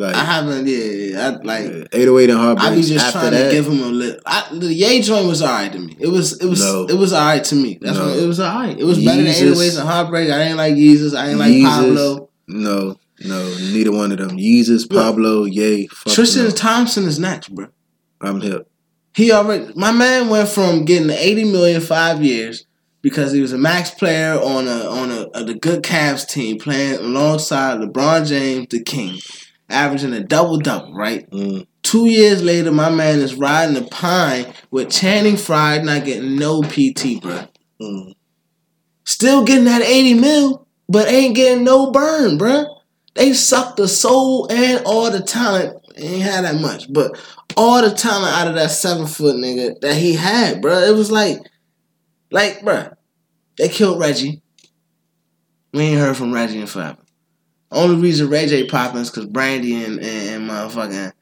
Like 0.00 0.14
I 0.14 0.24
haven't. 0.24 0.68
Yeah, 0.68 0.76
yeah, 0.76 1.26
I 1.26 1.30
like. 1.42 1.64
808 1.92 2.30
and 2.30 2.38
Heartbreaks. 2.38 2.70
I 2.70 2.74
be 2.76 2.82
just 2.82 3.12
trying 3.12 3.32
that, 3.32 3.44
to 3.46 3.50
give 3.50 3.66
him 3.66 3.82
a 3.82 3.86
lit. 3.86 4.20
I, 4.24 4.48
the 4.52 4.72
Ye 4.72 5.02
joint 5.02 5.26
was 5.26 5.42
alright 5.42 5.72
to 5.72 5.78
me. 5.80 5.96
It 5.98 6.06
was 6.06 6.40
it 6.40 6.46
was 6.46 6.60
No. 6.60 6.86
it 6.86 6.96
was 6.96 7.12
alright 7.12 7.42
to 7.44 7.56
me. 7.56 7.78
That's 7.80 7.98
No. 7.98 8.06
what 8.06 8.16
it 8.16 8.26
was 8.26 8.38
alright. 8.38 8.78
It 8.78 8.84
was 8.84 9.04
better 9.04 9.22
than 9.22 9.32
Yeezus- 9.32 9.56
808s 9.56 9.78
and 9.80 9.88
Heartbreak. 9.88 10.30
I 10.30 10.38
didn't 10.38 10.56
like 10.56 10.74
Yeezus. 10.74 11.16
I 11.16 11.24
didn't 11.26 11.38
like 11.40 11.50
Yeezus, 11.52 11.64
Pablo. 11.64 12.28
No, 12.46 12.96
no, 13.24 13.56
neither 13.72 13.90
one 13.90 14.12
of 14.12 14.18
them. 14.18 14.36
Yeezus, 14.38 14.88
Pablo, 14.88 15.44
Ye. 15.46 15.88
Fuck 15.88 16.12
Tristan 16.14 16.44
no. 16.44 16.50
Thompson 16.50 17.04
is 17.04 17.18
next, 17.18 17.48
bro. 17.48 17.66
I'm 18.20 18.40
hip. 18.40 18.70
He 19.16 19.32
already 19.32 19.72
my 19.74 19.90
man 19.90 20.28
went 20.28 20.48
from 20.48 20.84
getting 20.84 21.10
80 21.10 21.44
million 21.50 21.80
five 21.80 22.22
years 22.22 22.64
because 23.02 23.32
he 23.32 23.40
was 23.40 23.52
a 23.52 23.58
max 23.58 23.90
player 23.90 24.34
on 24.34 24.68
a 24.68 24.88
on 24.88 25.10
a, 25.10 25.22
a 25.34 25.42
the 25.44 25.54
good 25.54 25.82
Cavs 25.82 26.24
team 26.28 26.56
playing 26.60 27.00
alongside 27.00 27.80
LeBron 27.80 28.28
James, 28.28 28.68
the 28.70 28.80
King, 28.80 29.18
averaging 29.68 30.12
a 30.12 30.20
double 30.20 30.58
double. 30.58 30.94
Right. 30.94 31.28
Mm, 31.30 31.66
Two 31.82 32.04
years 32.06 32.42
later, 32.42 32.70
my 32.70 32.90
man 32.90 33.18
is 33.20 33.34
riding 33.34 33.74
the 33.74 33.82
pine 33.88 34.52
with 34.70 34.90
Channing 34.90 35.38
Frye 35.38 35.78
not 35.78 36.04
getting 36.04 36.36
no 36.36 36.60
PT, 36.60 37.22
bro. 37.22 37.46
mm. 37.80 38.14
Still 39.04 39.42
getting 39.42 39.64
that 39.64 39.80
80 39.80 40.14
mil, 40.14 40.66
but 40.86 41.08
ain't 41.08 41.34
getting 41.34 41.64
no 41.64 41.90
burn, 41.90 42.38
bruh. 42.38 42.66
They 43.14 43.32
sucked 43.32 43.78
the 43.78 43.88
soul 43.88 44.48
and 44.50 44.84
all 44.84 45.10
the 45.10 45.22
talent. 45.22 45.76
Ain't 45.96 46.22
had 46.22 46.44
that 46.44 46.60
much, 46.60 46.92
but 46.92 47.18
all 47.56 47.80
the 47.80 47.90
talent 47.90 48.34
out 48.36 48.48
of 48.48 48.54
that 48.56 48.70
seven 48.70 49.06
foot 49.06 49.36
nigga 49.36 49.80
that 49.80 49.94
he 49.96 50.12
had, 50.12 50.60
bruh. 50.60 50.86
It 50.86 50.92
was 50.92 51.10
like, 51.10 51.38
like, 52.30 52.60
bruh. 52.60 52.94
They 53.56 53.70
killed 53.70 53.98
Reggie. 53.98 54.42
We 55.72 55.80
ain't 55.84 56.00
heard 56.00 56.16
from 56.18 56.34
Reggie 56.34 56.60
in 56.60 56.66
forever. 56.66 56.98
Only 57.70 58.00
reason 58.00 58.30
Ray 58.30 58.46
J 58.46 58.66
popping 58.66 59.00
is 59.02 59.10
because 59.10 59.26
Brandy 59.26 59.82
and, 59.84 59.98
and, 60.00 60.04
and 60.42 60.50
motherfucking 60.50 61.12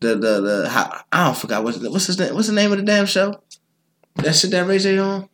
the 0.00 0.08
the 0.16 0.40
the 0.40 0.68
how, 0.68 1.00
I 1.12 1.26
don't 1.26 1.36
forgot 1.36 1.62
what's 1.64 1.78
the, 1.78 1.90
what's 1.90 2.06
his 2.06 2.18
name, 2.18 2.34
what's 2.34 2.48
the 2.48 2.52
name 2.54 2.72
of 2.72 2.78
the 2.78 2.84
damn 2.84 3.06
show? 3.06 3.40
That 4.16 4.34
shit 4.34 4.50
that 4.52 4.66
Ray 4.66 4.78
J 4.78 4.98
on. 4.98 5.28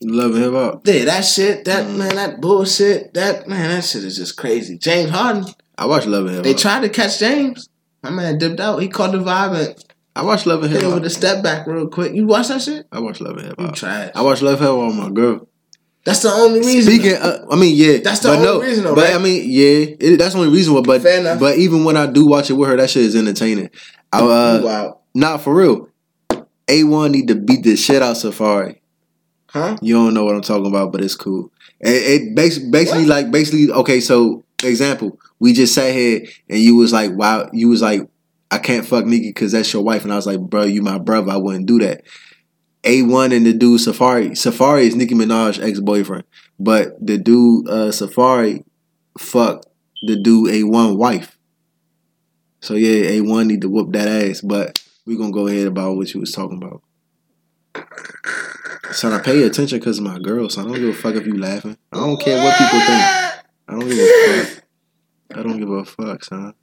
Love 0.00 0.34
and 0.34 0.44
hip 0.44 0.52
hop. 0.52 0.86
Yeah, 0.86 1.04
that 1.06 1.22
shit, 1.22 1.64
that 1.66 1.86
Mm. 1.86 1.96
man, 1.96 2.16
that 2.16 2.40
bullshit, 2.40 3.14
that 3.14 3.48
man, 3.48 3.70
that 3.70 3.84
shit 3.84 4.04
is 4.04 4.16
just 4.16 4.36
crazy. 4.36 4.76
James 4.78 5.10
Harden, 5.10 5.46
I 5.78 5.86
watch 5.86 6.06
Love 6.06 6.26
and 6.26 6.30
hip 6.30 6.38
hop. 6.38 6.44
they 6.44 6.54
tried 6.54 6.80
to 6.82 6.88
catch 6.88 7.18
James. 7.18 7.68
My 8.02 8.10
man 8.10 8.38
dipped 8.38 8.60
out. 8.60 8.82
He 8.82 8.88
caught 8.88 9.12
the 9.12 9.18
vibe 9.18 9.54
and 9.66 9.84
I 10.16 10.22
watch 10.22 10.46
Love 10.46 10.62
and 10.62 10.70
hit 10.72 10.80
hip 10.82 10.84
him 10.86 10.90
hop. 10.92 11.02
with 11.02 11.10
a 11.10 11.14
step 11.14 11.42
back 11.42 11.66
real 11.66 11.88
quick. 11.88 12.12
You 12.14 12.26
watch 12.26 12.48
that 12.48 12.60
shit? 12.62 12.86
I 12.92 13.00
watch 13.00 13.20
Love 13.20 13.36
and 13.38 13.46
hip 13.48 13.54
You 13.58 13.66
hop. 13.66 14.12
I 14.14 14.20
watch 14.22 14.42
Love 14.42 14.60
and 14.60 14.68
hip 14.68 14.76
hop 14.76 14.86
with 14.88 14.96
my 14.96 15.10
girl. 15.10 15.48
That's 16.04 16.20
the 16.20 16.28
only 16.30 16.60
reason. 16.60 16.92
Speaking, 16.92 17.16
uh, 17.16 17.46
I 17.50 17.56
mean, 17.56 17.74
yeah, 17.74 17.98
That's 18.04 18.20
the 18.20 18.30
only 18.32 18.44
no, 18.44 18.60
reason, 18.60 18.84
though, 18.84 18.94
But 18.94 19.04
right? 19.04 19.14
I 19.14 19.18
mean, 19.18 19.42
yeah, 19.48 19.94
it, 19.98 20.18
that's 20.18 20.34
the 20.34 20.40
only 20.40 20.52
reason. 20.52 20.74
why- 20.74 20.82
But 20.82 21.02
but 21.40 21.56
even 21.58 21.84
when 21.84 21.96
I 21.96 22.06
do 22.06 22.26
watch 22.26 22.50
it 22.50 22.54
with 22.54 22.68
her, 22.68 22.76
that 22.76 22.90
shit 22.90 23.04
is 23.04 23.16
entertaining. 23.16 23.70
I, 24.12 24.20
uh, 24.20 24.60
wow. 24.62 25.00
Not 25.14 25.40
for 25.40 25.54
real. 25.54 25.88
A 26.68 26.84
one 26.84 27.12
need 27.12 27.28
to 27.28 27.34
beat 27.34 27.62
the 27.62 27.76
shit 27.76 28.02
out 28.02 28.16
Safaree. 28.16 28.78
Huh? 29.48 29.76
You 29.80 29.94
don't 29.94 30.14
know 30.14 30.24
what 30.24 30.34
I'm 30.34 30.42
talking 30.42 30.66
about, 30.66 30.92
but 30.92 31.00
it's 31.02 31.14
cool. 31.14 31.50
It, 31.80 32.22
it 32.22 32.34
basically, 32.34 32.70
basically 32.70 33.06
like 33.06 33.30
basically 33.30 33.70
okay. 33.70 34.00
So 34.00 34.44
example, 34.62 35.18
we 35.38 35.52
just 35.52 35.74
sat 35.74 35.92
here 35.94 36.24
and 36.48 36.58
you 36.58 36.76
was 36.76 36.92
like, 36.92 37.12
wow, 37.12 37.48
you 37.52 37.68
was 37.68 37.82
like, 37.82 38.08
I 38.50 38.58
can't 38.58 38.86
fuck 38.86 39.04
Nicki 39.04 39.28
because 39.28 39.52
that's 39.52 39.72
your 39.72 39.82
wife, 39.82 40.04
and 40.04 40.12
I 40.12 40.16
was 40.16 40.26
like, 40.26 40.40
bro, 40.40 40.64
you 40.64 40.82
my 40.82 40.98
brother, 40.98 41.32
I 41.32 41.36
wouldn't 41.36 41.66
do 41.66 41.78
that. 41.80 42.02
A 42.84 43.02
one 43.02 43.32
and 43.32 43.46
the 43.46 43.52
dude 43.52 43.80
Safaree, 43.80 44.32
Safaree 44.32 44.82
is 44.86 44.94
Nicki 44.94 45.14
Minaj 45.14 45.62
ex 45.62 45.80
boyfriend, 45.80 46.24
but 46.58 46.94
the 47.04 47.18
dude 47.18 47.68
uh, 47.68 47.90
Safaree, 47.90 48.64
fuck 49.18 49.64
the 50.06 50.16
dude 50.16 50.50
A 50.50 50.62
one 50.64 50.96
wife. 50.96 51.38
So 52.60 52.74
yeah, 52.74 53.10
A 53.10 53.20
one 53.20 53.48
need 53.48 53.62
to 53.62 53.68
whoop 53.68 53.92
that 53.92 54.08
ass, 54.08 54.40
but 54.40 54.82
we're 55.06 55.18
gonna 55.18 55.32
go 55.32 55.46
ahead 55.48 55.66
about 55.66 55.96
what 55.96 56.12
you 56.12 56.20
was 56.20 56.32
talking 56.32 56.62
about. 56.62 56.82
Son, 58.92 59.12
I 59.12 59.20
pay 59.20 59.42
attention 59.42 59.78
because 59.78 60.00
my 60.00 60.18
girl. 60.18 60.48
So 60.48 60.60
I 60.60 60.64
don't 60.64 60.74
give 60.74 60.88
a 60.88 60.92
fuck 60.92 61.14
if 61.14 61.26
you 61.26 61.36
laughing. 61.36 61.76
I 61.92 61.96
don't 61.96 62.20
care 62.20 62.42
what 62.42 62.56
people 62.56 62.80
think. 62.80 63.02
I 63.66 63.72
don't 63.72 63.88
give 63.88 63.98
a 63.98 64.44
fuck. 64.44 64.64
I 65.36 65.42
don't 65.42 65.58
give 65.58 65.70
a 65.70 65.84
fuck, 65.84 66.24
son. 66.24 66.54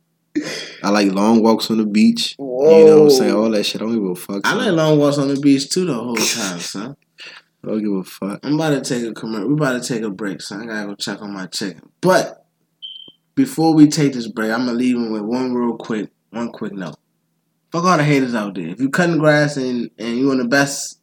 I 0.83 0.89
like 0.89 1.11
long 1.11 1.43
walks 1.43 1.69
on 1.69 1.77
the 1.77 1.85
beach. 1.85 2.35
You 2.39 2.45
know 2.45 2.97
what 2.97 3.03
I'm 3.03 3.09
saying? 3.09 3.33
All 3.33 3.49
that 3.51 3.63
shit. 3.63 3.81
I 3.81 3.85
don't 3.85 3.93
give 3.93 4.03
a 4.03 4.15
fuck. 4.15 4.41
I 4.45 4.55
like 4.55 4.71
long 4.71 4.97
walks 4.97 5.17
on 5.17 5.27
the 5.27 5.39
beach 5.39 5.69
too 5.69 5.85
the 5.85 5.93
whole 5.93 6.15
time, 6.15 6.59
son. 6.59 6.95
I 7.63 7.67
don't 7.67 7.83
give 7.83 7.93
a 7.93 8.03
fuck. 8.03 8.39
I'm 8.43 8.55
about 8.55 8.69
to 8.71 8.81
take 8.81 9.09
a 9.09 9.13
commercial. 9.13 9.49
We're 9.49 9.55
about 9.55 9.81
to 9.81 9.87
take 9.87 10.03
a 10.03 10.09
break, 10.09 10.41
so 10.41 10.57
I 10.57 10.65
gotta 10.65 10.87
go 10.87 10.95
check 10.95 11.21
on 11.21 11.33
my 11.33 11.45
chicken. 11.47 11.89
But 12.01 12.45
before 13.35 13.73
we 13.73 13.87
take 13.87 14.13
this 14.13 14.27
break, 14.27 14.51
I'm 14.51 14.65
gonna 14.65 14.77
leave 14.77 14.95
him 14.95 15.11
with 15.11 15.21
one 15.21 15.53
real 15.53 15.77
quick, 15.77 16.09
one 16.31 16.51
quick 16.51 16.73
note. 16.73 16.95
Fuck 17.71 17.83
all 17.83 17.97
the 17.97 18.03
haters 18.03 18.33
out 18.33 18.55
there. 18.55 18.67
If 18.67 18.81
you 18.81 18.89
cutting 18.89 19.17
grass 19.19 19.57
and 19.57 19.91
and 19.99 20.17
you 20.17 20.31
in 20.31 20.39
the 20.39 20.47
best, 20.47 20.99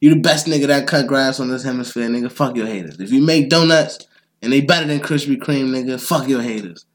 you 0.00 0.14
the 0.14 0.20
best 0.20 0.46
nigga 0.46 0.68
that 0.68 0.86
cut 0.86 1.06
grass 1.06 1.40
on 1.40 1.48
this 1.48 1.64
hemisphere, 1.64 2.08
nigga. 2.08 2.30
Fuck 2.30 2.56
your 2.56 2.66
haters. 2.66 3.00
If 3.00 3.10
you 3.10 3.22
make 3.22 3.48
donuts 3.48 3.98
and 4.42 4.52
they 4.52 4.60
better 4.60 4.86
than 4.86 5.00
Krispy 5.00 5.36
Kreme, 5.36 5.70
nigga, 5.70 6.00
fuck 6.00 6.28
your 6.28 6.42
haters. 6.42 6.86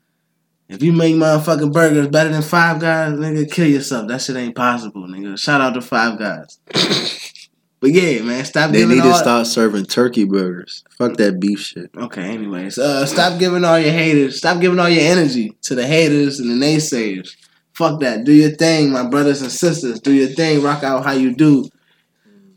If 0.72 0.82
you 0.82 0.94
make 0.94 1.16
motherfucking 1.16 1.74
burgers 1.74 2.08
better 2.08 2.30
than 2.30 2.42
Five 2.42 2.80
Guys, 2.80 3.12
nigga, 3.12 3.52
kill 3.52 3.68
yourself. 3.68 4.08
That 4.08 4.22
shit 4.22 4.38
ain't 4.38 4.56
possible, 4.56 5.06
nigga. 5.06 5.38
Shout 5.38 5.60
out 5.60 5.74
to 5.74 5.82
Five 5.82 6.18
Guys. 6.18 6.60
but 7.82 7.92
yeah, 7.92 8.22
man, 8.22 8.46
stop 8.46 8.72
They 8.72 8.86
need 8.86 9.04
to 9.04 9.14
stop 9.16 9.46
serving 9.46 9.88
turkey 9.88 10.24
burgers. 10.24 10.86
Fuck 10.92 11.18
that 11.18 11.42
beef 11.42 11.60
shit. 11.60 11.92
Okay, 11.98 12.24
anyways, 12.24 12.78
uh, 12.78 13.06
stop 13.06 13.38
giving 13.38 13.66
all 13.66 13.78
your 13.78 13.92
haters, 13.92 14.38
stop 14.38 14.62
giving 14.62 14.80
all 14.80 14.88
your 14.88 15.04
energy 15.04 15.54
to 15.64 15.76
the 15.76 15.86
haters 15.86 16.40
and 16.40 16.50
the 16.50 16.66
naysayers. 16.66 17.36
Fuck 17.74 18.00
that. 18.00 18.24
Do 18.24 18.32
your 18.32 18.52
thing, 18.52 18.94
my 18.94 19.06
brothers 19.06 19.42
and 19.42 19.52
sisters. 19.52 20.00
Do 20.00 20.14
your 20.14 20.30
thing. 20.30 20.64
Rock 20.64 20.84
out 20.84 21.04
how 21.04 21.12
you 21.12 21.36
do. 21.36 21.68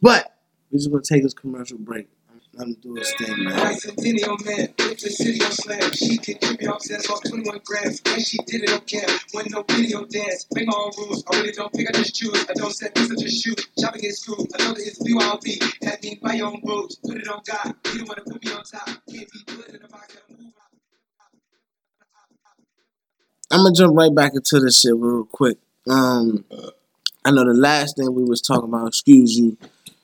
But 0.01 0.33
we're 0.71 0.79
just 0.79 0.89
gonna 0.89 1.03
take 1.03 1.25
this 1.25 1.35
commercial 1.35 1.79
break. 1.79 2.07
Let 2.57 2.69
him 2.69 2.75
do 2.83 2.95
his 2.95 3.13
thing, 3.15 3.45
man. 3.45 3.75
Centennial 3.79 4.37
man, 4.45 4.69
with 4.79 5.01
the 5.01 5.11
city 5.11 5.43
on 5.43 5.51
slam. 5.51 5.91
She 5.93 6.19
can 6.19 6.57
me 6.57 6.67
obsessed 6.67 7.11
off 7.11 7.21
21 7.29 7.61
grams. 7.65 8.01
And 8.07 8.23
she 8.23 8.39
did 8.47 8.63
it 8.63 8.71
on. 8.71 8.81
When 9.33 9.47
no 9.51 9.65
video 9.69 10.05
dance. 10.05 10.47
Make 10.55 10.67
my 10.69 10.75
own 10.77 10.93
rules. 10.97 11.25
I 11.33 11.41
really 11.41 11.53
don't 11.53 11.73
pick, 11.73 11.89
I 11.89 11.93
just 11.93 12.15
choose. 12.15 12.47
I 12.49 12.53
don't 12.55 12.73
set 12.73 12.95
things, 12.95 13.11
I 13.11 13.15
just 13.17 13.43
shoot. 13.43 13.61
Chopping 13.81 14.03
gets 14.03 14.21
screwed. 14.21 14.47
I 14.55 14.65
know 14.65 14.75
that 14.75 14.87
it's 14.87 15.03
BYOB. 15.03 15.85
Had 15.85 16.03
me 16.03 16.21
by 16.23 16.35
your 16.35 16.49
own 16.49 16.61
rules. 16.65 16.97
Put 16.97 17.17
it 17.17 17.27
on 17.27 17.41
God. 17.45 17.75
You 17.87 17.99
don't 17.99 18.09
wanna 18.09 18.23
put 18.23 18.45
me 18.45 18.53
on 18.53 18.63
top. 18.63 18.87
Can't 18.87 19.03
be 19.09 19.39
put 19.47 19.69
in 19.69 19.83
the 19.83 19.89
box. 19.89 20.17
I'm 23.51 23.65
gonna 23.65 23.75
jump 23.75 23.97
right 23.97 24.15
back 24.15 24.33
into 24.35 24.61
this 24.61 24.81
shit 24.81 24.95
real 24.97 25.25
quick. 25.25 25.59
Um, 25.89 26.45
I 27.25 27.31
know 27.31 27.45
the 27.45 27.55
last 27.55 27.97
thing 27.97 28.15
we 28.15 28.25
was 28.25 28.41
talking 28.41 28.69
about, 28.69 28.89
excuse 28.89 29.37
you, 29.37 29.57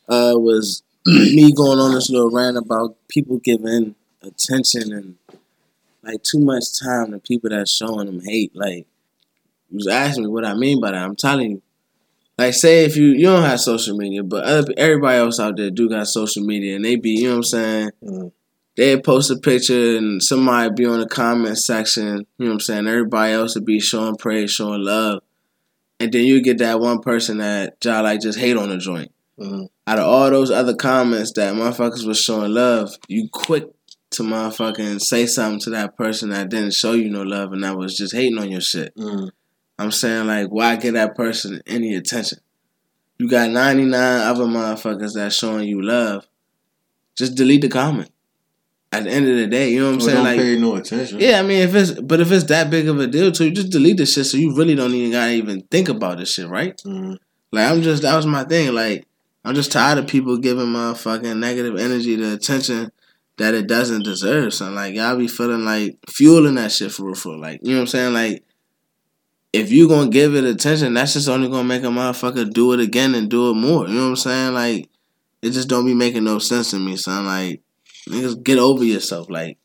uh, 0.09 0.35
was 0.35 0.83
me 1.07 1.53
going 1.53 1.79
on 1.79 1.95
this 1.95 2.11
little 2.11 2.31
rant 2.31 2.57
about 2.57 2.97
people 3.09 3.39
giving 3.39 3.95
attention 4.23 4.93
and 4.93 5.17
like 6.03 6.23
too 6.23 6.41
much 6.41 6.79
time 6.81 7.13
to 7.13 7.19
people 7.19 7.51
that's 7.51 7.71
showing 7.73 8.07
them 8.07 8.21
hate. 8.25 8.55
Like, 8.55 8.87
you 9.71 9.77
was 9.77 9.87
asking 9.87 10.25
me 10.25 10.31
what 10.31 10.45
I 10.45 10.55
mean 10.55 10.81
by 10.81 10.93
that. 10.93 11.03
I'm 11.03 11.17
telling 11.17 11.51
you. 11.53 11.63
Like, 12.39 12.55
say 12.55 12.85
if 12.85 12.97
you 12.97 13.09
you 13.09 13.27
don't 13.27 13.43
have 13.45 13.61
social 13.61 13.97
media, 13.97 14.23
but 14.23 14.45
other, 14.45 14.73
everybody 14.79 15.19
else 15.19 15.39
out 15.39 15.57
there 15.57 15.71
do 15.71 15.89
got 15.91 16.07
social 16.07 16.43
media, 16.45 16.77
and 16.77 16.85
they 16.85 16.97
be, 16.97 17.11
you 17.11 17.25
know 17.25 17.31
what 17.31 17.37
I'm 17.37 17.43
saying? 17.45 17.91
Mm. 18.03 18.33
they 18.77 19.01
post 19.01 19.31
a 19.31 19.37
picture 19.37 19.99
and 19.99 20.23
somebody 20.23 20.71
be 20.75 20.87
on 20.87 21.01
the 21.01 21.07
comment 21.07 21.59
section, 21.59 22.27
you 22.39 22.47
know 22.47 22.47
what 22.47 22.53
I'm 22.53 22.61
saying? 22.61 22.89
Everybody 22.89 23.35
else 23.35 23.55
would 23.57 23.67
be 23.67 23.79
showing 23.81 24.17
praise, 24.17 24.51
showing 24.53 24.83
love. 24.83 25.23
And 25.99 26.13
then 26.13 26.25
you 26.25 26.43
get 26.43 26.59
that 26.59 26.81
one 26.81 27.01
person 27.01 27.39
that 27.39 27.77
y'all 27.85 28.03
like 28.05 28.21
just 28.21 28.39
hate 28.39 28.57
on 28.57 28.71
the 28.71 28.79
joint. 28.79 29.13
Mhm. 29.39 29.69
Out 29.91 29.99
of 29.99 30.05
all 30.07 30.31
those 30.31 30.51
other 30.53 30.75
comments 30.77 31.33
that 31.33 31.55
motherfuckers 31.55 32.07
was 32.07 32.21
showing 32.21 32.55
love, 32.55 32.95
you 33.09 33.29
quick 33.33 33.65
to 34.11 34.23
motherfucking 34.23 35.01
say 35.01 35.27
something 35.27 35.59
to 35.61 35.71
that 35.71 35.97
person 35.97 36.31
that 36.31 36.49
didn't 36.49 36.75
show 36.75 36.93
you 36.93 37.11
no 37.11 37.23
love 37.23 37.53
and 37.53 37.65
that 37.65 37.77
was 37.77 37.97
just 37.97 38.15
hating 38.15 38.39
on 38.39 38.51
your 38.51 38.61
shit. 38.61 38.95
Mm. 38.97 39.31
I'm 39.81 39.91
saying 39.91 40.29
like, 40.29 40.47
why 40.49 40.77
give 40.77 40.95
that 40.95 41.17
person 41.17 41.61
any 41.67 41.95
attention? 41.97 42.39
You 43.19 43.29
got 43.29 43.51
99 43.51 43.93
other 44.21 44.45
motherfuckers 44.45 45.15
that 45.15 45.33
showing 45.33 45.67
you 45.69 45.83
love. 45.83 46.25
Just 47.17 47.35
delete 47.35 47.63
the 47.63 47.69
comment. 47.69 48.11
At 48.93 49.05
the 49.05 49.11
end 49.11 49.29
of 49.29 49.37
the 49.37 49.47
day, 49.47 49.71
you 49.71 49.81
know 49.81 49.87
what 49.87 49.93
I'm 49.93 49.99
Well, 49.99 50.07
saying? 50.07 50.17
don't 50.17 50.25
Like, 50.25 50.39
pay 50.39 50.59
no 50.59 50.75
attention. 50.77 51.21
yeah, 51.21 51.39
I 51.39 51.43
mean, 51.43 51.63
if 51.63 51.75
it's 51.75 51.93
but 52.01 52.21
if 52.21 52.31
it's 52.33 52.45
that 52.45 52.71
big 52.71 52.89
of 52.89 52.99
a 53.01 53.07
deal 53.07 53.31
to 53.33 53.45
you, 53.45 53.51
just 53.53 53.71
delete 53.71 53.97
the 53.99 54.07
shit 54.07 54.27
so 54.27 54.37
you 54.37 54.55
really 54.57 54.75
don't 54.75 54.95
even 54.95 55.13
gotta 55.13 55.33
even 55.33 55.63
think 55.63 55.89
about 55.89 56.19
this 56.19 56.33
shit, 56.35 56.49
right? 56.49 56.77
Mm. 56.85 57.19
Like 57.53 57.71
I'm 57.71 57.83
just 57.83 58.03
that 58.03 58.17
was 58.17 58.27
my 58.27 58.45
thing. 58.45 58.73
Like 58.75 59.07
I'm 59.45 59.55
just 59.55 59.73
tired 59.73 59.99
of 59.99 60.07
people 60.07 60.37
giving 60.37 60.67
motherfucking 60.67 61.39
negative 61.39 61.79
energy 61.79 62.17
the 62.17 62.35
attention 62.35 62.93
that 63.39 63.55
it 63.55 63.67
doesn't 63.67 64.05
deserve. 64.05 64.53
So 64.53 64.71
like 64.71 64.95
y'all 64.95 65.17
be 65.17 65.27
feeling 65.27 65.65
like 65.65 65.99
fueling 66.09 66.57
that 66.57 66.73
shit 66.73 66.93
for 66.93 67.07
real, 67.07 67.15
for. 67.15 67.39
Like 67.39 67.61
you 67.63 67.71
know 67.71 67.77
what 67.77 67.81
I'm 67.83 67.87
saying? 67.87 68.13
Like 68.13 68.45
if 69.53 69.73
you 69.73 69.89
gonna 69.89 70.11
give 70.11 70.35
it 70.35 70.45
attention, 70.45 70.95
that's 70.95 71.15
just 71.15 71.29
only 71.29 71.49
gonna 71.49 71.65
make 71.65 71.83
a 71.83 71.87
motherfucker 71.87 72.53
do 72.53 72.73
it 72.75 72.81
again 72.81 73.15
and 73.15 73.31
do 73.31 73.51
it 73.51 73.55
more. 73.55 73.89
You 73.89 73.95
know 73.95 74.03
what 74.03 74.09
I'm 74.11 74.17
saying? 74.17 74.55
Like 74.55 74.91
it 75.43 75.51
just 75.51 75.69
don't 75.69 75.87
be 75.87 75.95
making 75.95 76.25
no 76.25 76.39
sense 76.39 76.71
to 76.73 76.79
me, 76.79 76.97
son. 76.97 77.25
Like 77.25 77.63
niggas 78.09 78.43
get 78.43 78.59
over 78.59 78.85
yourself. 78.85 79.31
Like 79.31 79.57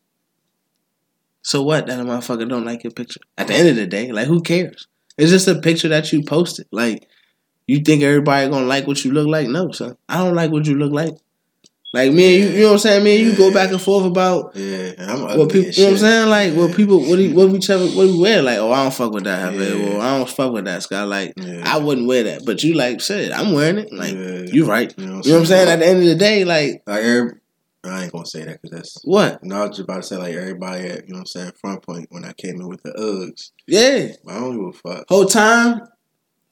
so 1.41 1.61
what 1.61 1.86
that 1.88 1.99
a 1.99 2.03
motherfucker 2.03 2.47
don't 2.47 2.65
like 2.65 2.84
your 2.84 2.93
picture? 2.93 3.19
At 3.38 3.47
the 3.47 3.55
end 3.55 3.67
of 3.67 3.76
the 3.76 3.86
day, 3.86 4.11
like 4.11 4.28
who 4.28 4.41
cares? 4.41 4.88
It's 5.17 5.32
just 5.32 5.47
a 5.47 5.59
picture 5.59 5.89
that 5.89 6.11
you 6.11 6.23
posted. 6.23 6.67
Like 6.71 7.07
you 7.68 7.80
think 7.80 8.03
everybody 8.03 8.49
gonna 8.49 8.66
like 8.66 8.88
what 8.88 9.03
you 9.03 9.11
look 9.11 9.28
like? 9.28 9.47
No, 9.47 9.72
son. 9.72 9.97
I 10.07 10.18
don't 10.20 10.36
like 10.36 10.51
what 10.51 10.66
you 10.66 10.76
look 10.76 10.91
like. 10.91 11.13
Like 11.93 12.11
me 12.11 12.36
and 12.36 12.43
you, 12.43 12.57
you 12.57 12.61
know 12.63 12.68
what 12.68 12.74
I'm 12.74 12.80
saying? 12.80 13.03
Me 13.05 13.16
and 13.16 13.26
you 13.32 13.38
go 13.38 13.53
back 13.53 13.72
and 13.72 13.82
forth 13.82 14.05
about 14.05 14.53
Yeah, 14.53 14.95
I'm 14.99 15.22
what 15.39 15.49
people, 15.49 15.72
you 15.72 15.84
know 15.84 15.86
what 15.86 15.91
I'm 15.93 15.97
saying? 15.97 16.30
Like 16.30 16.53
what 16.53 16.76
people, 16.76 16.99
what 16.99 17.16
do 17.16 17.34
what 17.34 17.49
we 17.49 17.59
ever, 17.70 17.86
what 17.86 18.07
we 18.07 18.20
wear? 18.20 18.41
Like, 18.41 18.57
oh, 18.57 18.70
I 18.72 18.84
don't 18.84 18.93
fuck 18.93 19.13
with 19.13 19.24
that, 19.24 19.53
Javier. 19.53 19.80
Yeah. 19.80 19.89
Well, 19.89 20.01
I 20.01 20.18
don't 20.18 20.30
fuck 20.30 20.51
with 20.51 20.66
that, 20.66 20.84
Scott. 20.84 21.07
Like, 21.07 21.34
Yeah. 21.38 21.61
I 21.66 21.78
wouldn't 21.78 22.05
wear 22.05 22.24
that, 22.24 22.45
but 22.45 22.61
you 22.63 22.74
like, 22.74 22.99
said, 22.99 23.32
I'm 23.32 23.53
wearing 23.53 23.78
it. 23.78 23.93
Like, 23.93 24.13
Yeah. 24.13 24.41
you 24.51 24.66
right. 24.66 24.93
You 24.97 25.05
know 25.05 25.22
You 25.24 25.30
know 25.32 25.36
what 25.36 25.39
I'm 25.39 25.45
saying? 25.45 25.70
At 25.70 25.80
the 25.80 25.86
end 25.88 25.99
of 25.99 26.05
the 26.09 26.16
day, 26.16 26.43
like, 26.43 26.84
Like, 26.86 27.01
every, 27.01 27.32
I 27.86 28.03
ain't 28.03 28.11
gonna 28.11 28.26
say 28.26 28.43
that 28.43 28.61
because 28.61 28.78
that's. 28.78 28.97
what? 29.05 29.41
No, 29.41 29.55
I 29.57 29.68
was 29.68 29.78
just 29.78 29.82
about 29.82 29.97
to 30.01 30.03
say 30.03 30.18
like 30.18 30.34
everybody 30.36 30.88
at 30.89 31.07
you 31.07 31.13
know 31.13 31.20
what 31.20 31.20
I'm 31.20 31.26
saying 31.28 31.51
front 31.61 31.82
point 31.82 32.07
when 32.09 32.26
I 32.26 32.34
came 32.34 32.59
in 32.59 32.68
with 32.68 32.84
the 32.84 32.91
Uggs. 32.91 33.51
Yeah, 33.68 34.07
I 34.28 34.39
don't 34.39 34.57
give 34.57 34.82
a 34.84 34.95
fuck. 34.95 35.05
whole 35.07 35.26
time 35.28 35.82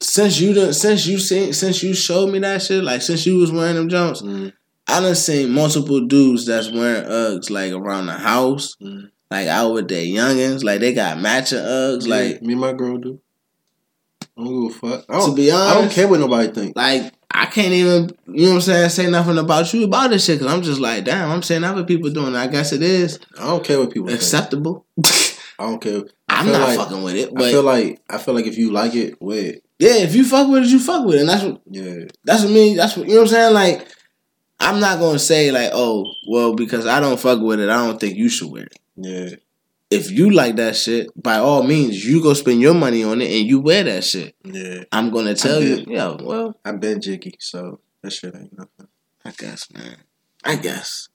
since 0.04 0.40
you 0.40 0.54
done, 0.54 0.74
since 0.74 1.08
you 1.08 1.18
seen, 1.18 1.54
since 1.54 1.82
you 1.82 1.94
showed 1.94 2.30
me 2.32 2.40
that 2.40 2.62
shit, 2.62 2.84
like 2.84 3.02
since 3.02 3.26
you 3.26 3.38
was 3.38 3.52
wearing 3.52 3.76
them 3.76 3.90
jumps, 3.90 4.22
Mm, 4.22 4.52
I 4.88 5.00
done 5.00 5.16
seen 5.16 5.52
multiple 5.52 6.02
dudes 6.06 6.46
that's 6.46 6.70
wearing 6.72 7.06
Uggs 7.10 7.50
like 7.50 7.72
around 7.72 8.08
the 8.08 8.14
house, 8.14 8.76
mm. 8.82 9.10
like 9.32 9.48
out 9.48 9.74
with 9.74 9.88
their 9.88 10.04
youngins, 10.04 10.64
like 10.64 10.82
they 10.82 10.94
got 10.94 11.20
matching 11.20 11.60
Uggs, 11.60 12.06
Yeah, 12.08 12.16
like. 12.16 12.42
me 12.42 12.54
and 12.54 12.62
my 12.62 12.74
girl 12.74 12.98
do. 12.98 13.20
I 14.38 14.44
don't 14.44 14.68
give 14.68 14.76
a 14.76 14.80
fuck. 14.80 15.06
I 15.10 15.20
To 15.20 15.26
don't, 15.28 15.36
be 15.36 15.52
honest, 15.52 15.70
I 15.76 15.82
don't 15.82 15.92
care 15.92 16.08
what 16.08 16.20
nobody 16.20 16.52
think. 16.52 16.76
like 16.76 17.14
I 17.36 17.46
can't 17.48 17.74
even, 17.74 18.12
you 18.28 18.44
know 18.46 18.50
what 18.50 18.56
I'm 18.56 18.62
saying, 18.62 18.90
say 18.90 19.10
nothing 19.10 19.38
about 19.40 19.74
you 19.74 19.86
about 19.86 20.10
this 20.12 20.26
shit 20.26 20.40
because 20.40 20.54
I'm 20.54 20.62
just 20.62 20.80
like, 20.80 21.04
damn, 21.06 21.32
I'm 21.32 21.42
saying 21.42 21.64
other 21.64 21.84
people 21.84 22.10
doing 22.12 22.34
it. 22.36 22.38
I 22.38 22.48
guess 22.48 22.74
it 22.74 22.82
is 22.84 23.20
I 23.40 23.46
don't 23.48 23.64
care 23.64 23.80
what 23.80 23.92
people 23.92 24.08
think. 24.10 24.20
acceptable. 24.20 24.86
I 25.04 25.66
don't 25.68 25.82
care. 25.82 26.04
I 26.30 26.40
I'm 26.42 26.52
not 26.52 26.68
like- 26.68 26.78
fucking 26.78 27.04
with 27.04 27.16
it, 27.16 27.32
I 27.36 27.52
feel 27.52 27.64
like 27.64 28.02
I 28.10 28.18
feel 28.18 28.34
like 28.34 28.46
if 28.48 28.58
you 28.58 28.72
like 28.72 28.96
it, 28.96 29.16
it. 29.22 29.64
Yeah, 29.84 29.98
if 29.98 30.16
you 30.16 30.24
fuck 30.24 30.48
with 30.50 30.64
it, 30.64 30.70
you 30.70 30.80
fuck 30.80 31.06
with 31.06 31.16
it, 31.16 31.20
and 31.22 31.30
that's 31.30 31.44
what 31.44 31.62
Yeah. 31.70 32.06
that's 32.24 32.44
what 32.44 32.52
me. 32.52 32.76
That's 32.76 32.96
what 32.98 33.08
you 33.08 33.16
know 33.16 33.22
what 33.22 33.30
I'm 33.30 33.36
saying. 33.36 33.54
Like 33.54 33.88
I'm 34.60 34.80
not 34.80 35.00
gonna 35.00 35.20
say 35.20 35.52
like, 35.52 35.72
oh, 35.74 36.06
well, 36.28 36.54
because 36.56 36.86
I 36.86 37.00
don't 37.00 37.20
fuck 37.20 37.42
with 37.42 37.60
it, 37.60 37.70
I 37.70 37.86
don't 37.86 38.00
think 38.00 38.16
you 38.16 38.30
should 38.30 38.50
wear 38.52 38.64
it. 38.64 38.80
Yeah. 38.96 39.30
If 39.92 40.10
you 40.10 40.32
like 40.32 40.56
that 40.56 40.76
shit, 40.76 41.10
by 41.22 41.36
all 41.38 41.62
means, 41.64 42.04
you 42.04 42.24
go 42.24 42.34
spend 42.34 42.62
your 42.62 42.74
money 42.74 43.04
on 43.04 43.22
it 43.22 43.30
and 43.32 43.48
you 43.48 43.60
wear 43.60 43.84
that 43.84 44.04
shit. 44.04 44.36
Yeah. 44.44 44.86
I'm 44.92 45.12
gonna 45.12 45.36
tell 45.36 45.62
you, 45.62 45.84
yeah, 45.88 46.16
well, 46.20 46.58
I've 46.66 46.80
been 46.80 47.02
jiggy, 47.02 47.36
so 47.40 47.80
that 48.02 48.12
shit 48.14 48.34
ain't 48.36 48.58
nothing. 48.58 48.88
I 49.26 49.32
guess, 49.32 49.72
man. 49.72 49.98
I 50.44 50.56
guess. 50.56 51.10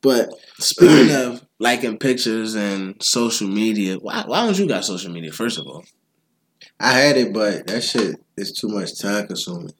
But 0.00 0.30
speaking 0.58 1.14
of 1.14 1.44
liking 1.58 1.98
pictures 1.98 2.54
and 2.54 3.02
social 3.02 3.48
media, 3.48 3.96
why 3.96 4.22
why 4.26 4.44
don't 4.46 4.58
you 4.58 4.68
got 4.68 4.84
social 4.84 5.12
media, 5.12 5.32
first 5.32 5.58
of 5.58 5.66
all? 5.66 5.84
I 6.80 6.92
had 6.92 7.16
it, 7.16 7.32
but 7.32 7.66
that 7.66 7.82
shit 7.82 8.16
is 8.36 8.52
too 8.52 8.68
much 8.68 8.98
time 8.98 9.26
consuming. 9.26 9.72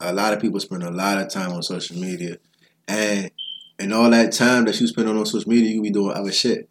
A 0.00 0.12
lot 0.12 0.32
of 0.32 0.40
people 0.40 0.60
spend 0.60 0.82
a 0.82 0.90
lot 0.90 1.18
of 1.18 1.28
time 1.30 1.52
on 1.52 1.62
social 1.62 1.98
media, 1.98 2.36
and 2.88 3.30
and 3.78 3.92
all 3.92 4.10
that 4.10 4.32
time 4.32 4.64
that 4.66 4.80
you 4.80 4.86
spend 4.86 5.08
on 5.08 5.26
social 5.26 5.50
media, 5.50 5.70
you 5.70 5.82
be 5.82 5.90
doing 5.90 6.16
other 6.16 6.32
shit. 6.32 6.68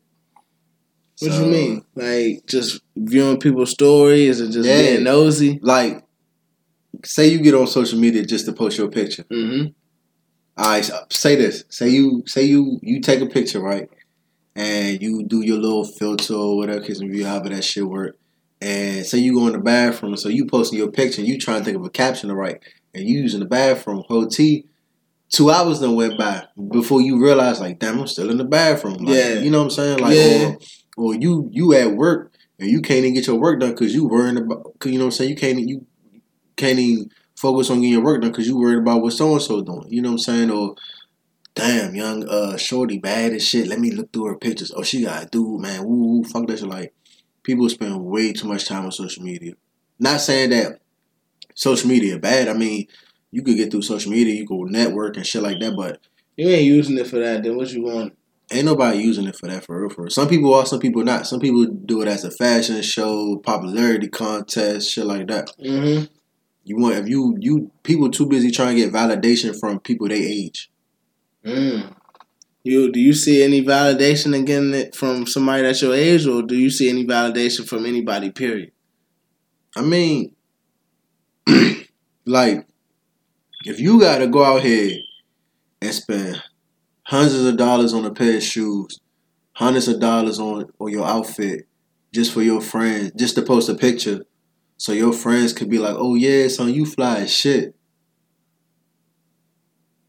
What 1.19 1.31
So, 1.31 1.45
you 1.45 1.51
mean? 1.51 1.85
Like 1.95 2.45
just 2.47 2.81
viewing 2.95 3.39
people's 3.39 3.71
stories 3.71 4.39
and 4.39 4.51
just 4.53 4.67
Yeah. 4.67 4.81
being 4.81 5.03
nosy? 5.03 5.59
Like, 5.61 6.03
say 7.03 7.27
you 7.27 7.39
get 7.39 7.55
on 7.55 7.67
social 7.67 7.99
media 7.99 8.25
just 8.25 8.45
to 8.45 8.53
post 8.53 8.77
your 8.77 8.89
picture. 8.89 9.23
Mm-hmm. 9.23 9.67
All 10.57 10.65
right, 10.65 10.85
so 10.85 10.97
say 11.09 11.35
this. 11.35 11.63
Say 11.69 11.89
you 11.89 12.23
say 12.25 12.43
you 12.43 12.79
you 12.81 13.01
take 13.01 13.21
a 13.21 13.25
picture, 13.27 13.59
right? 13.59 13.89
And 14.55 15.01
you 15.01 15.23
do 15.23 15.41
your 15.41 15.57
little 15.57 15.85
filter 15.85 16.33
or 16.33 16.57
whatever 16.57 16.81
case 16.81 16.99
you 16.99 17.25
however 17.25 17.49
that 17.49 17.63
shit 17.63 17.85
work. 17.87 18.17
And 18.61 19.05
say 19.05 19.19
you 19.19 19.33
go 19.35 19.47
in 19.47 19.53
the 19.53 19.59
bathroom, 19.59 20.17
so 20.17 20.27
you 20.27 20.45
posting 20.45 20.77
your 20.77 20.91
picture, 20.91 21.21
and 21.21 21.27
you 21.27 21.37
trying 21.37 21.59
to 21.59 21.65
think 21.65 21.77
of 21.77 21.85
a 21.85 21.89
caption 21.89 22.27
to 22.29 22.35
write, 22.35 22.61
and 22.93 23.07
you 23.07 23.19
using 23.21 23.39
the 23.39 23.45
bathroom. 23.45 24.03
Whole 24.07 24.27
T, 24.27 24.65
two 25.29 25.49
hours 25.49 25.79
done 25.79 25.95
went 25.95 26.17
by 26.17 26.43
before 26.69 27.01
you 27.01 27.21
realize, 27.23 27.61
like, 27.61 27.79
damn, 27.79 27.99
I'm 27.99 28.07
still 28.07 28.29
in 28.29 28.37
the 28.37 28.43
bathroom. 28.43 28.95
Like, 29.05 29.15
Yeah. 29.15 29.39
you 29.39 29.49
know 29.49 29.59
what 29.59 29.65
I'm 29.65 29.69
saying? 29.69 29.99
Like, 29.99 30.15
Yeah. 30.15 30.55
or, 30.97 31.11
or 31.13 31.15
you 31.15 31.49
you 31.53 31.73
at 31.73 31.95
work 31.95 32.33
and 32.59 32.69
you 32.69 32.81
can't 32.81 32.99
even 32.99 33.13
get 33.13 33.27
your 33.27 33.39
work 33.39 33.61
done 33.61 33.69
because 33.71 33.95
you 33.95 34.05
worrying 34.05 34.35
about, 34.37 34.73
you 34.83 34.93
know 34.93 35.05
what 35.05 35.05
I'm 35.05 35.11
saying? 35.11 35.29
You 35.29 35.35
can't 35.37 35.59
you 35.59 35.85
can't 36.57 36.77
even 36.79 37.09
focus 37.37 37.69
on 37.69 37.77
getting 37.77 37.93
your 37.93 38.03
work 38.03 38.21
done 38.21 38.31
because 38.31 38.45
you 38.47 38.57
worried 38.57 38.79
about 38.79 39.01
what 39.01 39.13
so 39.13 39.31
and 39.31 39.41
so 39.41 39.61
doing. 39.61 39.85
You 39.87 40.01
know 40.01 40.09
what 40.09 40.13
I'm 40.15 40.19
saying? 40.19 40.51
Or 40.51 40.75
damn, 41.55 41.95
young 41.95 42.27
uh 42.27 42.57
shorty 42.57 42.97
bad 42.97 43.31
as 43.33 43.47
shit. 43.47 43.67
Let 43.67 43.79
me 43.79 43.91
look 43.91 44.11
through 44.11 44.25
her 44.25 44.35
pictures. 44.37 44.73
Oh, 44.75 44.83
she 44.83 45.03
got 45.03 45.23
a 45.23 45.25
dude, 45.27 45.61
man. 45.61 45.85
Woo, 45.85 45.95
woo, 46.17 46.23
fuck 46.25 46.47
that 46.47 46.59
shit. 46.59 46.67
Like 46.67 46.93
people 47.49 47.67
spend 47.69 48.05
way 48.05 48.31
too 48.31 48.47
much 48.47 48.67
time 48.67 48.85
on 48.85 48.91
social 48.91 49.23
media. 49.23 49.53
Not 49.97 50.21
saying 50.21 50.51
that 50.51 50.79
social 51.55 51.89
media 51.89 52.19
bad. 52.19 52.47
I 52.47 52.53
mean, 52.53 52.85
you 53.31 53.41
could 53.41 53.57
get 53.57 53.71
through 53.71 53.81
social 53.81 54.11
media, 54.11 54.35
you 54.35 54.47
could 54.47 54.69
network 54.69 55.17
and 55.17 55.25
shit 55.25 55.41
like 55.41 55.59
that, 55.59 55.75
but 55.75 55.99
You 56.37 56.47
ain't 56.47 56.63
using 56.63 56.97
it 56.97 57.07
for 57.07 57.19
that, 57.19 57.43
then 57.43 57.57
what 57.57 57.71
you 57.71 57.83
want? 57.83 58.15
ain't 58.51 58.65
nobody 58.65 58.99
using 58.99 59.27
it 59.27 59.35
for 59.35 59.47
that 59.47 59.63
for 59.63 59.79
real. 59.79 59.89
For 59.89 60.03
real. 60.03 60.09
Some 60.09 60.27
people 60.27 60.53
are, 60.53 60.65
some 60.65 60.79
people 60.79 61.03
not. 61.03 61.27
Some 61.27 61.39
people 61.39 61.65
do 61.65 62.01
it 62.01 62.07
as 62.07 62.23
a 62.23 62.31
fashion 62.31 62.81
show, 62.81 63.37
popularity 63.37 64.07
contest, 64.07 64.91
shit 64.91 65.05
like 65.05 65.27
that. 65.27 65.51
Mm-hmm. 65.59 66.05
You 66.63 66.77
want 66.77 66.95
if 66.95 67.07
you 67.07 67.35
you 67.39 67.71
people 67.83 68.09
too 68.09 68.27
busy 68.27 68.51
trying 68.51 68.75
to 68.75 68.81
get 68.81 68.93
validation 68.93 69.59
from 69.59 69.79
people 69.79 70.07
they 70.07 70.21
age. 70.21 70.69
Mm. 71.45 71.95
You 72.63 72.91
do 72.91 72.99
you 72.99 73.13
see 73.13 73.41
any 73.41 73.63
validation 73.63 74.37
again 74.37 74.91
from 74.91 75.25
somebody 75.25 75.63
that's 75.63 75.81
your 75.81 75.95
age, 75.95 76.25
or 76.27 76.41
do 76.41 76.55
you 76.55 76.69
see 76.69 76.89
any 76.89 77.05
validation 77.05 77.67
from 77.67 77.85
anybody? 77.85 78.31
Period. 78.31 78.71
I 79.75 79.81
mean, 79.81 80.35
like, 82.25 82.67
if 83.65 83.79
you 83.79 83.99
got 83.99 84.17
to 84.17 84.27
go 84.27 84.43
out 84.43 84.61
here 84.61 84.97
and 85.81 85.93
spend 85.93 86.43
hundreds 87.03 87.45
of 87.45 87.55
dollars 87.55 87.93
on 87.93 88.03
a 88.05 88.13
pair 88.13 88.37
of 88.37 88.43
shoes, 88.43 88.99
hundreds 89.53 89.87
of 89.87 90.01
dollars 90.01 90.39
on 90.39 90.65
on 90.79 90.91
your 90.91 91.05
outfit, 91.05 91.65
just 92.13 92.33
for 92.33 92.41
your 92.41 92.59
friends, 92.59 93.11
just 93.15 93.35
to 93.35 93.41
post 93.41 93.69
a 93.69 93.75
picture, 93.75 94.25
so 94.75 94.91
your 94.91 95.13
friends 95.13 95.53
could 95.53 95.69
be 95.69 95.79
like, 95.79 95.95
"Oh 95.97 96.15
yeah, 96.15 96.49
son, 96.49 96.73
you 96.73 96.85
fly 96.85 97.19
as 97.19 97.33
shit." 97.33 97.73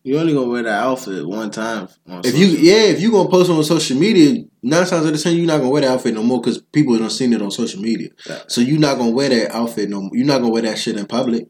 You 0.03 0.19
only 0.19 0.33
gonna 0.33 0.49
wear 0.49 0.63
that 0.63 0.83
outfit 0.83 1.27
one 1.27 1.51
time. 1.51 1.89
on 2.09 2.23
If 2.25 2.37
you 2.37 2.47
yeah, 2.47 2.85
if 2.85 3.01
you 3.01 3.11
gonna 3.11 3.29
post 3.29 3.51
on 3.51 3.63
social 3.65 3.99
media, 3.99 4.45
nine 4.63 4.87
times 4.87 5.07
out 5.07 5.13
of 5.13 5.23
ten 5.23 5.37
you're 5.37 5.47
not 5.47 5.59
gonna 5.59 5.71
wear 5.71 5.83
that 5.83 5.91
outfit 5.91 6.15
no 6.15 6.23
more 6.23 6.41
because 6.41 6.59
people 6.59 6.97
don't 6.97 7.11
seen 7.11 7.35
it 7.35 7.43
on 7.43 7.51
social 7.51 7.83
media. 7.83 8.09
Yeah. 8.27 8.43
So 8.49 8.63
you're 8.63 8.79
not 8.79 8.97
gonna 8.97 9.11
wear 9.11 9.29
that 9.29 9.51
outfit 9.55 9.91
no. 9.91 10.01
More. 10.01 10.11
You're 10.15 10.27
not 10.27 10.39
gonna 10.39 10.53
wear 10.53 10.63
that 10.63 10.79
shit 10.79 10.97
in 10.97 11.07
public. 11.07 11.49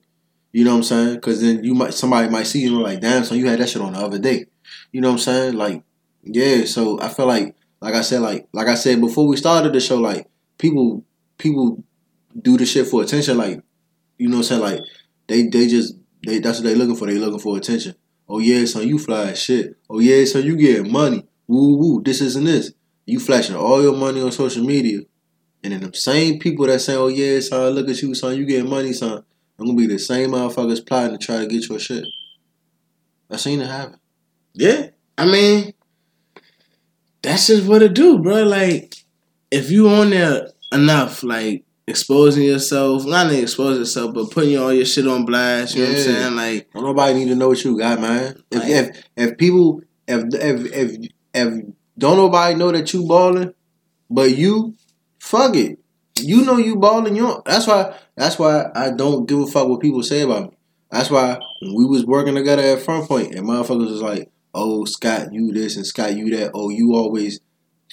You 0.52 0.64
know 0.64 0.72
what 0.72 0.78
I'm 0.78 0.82
saying? 0.82 1.14
Because 1.14 1.40
then 1.40 1.62
you 1.62 1.74
might 1.74 1.94
somebody 1.94 2.28
might 2.28 2.46
see 2.46 2.60
you 2.60 2.74
and 2.74 2.82
like, 2.82 3.00
damn, 3.00 3.24
so 3.24 3.36
you 3.36 3.46
had 3.46 3.60
that 3.60 3.68
shit 3.68 3.82
on 3.82 3.92
the 3.92 4.00
other 4.00 4.18
day. 4.18 4.46
You 4.90 5.00
know 5.00 5.08
what 5.08 5.14
I'm 5.14 5.18
saying? 5.20 5.54
Like, 5.54 5.84
yeah. 6.24 6.64
So 6.64 7.00
I 7.00 7.08
feel 7.08 7.26
like, 7.26 7.54
like 7.80 7.94
I 7.94 8.00
said, 8.00 8.20
like 8.20 8.48
like 8.52 8.66
I 8.66 8.74
said 8.74 9.00
before 9.00 9.28
we 9.28 9.36
started 9.36 9.72
the 9.72 9.80
show, 9.80 9.98
like 9.98 10.28
people 10.58 11.04
people 11.38 11.84
do 12.40 12.56
the 12.56 12.66
shit 12.66 12.88
for 12.88 13.00
attention. 13.00 13.38
Like, 13.38 13.62
you 14.18 14.28
know 14.28 14.38
what 14.38 14.50
I'm 14.50 14.60
saying? 14.60 14.60
Like 14.60 14.80
they 15.28 15.46
they 15.46 15.68
just 15.68 15.94
they 16.26 16.40
that's 16.40 16.58
what 16.58 16.64
they 16.64 16.74
looking 16.74 16.96
for. 16.96 17.06
They 17.06 17.14
looking 17.14 17.38
for 17.38 17.56
attention. 17.56 17.94
Oh 18.32 18.38
yeah, 18.38 18.64
son, 18.64 18.86
you 18.86 18.96
fly 18.96 19.30
as 19.30 19.42
shit. 19.42 19.76
Oh 19.90 19.98
yeah, 19.98 20.24
son, 20.24 20.44
you 20.44 20.56
get 20.56 20.86
money. 20.86 21.26
Woo 21.48 21.76
woo, 21.76 22.02
this 22.02 22.20
isn't 22.20 22.44
this. 22.44 22.72
You 23.04 23.18
flashing 23.18 23.56
all 23.56 23.82
your 23.82 23.96
money 23.96 24.22
on 24.22 24.30
social 24.30 24.64
media. 24.64 25.00
And 25.64 25.72
then 25.72 25.90
the 25.90 25.92
same 25.96 26.38
people 26.38 26.66
that 26.66 26.78
say, 26.78 26.94
Oh 26.94 27.08
yeah, 27.08 27.40
son, 27.40 27.70
look 27.70 27.88
at 27.88 28.00
you, 28.00 28.14
son, 28.14 28.36
you 28.36 28.46
getting 28.46 28.70
money, 28.70 28.92
son. 28.92 29.24
I'm 29.58 29.66
gonna 29.66 29.76
be 29.76 29.88
the 29.88 29.98
same 29.98 30.30
motherfuckers 30.30 30.86
plotting 30.86 31.18
to 31.18 31.26
try 31.26 31.40
to 31.40 31.46
get 31.48 31.68
your 31.68 31.80
shit. 31.80 32.04
I 33.28 33.36
seen 33.36 33.60
it 33.60 33.66
happen. 33.66 33.98
Yeah, 34.54 34.90
I 35.18 35.26
mean, 35.26 35.74
that's 37.22 37.48
just 37.48 37.66
what 37.66 37.82
it 37.82 37.94
do, 37.94 38.20
bro. 38.20 38.44
Like, 38.44 38.94
if 39.50 39.72
you 39.72 39.88
on 39.88 40.10
there 40.10 40.50
enough, 40.70 41.24
like 41.24 41.64
exposing 41.90 42.44
yourself, 42.44 43.04
not 43.04 43.26
only 43.26 43.40
expose 43.40 43.78
yourself, 43.78 44.14
but 44.14 44.30
putting 44.30 44.56
all 44.56 44.72
your 44.72 44.86
shit 44.86 45.06
on 45.06 45.24
blast. 45.24 45.74
You 45.74 45.82
know 45.82 45.88
what 45.90 45.98
I'm 45.98 46.02
saying? 46.02 46.36
Like, 46.36 46.70
Don't 46.72 46.84
nobody 46.84 47.14
need 47.18 47.28
to 47.28 47.34
know 47.34 47.48
what 47.48 47.62
you 47.64 47.76
got, 47.78 48.00
man. 48.00 48.42
If 48.50 48.58
Like- 48.62 48.70
if 48.70 49.04
if 49.16 49.36
people 49.36 49.82
if 50.08 50.24
if 50.34 50.72
if 50.72 51.08
if 51.34 51.64
don't 51.98 52.16
nobody 52.16 52.54
know 52.56 52.72
that 52.72 52.92
you 52.94 53.06
balling, 53.06 53.52
but 54.08 54.36
you, 54.36 54.74
fuck 55.18 55.54
it. 55.56 55.78
You 56.18 56.44
know 56.44 56.56
you 56.56 56.76
balling. 56.76 57.16
You 57.16 57.42
that's 57.44 57.66
why 57.66 57.94
that's 58.16 58.38
why 58.38 58.70
I 58.74 58.90
don't 58.90 59.26
give 59.26 59.40
a 59.40 59.46
fuck 59.46 59.68
what 59.68 59.80
people 59.80 60.02
say 60.02 60.22
about 60.22 60.50
me. 60.50 60.56
That's 60.90 61.10
why 61.10 61.38
when 61.60 61.74
we 61.74 61.84
was 61.84 62.04
working 62.06 62.34
together 62.34 62.62
at 62.62 62.80
Front 62.80 63.08
Point, 63.08 63.34
and 63.34 63.46
motherfuckers 63.46 63.90
was 63.90 64.02
like, 64.02 64.30
"Oh 64.54 64.84
Scott, 64.84 65.32
you 65.32 65.52
this 65.52 65.76
and 65.76 65.86
Scott, 65.86 66.16
you 66.16 66.30
that. 66.36 66.50
Oh, 66.54 66.68
you 66.68 66.94
always 66.94 67.40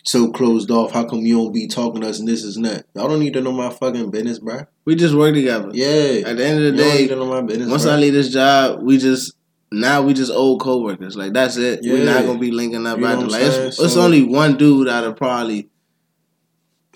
so 0.07 0.31
closed 0.31 0.71
off. 0.71 0.91
How 0.91 1.03
come 1.03 1.19
you 1.19 1.37
don't 1.37 1.53
be 1.53 1.67
talking 1.67 2.01
to 2.01 2.09
us 2.09 2.19
and 2.19 2.27
this 2.27 2.43
is 2.43 2.55
that? 2.55 2.85
Y'all 2.95 3.07
don't 3.07 3.19
need 3.19 3.33
to 3.33 3.41
know 3.41 3.51
my 3.51 3.69
fucking 3.69 4.09
business, 4.09 4.39
bro. 4.39 4.65
we 4.85 4.95
just 4.95 5.13
work 5.13 5.33
together. 5.35 5.69
Yeah, 5.73 6.27
At 6.29 6.37
the 6.37 6.45
end 6.45 6.63
of 6.63 6.63
the 6.63 6.71
don't 6.71 6.93
need 6.93 6.97
day, 6.97 7.07
to 7.07 7.15
know 7.15 7.25
my 7.25 7.41
business. 7.41 7.69
once 7.69 7.85
bruh. 7.85 7.93
I 7.93 7.97
leave 7.97 8.13
this 8.13 8.29
job, 8.29 8.81
we 8.81 8.97
just 8.97 9.33
now 9.71 10.01
we 10.01 10.13
just 10.13 10.31
old 10.31 10.61
coworkers. 10.61 11.17
Like 11.17 11.33
that's 11.33 11.57
it. 11.57 11.81
We're 11.83 12.05
not 12.05 12.25
gonna 12.25 12.39
be 12.39 12.51
linking 12.51 12.87
up 12.87 12.97
You 12.97 13.03
know 13.03 13.19
Like 13.19 13.41
it's, 13.41 13.79
it's 13.79 13.97
only 13.97 14.23
one 14.23 14.57
dude 14.57 14.87
out 14.87 15.03
of 15.03 15.17
probably 15.17 15.69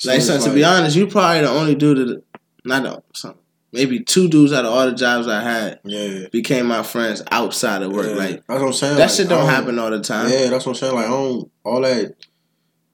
like 0.05 0.21
son, 0.21 0.41
to 0.41 0.53
be 0.53 0.63
honest, 0.63 0.95
you 0.95 1.07
probably 1.07 1.41
the 1.41 1.49
only 1.49 1.75
dude 1.75 1.97
that 2.07 2.23
not 2.63 2.83
the, 2.83 3.03
some, 3.13 3.35
maybe 3.71 3.99
two 3.99 4.27
dudes 4.29 4.53
out 4.53 4.65
of 4.65 4.71
all 4.71 4.85
the 4.85 4.95
jobs 4.95 5.27
I 5.27 5.41
had 5.41 5.79
yeah. 5.83 6.27
became 6.31 6.65
my 6.65 6.83
friends 6.83 7.21
outside 7.29 7.81
of 7.81 7.91
work. 7.91 8.07
Yeah. 8.07 8.15
Like 8.15 8.47
that's 8.47 8.61
what 8.61 8.61
I'm 8.61 8.73
saying. 8.73 8.97
that 8.97 9.01
like, 9.01 9.11
shit 9.11 9.25
I 9.27 9.29
don't 9.29 9.49
happen 9.49 9.79
all 9.79 9.91
the 9.91 9.99
time. 9.99 10.29
Yeah, 10.29 10.49
that's 10.49 10.65
what 10.65 10.73
I'm 10.73 10.75
saying. 10.75 10.95
Like 10.95 11.05
I 11.05 11.09
don't 11.09 11.51
all 11.63 11.81
that. 11.81 12.15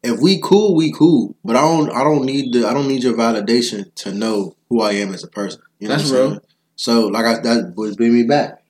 If 0.04 0.20
we 0.22 0.40
cool, 0.42 0.76
we 0.76 0.92
cool. 0.92 1.36
But 1.44 1.56
I 1.56 1.62
don't. 1.62 1.90
I 1.92 2.04
don't 2.04 2.26
need 2.26 2.54
the. 2.54 2.68
I 2.68 2.74
don't 2.74 2.88
need 2.88 3.04
your 3.04 3.14
validation 3.16 3.94
to 3.96 4.14
know 4.14 4.56
who 4.70 4.82
I 4.82 4.94
am 4.94 5.14
as 5.14 5.24
a 5.24 5.28
person. 5.28 5.62
You 5.80 5.88
know 5.88 5.96
That's 5.98 6.10
what 6.12 6.18
I'm 6.18 6.22
real. 6.22 6.30
saying? 6.32 6.42
So 6.76 7.08
like 7.08 7.26
I 7.26 7.40
that 7.42 7.74
would 7.76 7.98
bring 7.98 8.14
me 8.14 8.24
back. 8.24 8.64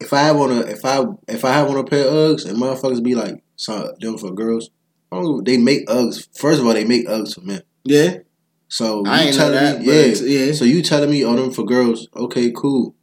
If 0.00 0.12
I 0.12 0.20
have 0.20 0.36
on 0.36 0.50
a 0.52 0.60
if 0.60 0.84
I 0.84 1.04
if 1.28 1.44
I 1.44 1.52
have 1.52 1.68
on 1.70 1.76
a 1.78 1.84
pair 1.84 2.06
of 2.06 2.12
Uggs 2.12 2.48
and 2.48 2.58
motherfuckers 2.58 3.02
be 3.02 3.14
like, 3.14 3.42
"Son, 3.56 3.88
them 4.00 4.18
for 4.18 4.30
girls." 4.32 4.70
I 5.10 5.16
don't, 5.20 5.44
they 5.44 5.56
make 5.58 5.86
Uggs. 5.86 6.28
First 6.36 6.60
of 6.60 6.66
all, 6.66 6.74
they 6.74 6.84
make 6.84 7.06
Uggs 7.06 7.34
for 7.36 7.40
men. 7.42 7.62
Yeah, 7.84 8.16
So 8.68 9.04
I 9.06 9.22
you 9.22 9.28
ain't 9.28 9.36
know 9.38 9.42
telling 9.44 9.54
that. 9.54 9.80
me, 9.80 9.86
yeah. 9.86 10.46
yeah. 10.46 10.52
So 10.52 10.64
you 10.64 10.82
telling 10.82 11.10
me, 11.10 11.24
oh, 11.24 11.36
them 11.36 11.52
for 11.52 11.64
girls? 11.64 12.08
Okay, 12.16 12.50
cool. 12.54 12.94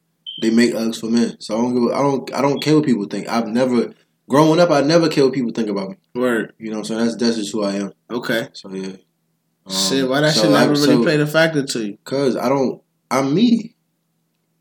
They 0.41 0.49
make 0.49 0.73
Uggs 0.73 0.99
for 0.99 1.07
men. 1.07 1.39
So 1.39 1.57
I 1.57 1.61
don't 1.61 1.73
give. 1.73 1.83
a- 1.91 1.95
I 1.95 2.01
don't. 2.01 2.33
I 2.33 2.41
don't 2.41 2.61
care 2.61 2.75
what 2.75 2.85
people 2.85 3.05
think. 3.05 3.27
I've 3.29 3.47
never 3.47 3.93
growing 4.29 4.59
up. 4.59 4.69
I 4.71 4.81
never 4.81 5.07
care 5.09 5.23
what 5.23 5.33
people 5.33 5.51
think 5.51 5.69
about 5.69 5.89
me. 5.91 5.95
Word. 6.13 6.53
You 6.57 6.71
know 6.71 6.83
so 6.83 6.97
That's 6.97 7.15
that's 7.15 7.37
just 7.37 7.51
who 7.51 7.63
I 7.63 7.73
am. 7.75 7.93
Okay. 8.09 8.49
So 8.53 8.73
yeah. 8.73 8.95
Um, 9.65 9.73
shit, 9.73 10.09
why 10.09 10.21
that 10.21 10.33
so 10.33 10.41
shit 10.43 10.51
never 10.51 10.71
really 10.71 10.85
so- 10.85 11.03
played 11.03 11.19
a 11.19 11.27
factor 11.27 11.63
to 11.63 11.85
you? 11.85 11.97
Cause 12.03 12.35
I 12.35 12.49
don't. 12.49 12.81
I'm 13.09 13.33
me. 13.33 13.75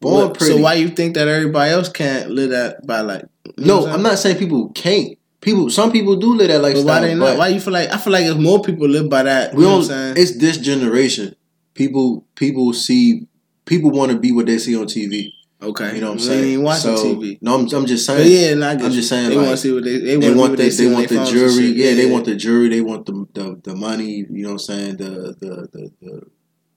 Born 0.01 0.29
What- 0.29 0.39
pretty. 0.39 0.55
So 0.55 0.61
why 0.61 0.75
you 0.75 0.89
think 0.89 1.15
that 1.15 1.29
everybody 1.29 1.73
else 1.73 1.89
can't 1.89 2.31
live 2.31 2.51
that 2.51 2.87
by 2.87 3.01
like? 3.01 3.25
No? 3.59 3.87
I'm 3.87 4.03
not 4.03 4.19
saying 4.19 4.39
people 4.39 4.69
can't. 4.71 5.17
People. 5.41 5.71
Some 5.71 5.91
people 5.91 6.17
do 6.17 6.35
live 6.35 6.49
that 6.49 6.61
But 6.61 6.85
why 6.85 7.01
they 7.01 7.15
not? 7.15 7.39
Why 7.39 7.49
you 7.49 7.61
feel 7.61 7.73
like? 7.73 7.91
I 7.91 7.97
feel 7.97 8.13
like 8.13 8.27
if 8.27 8.37
more 8.37 8.63
people 8.63 8.87
live 8.89 9.09
by 9.09 9.23
that, 9.23 9.55
we 9.55 9.63
you 9.63 9.69
know 9.69 9.79
what 9.79 9.89
don't. 9.89 9.97
I'm 9.97 10.15
saying? 10.15 10.19
It's 10.19 10.39
this 10.39 10.59
generation. 10.59 11.35
People. 11.75 12.27
People 12.35 12.73
see. 12.75 13.27
People 13.65 13.91
want 13.91 14.13
to 14.13 14.19
be 14.19 14.33
what 14.33 14.47
they 14.47 14.59
see 14.59 14.77
on 14.77 14.85
TV. 14.87 15.33
Okay, 15.63 15.95
You 15.97 16.01
know 16.01 16.13
what 16.13 16.13
I'm 16.13 16.17
We 16.17 16.23
saying? 16.23 16.45
ain't 16.55 16.63
watching 16.63 16.97
so, 16.97 17.05
TV. 17.17 17.39
No, 17.43 17.55
I'm, 17.55 17.61
I'm 17.75 17.87
just 17.87 18.07
But 18.07 18.17
saying. 18.17 18.33
yeah, 18.33 18.53
and 18.53 18.65
I 18.65 18.73
I'm 18.73 18.91
just 18.93 19.09
saying, 19.09 19.29
They 19.31 19.37
like, 19.37 19.45
want 19.47 19.57
to 19.59 19.63
see 19.63 19.73
what 19.73 19.85
they 19.85 19.99
they, 19.99 20.17
They 20.17 20.29
want, 20.29 20.39
want 20.39 20.57
the, 20.57 20.63
they, 20.63 20.71
they 20.71 20.93
want 20.95 21.09
the 21.09 21.25
jury. 21.25 21.53
shit. 21.53 21.77
Yeah, 21.77 21.95
they 21.95 22.11
want 22.11 22.25
the 22.25 22.37
jury. 22.37 22.69
They 22.69 22.81
want 22.81 23.07
the 23.07 23.27
the, 23.35 23.61
the 23.63 23.75
money. 23.77 24.27
You 24.31 24.43
know 24.45 24.49
what 24.51 24.53
I'm 24.55 24.59
saying? 24.59 24.97
The 24.97 25.11
the, 25.39 25.69
the 25.73 25.93
the 26.01 26.23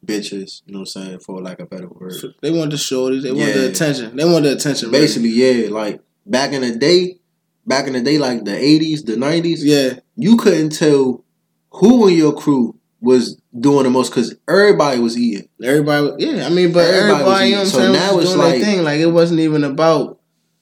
bitches. 0.05 0.61
You 0.65 0.73
know 0.73 0.79
what 0.79 0.95
I'm 0.95 1.03
saying? 1.03 1.19
For 1.19 1.41
lack 1.41 1.59
of 1.59 1.67
a 1.67 1.69
better 1.69 1.87
word. 1.87 2.13
They 2.41 2.51
want 2.51 2.71
the 2.71 2.77
shorties. 2.77 3.23
They 3.23 3.31
want 3.31 3.53
the 3.53 3.69
attention. 3.69 4.15
They 4.15 4.25
want 4.25 4.43
the 4.43 4.53
attention. 4.53 4.89
really. 4.89 5.01
Basically, 5.03 5.29
yeah. 5.29 5.69
Like 5.69 6.01
back 6.25 6.51
in 6.51 6.61
the 6.61 6.75
day, 6.75 7.19
back 7.65 7.87
in 7.87 7.93
the 7.93 8.01
day, 8.01 8.17
like 8.17 8.43
the 8.43 8.51
80s, 8.51 9.05
the 9.05 9.13
90s, 9.13 9.59
yeah. 9.61 9.99
you 10.15 10.35
couldn't 10.37 10.71
tell 10.71 11.23
who 11.71 12.07
in 12.07 12.15
your 12.17 12.33
crew 12.33 12.75
was 12.99 13.39
doing 13.57 13.83
the 13.83 13.89
most 13.89 14.09
because 14.09 14.35
everybody 14.47 14.99
was 14.99 15.17
eating. 15.17 15.47
Everybody, 15.63 16.25
yeah. 16.25 16.45
I 16.45 16.49
mean, 16.49 16.71
but 16.73 16.85
Everybody 16.85 17.13
everybody, 17.13 17.25
was 17.25 17.49
you 17.49 17.51
know 17.51 17.57
what 17.57 17.61
I'm. 17.61 17.67
So 17.67 17.77
saying, 17.79 17.93
now 17.93 18.15
was 18.15 18.25
it's 18.25 18.35
like- 18.35 18.61
thing. 18.61 18.83
Like 18.83 18.99
it 18.99 19.07
wasn't 19.07 19.39
even 19.41 19.63
about. 19.63 20.19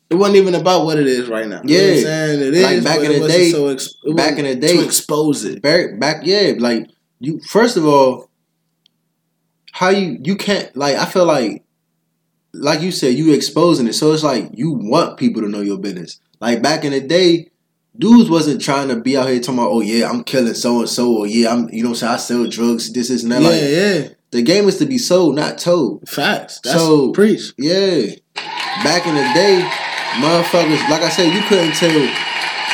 It 0.09 0.15
wasn't 0.15 0.37
even 0.39 0.55
about 0.55 0.83
what 0.83 0.99
it 0.99 1.07
is 1.07 1.29
right 1.29 1.47
now. 1.47 1.61
You 1.63 1.77
know 1.77 1.83
what 1.83 1.89
I'm 1.91 1.95
Yeah. 1.95 2.01
saying 2.03 2.39
it 2.41 2.53
is. 2.53 2.63
Like, 2.63 2.83
back 2.83 2.99
in 3.09 3.21
the 3.21 3.27
day- 3.29 3.51
so 3.51 3.67
ex- 3.69 3.95
back 4.13 4.37
in 4.37 4.43
the 4.43 4.55
day- 4.55 4.75
to 4.75 4.83
expose 4.83 5.45
it. 5.45 5.61
Back, 5.61 5.99
back, 6.01 6.21
yeah. 6.25 6.51
Like 6.57 6.89
you, 7.21 7.39
first 7.47 7.77
of 7.77 7.85
all, 7.85 8.29
how 9.71 9.87
you 9.89 10.19
you 10.23 10.35
can't 10.35 10.75
like. 10.75 10.97
I 10.97 11.05
feel 11.05 11.25
like, 11.25 11.63
like 12.53 12.81
you 12.81 12.91
said, 12.91 13.15
you 13.15 13.33
exposing 13.33 13.87
it. 13.87 13.93
So 13.93 14.11
it's 14.11 14.23
like 14.23 14.49
you 14.53 14.71
want 14.73 15.17
people 15.17 15.41
to 15.43 15.47
know 15.47 15.61
your 15.61 15.77
business. 15.77 16.19
Like 16.41 16.61
back 16.61 16.83
in 16.83 16.91
the 16.91 16.99
day, 16.99 17.50
dudes 17.97 18.29
wasn't 18.29 18.61
trying 18.61 18.87
to 18.89 18.95
be 18.95 19.17
out 19.17 19.27
here 19.29 19.39
talking 19.39 19.59
about, 19.59 19.71
oh 19.71 19.81
yeah, 19.81 20.09
I'm 20.09 20.23
killing 20.23 20.53
so 20.53 20.79
and 20.79 20.89
so, 20.89 21.17
or 21.17 21.27
yeah, 21.27 21.51
I'm 21.51 21.69
you 21.69 21.83
know 21.83 21.89
what 21.89 22.03
I'm 22.03 22.07
saying, 22.07 22.13
I 22.13 22.17
sell 22.17 22.47
drugs, 22.47 22.91
this 22.93 23.09
is 23.09 23.23
and 23.23 23.31
that. 23.33 23.41
Yeah, 23.41 23.49
Like 23.49 23.61
yeah. 23.61 24.07
the 24.31 24.41
game 24.41 24.67
is 24.67 24.77
to 24.77 24.85
be 24.85 24.97
sold, 24.97 25.35
not 25.35 25.57
told. 25.57 26.07
Facts. 26.09 26.59
That's 26.63 26.77
So- 26.77 27.11
preach. 27.11 27.53
Yeah. 27.57 28.07
Back 28.83 29.05
in 29.05 29.15
the 29.15 29.21
day, 29.33 29.61
motherfuckers, 30.15 30.89
like 30.89 31.01
I 31.03 31.09
said, 31.09 31.33
you 31.33 31.41
couldn't 31.43 31.73
tell 31.73 31.89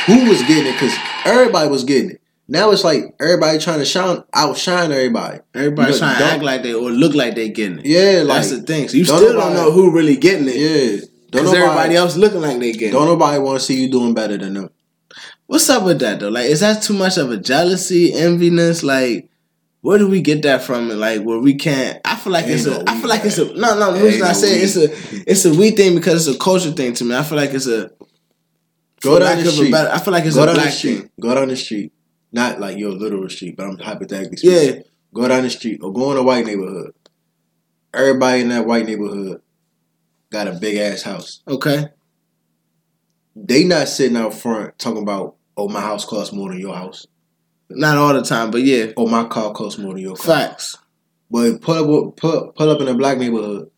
who 0.06 0.28
was 0.28 0.40
getting 0.42 0.66
it 0.66 0.72
because 0.72 0.94
everybody 1.24 1.68
was 1.68 1.84
getting 1.84 2.10
it. 2.12 2.20
Now 2.50 2.70
it's 2.70 2.82
like 2.84 3.14
everybody 3.20 3.58
trying 3.58 3.80
to 3.80 3.84
shine, 3.84 4.22
outshine 4.32 4.90
everybody. 4.90 5.40
Everybody 5.54 5.92
You 5.92 6.00
know, 6.00 6.06
trying 6.06 6.18
to 6.18 6.24
act 6.24 6.42
like 6.42 6.62
they 6.62 6.72
or 6.72 6.90
look 6.90 7.14
like 7.14 7.34
they 7.34 7.50
getting 7.50 7.80
it. 7.80 7.84
Yeah, 7.86 8.22
like 8.22 8.38
That's 8.38 8.50
the 8.52 8.62
thing. 8.62 8.88
So 8.88 8.96
you 8.96 9.04
don't 9.04 9.18
still 9.18 9.34
nobody- 9.34 9.54
don't 9.54 9.64
know 9.66 9.72
who 9.72 9.90
really 9.92 10.16
getting 10.16 10.48
it. 10.48 10.56
yeah. 10.56 11.00
Don't 11.30 11.44
nobody, 11.44 11.62
everybody 11.62 11.96
else 11.96 12.16
looking 12.16 12.40
like 12.40 12.58
they 12.58 12.72
getting 12.72 12.92
don't 12.92 13.02
it. 13.02 13.10
nobody 13.10 13.38
want 13.38 13.58
to 13.60 13.64
see 13.66 13.82
you 13.82 13.90
doing 13.90 14.14
better 14.14 14.38
than 14.38 14.54
them. 14.54 14.70
What's 15.48 15.68
up 15.70 15.82
with 15.84 15.98
that 16.00 16.20
though? 16.20 16.28
Like, 16.28 16.44
is 16.46 16.60
that 16.60 16.82
too 16.82 16.92
much 16.92 17.16
of 17.16 17.30
a 17.30 17.38
jealousy, 17.38 18.12
enviness? 18.12 18.84
Like, 18.84 19.30
where 19.80 19.96
do 19.96 20.06
we 20.06 20.20
get 20.20 20.42
that 20.42 20.62
from? 20.62 20.90
Like, 20.90 21.22
where 21.22 21.38
we 21.38 21.54
can't? 21.54 21.98
I 22.04 22.16
feel 22.16 22.34
like 22.34 22.44
Ain't 22.44 22.54
it's 22.54 22.66
a. 22.66 22.70
no 22.70 22.84
I 22.86 23.00
feel 23.00 23.08
like 23.08 23.24
it's 23.24 23.38
a. 23.38 23.46
No, 23.54 23.78
no. 23.78 23.94
The 23.94 24.04
reason 24.04 24.22
I 24.22 24.32
say 24.34 24.60
it's 24.60 24.76
a. 24.76 24.90
It's 25.30 25.44
a 25.46 25.54
we 25.54 25.70
thing 25.70 25.94
because 25.94 26.28
it's 26.28 26.36
a 26.36 26.38
culture 26.38 26.70
thing 26.72 26.92
to 26.92 27.04
me. 27.04 27.16
I 27.16 27.22
feel 27.22 27.38
like 27.38 27.50
it's 27.54 27.66
a. 27.66 27.90
Go 29.00 29.18
down 29.18 29.42
the 29.42 29.50
street. 29.50 29.72
I 29.74 29.98
feel 29.98 30.12
like 30.12 30.24
it's 30.26 30.36
Go 30.36 30.42
a 30.42 30.46
down 30.46 30.56
the 30.56 30.70
street. 30.70 30.98
thing. 30.98 31.10
Go 31.20 31.34
down 31.34 31.48
the 31.48 31.56
street. 31.56 31.92
Not 32.30 32.60
like 32.60 32.76
your 32.76 32.92
literal 32.92 33.28
street, 33.30 33.56
but 33.56 33.66
I'm 33.66 33.78
hypothetically 33.78 34.36
speaking. 34.36 34.76
Yeah. 34.76 34.82
Go 35.14 35.28
down 35.28 35.44
the 35.44 35.50
street 35.50 35.80
or 35.82 35.92
go 35.94 36.12
in 36.12 36.18
a 36.18 36.22
white 36.22 36.44
neighborhood. 36.44 36.92
Everybody 37.94 38.42
in 38.42 38.50
that 38.50 38.66
white 38.66 38.84
neighborhood 38.84 39.40
got 40.30 40.46
a 40.46 40.52
big 40.52 40.76
ass 40.76 41.00
house. 41.02 41.40
Okay. 41.48 41.86
They 43.34 43.64
not 43.64 43.88
sitting 43.88 44.16
out 44.18 44.34
front 44.34 44.78
talking 44.78 45.02
about, 45.02 45.36
oh, 45.58 45.68
my 45.68 45.80
house 45.80 46.04
costs 46.04 46.32
more 46.32 46.50
than 46.50 46.60
your 46.60 46.74
house. 46.74 47.06
Not 47.68 47.98
all 47.98 48.14
the 48.14 48.22
time, 48.22 48.50
but 48.50 48.62
yeah. 48.62 48.92
Oh, 48.96 49.06
my 49.06 49.24
car 49.24 49.52
costs 49.52 49.78
more 49.78 49.92
than 49.92 50.02
your 50.02 50.16
car. 50.16 50.36
Facts. 50.36 50.78
But 51.30 51.60
pull 51.60 52.08
up, 52.08 52.16
pull, 52.16 52.52
pull 52.52 52.70
up 52.70 52.80
in 52.80 52.88
a 52.88 52.94
black 52.94 53.18
neighborhood. 53.18 53.70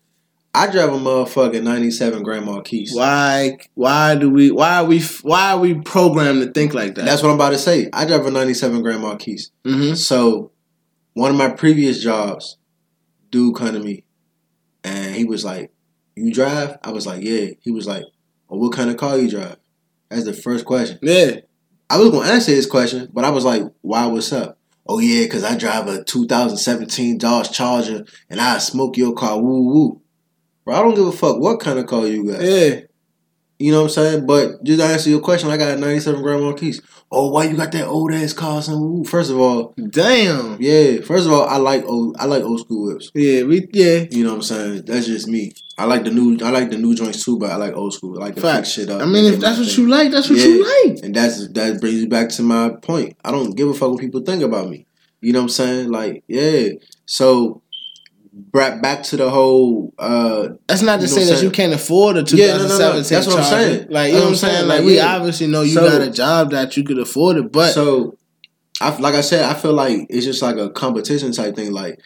I 0.53 0.69
drive 0.69 0.89
a 0.89 0.97
motherfucking 0.97 1.63
'97 1.63 2.23
Grand 2.23 2.45
Marquis. 2.45 2.89
Why? 2.91 3.57
Why 3.73 4.15
do 4.15 4.29
we? 4.29 4.51
Why 4.51 4.77
are 4.77 4.85
we? 4.85 5.01
Why 5.21 5.51
are 5.51 5.59
we 5.59 5.75
programmed 5.75 6.41
to 6.41 6.51
think 6.51 6.73
like 6.73 6.95
that? 6.95 7.05
That's 7.05 7.23
what 7.23 7.29
I'm 7.29 7.35
about 7.35 7.51
to 7.51 7.57
say. 7.57 7.89
I 7.93 8.05
drive 8.05 8.25
a 8.25 8.31
'97 8.31 8.81
Grand 8.81 9.01
Marquis. 9.01 9.45
mm-hmm. 9.65 9.93
So, 9.95 10.51
one 11.13 11.31
of 11.31 11.37
my 11.37 11.49
previous 11.49 12.03
jobs, 12.03 12.57
dude 13.29 13.55
come 13.55 13.73
to 13.73 13.79
me, 13.79 14.03
and 14.83 15.15
he 15.15 15.23
was 15.23 15.45
like, 15.45 15.71
"You 16.15 16.33
drive?" 16.33 16.77
I 16.83 16.91
was 16.91 17.07
like, 17.07 17.23
"Yeah." 17.23 17.51
He 17.61 17.71
was 17.71 17.87
like, 17.87 18.03
"Oh, 18.49 18.57
what 18.57 18.73
kind 18.73 18.89
of 18.89 18.97
car 18.97 19.17
you 19.17 19.29
drive?" 19.29 19.57
That's 20.09 20.25
the 20.25 20.33
first 20.33 20.65
question. 20.65 20.99
Yeah. 21.01 21.39
I 21.91 21.97
was 21.97 22.09
gonna 22.09 22.29
answer 22.29 22.51
his 22.51 22.67
question, 22.67 23.09
but 23.11 23.25
I 23.25 23.31
was 23.31 23.43
like, 23.43 23.63
"Why? 23.81 24.05
What's 24.05 24.31
up?" 24.31 24.57
Oh 24.87 24.99
yeah, 24.99 25.27
cause 25.27 25.43
I 25.43 25.57
drive 25.57 25.87
a 25.87 26.03
2017 26.05 27.17
Dodge 27.17 27.51
Charger, 27.51 28.05
and 28.29 28.39
I 28.39 28.59
smoke 28.59 28.95
your 28.95 29.13
car. 29.13 29.41
Woo 29.41 29.63
woo. 29.63 30.01
Bro, 30.63 30.75
I 30.75 30.81
don't 30.83 30.95
give 30.95 31.07
a 31.07 31.11
fuck 31.11 31.39
what 31.39 31.59
kind 31.59 31.79
of 31.79 31.87
car 31.87 32.07
you 32.07 32.31
got. 32.31 32.41
Yeah. 32.41 32.81
You 33.61 33.71
know 33.71 33.81
what 33.83 33.97
I'm 33.97 34.03
saying? 34.03 34.25
But 34.25 34.63
just 34.63 34.79
to 34.79 34.85
answer 34.85 35.09
your 35.09 35.19
question, 35.21 35.49
I 35.49 35.57
got 35.57 35.71
a 35.71 35.77
97 35.77 36.21
Grand 36.21 36.41
Marquis. 36.43 36.79
Oh, 37.11 37.29
why 37.29 37.43
you 37.43 37.57
got 37.57 37.71
that 37.73 37.87
old 37.87 38.13
ass 38.13 38.31
car? 38.33 38.61
Son? 38.61 38.75
Ooh, 38.81 39.03
First 39.03 39.31
of 39.31 39.39
all, 39.39 39.73
Damn. 39.89 40.57
yeah. 40.61 41.01
First 41.01 41.27
of 41.27 41.33
all, 41.33 41.43
I 41.47 41.57
like 41.57 41.83
old. 41.85 42.15
I 42.19 42.25
like 42.25 42.43
old 42.43 42.61
school 42.61 42.87
whips. 42.87 43.11
Yeah. 43.13 43.43
We. 43.43 43.67
Yeah. 43.73 44.05
You 44.09 44.23
know 44.23 44.29
what 44.31 44.35
I'm 44.37 44.41
saying? 44.43 44.83
That's 44.85 45.05
just 45.07 45.27
me. 45.27 45.51
I 45.77 45.85
like 45.85 46.03
the 46.05 46.11
new. 46.11 46.37
I 46.45 46.51
like 46.51 46.69
the 46.69 46.77
new 46.77 46.95
joints 46.95 47.23
too, 47.25 47.37
but 47.37 47.49
I 47.51 47.55
like 47.57 47.73
old 47.73 47.93
school. 47.93 48.17
I 48.17 48.27
like 48.27 48.35
to 48.35 48.41
Fact. 48.41 48.67
shit 48.67 48.89
up. 48.89 49.01
I 49.01 49.05
mean, 49.05 49.25
if 49.33 49.39
that's 49.39 49.59
what 49.59 49.67
thing. 49.67 49.83
you 49.85 49.89
like, 49.91 50.11
that's 50.11 50.29
what 50.29 50.39
Yeah. 50.39 50.45
you 50.45 50.85
like. 50.93 51.03
and 51.03 51.13
that's 51.13 51.47
that 51.49 51.81
brings 51.81 52.01
you 52.01 52.07
back 52.07 52.29
to 52.29 52.43
my 52.43 52.69
point. 52.81 53.17
I 53.25 53.31
don't 53.31 53.55
give 53.57 53.67
a 53.67 53.73
fuck 53.73 53.91
what 53.91 53.99
people 53.99 54.21
think 54.21 54.41
about 54.43 54.69
me. 54.69 54.85
You 55.19 55.33
know 55.33 55.39
what 55.39 55.43
I'm 55.43 55.49
saying? 55.49 55.91
Like, 55.91 56.23
yeah. 56.27 56.69
So, 57.05 57.61
back 58.51 58.81
back 58.81 59.03
to 59.03 59.17
the 59.17 59.29
whole. 59.29 59.93
uh 59.99 60.49
That's 60.67 60.81
not 60.81 60.99
to 61.01 61.07
say 61.07 61.25
that 61.25 61.43
you 61.43 61.51
can't 61.51 61.73
afford 61.73 62.17
a 62.17 62.23
Yeah, 62.35 62.57
no, 62.57 62.67
no, 62.67 62.77
no. 62.77 63.01
That's 63.01 63.27
what 63.27 63.37
I'm 63.37 63.43
Charger. 63.43 63.45
saying. 63.49 63.87
Like, 63.89 64.11
you 64.11 64.17
know 64.17 64.23
what 64.23 64.29
I'm 64.29 64.35
saying? 64.35 64.67
Like, 64.67 64.77
Like, 64.79 64.85
we 64.85 64.95
yeah. 64.95 65.15
obviously 65.15 65.47
know 65.47 65.61
you 65.61 65.73
So- 65.73 65.87
got 65.89 66.01
a 66.07 66.11
job 66.11 66.51
that 66.51 66.75
you 66.77 66.83
could 66.83 66.99
afford 66.99 67.37
it, 67.37 67.51
but 67.51 67.73
so, 67.73 68.17
I 68.79 68.95
like 68.97 69.15
I 69.15 69.21
said, 69.21 69.45
I 69.45 69.53
feel 69.53 69.73
like 69.73 70.07
it's 70.09 70.25
just 70.25 70.41
like 70.41 70.57
a 70.57 70.69
competition 70.69 71.31
type 71.31 71.55
thing. 71.55 71.71
Like, 71.71 71.99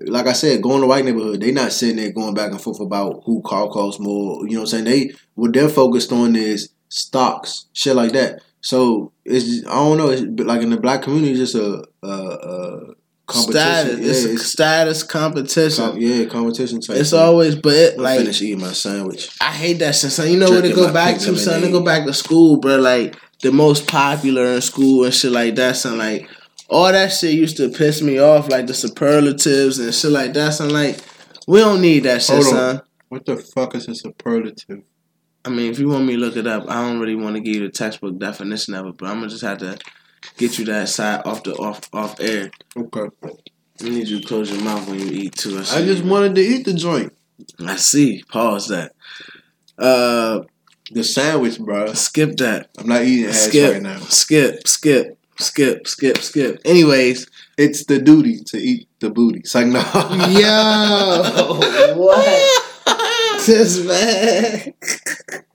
like 0.00 0.26
I 0.26 0.32
said, 0.32 0.62
going 0.62 0.80
to 0.80 0.86
white 0.86 1.04
neighborhood, 1.04 1.40
they 1.40 1.50
not 1.52 1.72
sitting 1.72 1.96
there 1.96 2.10
going 2.12 2.34
back 2.34 2.50
and 2.52 2.60
forth 2.60 2.80
about 2.80 3.22
who 3.24 3.42
car 3.42 3.68
costs 3.68 4.00
more. 4.00 4.46
You 4.46 4.54
know 4.54 4.60
what 4.62 4.72
I'm 4.74 4.84
saying? 4.84 4.84
They 4.84 5.14
what 5.34 5.52
they're 5.52 5.68
focused 5.68 6.12
on 6.12 6.36
is 6.36 6.70
stocks, 6.88 7.66
shit 7.72 7.96
like 7.96 8.12
that. 8.12 8.40
So 8.60 9.12
it's 9.24 9.44
just, 9.44 9.66
I 9.66 9.74
don't 9.74 9.98
know. 9.98 10.10
It's 10.10 10.22
like 10.46 10.62
in 10.62 10.70
the 10.70 10.76
black 10.76 11.02
community, 11.02 11.32
it's 11.32 11.52
just 11.52 11.54
a, 11.56 11.84
a, 12.02 12.06
a. 12.08 12.94
status. 13.32 13.98
Yeah, 14.00 14.10
it's 14.10 14.24
it's, 14.24 14.46
status 14.46 15.02
competition. 15.02 15.84
com- 15.84 15.98
yeah, 15.98 16.24
competition 16.26 16.80
type. 16.80 16.96
it's 16.96 17.10
thing. 17.10 17.20
always, 17.20 17.56
but 17.56 17.72
it, 17.72 17.98
like 17.98 18.18
finish 18.20 18.42
eating 18.42 18.60
my 18.60 18.72
sandwich. 18.72 19.30
I 19.40 19.52
hate 19.52 19.78
that 19.80 19.94
shit. 19.94 20.12
Son, 20.12 20.30
you 20.30 20.38
know 20.38 20.50
what 20.50 20.62
to 20.62 20.72
go 20.72 20.92
back 20.92 21.18
to, 21.18 21.36
son? 21.36 21.62
To 21.62 21.70
go 21.70 21.82
back 21.82 22.06
to 22.06 22.12
school, 22.12 22.58
bro. 22.58 22.76
Like 22.76 23.16
the 23.42 23.52
most 23.52 23.86
popular 23.88 24.46
in 24.54 24.60
school 24.60 25.04
and 25.04 25.14
shit 25.14 25.32
like 25.32 25.54
that, 25.56 25.76
son. 25.76 25.98
Like 25.98 26.28
all 26.68 26.90
that 26.90 27.08
shit 27.08 27.34
used 27.34 27.56
to 27.58 27.68
piss 27.68 28.02
me 28.02 28.18
off, 28.18 28.48
like 28.48 28.66
the 28.66 28.74
superlatives 28.74 29.78
and 29.78 29.94
shit 29.94 30.10
like 30.10 30.32
that, 30.34 30.54
son. 30.54 30.70
Like 30.70 30.98
we 31.46 31.60
don't 31.60 31.80
need 31.80 32.04
that 32.04 32.22
shit, 32.22 32.36
Hold 32.36 32.46
on. 32.46 32.52
son. 32.52 32.82
What 33.08 33.26
the 33.26 33.36
fuck 33.36 33.74
is 33.74 33.88
a 33.88 33.94
superlative? 33.94 34.82
I 35.44 35.50
mean, 35.50 35.70
if 35.70 35.78
you 35.78 35.88
want 35.88 36.06
me 36.06 36.14
to 36.14 36.20
look 36.20 36.36
it 36.36 36.46
up, 36.46 36.64
I 36.68 36.82
don't 36.82 37.00
really 37.00 37.16
want 37.16 37.34
to 37.34 37.40
give 37.40 37.56
you 37.56 37.66
the 37.66 37.72
textbook 37.72 38.18
definition 38.18 38.74
of 38.74 38.86
it, 38.86 38.96
but 38.96 39.08
I'm 39.08 39.16
gonna 39.16 39.28
just 39.28 39.42
have 39.42 39.58
to 39.58 39.78
get 40.36 40.58
you 40.58 40.64
that 40.66 40.88
side 40.88 41.22
off 41.24 41.42
the 41.42 41.54
off 41.56 41.88
off 41.92 42.20
air. 42.20 42.50
Okay. 42.76 43.08
I 43.80 43.88
need 43.88 44.08
you 44.08 44.20
to 44.20 44.26
close 44.26 44.50
your 44.50 44.62
mouth 44.62 44.88
when 44.88 44.98
you 45.00 45.06
eat 45.10 45.34
too. 45.36 45.58
I 45.58 45.62
see. 45.62 45.86
just 45.86 46.04
wanted 46.04 46.34
to 46.36 46.40
eat 46.42 46.64
the 46.64 46.74
joint. 46.74 47.12
I 47.66 47.76
see. 47.76 48.22
Pause 48.28 48.68
that. 48.68 48.92
Uh, 49.78 50.42
The 50.92 51.02
sandwich, 51.02 51.58
bro. 51.58 51.92
skip 51.94 52.36
that. 52.36 52.68
I'm 52.78 52.86
not 52.86 53.02
eating 53.02 53.26
ass 53.30 53.48
Skip. 53.48 53.72
right 53.72 53.82
now. 53.82 53.98
Skip. 54.00 54.68
Skip. 54.68 55.18
Skip. 55.38 55.88
Skip. 55.88 56.18
Skip. 56.18 56.60
Anyways, 56.64 57.26
It's 57.58 57.84
the 57.86 57.98
duty 57.98 58.40
to 58.46 58.58
eat 58.58 58.88
the 59.00 59.10
booty. 59.10 59.40
It's 59.40 59.54
like 59.54 59.66
no. 59.66 59.80
yo, 60.28 61.94
what? 61.96 63.46
this 63.46 63.84
man. 63.84 64.74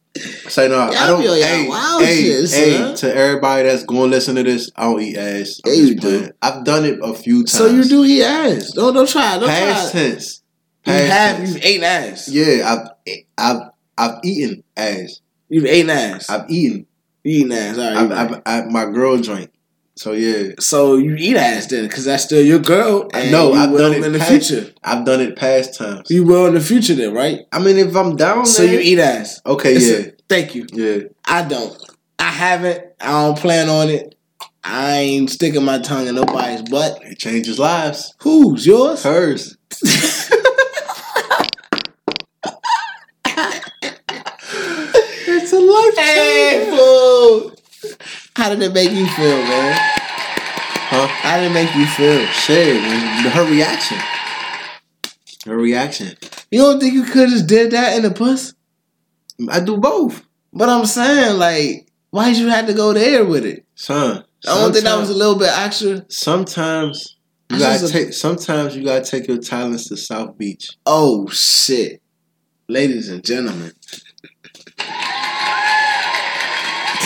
Say 0.49 0.67
no. 0.69 0.79
I 0.79 0.91
Y'all 0.91 1.07
don't. 1.07 1.19
be 1.21 1.25
y'all 1.25 1.35
Hey, 1.35 1.67
wild 1.67 2.03
hey, 2.03 2.21
shit, 2.21 2.49
hey. 2.51 2.77
son. 2.77 2.95
To 2.95 3.15
everybody 3.15 3.63
that's 3.67 3.83
going 3.83 4.09
to 4.11 4.15
listen 4.15 4.35
to 4.35 4.43
this, 4.43 4.71
I 4.75 4.83
don't 4.83 5.01
eat 5.01 5.17
ass. 5.17 5.59
I'm 5.65 5.71
Yeah, 5.73 5.79
you 5.79 5.95
do. 5.95 5.99
playing. 6.01 6.31
I've 6.41 6.63
done 6.63 6.85
it 6.85 6.99
a 7.01 7.13
few 7.13 7.39
times. 7.43 7.51
So 7.51 7.67
you 7.67 7.83
do 7.85 8.03
eat 8.05 8.23
ass? 8.23 8.71
Don't 8.73 8.93
don't 8.93 9.07
try. 9.07 9.37
Don't 9.39 9.49
Past 9.49 9.91
try. 9.91 10.01
tense. 10.01 10.41
You 10.85 10.93
have. 10.93 11.37
tense. 11.37 11.49
You've 11.55 11.63
eaten 11.65 11.83
ass. 11.83 12.27
Yeah, 12.29 12.87
I've 13.07 13.15
I've 13.37 13.61
I've 13.97 14.19
eaten 14.23 14.63
ass. 14.75 15.19
You've 15.49 15.65
eaten 15.65 15.89
ass. 15.89 16.29
I've 16.29 16.49
eaten. 16.49 16.85
You 17.23 17.39
eating 17.45 17.51
ass. 17.53 17.77
All 17.77 17.93
right. 17.93 18.09
Right. 18.09 18.41
I've, 18.47 18.63
I, 18.65 18.65
my 18.69 18.85
girl 18.85 19.17
joint. 19.17 19.51
So 19.97 20.11
yeah. 20.11 20.53
So 20.59 20.95
you 20.95 21.15
eat 21.15 21.35
ass 21.35 21.65
then, 21.67 21.87
because 21.87 22.05
that's 22.05 22.23
still 22.23 22.43
your 22.43 22.59
girl. 22.59 23.09
I 23.13 23.29
know. 23.29 23.53
I've 23.53 23.75
done 23.75 23.93
it 23.93 24.03
in 24.03 24.11
the 24.13 24.19
past, 24.19 24.49
future. 24.49 24.71
I've 24.83 25.05
done 25.05 25.21
it 25.21 25.35
past 25.35 25.75
times. 25.75 26.09
You 26.09 26.23
will 26.23 26.45
in 26.45 26.53
the 26.53 26.61
future 26.61 26.93
then, 26.93 27.13
right? 27.13 27.41
I 27.51 27.59
mean, 27.59 27.77
if 27.77 27.95
I'm 27.95 28.15
down, 28.15 28.45
so 28.45 28.63
then, 28.63 28.73
you 28.73 28.79
eat 28.79 28.99
ass. 28.99 29.41
Okay. 29.45 29.77
Yeah. 29.77 30.11
Thank 30.29 30.55
you. 30.55 30.67
Yeah. 30.71 31.07
I 31.25 31.43
don't. 31.47 31.75
I 32.19 32.29
haven't. 32.29 32.83
I 32.99 33.23
don't 33.23 33.37
plan 33.37 33.69
on 33.69 33.89
it. 33.89 34.13
I 34.63 34.97
ain't 34.97 35.29
sticking 35.29 35.63
my 35.63 35.79
tongue 35.79 36.07
in 36.07 36.15
nobody's 36.15 36.61
butt. 36.63 36.99
It 37.03 37.17
changes 37.17 37.57
lives. 37.57 38.13
Whose? 38.19 38.67
Yours? 38.67 39.03
Hers. 39.03 39.57
it's 45.27 45.53
a 45.53 45.59
life. 45.59 45.95
Hey, 45.95 46.76
how 48.37 48.49
did 48.49 48.61
it 48.61 48.71
make 48.71 48.91
you 48.91 49.07
feel, 49.07 49.35
man? 49.35 49.73
Huh? 49.75 51.07
How 51.07 51.37
did 51.37 51.49
it 51.49 51.53
make 51.55 51.73
you 51.73 51.87
feel? 51.87 52.23
Shit. 52.27 52.79
Her 53.33 53.49
reaction. 53.49 53.97
Her 55.47 55.57
reaction. 55.57 56.15
You 56.51 56.59
don't 56.61 56.79
think 56.79 56.93
you 56.93 57.03
could 57.03 57.29
just 57.29 57.47
did 57.47 57.71
that 57.71 57.97
in 57.97 58.03
the 58.03 58.11
puss? 58.11 58.53
I 59.49 59.59
do 59.59 59.77
both. 59.77 60.23
But 60.53 60.69
I'm 60.69 60.85
saying, 60.85 61.39
like, 61.39 61.87
why'd 62.11 62.37
you 62.37 62.49
have 62.49 62.67
to 62.67 62.75
go 62.75 62.93
there 62.93 63.25
with 63.25 63.43
it? 63.43 63.65
Son. 63.73 64.23
I 64.47 64.61
don't 64.61 64.71
think 64.71 64.85
that 64.85 64.99
was 64.99 65.09
a 65.09 65.17
little 65.17 65.39
bit 65.39 65.49
extra. 65.51 66.05
Sometimes 66.09 67.17
you 67.49 67.57
gotta 67.57 67.85
a- 67.85 67.89
take. 67.89 68.13
Sometimes 68.13 68.75
you 68.75 68.85
gotta 68.85 69.03
take 69.03 69.27
your 69.27 69.39
talents 69.39 69.89
to 69.89 69.97
South 69.97 70.37
Beach. 70.37 70.77
Oh 70.85 71.27
shit. 71.29 72.03
Ladies 72.69 73.09
and 73.09 73.25
gentlemen. 73.25 73.71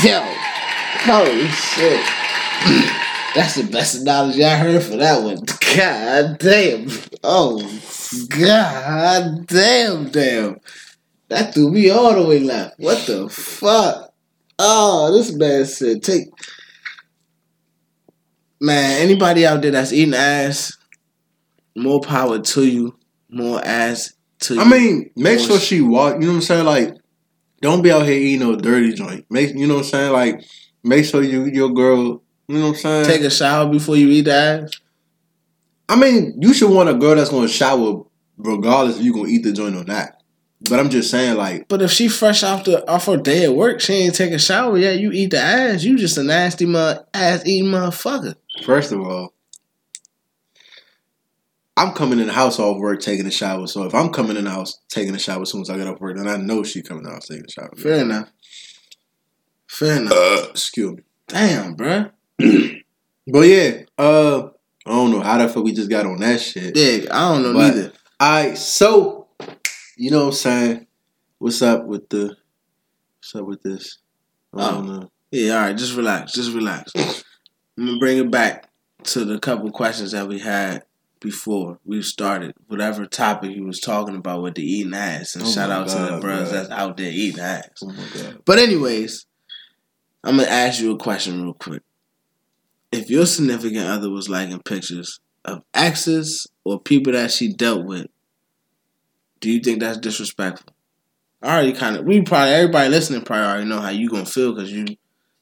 Yo. 0.04 0.41
Holy 1.04 1.48
shit. 1.48 2.00
That's 3.36 3.56
the 3.56 3.68
best 3.72 4.02
analogy 4.02 4.44
I 4.44 4.56
heard 4.58 4.84
for 4.84 4.98
that 4.98 5.24
one. 5.24 5.44
God 5.76 6.38
damn. 6.38 6.88
Oh 7.24 7.60
God 8.30 9.48
damn 9.48 10.10
damn. 10.10 10.60
That 11.30 11.54
threw 11.54 11.72
me 11.72 11.90
all 11.90 12.14
the 12.14 12.28
way 12.28 12.40
left. 12.40 12.80
What 12.80 13.08
the 13.08 13.30
fuck? 13.30 14.14
Oh, 14.60 15.12
this 15.12 15.34
man 15.34 15.66
said 15.66 16.04
take 16.04 16.28
Man, 18.64 19.02
anybody 19.02 19.44
out 19.48 19.64
there 19.64 19.72
that's 19.72 19.92
eating 19.92 20.14
ass, 20.14 20.78
more 21.76 22.00
power 22.00 22.38
to 22.38 22.64
you. 22.64 22.96
More 23.28 23.60
ass 23.66 24.14
to 24.42 24.54
you. 24.54 24.62
I 24.62 24.66
mean, 24.66 25.10
make 25.16 25.40
More 25.40 25.48
sure 25.48 25.60
she 25.60 25.82
walk. 25.82 26.16
You 26.16 26.20
know 26.20 26.28
what 26.28 26.34
I'm 26.36 26.42
saying? 26.42 26.66
Like, 26.66 26.94
don't 27.62 27.82
be 27.82 27.92
out 27.92 28.06
here 28.06 28.14
eating 28.20 28.48
no 28.48 28.56
dirty 28.56 28.94
joint. 28.94 29.26
Make 29.32 29.56
you 29.56 29.66
know 29.66 29.78
what 29.78 29.86
I'm 29.86 29.90
saying? 29.90 30.14
Like, 30.14 30.44
make 30.84 31.06
sure 31.06 31.24
you 31.24 31.46
your 31.46 31.70
girl. 31.70 32.22
You 32.48 32.58
know 32.58 32.62
what 32.62 32.70
I'm 32.70 32.76
saying? 32.76 33.06
take 33.06 33.22
a 33.22 33.30
shower 33.30 33.70
before 33.70 33.96
you 33.96 34.10
eat 34.10 34.22
the 34.24 34.34
ass. 34.34 34.72
I 35.88 35.96
mean, 35.96 36.36
you 36.40 36.54
should 36.54 36.72
want 36.72 36.90
a 36.90 36.94
girl 36.94 37.16
that's 37.16 37.30
gonna 37.30 37.48
shower 37.48 38.04
regardless 38.38 38.98
if 38.98 39.04
you 39.04 39.14
gonna 39.14 39.28
eat 39.28 39.44
the 39.44 39.52
joint 39.52 39.76
or 39.76 39.84
not. 39.84 40.18
But 40.70 40.80
I'm 40.80 40.90
just 40.90 41.10
saying, 41.10 41.38
like, 41.38 41.68
But 41.68 41.82
if 41.82 41.92
she 41.92 42.08
fresh 42.08 42.44
off 42.44 42.66
the 42.66 42.88
off 42.90 43.08
her 43.08 43.18
day 43.18 43.46
at 43.46 43.56
work, 43.56 43.82
she 43.82 43.94
ain't 43.94 44.16
take 44.16 44.32
a 44.32 44.40
shower 44.40 44.78
yet. 44.78 45.00
You 45.00 45.12
eat 45.12 45.32
the 45.32 45.40
ass. 45.40 45.84
You 45.84 45.98
just 45.98 46.18
a 46.18 46.24
nasty 46.24 46.66
mother 46.66 47.06
ass 47.14 47.46
eating 47.46 47.72
motherfucker. 47.72 48.36
first 48.64 48.92
of 48.92 49.02
all, 49.02 49.34
I'm 51.78 51.94
coming 51.94 52.20
in 52.20 52.28
the 52.28 52.34
house 52.34 52.60
off 52.60 52.78
work 52.78 53.02
taking 53.02 53.26
a 53.26 53.32
shower. 53.32 53.66
So 53.66 53.86
if 53.86 53.96
I'm 53.96 54.10
coming 54.10 54.38
in 54.38 54.44
the 54.44 54.52
house 54.52 54.80
taking 54.90 55.16
a 55.16 55.20
shower 55.20 55.42
as 55.42 55.50
soon 55.50 55.62
as 55.62 55.70
I 55.70 55.78
get 55.78 55.88
off 55.88 56.00
work, 56.00 56.18
then 56.18 56.28
I 56.28 56.38
know 56.38 56.64
she 56.64 56.84
coming 56.84 57.08
out 57.08 57.24
taking 57.24 57.46
a 57.46 57.52
shower. 57.52 57.72
Fair 57.76 58.04
enough. 58.04 58.30
Fair 59.72 60.02
enough. 60.02 60.14
Uh, 60.14 60.48
excuse 60.50 60.98
me. 60.98 61.04
Damn, 61.28 61.76
bruh. 61.76 62.12
But 63.28 63.42
yeah, 63.42 63.84
uh, 64.00 64.48
I 64.86 64.90
don't 64.90 65.12
know 65.12 65.22
how 65.22 65.38
the 65.38 65.48
fuck 65.48 65.64
we 65.64 65.74
just 65.74 65.90
got 65.92 66.08
on 66.08 66.18
that 66.20 66.42
shit. 66.42 66.76
Yeah, 66.76 67.06
I 67.16 67.32
don't 67.32 67.44
know 67.44 67.54
But- 67.54 67.76
neither. 67.76 67.94
Alright, 68.22 68.58
so 68.58 69.28
you 69.96 70.10
know 70.12 70.22
what 70.22 70.26
I'm 70.28 70.34
saying? 70.34 70.88
What's 71.38 71.62
up 71.62 71.86
with 71.86 72.10
the 72.10 72.36
what's 73.20 73.36
up 73.36 73.46
with 73.46 73.62
this? 73.62 74.00
I 74.56 74.72
don't 74.72 74.88
know. 74.88 75.12
Yeah, 75.32 75.54
all 75.56 75.62
right. 75.62 75.78
Just 75.78 75.96
relax. 75.96 76.34
Just 76.34 76.52
relax. 76.52 76.92
I'm 77.78 77.86
gonna 77.86 78.00
bring 78.00 78.18
it 78.18 78.30
back 78.32 78.70
to 79.04 79.24
the 79.24 79.40
couple 79.40 79.72
questions 79.72 80.12
that 80.12 80.28
we 80.28 80.40
had 80.40 80.84
before 81.20 81.80
we 81.86 82.02
started. 82.02 82.54
Whatever 82.68 83.06
topic 83.06 83.52
you 83.56 83.64
was 83.66 83.80
talking 83.80 84.16
about 84.16 84.42
with 84.42 84.56
the 84.56 84.64
eating 84.64 84.94
ass, 84.96 85.36
and 85.36 85.46
Oh 85.46 85.50
shout 85.50 85.70
my 85.70 85.76
out 85.76 85.88
to 85.90 85.96
the 85.98 86.10
God, 86.10 86.22
brothers 86.22 86.52
that's 86.52 86.70
out 86.70 86.98
there 86.98 87.12
eating 87.12 87.40
ass. 87.40 87.70
Oh 87.84 87.88
my 87.88 88.04
god. 88.14 88.42
But 88.46 88.60
anyways, 88.60 89.26
I'm 90.24 90.38
gonna 90.38 90.50
ask 90.50 90.82
you 90.82 90.92
a 90.92 90.98
question 90.98 91.42
real 91.44 91.54
quick. 91.54 91.82
If 92.92 93.10
your 93.10 93.26
significant 93.26 93.88
other 93.88 94.10
was 94.10 94.30
liking 94.30 94.60
pictures 94.60 95.20
of 95.46 95.64
exes 95.74 96.48
or 96.64 96.80
people 96.80 97.14
that 97.14 97.32
she 97.32 97.52
dealt 97.54 97.86
with, 97.86 98.08
do 99.40 99.50
you 99.50 99.60
think 99.60 99.80
that's 99.80 99.98
disrespectful? 99.98 100.74
I 101.42 101.56
already 101.56 101.74
kind 101.74 101.96
of 101.98 102.06
we 102.06 102.22
probably 102.22 102.54
everybody 102.54 102.90
listening 102.90 103.24
probably 103.24 103.46
already 103.48 103.66
know 103.66 103.80
how 103.80 103.90
you 103.90 104.10
gonna 104.10 104.26
feel 104.26 104.54
because 104.54 104.72
you 104.72 104.86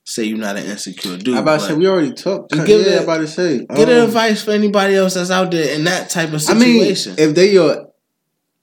say 0.05 0.23
you're 0.23 0.37
not 0.37 0.57
an 0.57 0.65
insecure 0.65 1.17
dude. 1.17 1.35
I 1.35 1.41
about 1.41 1.59
to 1.59 1.65
say 1.67 1.73
we 1.73 1.87
already 1.87 2.13
talked. 2.13 2.51
Just 2.51 2.61
Yeah, 2.61 2.65
give 2.77 2.87
it- 2.87 3.03
about 3.03 3.17
to 3.17 3.27
say. 3.27 3.65
Get 3.75 3.89
um, 3.89 4.05
advice 4.07 4.41
for 4.43 4.51
anybody 4.51 4.95
else 4.95 5.15
that's 5.15 5.29
out 5.29 5.51
there 5.51 5.75
in 5.75 5.83
that 5.83 6.09
type 6.09 6.31
of 6.33 6.41
I 6.47 6.53
mean, 6.53 6.79
situation. 6.79 7.15
if 7.17 7.35
they 7.35 7.51
your 7.51 7.89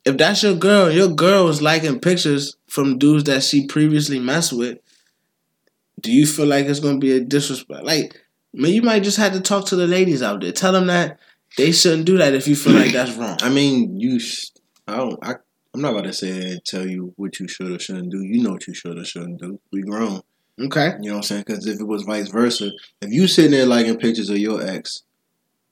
if 0.07 0.17
that's 0.17 0.43
your 0.43 0.55
girl, 0.55 0.91
your 0.91 1.09
girl 1.09 1.45
was 1.45 1.61
liking 1.61 1.99
pictures 2.01 2.57
from 2.69 2.97
dudes 2.97 3.25
that 3.25 3.43
she 3.43 3.67
previously 3.67 4.19
messed 4.21 4.53
with, 4.53 4.79
do 6.01 6.13
you 6.13 6.27
feel 6.27 6.47
like 6.47 6.67
it's 6.67 6.81
gonna 6.81 6.99
be 6.99 7.13
a 7.13 7.21
disrespect? 7.21 7.85
Like, 7.85 8.21
man, 8.53 8.73
you 8.73 8.83
might 8.83 9.03
just 9.03 9.17
have 9.17 9.33
to 9.33 9.41
talk 9.41 9.67
to 9.67 9.77
the 9.77 9.87
ladies 9.87 10.23
out 10.23 10.41
there. 10.41 10.53
Tell 10.53 10.73
them 10.73 10.87
that 10.89 11.19
they 11.57 11.73
shouldn't 11.73 12.05
do 12.05 12.19
that 12.19 12.35
if 12.35 12.47
you 12.47 12.57
feel 12.57 12.75
like 12.75 12.93
that's 12.93 13.15
wrong. 13.15 13.39
I 13.41 13.49
mean, 13.49 13.99
you. 13.99 14.19
Sh- 14.19 14.51
I 14.87 14.97
don't. 14.97 15.19
I. 15.23 15.35
I'm 15.75 15.83
not 15.83 15.93
gonna 15.93 16.13
say 16.13 16.53
and 16.53 16.65
tell 16.65 16.87
you 16.87 17.13
what 17.17 17.39
you 17.39 17.49
should 17.49 17.71
or 17.71 17.79
shouldn't 17.79 18.11
do. 18.11 18.23
You 18.23 18.43
know 18.43 18.53
what 18.53 18.67
you 18.67 18.73
should 18.73 18.99
or 18.99 19.05
shouldn't 19.05 19.41
do. 19.41 19.61
We 19.73 19.83
grown. 19.83 20.23
Okay. 20.59 20.93
You 21.03 21.11
know 21.11 21.17
what 21.17 21.17
I'm 21.17 21.23
saying? 21.23 21.45
Because 21.47 21.67
if 21.67 21.79
it 21.81 21.87
was 21.87 22.05
vice 22.05 22.29
versa, 22.31 22.71
if 23.03 23.13
you 23.13 23.29
sitting 23.29 23.51
there 23.51 23.67
liking 23.67 23.99
pictures 23.99 24.31
of 24.31 24.39
your 24.39 24.63
ex, 24.63 25.03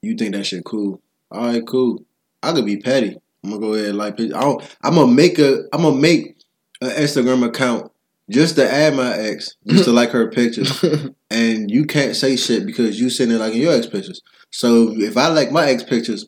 you 0.03 0.15
think 0.15 0.35
that 0.35 0.45
shit 0.45 0.65
cool. 0.65 1.01
All 1.31 1.47
right, 1.47 1.67
cool. 1.67 2.05
I 2.43 2.53
could 2.53 2.67
be 2.67 2.77
petty. 2.77 3.17
I'm 3.43 3.51
gonna 3.51 3.61
go 3.63 3.75
ahead 3.75 3.91
and 3.91 3.99
like 3.99 4.17
pictures. 4.19 4.37
I 4.37 4.43
don't, 4.43 4.77
I'm 4.83 4.95
gonna 4.95 5.13
make 5.13 5.39
a. 5.39 5.63
I'm 5.73 5.83
gonna 5.83 5.97
make 5.97 6.37
an 6.83 6.91
Instagram 6.91 7.47
account 7.47 7.91
just 8.31 8.57
to 8.57 8.71
add 8.71 8.95
my 8.95 9.17
ex, 9.17 9.57
just 9.67 9.85
to 9.85 9.93
like 10.01 10.11
her 10.11 10.31
pictures. 10.31 10.83
And 11.31 11.71
you 11.71 11.85
can't 11.85 12.17
say 12.17 12.37
shit 12.37 12.67
because 12.67 13.01
you 13.01 13.11
sitting 13.11 13.31
there 13.31 13.39
liking 13.45 13.61
your 13.63 13.75
ex 13.75 13.87
pictures. 13.87 14.21
So 14.51 14.95
if 14.97 15.17
I 15.17 15.29
like 15.29 15.51
my 15.51 15.69
ex 15.69 15.83
pictures, 15.83 16.27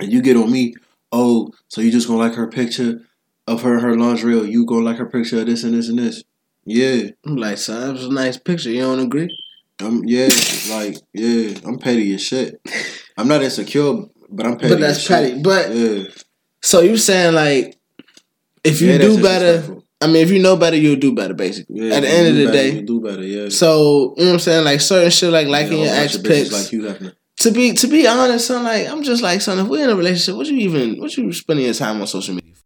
and 0.00 0.12
you 0.12 0.20
get 0.22 0.36
on 0.36 0.50
me, 0.50 0.74
oh, 1.12 1.50
so 1.68 1.80
you 1.80 1.90
just 1.90 2.08
gonna 2.08 2.18
like 2.18 2.34
her 2.34 2.48
picture 2.48 3.00
of 3.46 3.62
her 3.62 3.80
her 3.80 3.96
lingerie, 3.96 4.38
or 4.38 4.44
you 4.44 4.66
gonna 4.66 4.84
like 4.84 4.96
her 4.98 5.06
picture 5.06 5.40
of 5.40 5.46
this 5.46 5.64
and 5.64 5.74
this 5.74 5.88
and 5.88 5.98
this? 5.98 6.24
Yeah. 6.64 7.10
I'm 7.24 7.36
like, 7.36 7.58
son, 7.58 7.80
that 7.86 7.92
was 7.92 8.06
a 8.06 8.12
nice 8.12 8.36
picture. 8.38 8.70
You 8.70 8.80
don't 8.82 9.00
agree? 9.00 9.28
I'm 9.80 10.04
yeah, 10.04 10.28
like 10.70 10.96
yeah, 11.12 11.58
I'm 11.66 11.78
petty 11.78 12.14
as 12.14 12.22
shit. 12.22 12.60
I'm 13.16 13.28
not 13.28 13.42
insecure, 13.42 13.94
but 14.30 14.46
I'm 14.46 14.56
petty. 14.56 14.74
but 14.74 14.80
that's 14.80 14.98
as 14.98 15.08
petty. 15.08 15.42
But 15.42 15.74
Yeah, 15.74 16.04
so 16.62 16.80
you 16.80 16.96
saying 16.96 17.34
like, 17.34 17.76
if 18.62 18.80
you 18.80 18.92
Yeah, 18.92 18.98
do 18.98 19.22
better. 19.22 19.76
I 20.04 20.06
mean, 20.06 20.16
if 20.16 20.30
you 20.30 20.38
know 20.40 20.56
better, 20.56 20.76
you'll 20.76 20.96
do 20.96 21.14
better. 21.14 21.34
Basically, 21.34 21.76
Yeah, 21.88 21.96
at 21.96 22.00
the 22.02 22.08
end 22.08 22.28
of 22.28 22.34
the 22.36 22.44
better, 22.46 22.56
day. 22.58 22.70
you 22.76 22.82
do 22.82 23.00
better. 23.00 23.22
Yeah. 23.22 23.48
So 23.48 24.14
you 24.16 24.24
know 24.24 24.30
what 24.30 24.32
I'm 24.34 24.38
saying, 24.40 24.64
like 24.64 24.80
certain 24.80 25.10
shit, 25.10 25.30
like 25.32 25.48
liking 25.48 25.78
Yeah, 25.78 25.84
your 25.86 25.94
ex 25.94 26.16
bunch 26.16 26.26
of 26.26 26.30
bitches 26.32 26.36
pics. 26.50 26.52
like 26.52 26.72
you 26.72 26.82
Hefner. 26.82 27.12
to 27.38 27.50
be 27.50 27.72
to 27.72 27.86
be 27.88 28.06
honest, 28.06 28.46
son, 28.46 28.64
like 28.64 28.86
I'm 28.88 29.02
just 29.02 29.22
like, 29.22 29.40
son, 29.40 29.58
if 29.58 29.66
we're 29.66 29.84
in 29.84 29.90
a 29.90 29.96
relationship, 29.96 30.36
what 30.36 30.46
you 30.46 30.58
even 30.58 31.00
what 31.00 31.16
you 31.16 31.32
spending 31.32 31.64
your 31.66 31.74
time 31.74 32.00
on 32.00 32.06
social 32.06 32.34
media? 32.34 32.54
for? 32.54 32.60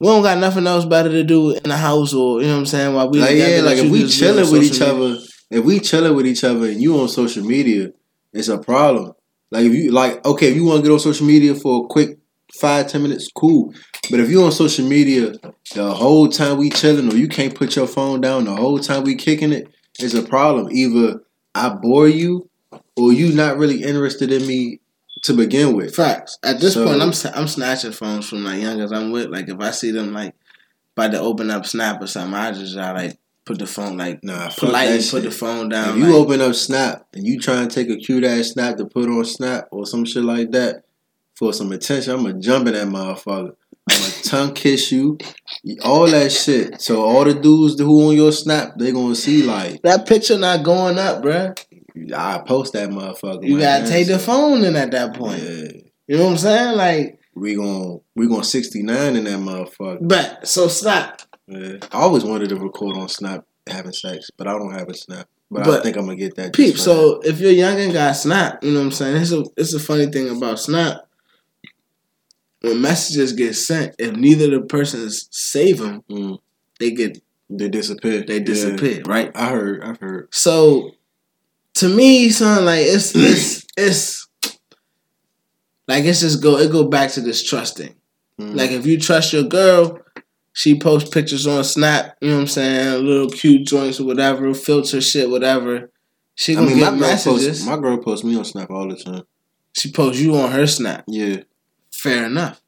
We 0.00 0.06
don't 0.06 0.22
got 0.22 0.38
nothing 0.38 0.66
else 0.66 0.84
better 0.86 1.10
to 1.10 1.22
do 1.24 1.50
in 1.50 1.62
the 1.64 1.76
house, 1.76 2.14
or 2.14 2.40
you 2.40 2.46
know 2.46 2.54
what 2.54 2.58
I'm 2.60 2.66
saying? 2.66 2.94
While 2.94 3.10
we 3.10 3.20
Like 3.20 3.36
yeah, 3.36 3.60
like 3.62 3.78
if 3.78 3.90
we 3.90 4.00
just 4.00 4.18
be 4.20 4.26
on 4.28 4.34
chilling 4.34 4.52
with 4.52 4.62
each 4.62 4.80
media. 4.80 4.94
other, 4.94 5.18
if 5.50 5.64
we 5.64 5.80
chilling 5.80 6.14
with 6.16 6.26
each 6.26 6.42
other 6.44 6.66
and 6.66 6.80
you 6.80 6.98
on 6.98 7.08
social 7.08 7.44
media, 7.44 7.90
it's 8.32 8.48
a 8.48 8.58
problem. 8.58 9.12
Like 9.50 9.66
if 9.66 9.74
you 9.74 9.90
like, 9.90 10.24
okay, 10.24 10.48
if 10.50 10.56
you 10.56 10.64
want 10.64 10.78
to 10.78 10.88
get 10.88 10.92
on 10.92 11.00
social 11.00 11.26
media 11.26 11.54
for 11.54 11.84
a 11.84 11.88
quick 11.88 12.18
five 12.58 12.88
ten 12.88 13.02
minutes, 13.02 13.28
cool. 13.34 13.72
But 14.10 14.20
if 14.20 14.30
you 14.30 14.42
on 14.42 14.52
social 14.52 14.86
media 14.86 15.34
the 15.74 15.92
whole 15.94 16.28
time 16.28 16.58
we 16.58 16.70
chilling, 16.70 17.12
or 17.12 17.16
you 17.16 17.28
can't 17.28 17.54
put 17.54 17.76
your 17.76 17.86
phone 17.86 18.20
down 18.20 18.44
the 18.44 18.54
whole 18.56 18.78
time 18.78 19.04
we 19.04 19.14
kicking 19.14 19.52
it, 19.52 19.68
it's 19.98 20.14
a 20.14 20.22
problem. 20.22 20.68
Either 20.72 21.20
I 21.54 21.68
bore 21.70 22.08
you, 22.08 22.48
or 22.96 23.12
you 23.12 23.32
not 23.34 23.56
really 23.58 23.82
interested 23.82 24.32
in 24.32 24.46
me 24.46 24.80
to 25.22 25.34
begin 25.34 25.74
with. 25.76 25.94
Facts. 25.94 26.38
At 26.42 26.60
this 26.60 26.74
So- 26.74 26.84
point, 26.86 27.02
I'm 27.02 27.12
I'm 27.34 27.48
snatching 27.48 27.92
phones 27.92 28.28
from 28.28 28.44
like 28.44 28.60
youngers 28.62 28.92
I'm 28.92 29.10
with. 29.12 29.26
Like 29.28 29.48
if 29.48 29.60
I 29.60 29.70
see 29.70 29.90
them 29.90 30.12
like 30.12 30.34
about 30.96 31.12
to 31.12 31.20
open 31.20 31.50
up 31.50 31.66
Snap 31.66 32.02
or 32.02 32.06
something, 32.06 32.34
I 32.34 32.52
just 32.52 32.76
I 32.76 32.92
like 32.92 33.18
put 33.44 33.58
the 33.58 33.66
phone 33.66 33.96
like 33.96 34.22
Nah, 34.24 34.48
politely 34.50 34.96
put 34.98 35.04
shit. 35.04 35.22
the 35.24 35.30
phone 35.30 35.68
down. 35.68 35.90
If 35.90 35.96
you 35.96 36.04
like, 36.04 36.14
open 36.14 36.40
up 36.40 36.54
Snap 36.54 37.06
and 37.14 37.26
you 37.26 37.38
try 37.40 37.56
and 37.60 37.70
take 37.70 37.88
a 37.90 37.96
cute 37.96 38.24
ass 38.24 38.48
snap 38.52 38.76
to 38.76 38.84
put 38.86 39.08
on 39.08 39.24
Snap 39.24 39.68
or 39.70 39.86
some 39.86 40.04
shit 40.04 40.24
like 40.24 40.50
that 40.52 40.84
for 41.40 41.54
some 41.54 41.72
attention, 41.72 42.12
I'm 42.12 42.22
gonna 42.22 42.38
jump 42.38 42.68
in 42.68 42.74
that 42.74 42.86
motherfucker. 42.86 43.52
I'm 43.90 43.98
gonna 43.98 44.22
tongue 44.22 44.52
kiss 44.52 44.92
you, 44.92 45.16
all 45.82 46.06
that 46.06 46.30
shit. 46.30 46.80
So 46.82 47.02
all 47.02 47.24
the 47.24 47.32
dudes 47.32 47.80
who 47.80 48.08
on 48.08 48.14
your 48.14 48.30
Snap, 48.30 48.74
they 48.78 48.92
gonna 48.92 49.14
see 49.14 49.42
like 49.42 49.80
that 49.82 50.06
picture 50.06 50.38
not 50.38 50.62
going 50.62 50.98
up, 50.98 51.22
bruh. 51.22 51.58
I 52.14 52.42
post 52.46 52.74
that 52.74 52.90
motherfucker. 52.90 53.42
You 53.42 53.58
gotta 53.58 53.88
take 53.88 54.06
the 54.06 54.18
phone 54.18 54.62
in 54.64 54.76
at 54.76 54.90
that 54.90 55.14
point. 55.14 55.42
Yeah, 55.42 55.68
You 56.08 56.18
know 56.18 56.24
what 56.26 56.32
I'm 56.32 56.38
saying? 56.38 56.76
Like, 56.76 57.18
we 57.34 57.54
gon' 57.54 58.02
we 58.14 58.28
gon' 58.28 58.44
69 58.44 59.16
in 59.16 59.24
that 59.24 59.38
motherfucker. 59.38 59.98
but 60.02 60.46
so 60.46 60.68
Snap. 60.68 61.22
Yeah. 61.48 61.78
I 61.90 62.02
always 62.02 62.22
wanted 62.22 62.50
to 62.50 62.56
record 62.56 62.98
on 62.98 63.08
Snap 63.08 63.46
having 63.66 63.92
sex, 63.94 64.30
but 64.36 64.46
I 64.46 64.52
don't 64.52 64.74
have 64.74 64.90
a 64.90 64.94
Snap. 64.94 65.26
But, 65.50 65.66
I 65.66 65.82
think 65.82 65.96
I'm 65.96 66.04
gonna 66.04 66.16
get 66.16 66.36
that. 66.36 66.52
Peep, 66.52 66.76
so 66.76 67.20
if 67.24 67.40
you're 67.40 67.50
young 67.50 67.80
and 67.80 67.94
got 67.94 68.12
Snap, 68.12 68.62
you 68.62 68.72
know 68.72 68.80
what 68.80 68.84
I'm 68.86 68.92
saying? 68.92 69.16
It's 69.16 69.32
a 69.32 69.42
it's 69.56 69.72
a 69.74 69.80
funny 69.80 70.06
thing 70.06 70.28
about 70.28 70.60
Snap. 70.60 70.98
When 72.62 72.80
messages 72.80 73.32
get 73.32 73.54
sent, 73.54 73.94
if 73.98 74.14
neither 74.14 74.46
of 74.46 74.50
the 74.52 74.60
persons 74.66 75.28
save 75.30 75.78
them. 75.78 76.02
Mm. 76.10 76.38
they 76.78 76.90
get 76.90 77.18
They 77.48 77.68
disappear. 77.68 78.22
they 78.22 78.40
disappear, 78.40 79.02
right? 79.06 79.30
I 79.34 79.48
heard. 79.50 79.82
I've 79.82 79.98
heard. 79.98 80.28
So 80.34 80.92
to 81.74 81.88
me, 81.88 82.28
son, 82.30 82.64
like 82.66 82.84
it's 82.86 83.14
it's 83.14 83.66
it's 83.78 84.28
like 85.88 86.04
it's 86.04 86.20
just 86.20 86.42
go 86.42 86.58
it 86.58 86.70
go 86.70 86.84
back 86.88 87.10
to 87.12 87.20
this 87.20 87.42
trusting. 87.42 87.94
Mm. 88.40 88.54
Like 88.56 88.70
if 88.70 88.86
you 88.86 88.98
trust 88.98 89.32
your 89.32 89.44
girl, 89.44 89.98
she 90.52 90.78
posts 90.78 91.10
pictures 91.10 91.46
on 91.46 91.64
Snap, 91.64 92.16
you 92.20 92.28
know 92.28 92.34
what 92.36 92.40
I'm 92.42 92.46
saying, 92.48 93.04
little 93.04 93.30
cute 93.30 93.66
joints 93.66 94.00
or 94.00 94.04
whatever, 94.04 94.52
filter 94.54 95.00
shit, 95.00 95.30
whatever. 95.30 95.90
She 96.34 96.52
I 96.52 96.56
gonna 96.56 96.68
mean, 96.68 96.80
my 96.80 96.84
get 96.90 96.90
girl 96.90 97.00
messages. 97.00 97.46
posts. 97.48 97.66
My 97.66 97.76
girl 97.78 97.98
posts 97.98 98.24
me 98.24 98.36
on 98.36 98.44
Snap 98.44 98.70
all 98.70 98.88
the 98.88 98.96
time. 98.96 99.22
she 99.72 99.90
posts 99.92 100.20
you 100.20 100.36
on 100.36 100.50
her 100.52 100.66
Snap. 100.66 101.04
Yeah. 101.08 101.42
Fair 102.02 102.24
enough. 102.24 102.62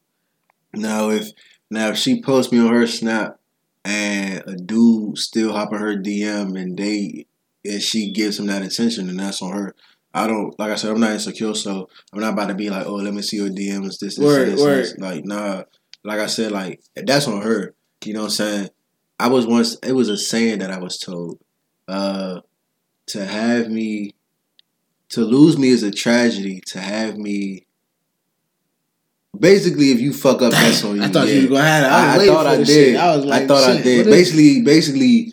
Now 0.74 1.08
if 1.08 1.30
now 1.70 1.88
if 1.88 1.96
she 1.96 2.20
posts 2.20 2.52
me 2.52 2.58
on 2.58 2.66
her 2.66 2.86
Snap 2.86 3.40
and 3.82 4.42
a 4.46 4.56
dude 4.56 5.16
still 5.16 5.54
hop 5.54 5.72
on 5.72 5.80
her 5.80 5.96
DM 5.96 6.60
and 6.60 6.76
they 6.76 7.24
and 7.64 7.80
she 7.80 8.12
gives 8.12 8.38
him 8.38 8.46
that 8.48 8.60
attention, 8.60 9.06
then 9.06 9.16
that's 9.16 9.40
on 9.40 9.52
her. 9.52 9.74
I 10.12 10.26
don't 10.26 10.58
like 10.58 10.70
I 10.70 10.74
said, 10.74 10.90
I'm 10.90 11.00
not 11.00 11.12
insecure, 11.12 11.54
so 11.54 11.88
I'm 12.12 12.20
not 12.20 12.34
about 12.34 12.48
to 12.48 12.54
be 12.54 12.68
like, 12.68 12.84
oh, 12.84 12.96
let 12.96 13.14
me 13.14 13.22
see 13.22 13.38
your 13.38 13.48
DMs, 13.48 13.98
this, 14.00 14.16
this, 14.16 14.18
Word, 14.18 14.48
this, 14.48 14.60
word. 14.60 14.78
this. 14.78 14.98
Like, 14.98 15.24
nah. 15.24 15.62
Like 16.04 16.20
I 16.20 16.26
said, 16.26 16.52
like 16.52 16.82
that's 16.94 17.26
on 17.26 17.40
her. 17.40 17.74
You 18.04 18.12
know 18.12 18.20
what 18.20 18.26
I'm 18.26 18.30
saying? 18.32 18.68
I 19.18 19.28
was 19.28 19.46
once 19.46 19.76
it 19.82 19.92
was 19.92 20.10
a 20.10 20.18
saying 20.18 20.58
that 20.58 20.70
I 20.70 20.78
was 20.78 20.98
told. 20.98 21.38
Uh 21.88 22.40
to 23.06 23.24
have 23.24 23.70
me 23.70 24.14
to 25.08 25.22
lose 25.22 25.56
me 25.56 25.68
is 25.68 25.82
a 25.82 25.90
tragedy. 25.90 26.60
To 26.66 26.80
have 26.80 27.16
me 27.16 27.66
basically 29.38 29.90
if 29.90 30.00
you 30.00 30.12
fuck 30.12 30.42
up, 30.42 30.52
that's 30.52 30.84
on 30.84 30.96
you. 30.96 31.02
I 31.02 31.08
thought 31.08 31.28
yeah. 31.28 31.34
you 31.34 31.42
were 31.48 31.56
gonna 31.56 31.64
have 31.64 31.84
it. 31.84 31.88
I, 31.88 32.16
I, 32.16 32.22
I 32.22 32.26
thought 32.26 32.46
I 32.46 32.56
did. 32.56 32.66
shit. 32.66 32.96
I 32.96 33.16
was 33.16 33.24
like, 33.24 33.42
I 33.42 33.46
thought 33.46 33.70
I 33.70 33.82
did. 33.82 34.06
Basically, 34.06 34.62
basically, 34.62 35.32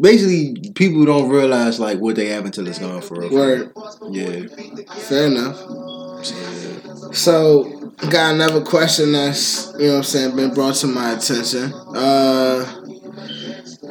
basically, 0.00 0.72
people 0.74 1.04
don't 1.04 1.28
realize 1.28 1.80
like 1.80 1.98
what 1.98 2.16
they 2.16 2.28
have 2.28 2.44
until 2.44 2.66
it's 2.66 2.78
gone 2.78 3.02
for 3.02 3.20
real. 3.20 3.30
Word. 3.30 3.72
Yeah. 4.10 4.46
Fair 4.94 5.26
enough. 5.26 5.60
yeah. 6.24 7.10
So, 7.12 7.92
got 8.08 8.34
another 8.34 8.62
question 8.64 9.12
that's, 9.12 9.72
you 9.78 9.86
know 9.86 9.92
what 9.92 9.96
I'm 9.98 10.02
saying, 10.04 10.36
been 10.36 10.54
brought 10.54 10.76
to 10.76 10.86
my 10.86 11.12
attention. 11.12 11.72
Uh, 11.74 12.64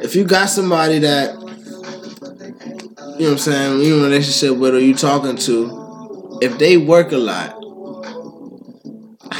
if 0.02 0.14
you 0.16 0.24
got 0.24 0.46
somebody 0.48 1.00
that, 1.00 1.34
you 1.34 3.26
know 3.26 3.32
what 3.32 3.32
I'm 3.32 3.38
saying, 3.38 3.80
you 3.80 3.96
in 3.96 4.00
a 4.00 4.04
relationship 4.04 4.56
with 4.56 4.74
or 4.74 4.80
you 4.80 4.94
talking 4.94 5.36
to, 5.36 6.38
if 6.40 6.58
they 6.58 6.78
work 6.78 7.12
a 7.12 7.18
lot, 7.18 7.59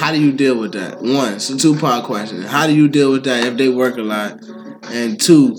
how 0.01 0.12
do 0.12 0.18
you 0.20 0.32
deal 0.32 0.59
with 0.59 0.72
that? 0.72 1.02
One, 1.02 1.35
it's 1.35 1.51
a 1.51 1.59
two 1.59 1.77
part 1.77 2.06
question. 2.06 2.40
How 2.40 2.66
do 2.66 2.74
you 2.74 2.89
deal 2.89 3.12
with 3.12 3.24
that 3.24 3.44
if 3.44 3.59
they 3.59 3.68
work 3.68 3.98
a 3.98 4.02
lot? 4.02 4.43
And 4.85 5.20
two, 5.20 5.55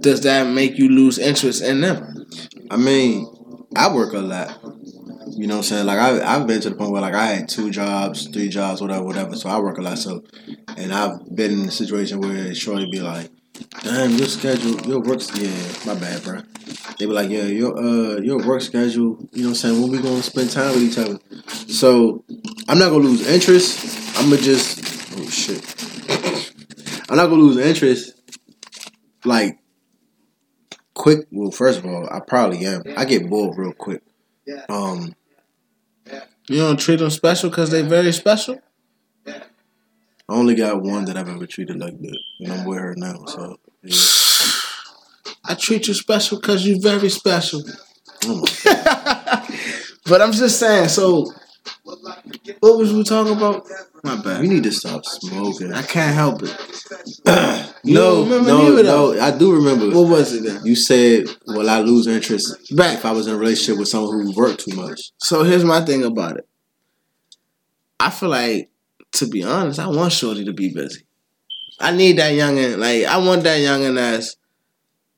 does 0.00 0.20
that 0.20 0.46
make 0.46 0.78
you 0.78 0.88
lose 0.88 1.18
interest 1.18 1.60
in 1.60 1.80
them? 1.80 2.24
I 2.70 2.76
mean, 2.76 3.26
I 3.74 3.92
work 3.92 4.12
a 4.12 4.20
lot. 4.20 4.60
You 5.34 5.48
know 5.48 5.56
what 5.56 5.58
I'm 5.58 5.62
saying? 5.64 5.86
Like 5.86 5.98
I 5.98 6.36
I've 6.36 6.46
been 6.46 6.60
to 6.60 6.70
the 6.70 6.76
point 6.76 6.92
where 6.92 7.02
like 7.02 7.14
I 7.14 7.26
had 7.26 7.48
two 7.48 7.72
jobs, 7.72 8.28
three 8.28 8.48
jobs, 8.48 8.80
whatever, 8.80 9.02
whatever. 9.02 9.34
So 9.34 9.48
I 9.48 9.58
work 9.58 9.78
a 9.78 9.82
lot. 9.82 9.98
So, 9.98 10.22
and 10.76 10.94
I've 10.94 11.34
been 11.34 11.50
in 11.50 11.68
a 11.68 11.70
situation 11.72 12.20
where 12.20 12.54
Shorty 12.54 12.88
be 12.92 13.00
like, 13.00 13.28
"Damn, 13.82 14.12
your 14.12 14.28
schedule, 14.28 14.80
your 14.82 15.00
work, 15.00 15.20
yeah, 15.34 15.72
my 15.84 15.94
bad, 15.98 16.22
bro." 16.22 16.42
They 17.02 17.06
be 17.06 17.14
like, 17.14 17.30
"Yeah, 17.30 17.46
your 17.46 17.76
uh, 17.76 18.20
your 18.20 18.38
work 18.46 18.60
schedule. 18.62 19.18
You 19.32 19.42
know 19.42 19.48
what 19.48 19.48
I'm 19.48 19.54
saying? 19.56 19.82
When 19.82 19.90
we 19.90 20.00
gonna 20.00 20.22
spend 20.22 20.52
time 20.52 20.72
with 20.72 20.84
each 20.84 20.98
other?" 20.98 21.18
So 21.66 22.22
I'm 22.68 22.78
not 22.78 22.90
gonna 22.90 23.02
lose 23.02 23.26
interest. 23.26 24.16
I'm 24.16 24.30
gonna 24.30 24.40
just 24.40 24.78
oh 25.18 25.28
shit. 25.28 25.64
I'm 27.10 27.16
not 27.16 27.26
gonna 27.26 27.42
lose 27.42 27.56
interest. 27.56 28.14
Like 29.24 29.58
quick. 30.94 31.26
Well, 31.32 31.50
first 31.50 31.80
of 31.80 31.86
all, 31.86 32.08
I 32.08 32.20
probably 32.20 32.64
am. 32.66 32.84
I 32.96 33.04
get 33.04 33.28
bored 33.28 33.58
real 33.58 33.72
quick. 33.72 34.02
Um, 34.68 35.16
You 36.48 36.58
don't 36.58 36.78
treat 36.78 37.00
them 37.00 37.10
special 37.10 37.50
because 37.50 37.72
they 37.72 37.82
very 37.82 38.12
special? 38.12 38.60
I 39.26 39.42
only 40.28 40.54
got 40.54 40.82
one 40.82 41.04
that 41.06 41.16
I've 41.16 41.28
ever 41.28 41.46
treated 41.48 41.80
like 41.80 42.00
that, 42.00 42.18
and 42.38 42.52
I'm 42.52 42.64
with 42.64 42.78
her 42.78 42.94
now. 42.96 43.24
So, 43.26 43.58
yeah. 43.82 44.21
I 45.44 45.54
treat 45.54 45.88
you 45.88 45.94
special 45.94 46.40
because 46.40 46.66
you're 46.66 46.80
very 46.80 47.08
special. 47.08 47.62
but 50.06 50.22
I'm 50.22 50.32
just 50.32 50.60
saying, 50.60 50.88
so 50.88 51.32
what 52.60 52.78
was 52.78 52.92
we 52.92 53.02
talking 53.02 53.36
about? 53.36 53.66
My 54.04 54.20
bad. 54.20 54.40
we 54.40 54.48
need 54.48 54.64
to 54.64 54.72
stop 54.72 55.04
smoking. 55.04 55.72
I 55.72 55.82
can't 55.82 56.14
help 56.14 56.42
it. 56.42 56.56
No, 57.84 58.24
no, 58.24 58.40
no. 58.40 59.20
I 59.20 59.36
do 59.36 59.56
remember. 59.56 59.90
What 59.90 60.08
was 60.08 60.32
it 60.34 60.44
then? 60.44 60.64
You 60.64 60.76
said, 60.76 61.24
"Will 61.48 61.68
I 61.68 61.80
lose 61.80 62.06
interest 62.06 62.76
Back. 62.76 62.98
if 62.98 63.04
I 63.04 63.10
was 63.10 63.26
in 63.26 63.34
a 63.34 63.36
relationship 63.36 63.76
with 63.76 63.88
someone 63.88 64.24
who 64.24 64.32
worked 64.36 64.60
too 64.60 64.76
much?" 64.76 65.00
So 65.18 65.42
here's 65.42 65.64
my 65.64 65.84
thing 65.84 66.04
about 66.04 66.36
it. 66.36 66.48
I 67.98 68.10
feel 68.10 68.28
like, 68.28 68.70
to 69.14 69.26
be 69.26 69.42
honest, 69.42 69.80
I 69.80 69.88
want 69.88 70.12
Shorty 70.12 70.44
to 70.44 70.52
be 70.52 70.72
busy. 70.72 71.02
I 71.80 71.90
need 71.90 72.18
that 72.18 72.34
youngin. 72.34 72.78
Like 72.78 73.04
I 73.04 73.16
want 73.18 73.42
that 73.42 73.58
youngin 73.58 73.96
that's 73.96 74.36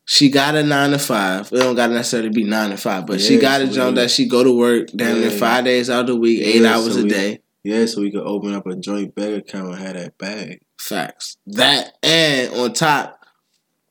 she 0.07 0.29
got 0.31 0.55
a 0.55 0.63
nine 0.63 0.91
to 0.91 0.99
five. 0.99 1.53
It 1.53 1.57
don't 1.57 1.75
gotta 1.75 1.95
necessarily 1.95 2.29
be 2.31 2.45
nine 2.45 2.71
to 2.71 2.77
five, 2.77 3.07
but 3.07 3.21
she 3.21 3.39
got 3.39 3.63
a 3.63 3.67
we- 3.67 3.95
that 3.95 4.11
she 4.11 4.27
go 4.27 4.45
to 4.45 4.53
work 4.57 4.93
near 4.95 5.17
Yeah. 5.17 5.29
five 5.31 5.65
days 5.65 5.89
out 5.91 6.03
of 6.03 6.07
the 6.09 6.17
week, 6.17 6.41
eight 6.43 6.63
Yeah, 6.63 6.77
hours 6.77 6.95
so 6.95 7.01
a 7.01 7.03
we- 7.05 7.09
day. 7.09 7.41
Yeah, 7.63 7.87
so 7.87 8.03
we 8.03 8.11
could 8.11 8.21
open 8.27 8.53
up 8.55 8.67
a 8.67 8.77
joint 8.77 9.15
bank 9.15 9.39
account 9.49 9.69
and 9.75 9.79
have 9.79 9.95
that 9.95 10.19
bag. 10.19 10.61
Facts. 10.79 11.39
That 11.47 11.95
and 12.03 12.53
on 12.55 12.75
top, 12.75 13.25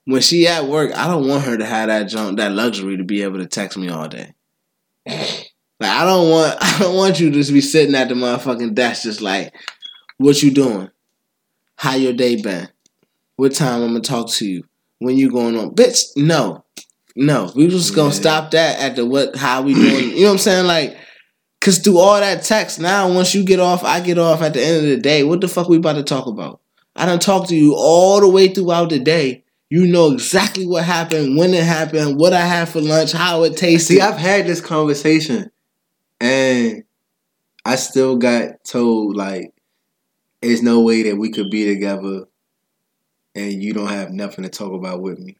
when 0.05 0.21
she 0.21 0.45
at 0.47 0.67
work, 0.67 0.95
I 0.95 1.07
don't 1.07 1.27
want 1.27 1.43
her 1.45 1.57
to 1.57 1.65
have 1.65 1.87
that 1.87 2.03
jump, 2.03 2.37
that 2.37 2.51
luxury 2.51 2.97
to 2.97 3.03
be 3.03 3.23
able 3.23 3.39
to 3.39 3.47
text 3.47 3.77
me 3.77 3.89
all 3.89 4.07
day. 4.07 4.33
Like 5.79 5.89
I 5.91 6.05
don't 6.05 6.29
want, 6.29 6.55
I 6.61 6.79
don't 6.79 6.95
want 6.95 7.19
you 7.19 7.29
to 7.29 7.35
just 7.35 7.51
be 7.51 7.59
sitting 7.59 7.95
at 7.95 8.07
the 8.07 8.13
motherfucking 8.13 8.73
desk, 8.75 9.03
just 9.03 9.21
like, 9.21 9.53
what 10.17 10.41
you 10.41 10.51
doing? 10.51 10.89
How 11.75 11.95
your 11.95 12.13
day 12.13 12.39
been? 12.41 12.69
What 13.35 13.53
time 13.53 13.81
I'm 13.81 13.87
gonna 13.89 13.99
talk 14.01 14.29
to 14.33 14.45
you? 14.47 14.63
When 15.03 15.17
you 15.17 15.29
going 15.31 15.57
on? 15.57 15.71
Bitch, 15.75 16.11
no, 16.15 16.63
no. 17.15 17.51
We 17.55 17.67
just 17.67 17.93
gonna 17.95 18.09
Yeah. 18.09 18.13
stop 18.21 18.51
that 18.51 18.79
at 18.79 18.95
the 18.95 19.05
what? 19.05 19.35
How 19.35 19.61
we 19.61 19.73
doing? 19.73 20.09
You 20.11 20.21
know 20.21 20.27
what 20.27 20.31
I'm 20.33 20.37
saying? 20.39 20.67
Like. 20.67 20.97
Cause 21.61 21.77
through 21.77 21.97
all 21.97 22.19
that 22.19 22.43
text, 22.43 22.77
now 22.81 23.09
once 23.09 23.33
you 23.33 23.45
get 23.45 23.61
off, 23.61 23.85
I 23.85 24.01
get 24.01 24.17
off 24.17 24.41
at 24.41 24.53
the 24.53 24.61
end 24.61 24.77
of 24.79 24.83
the 24.83 24.97
day. 24.97 25.23
What 25.23 25.39
the 25.39 25.47
fuck 25.47 25.69
we 25.69 25.77
about 25.77 25.93
to 25.93 26.03
talk 26.03 26.27
about? 26.27 26.59
I 26.93 27.05
done 27.05 27.19
talk 27.19 27.47
to 27.47 27.55
you 27.55 27.73
all 27.73 28.19
the 28.19 28.27
way 28.27 28.49
throughout 28.49 28.89
the 28.89 28.99
day. 28.99 29.45
You 29.69 29.87
know 29.87 30.11
exactly 30.11 30.67
what 30.67 30.83
happened, 30.83 31.37
when 31.37 31.53
it 31.53 31.63
happened, 31.63 32.17
what 32.19 32.33
I 32.33 32.41
had 32.41 32.67
for 32.67 32.81
lunch, 32.81 33.13
how 33.13 33.43
it 33.43 33.55
tasted. 33.55 33.93
See, 33.93 34.01
I've 34.01 34.17
had 34.17 34.45
this 34.45 34.59
conversation, 34.59 35.51
and 36.19 36.83
I 37.63 37.77
still 37.77 38.17
got 38.17 38.65
told 38.65 39.15
like, 39.15 39.53
"There's 40.41 40.61
no 40.61 40.81
way 40.81 41.03
that 41.03 41.15
we 41.17 41.31
could 41.31 41.49
be 41.49 41.63
together, 41.63 42.25
and 43.35 43.61
you 43.63 43.73
don't 43.73 43.87
have 43.89 44.11
nothing 44.11 44.43
to 44.43 44.49
talk 44.49 44.73
about 44.73 45.01
with 45.01 45.19
me." 45.19 45.37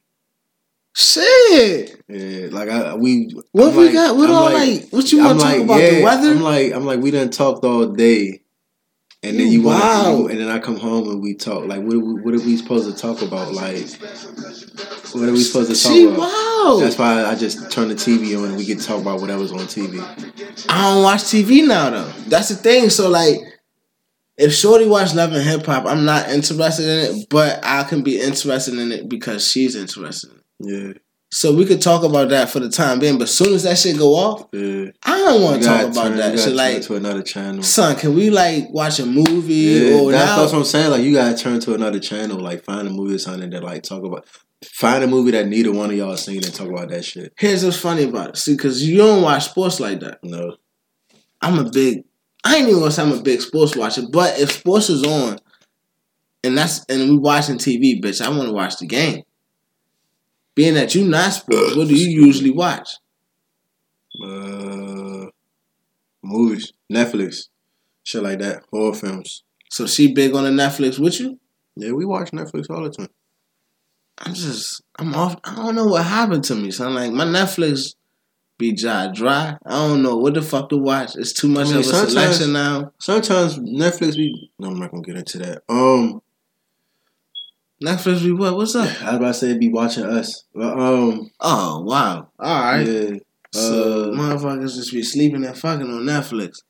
Shit. 0.96 2.02
Yeah, 2.08 2.48
like 2.52 2.68
I 2.68 2.94
we. 2.94 3.34
What 3.52 3.70
I'm 3.70 3.76
we 3.76 3.84
like- 3.86 3.94
got? 3.94 4.16
What 4.16 4.30
I'm 4.30 4.36
all 4.36 4.44
like- 4.44 4.82
like, 4.82 4.88
What 4.90 5.10
you 5.10 5.18
want 5.18 5.40
to 5.40 5.44
talk 5.44 5.52
like, 5.54 5.62
about? 5.64 5.80
yeah, 5.80 5.90
the 5.96 6.02
weather? 6.04 6.30
I'm 6.30 6.40
like, 6.40 6.72
I'm 6.72 6.84
like, 6.86 7.00
we 7.00 7.10
done 7.10 7.30
talked 7.30 7.64
all 7.64 7.86
day, 7.86 8.42
and 9.24 9.38
then 9.38 9.46
You 9.48 9.60
you 9.60 9.62
want, 9.62 10.30
and 10.30 10.38
then 10.40 10.48
I 10.48 10.60
come 10.60 10.76
home 10.76 11.08
and 11.10 11.20
we 11.20 11.34
talk. 11.34 11.66
Like, 11.66 11.80
what, 11.82 11.94
are 11.96 11.98
we- 12.00 12.20
what 12.22 12.34
are 12.34 12.38
we 12.38 12.56
supposed 12.56 12.88
to 12.88 12.96
talk 13.00 13.22
about? 13.22 13.52
Like, 13.52 13.88
what 15.12 15.28
are 15.28 15.32
we 15.32 15.40
supposed 15.40 15.74
to 15.74 15.82
talk 15.82 15.92
she 15.92 16.04
about? 16.04 16.18
wild. 16.18 16.82
That's 16.82 16.96
why 16.96 17.24
I 17.24 17.34
just 17.34 17.72
turn 17.72 17.88
the 17.88 17.94
TV 17.96 18.38
on 18.38 18.50
and 18.50 18.56
we 18.56 18.64
get 18.64 18.78
to 18.78 18.86
talk 18.86 19.00
about 19.00 19.20
whatever's 19.20 19.50
on 19.50 19.58
TV. 19.66 20.00
I 20.68 20.92
don't 20.94 21.02
watch 21.02 21.22
TV 21.24 21.66
now 21.66 21.90
though. 21.90 22.12
That's 22.28 22.50
the 22.50 22.54
thing. 22.54 22.88
So 22.88 23.10
like, 23.10 23.40
if 24.36 24.52
Shorty 24.52 24.86
watch 24.86 25.14
Love 25.14 25.32
and 25.32 25.42
Hip 25.42 25.64
Hop, 25.66 25.86
I'm 25.86 26.04
not 26.04 26.28
interested 26.30 26.84
in 27.10 27.16
it, 27.20 27.26
but 27.30 27.60
I 27.62 27.84
can 27.84 28.02
be 28.02 28.20
interested 28.20 28.74
in 28.78 28.90
it 28.92 29.08
because 29.08 29.48
she's 29.48 29.76
interested. 29.76 30.30
Yeah, 30.60 30.92
So 31.30 31.54
we 31.54 31.64
could 31.66 31.80
talk 31.82 32.04
about 32.04 32.28
that 32.30 32.48
for 32.50 32.60
the 32.60 32.68
time 32.68 32.98
being. 33.00 33.18
But 33.18 33.24
as 33.24 33.34
soon 33.34 33.52
as 33.54 33.64
that 33.64 33.76
shit 33.78 33.98
go 33.98 34.14
off, 34.14 34.46
yeah. 34.52 34.86
I 35.02 35.18
don't 35.18 35.42
want 35.42 35.62
to 35.62 35.68
talk 35.68 35.82
about 35.92 36.08
turn- 36.08 36.16
that 36.18 36.38
shit. 36.38 36.54
Like, 36.54 36.82
to 36.82 36.94
another 36.96 37.22
channel. 37.22 37.62
son, 37.62 37.96
can 37.96 38.14
we 38.14 38.30
like 38.30 38.70
watch 38.70 38.98
a 39.00 39.06
movie 39.06 39.54
Yeah, 39.54 39.98
or 39.98 40.12
that's, 40.12 40.26
now? 40.26 40.36
that's 40.40 40.52
what 40.52 40.58
I'm 40.60 40.64
saying. 40.64 40.90
Like, 40.90 41.02
you 41.02 41.12
gotta 41.14 41.36
turn 41.36 41.60
to 41.60 41.74
another 41.74 41.98
channel. 42.00 42.38
Like, 42.38 42.64
find 42.64 42.86
a 42.88 42.90
movie 42.90 43.14
or 43.16 43.18
something 43.18 43.50
that 43.50 43.62
like 43.64 43.82
talk 43.82 44.04
about. 44.04 44.26
Find 44.64 45.04
a 45.04 45.06
movie 45.06 45.32
that 45.32 45.46
neither 45.46 45.72
one 45.72 45.90
of 45.90 45.96
y'all 45.96 46.16
seen 46.16 46.42
and 46.42 46.54
talk 46.54 46.68
about 46.68 46.88
that 46.88 47.04
shit. 47.04 47.34
Here's 47.38 47.64
what's 47.64 47.78
funny 47.78 48.04
about 48.04 48.30
it. 48.30 48.36
See, 48.38 48.54
because 48.54 48.82
you 48.88 48.96
don't 48.96 49.22
watch 49.22 49.44
sports 49.50 49.78
like 49.78 50.00
that. 50.00 50.18
No, 50.22 50.56
I'm 51.42 51.58
a 51.58 51.68
big. 51.70 52.04
I 52.44 52.56
ain't 52.56 52.68
even 52.68 52.80
gonna 52.80 52.90
say 52.90 53.02
I'm 53.02 53.12
a 53.12 53.22
big 53.22 53.40
sports 53.40 53.74
watcher, 53.74 54.02
but 54.10 54.38
if 54.38 54.52
sports 54.52 54.90
is 54.90 55.02
on, 55.02 55.38
and 56.42 56.56
that's 56.56 56.84
and 56.86 57.10
we 57.10 57.18
watching 57.18 57.56
TV, 57.56 58.00
bitch, 58.02 58.20
I 58.24 58.28
want 58.28 58.48
to 58.48 58.52
watch 58.54 58.78
the 58.78 58.86
game. 58.86 59.22
Being 60.54 60.74
that 60.74 60.94
you 60.94 61.04
not 61.04 61.32
sports, 61.32 61.74
what 61.74 61.88
do 61.88 61.94
you 61.96 62.26
usually 62.26 62.50
watch? 62.50 62.96
uh, 64.22 65.26
movies, 66.22 66.72
Netflix, 66.92 67.48
shit 68.02 68.22
like 68.22 68.38
that, 68.40 68.62
horror 68.70 68.94
films. 68.94 69.42
So 69.70 69.86
she 69.86 70.12
big 70.12 70.34
on 70.34 70.44
the 70.44 70.50
Netflix 70.50 70.98
with 70.98 71.18
you? 71.20 71.38
Yeah, 71.76 71.92
we 71.92 72.04
watch 72.04 72.30
Netflix 72.30 72.70
all 72.70 72.84
the 72.84 72.90
time. 72.90 73.08
I'm 74.18 74.34
just 74.34 74.82
I'm 74.98 75.14
off. 75.14 75.36
I 75.42 75.56
don't 75.56 75.74
know 75.74 75.86
what 75.86 76.04
happened 76.04 76.44
to 76.44 76.54
me. 76.54 76.70
So 76.70 76.86
I'm 76.86 76.94
like 76.94 77.10
my 77.10 77.24
Netflix 77.24 77.94
be 78.64 78.72
dry 78.72 79.08
dry. 79.12 79.56
I 79.66 79.70
don't 79.70 80.02
know 80.02 80.16
what 80.16 80.34
the 80.34 80.42
fuck 80.42 80.68
to 80.70 80.76
watch. 80.76 81.16
It's 81.16 81.32
too 81.32 81.48
much 81.48 81.66
I 81.68 81.70
mean, 81.70 81.78
of 81.80 81.86
a 81.86 82.06
selection 82.08 82.52
now. 82.52 82.92
Sometimes 82.98 83.58
Netflix 83.58 84.16
be. 84.16 84.50
No, 84.58 84.68
I'm 84.68 84.78
not 84.78 84.90
gonna 84.90 85.02
get 85.02 85.16
into 85.16 85.38
that. 85.38 85.62
Um, 85.68 86.22
Netflix 87.82 88.22
be 88.24 88.32
what? 88.32 88.56
What's 88.56 88.74
up? 88.74 88.88
I 89.02 89.10
was 89.10 89.16
about 89.16 89.26
to 89.26 89.34
say 89.34 89.58
be 89.58 89.68
watching 89.68 90.04
us. 90.04 90.44
But, 90.54 90.78
um, 90.78 91.30
Oh 91.40 91.82
wow! 91.82 92.28
All 92.38 92.62
right. 92.62 92.86
yeah. 92.86 93.18
So 93.52 94.12
Uh, 94.12 94.16
motherfuckers 94.16 94.74
just 94.76 94.92
be 94.92 95.02
sleeping 95.02 95.44
and 95.44 95.56
fucking 95.56 95.86
on 95.86 96.02
Netflix. 96.02 96.62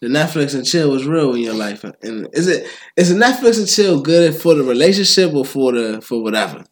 The 0.00 0.08
Netflix 0.08 0.54
and 0.54 0.64
chill 0.66 0.90
was 0.90 1.06
real 1.06 1.34
in 1.34 1.42
your 1.42 1.54
life, 1.54 1.84
and 1.84 2.28
is 2.32 2.46
it 2.48 2.66
is 2.96 3.08
the 3.08 3.14
Netflix 3.24 3.58
and 3.58 3.68
chill 3.68 4.00
good 4.00 4.34
for 4.34 4.54
the 4.54 4.62
relationship 4.62 5.32
or 5.34 5.44
for 5.44 5.72
the 5.72 6.00
for 6.00 6.22
whatever? 6.22 6.64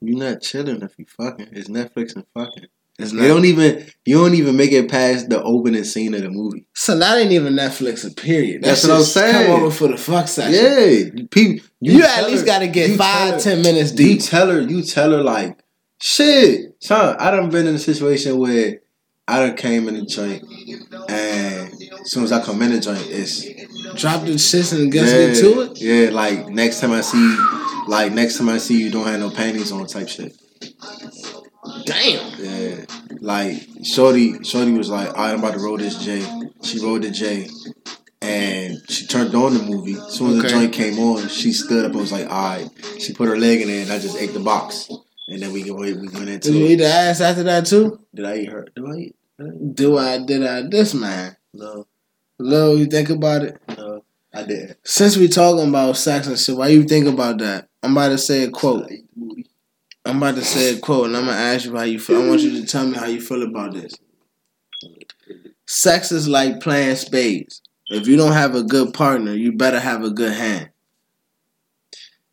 You're 0.00 0.18
not 0.18 0.42
chilling 0.42 0.82
if 0.82 0.92
you 0.98 1.06
fucking. 1.06 1.48
It's 1.52 1.68
Netflix 1.68 2.14
and 2.16 2.24
fucking. 2.34 2.66
It's 2.98 3.12
They 3.12 3.28
don't 3.28 3.44
even. 3.44 3.86
You 4.04 4.16
don't 4.16 4.34
even 4.34 4.56
make 4.56 4.72
it 4.72 4.90
past 4.90 5.28
the 5.28 5.42
opening 5.42 5.84
scene 5.84 6.14
of 6.14 6.22
the 6.22 6.30
movie. 6.30 6.64
So 6.74 6.98
that 6.98 7.18
ain't 7.18 7.30
even 7.30 7.54
Netflix. 7.54 8.10
A 8.10 8.14
period. 8.14 8.62
That's 8.62 8.82
That 8.82 8.88
what 8.88 8.94
I'm 8.96 9.00
shit's 9.02 9.14
Come 9.14 9.32
saying. 9.32 9.50
over 9.52 9.70
for 9.70 9.88
the 9.88 9.96
fuck 9.98 10.26
section. 10.28 10.54
Yeah, 10.54 11.24
people. 11.30 11.66
You, 11.80 12.02
at 12.02 12.26
least 12.26 12.46
got 12.46 12.60
to 12.60 12.68
get 12.68 12.90
you 12.90 12.96
five, 12.96 13.34
her- 13.34 13.40
ten 13.40 13.62
minutes 13.62 13.98
You 13.98 14.18
tell 14.18 14.50
her. 14.50 14.60
You 14.62 14.82
tell 14.82 15.10
her 15.12 15.22
like, 15.22 15.58
shit, 16.02 16.74
son. 16.82 17.16
I 17.20 17.30
done 17.30 17.50
been 17.50 17.66
in 17.66 17.74
a 17.74 17.78
situation 17.78 18.38
where 18.38 18.80
I 19.28 19.46
done 19.46 19.56
came 19.56 19.86
in 19.88 19.94
the 19.94 20.06
joint, 20.06 20.42
and 21.08 21.72
as 22.00 22.10
soon 22.10 22.24
as 22.24 22.32
I 22.32 22.42
come 22.42 22.62
in 22.62 22.72
the 22.72 22.80
joint, 22.80 23.04
it's 23.10 23.44
Drop 23.94 24.22
the 24.24 24.32
shits 24.32 24.76
and 24.78 24.92
just 24.92 25.14
yeah, 25.14 25.26
get 25.26 25.36
to 25.40 25.60
it. 25.62 25.80
Yeah, 25.80 26.10
like 26.10 26.48
next 26.48 26.80
time 26.80 26.92
I 26.92 27.00
see, 27.00 27.36
like 27.88 28.12
next 28.12 28.38
time 28.38 28.48
I 28.48 28.58
see 28.58 28.80
you, 28.80 28.90
don't 28.90 29.06
have 29.06 29.20
no 29.20 29.30
panties 29.30 29.70
on 29.72 29.86
type 29.86 30.08
shit. 30.08 30.34
Damn. 31.84 32.32
Yeah, 32.38 32.84
like 33.20 33.66
Shorty, 33.84 34.42
Shorty 34.44 34.72
was 34.72 34.90
like, 34.90 35.08
"All 35.08 35.14
right, 35.14 35.32
I'm 35.32 35.38
about 35.40 35.54
to 35.54 35.60
roll 35.60 35.76
this 35.76 35.96
J." 36.04 36.24
She 36.62 36.80
rolled 36.80 37.02
the 37.02 37.10
J, 37.10 37.48
and 38.20 38.78
she 38.88 39.06
turned 39.06 39.34
on 39.34 39.54
the 39.54 39.62
movie. 39.62 39.94
As 39.94 40.14
soon 40.14 40.36
as 40.36 40.42
the 40.42 40.48
joint 40.48 40.72
came 40.72 40.98
on, 40.98 41.28
she 41.28 41.52
stood 41.52 41.84
up 41.84 41.92
and 41.92 42.00
was 42.00 42.12
like, 42.12 42.28
"All 42.30 42.56
right." 42.56 42.68
She 42.98 43.12
put 43.12 43.28
her 43.28 43.36
leg 43.38 43.60
in 43.60 43.68
there, 43.68 43.82
and 43.82 43.92
I 43.92 43.98
just 43.98 44.16
ate 44.18 44.32
the 44.32 44.40
box, 44.40 44.88
and 45.28 45.42
then 45.42 45.52
we 45.52 45.62
go 45.62 45.74
we 45.74 45.94
went 45.94 46.28
into 46.28 46.38
Did 46.50 46.54
you 46.54 46.64
it. 46.66 46.70
eat 46.72 46.76
the 46.76 46.86
ass 46.86 47.20
after 47.20 47.42
that 47.44 47.66
too? 47.66 48.00
Did 48.14 48.24
I 48.26 48.36
eat 48.38 48.48
her? 48.50 48.66
Did 48.74 48.84
I 48.84 48.94
eat? 48.96 49.16
Do 49.74 49.98
I? 49.98 50.18
Did 50.18 50.44
I? 50.44 50.62
This 50.62 50.94
man. 50.94 51.36
No, 51.54 51.86
Lil, 52.38 52.78
you 52.78 52.86
think 52.86 53.08
about 53.10 53.42
it. 53.42 53.60
no, 53.76 54.02
I 54.34 54.42
didn't. 54.42 54.76
Since 54.84 55.16
we 55.16 55.28
talking 55.28 55.68
about 55.68 55.96
sex 55.96 56.26
and 56.26 56.38
shit, 56.38 56.56
why 56.56 56.68
you 56.68 56.84
think 56.84 57.06
about 57.06 57.38
that? 57.38 57.68
I'm 57.82 57.92
about 57.92 58.08
to 58.08 58.18
say 58.18 58.42
a 58.44 58.50
quote. 58.50 58.90
I'm 60.08 60.16
about 60.16 60.36
to 60.36 60.44
say 60.44 60.74
a 60.74 60.80
quote, 60.80 61.06
and 61.06 61.16
I'm 61.16 61.26
gonna 61.26 61.36
ask 61.36 61.66
you 61.66 61.76
how 61.76 61.82
you 61.82 62.00
feel. 62.00 62.22
I 62.22 62.28
want 62.28 62.40
you 62.40 62.58
to 62.60 62.66
tell 62.66 62.86
me 62.86 62.96
how 62.96 63.04
you 63.06 63.20
feel 63.20 63.42
about 63.42 63.74
this. 63.74 63.94
Sex 65.66 66.10
is 66.12 66.26
like 66.26 66.60
playing 66.60 66.96
spades. 66.96 67.60
If 67.88 68.08
you 68.08 68.16
don't 68.16 68.32
have 68.32 68.54
a 68.54 68.62
good 68.62 68.94
partner, 68.94 69.34
you 69.34 69.52
better 69.52 69.78
have 69.78 70.02
a 70.02 70.10
good 70.10 70.32
hand. 70.32 70.70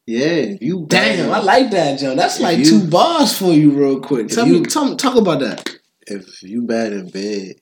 Yeah, 0.06 0.28
if 0.28 0.62
you 0.62 0.86
Damn, 0.88 1.32
I 1.32 1.40
like 1.40 1.72
that, 1.72 2.00
Joe. 2.00 2.16
That's 2.16 2.40
like 2.40 2.60
you- 2.60 2.66
two 2.66 2.88
bars 2.88 3.38
for 3.38 3.52
you, 3.52 3.72
real 3.72 4.00
quick. 4.00 4.30
Tell 4.30 4.48
you- 4.48 4.62
me, 4.62 4.66
tell 4.66 4.96
talk 4.96 5.18
about 5.18 5.42
that. 5.42 5.70
if 6.08 6.44
you 6.44 6.62
bad 6.62 6.94
in 6.94 7.10
bed, 7.10 7.56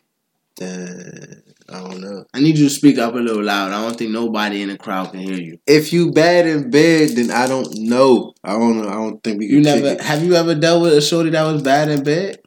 then 0.58 1.43
I 1.70 1.80
don't 1.80 2.02
know. 2.02 2.26
I 2.34 2.40
need 2.40 2.58
you 2.58 2.66
to 2.66 2.70
speak 2.70 2.98
up 2.98 3.14
a 3.14 3.18
little 3.18 3.44
loud. 3.44 3.72
I 3.72 3.82
don't 3.82 3.98
think 3.98 4.12
nobody 4.12 4.62
in 4.62 4.70
the 4.70 4.78
crowd 4.78 5.12
can 5.12 5.22
hear 5.22 5.38
you. 5.38 5.60
If 5.66 5.94
you 5.94 6.12
bad 6.12 6.46
in 6.46 6.70
bed, 6.70 7.10
then 7.12 7.32
I 7.32 7.48
don't 7.48 7.74
know. 7.80 8.34
I 8.44 8.54
don't 8.54 8.82
know. 8.82 8.88
I 8.90 8.94
don't 8.94 9.24
think 9.24 9.40
we 9.40 9.48
You 9.48 9.62
never 9.62 10.02
have 10.02 10.24
you 10.24 10.36
ever 10.36 10.56
dealt 10.56 10.82
with 10.82 10.94
a 10.94 11.02
shorty 11.02 11.30
that 11.32 11.44
was 11.44 11.62
bad 11.62 11.90
in 11.90 12.04
bed? 12.04 12.40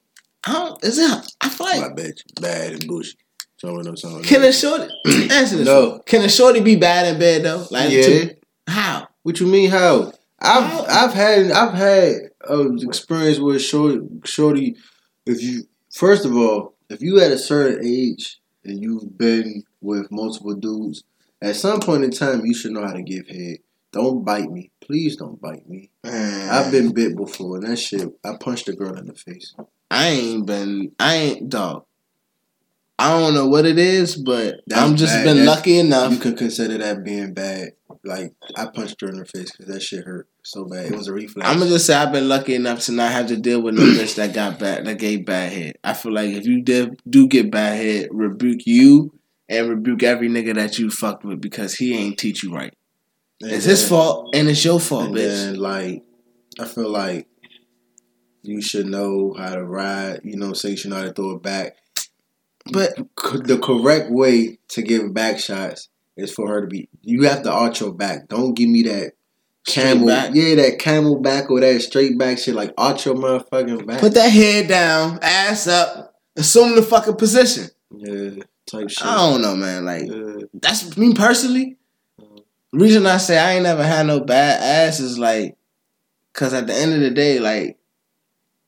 I 0.46 0.52
don't. 0.52 0.84
Is 0.84 0.98
it? 0.98 1.32
I 1.40 1.48
feel 1.48 1.66
like 1.66 1.96
bet 1.96 2.06
you 2.06 2.42
bad 2.42 2.72
and 2.74 2.86
bushy. 2.86 3.16
Someone 3.58 3.84
knows 3.84 4.02
something. 4.02 4.22
can 4.22 4.42
a 4.44 4.52
shorty 4.52 4.88
answer 5.30 5.56
this? 5.56 5.66
No. 5.66 5.98
Can 6.06 6.22
a 6.22 6.28
shorty 6.28 6.60
be 6.60 6.76
bad 6.76 7.06
in 7.12 7.18
bed 7.18 7.42
though? 7.42 7.66
Like 7.70 7.90
Yeah. 7.90 8.02
to- 8.02 8.36
how? 8.68 9.08
What 9.22 9.40
you 9.40 9.46
mean? 9.46 9.70
How? 9.70 10.12
I've 10.40 10.64
How? 10.64 10.84
I've 10.88 11.14
had 11.14 11.50
I've 11.50 11.72
had 11.74 12.14
uh, 12.48 12.74
experience 12.76 13.38
with 13.38 13.62
shorty. 13.62 14.00
Shorty, 14.24 14.76
if 15.24 15.42
you 15.42 15.62
first 15.90 16.26
of 16.26 16.36
all, 16.36 16.74
if 16.90 17.00
you 17.00 17.18
at 17.20 17.32
a 17.32 17.38
certain 17.38 17.84
age 17.86 18.38
and 18.66 18.82
you've 18.82 19.16
been 19.16 19.64
with 19.80 20.10
multiple 20.10 20.54
dudes, 20.54 21.04
at 21.42 21.56
some 21.56 21.80
point 21.80 22.04
in 22.04 22.10
time 22.10 22.44
you 22.44 22.54
should 22.54 22.72
know 22.72 22.84
how 22.84 22.92
to 22.92 23.02
give 23.02 23.28
head. 23.28 23.58
Don't 23.92 24.24
bite 24.24 24.50
me, 24.50 24.70
please. 24.80 25.16
Don't 25.16 25.40
bite 25.40 25.68
me. 25.68 25.90
Man, 26.04 26.50
I've 26.50 26.70
been 26.70 26.92
bit 26.92 27.16
before, 27.16 27.56
and 27.56 27.66
that 27.66 27.76
shit. 27.76 28.08
I 28.24 28.36
punched 28.38 28.68
a 28.68 28.72
girl 28.72 28.98
in 28.98 29.06
the 29.06 29.14
face. 29.14 29.54
I 29.90 30.08
ain't 30.08 30.46
been. 30.46 30.92
I 30.98 31.14
ain't 31.14 31.48
dog. 31.48 31.86
I 32.98 33.10
don't 33.18 33.34
know 33.34 33.46
what 33.46 33.66
it 33.66 33.78
is, 33.78 34.16
but 34.16 34.60
That's 34.66 34.80
I'm 34.82 34.96
just 34.96 35.12
bad. 35.12 35.24
been 35.24 35.36
That's- 35.38 35.56
lucky 35.56 35.78
enough. 35.78 36.12
You 36.12 36.18
could 36.18 36.36
consider 36.38 36.78
that 36.78 37.04
being 37.04 37.34
bad. 37.34 37.72
Like 38.04 38.34
I 38.56 38.66
punched 38.66 39.00
her 39.00 39.08
in 39.08 39.18
the 39.18 39.24
face 39.24 39.50
because 39.50 39.66
that 39.66 39.82
shit 39.82 40.04
hurt 40.04 40.28
so 40.42 40.64
bad. 40.64 40.86
It 40.86 40.96
was 40.96 41.08
a 41.08 41.12
reflex. 41.12 41.48
I'm 41.48 41.58
gonna 41.58 41.70
just 41.70 41.86
say 41.86 41.94
I've 41.94 42.12
been 42.12 42.28
lucky 42.28 42.54
enough 42.54 42.80
to 42.82 42.92
not 42.92 43.10
have 43.12 43.26
to 43.28 43.36
deal 43.36 43.60
with 43.60 43.74
no 43.74 43.82
bitch 43.82 44.14
that 44.14 44.32
got 44.32 44.58
bad 44.60 44.86
that 44.86 44.98
gave 44.98 45.26
bad 45.26 45.52
head. 45.52 45.76
I 45.82 45.92
feel 45.92 46.12
like 46.12 46.30
if 46.30 46.46
you 46.46 46.62
did, 46.62 47.00
do 47.08 47.26
get 47.26 47.50
bad 47.50 47.76
head, 47.76 48.08
rebuke 48.12 48.64
you 48.66 49.12
and 49.48 49.68
rebuke 49.68 50.02
every 50.04 50.28
nigga 50.28 50.54
that 50.54 50.78
you 50.78 50.88
fucked 50.90 51.24
with 51.24 51.40
because 51.40 51.74
he 51.74 51.96
ain't 51.96 52.16
teach 52.18 52.42
you 52.44 52.54
right. 52.54 52.72
And 53.42 53.50
It's 53.52 53.64
his 53.64 53.86
fault 53.86 54.34
and 54.34 54.48
it's 54.48 54.64
your 54.64 54.78
fault, 54.80 55.06
And 55.06 55.14
bitch. 55.16 55.26
then 55.28 55.56
like 55.56 56.02
I 56.60 56.64
feel 56.64 56.88
like 56.88 57.26
you 58.42 58.62
should 58.62 58.86
know 58.86 59.34
how 59.36 59.54
to 59.54 59.64
ride. 59.64 60.20
You 60.22 60.36
know, 60.36 60.52
say 60.52 60.70
you 60.70 60.76
should 60.76 60.90
know 60.90 60.96
how 60.98 61.02
to 61.04 61.12
throw 61.12 61.32
it 61.32 61.42
back. 61.42 61.76
But 62.72 62.96
C- 62.96 63.40
the 63.44 63.58
correct 63.62 64.10
way 64.10 64.58
to 64.68 64.82
give 64.82 65.12
back 65.14 65.38
shots 65.38 65.88
is 66.16 66.32
for 66.32 66.48
her 66.48 66.60
to 66.62 66.66
be. 66.66 66.88
You 67.02 67.22
have 67.24 67.42
to 67.42 67.52
arch 67.52 67.80
your 67.80 67.92
back. 67.92 68.28
Don't 68.28 68.54
give 68.54 68.68
me 68.68 68.82
that 68.82 69.12
camel. 69.66 70.06
back? 70.06 70.30
Yeah, 70.34 70.54
that 70.56 70.78
camel 70.78 71.20
back 71.20 71.50
or 71.50 71.60
that 71.60 71.80
straight 71.82 72.18
back 72.18 72.38
shit. 72.38 72.54
Like 72.54 72.72
arch 72.78 73.06
your 73.06 73.14
motherfucking 73.14 73.86
back. 73.86 74.00
put 74.00 74.14
that 74.14 74.28
head 74.30 74.68
down, 74.68 75.18
ass 75.22 75.66
up, 75.66 76.14
assume 76.36 76.74
the 76.76 76.82
fucking 76.82 77.16
position. 77.16 77.68
yeah, 77.90 78.42
type 78.66 78.90
shit. 78.90 79.06
I 79.06 79.14
don't 79.16 79.42
know, 79.42 79.54
man. 79.56 79.84
Like 79.84 80.06
Yeah. 80.06 80.46
that's 80.54 80.96
me 80.96 81.14
personally. 81.14 81.76
The 82.72 82.78
reason 82.82 83.06
I 83.06 83.16
say 83.18 83.38
I 83.38 83.52
ain't 83.54 83.62
never 83.62 83.82
had 83.82 84.06
no 84.06 84.20
bad 84.20 84.60
ass 84.88 85.00
is 85.00 85.18
like, 85.18 85.56
cause 86.34 86.52
at 86.52 86.66
the 86.66 86.74
end 86.74 86.92
of 86.94 87.00
the 87.00 87.10
day, 87.10 87.38
like, 87.38 87.78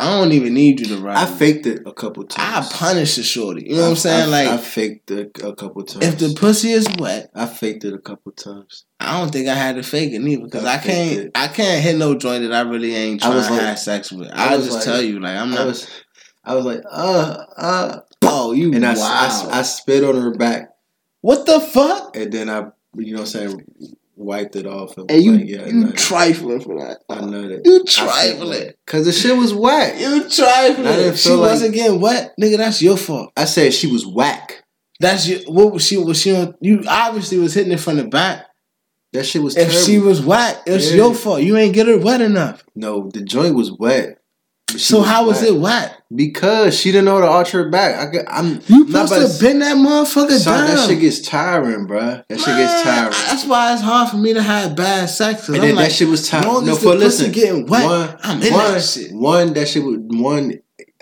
I 0.00 0.10
don't 0.16 0.30
even 0.32 0.54
need 0.54 0.78
you 0.78 0.86
to 0.86 0.98
ride. 0.98 1.16
I 1.16 1.26
faked 1.26 1.66
it 1.66 1.82
a 1.84 1.92
couple 1.92 2.22
times. 2.24 2.48
I 2.48 2.60
times. 2.60 2.72
punish 2.72 3.16
the 3.16 3.24
shorty. 3.24 3.64
You 3.68 3.76
know 3.76 3.82
what 3.82 3.88
I'm 3.90 3.96
saying? 3.96 4.22
I, 4.22 4.26
like, 4.26 4.48
I 4.48 4.56
faked 4.58 5.10
it 5.10 5.36
a 5.42 5.52
couple 5.54 5.82
times. 5.82 6.04
if 6.06 6.18
the 6.18 6.34
pussy 6.38 6.70
is 6.70 6.86
wet, 7.00 7.30
I 7.34 7.46
faked 7.46 7.84
it 7.84 7.92
a 7.94 7.98
couple 7.98 8.30
times. 8.32 8.84
I 9.00 9.18
don't 9.18 9.32
think 9.32 9.48
I 9.48 9.54
had 9.54 9.74
to 9.74 9.82
fake 9.82 10.12
it 10.12 10.20
neither 10.20 10.44
because 10.44 10.64
I 10.64 10.74
I, 10.74 10.78
can't. 10.78 11.18
it. 11.18 11.30
I 11.34 11.48
can't 11.48 11.82
hit 11.82 11.96
no 11.96 12.14
joint 12.16 12.44
that 12.44 12.52
I 12.52 12.60
really 12.60 12.94
ain't 12.94 13.24
I 13.24 13.30
trying 13.30 13.44
to 13.44 13.50
like- 13.54 13.60
have 13.62 13.78
sex 13.80 14.12
with. 14.12 14.30
I 14.32 14.54
I 14.54 14.56
just 14.58 14.70
like- 14.72 14.84
tell 14.84 15.02
you, 15.02 15.18
like, 15.18 15.36
I'm 15.36 15.52
I 15.52 15.56
not. 15.56 15.66
was, 15.66 15.90
I 16.44 16.54
was 16.54 16.64
like, 16.64 16.82
uh, 16.88 17.44
uh, 17.56 18.00
oh, 18.22 18.52
you 18.52 18.72
and 18.74 18.86
I, 18.86 18.94
wow. 18.94 19.48
I, 19.50 19.58
I 19.58 19.62
spit 19.62 20.04
on 20.04 20.14
her 20.14 20.30
back, 20.32 20.70
what 21.22 21.44
the 21.44 21.58
fuck? 21.60 22.16
and 22.16 22.32
then 22.32 22.48
I, 22.48 22.68
you 22.94 23.14
know, 23.14 23.22
what 23.22 23.34
I'm 23.34 23.50
saying, 23.50 23.66
wiped 24.18 24.56
it 24.56 24.66
off. 24.66 24.96
And 24.98 25.10
And 25.10 25.22
you, 25.22 25.32
like, 25.32 25.46
yeah, 25.48 25.66
you 25.66 25.92
trifling 25.92 26.60
for 26.60 26.78
that. 26.80 26.98
I 27.08 27.20
know 27.24 27.48
that. 27.48 27.62
You 27.64 27.84
trifling. 27.84 28.72
Cause 28.86 29.04
the 29.06 29.12
shit 29.12 29.36
was 29.36 29.54
whack. 29.54 29.98
You 29.98 30.28
trifling. 30.28 31.14
She 31.14 31.30
like- 31.30 31.38
wasn't 31.50 31.74
getting 31.74 32.00
wet, 32.00 32.34
nigga. 32.40 32.56
That's 32.58 32.82
your 32.82 32.96
fault. 32.96 33.32
I 33.36 33.44
said 33.44 33.72
she 33.72 33.86
was 33.86 34.06
whack. 34.06 34.64
That's 35.00 35.28
your. 35.28 35.40
What 35.42 35.72
was 35.72 35.84
she? 35.86 35.96
Was 35.96 36.20
she 36.20 36.34
on? 36.34 36.54
You 36.60 36.82
obviously 36.88 37.38
was 37.38 37.54
hitting 37.54 37.72
it 37.72 37.80
from 37.80 37.96
the 37.96 38.04
back. 38.04 38.46
That 39.12 39.24
shit 39.24 39.42
was 39.42 39.56
If 39.56 39.68
terrible. 39.70 39.86
she 39.86 39.98
was 39.98 40.20
wet, 40.20 40.62
it's 40.66 40.90
Yeah. 40.90 40.96
your 40.96 41.14
fault. 41.14 41.40
You 41.42 41.56
ain't 41.56 41.74
get 41.74 41.86
her 41.86 41.96
wet 41.98 42.20
enough. 42.20 42.62
no, 42.74 43.08
the 43.12 43.22
joint 43.22 43.54
was 43.54 43.72
wet. 43.72 44.17
So 44.76 45.00
how 45.02 45.26
was 45.26 45.42
it 45.42 45.54
wet? 45.56 45.94
Because 46.14 46.78
she 46.78 46.90
didn't 46.92 47.06
know 47.06 47.14
how 47.16 47.20
to 47.22 47.26
arch 47.28 47.50
her 47.52 47.68
back. 47.70 47.96
I, 47.96 48.10
could- 48.10 48.26
I'm 48.28 48.60
You 48.66 48.86
supposed 48.90 49.38
to 49.38 49.44
bend 49.44 49.62
that 49.62 49.76
motherfucker 49.76 50.38
Son, 50.38 50.66
down. 50.66 50.76
that 50.76 50.88
shit 50.88 51.00
gets 51.00 51.20
tiring, 51.20 51.86
bruh. 51.86 52.24
That 52.28 52.38
shit 52.38 52.46
gets 52.46 52.72
Man, 52.72 52.84
tiring. 52.84 53.12
That's 53.12 53.44
why 53.46 53.72
it's 53.72 53.82
hard 53.82 54.10
for 54.10 54.16
me 54.18 54.34
to 54.34 54.42
have 54.42 54.76
bad 54.76 55.06
sex. 55.06 55.48
And 55.48 55.56
I'm 55.56 55.62
then 55.62 55.74
like, 55.76 55.86
that 55.88 55.92
shit 55.94 56.08
was 56.08 56.20
as 56.22 56.28
tiring. 56.28 56.66
No, 56.66 56.76
for 56.76 56.94
listen, 56.94 57.32
getting 57.32 57.66
wet, 57.66 57.84
one, 57.84 58.18
I'm 58.22 58.42
in 58.42 58.52
one, 58.52 58.72
that 58.72 58.82
shit. 58.82 59.12
one 59.12 59.52
that 59.54 59.68
shit 59.68 59.82
was 59.84 59.98
one. 60.00 60.54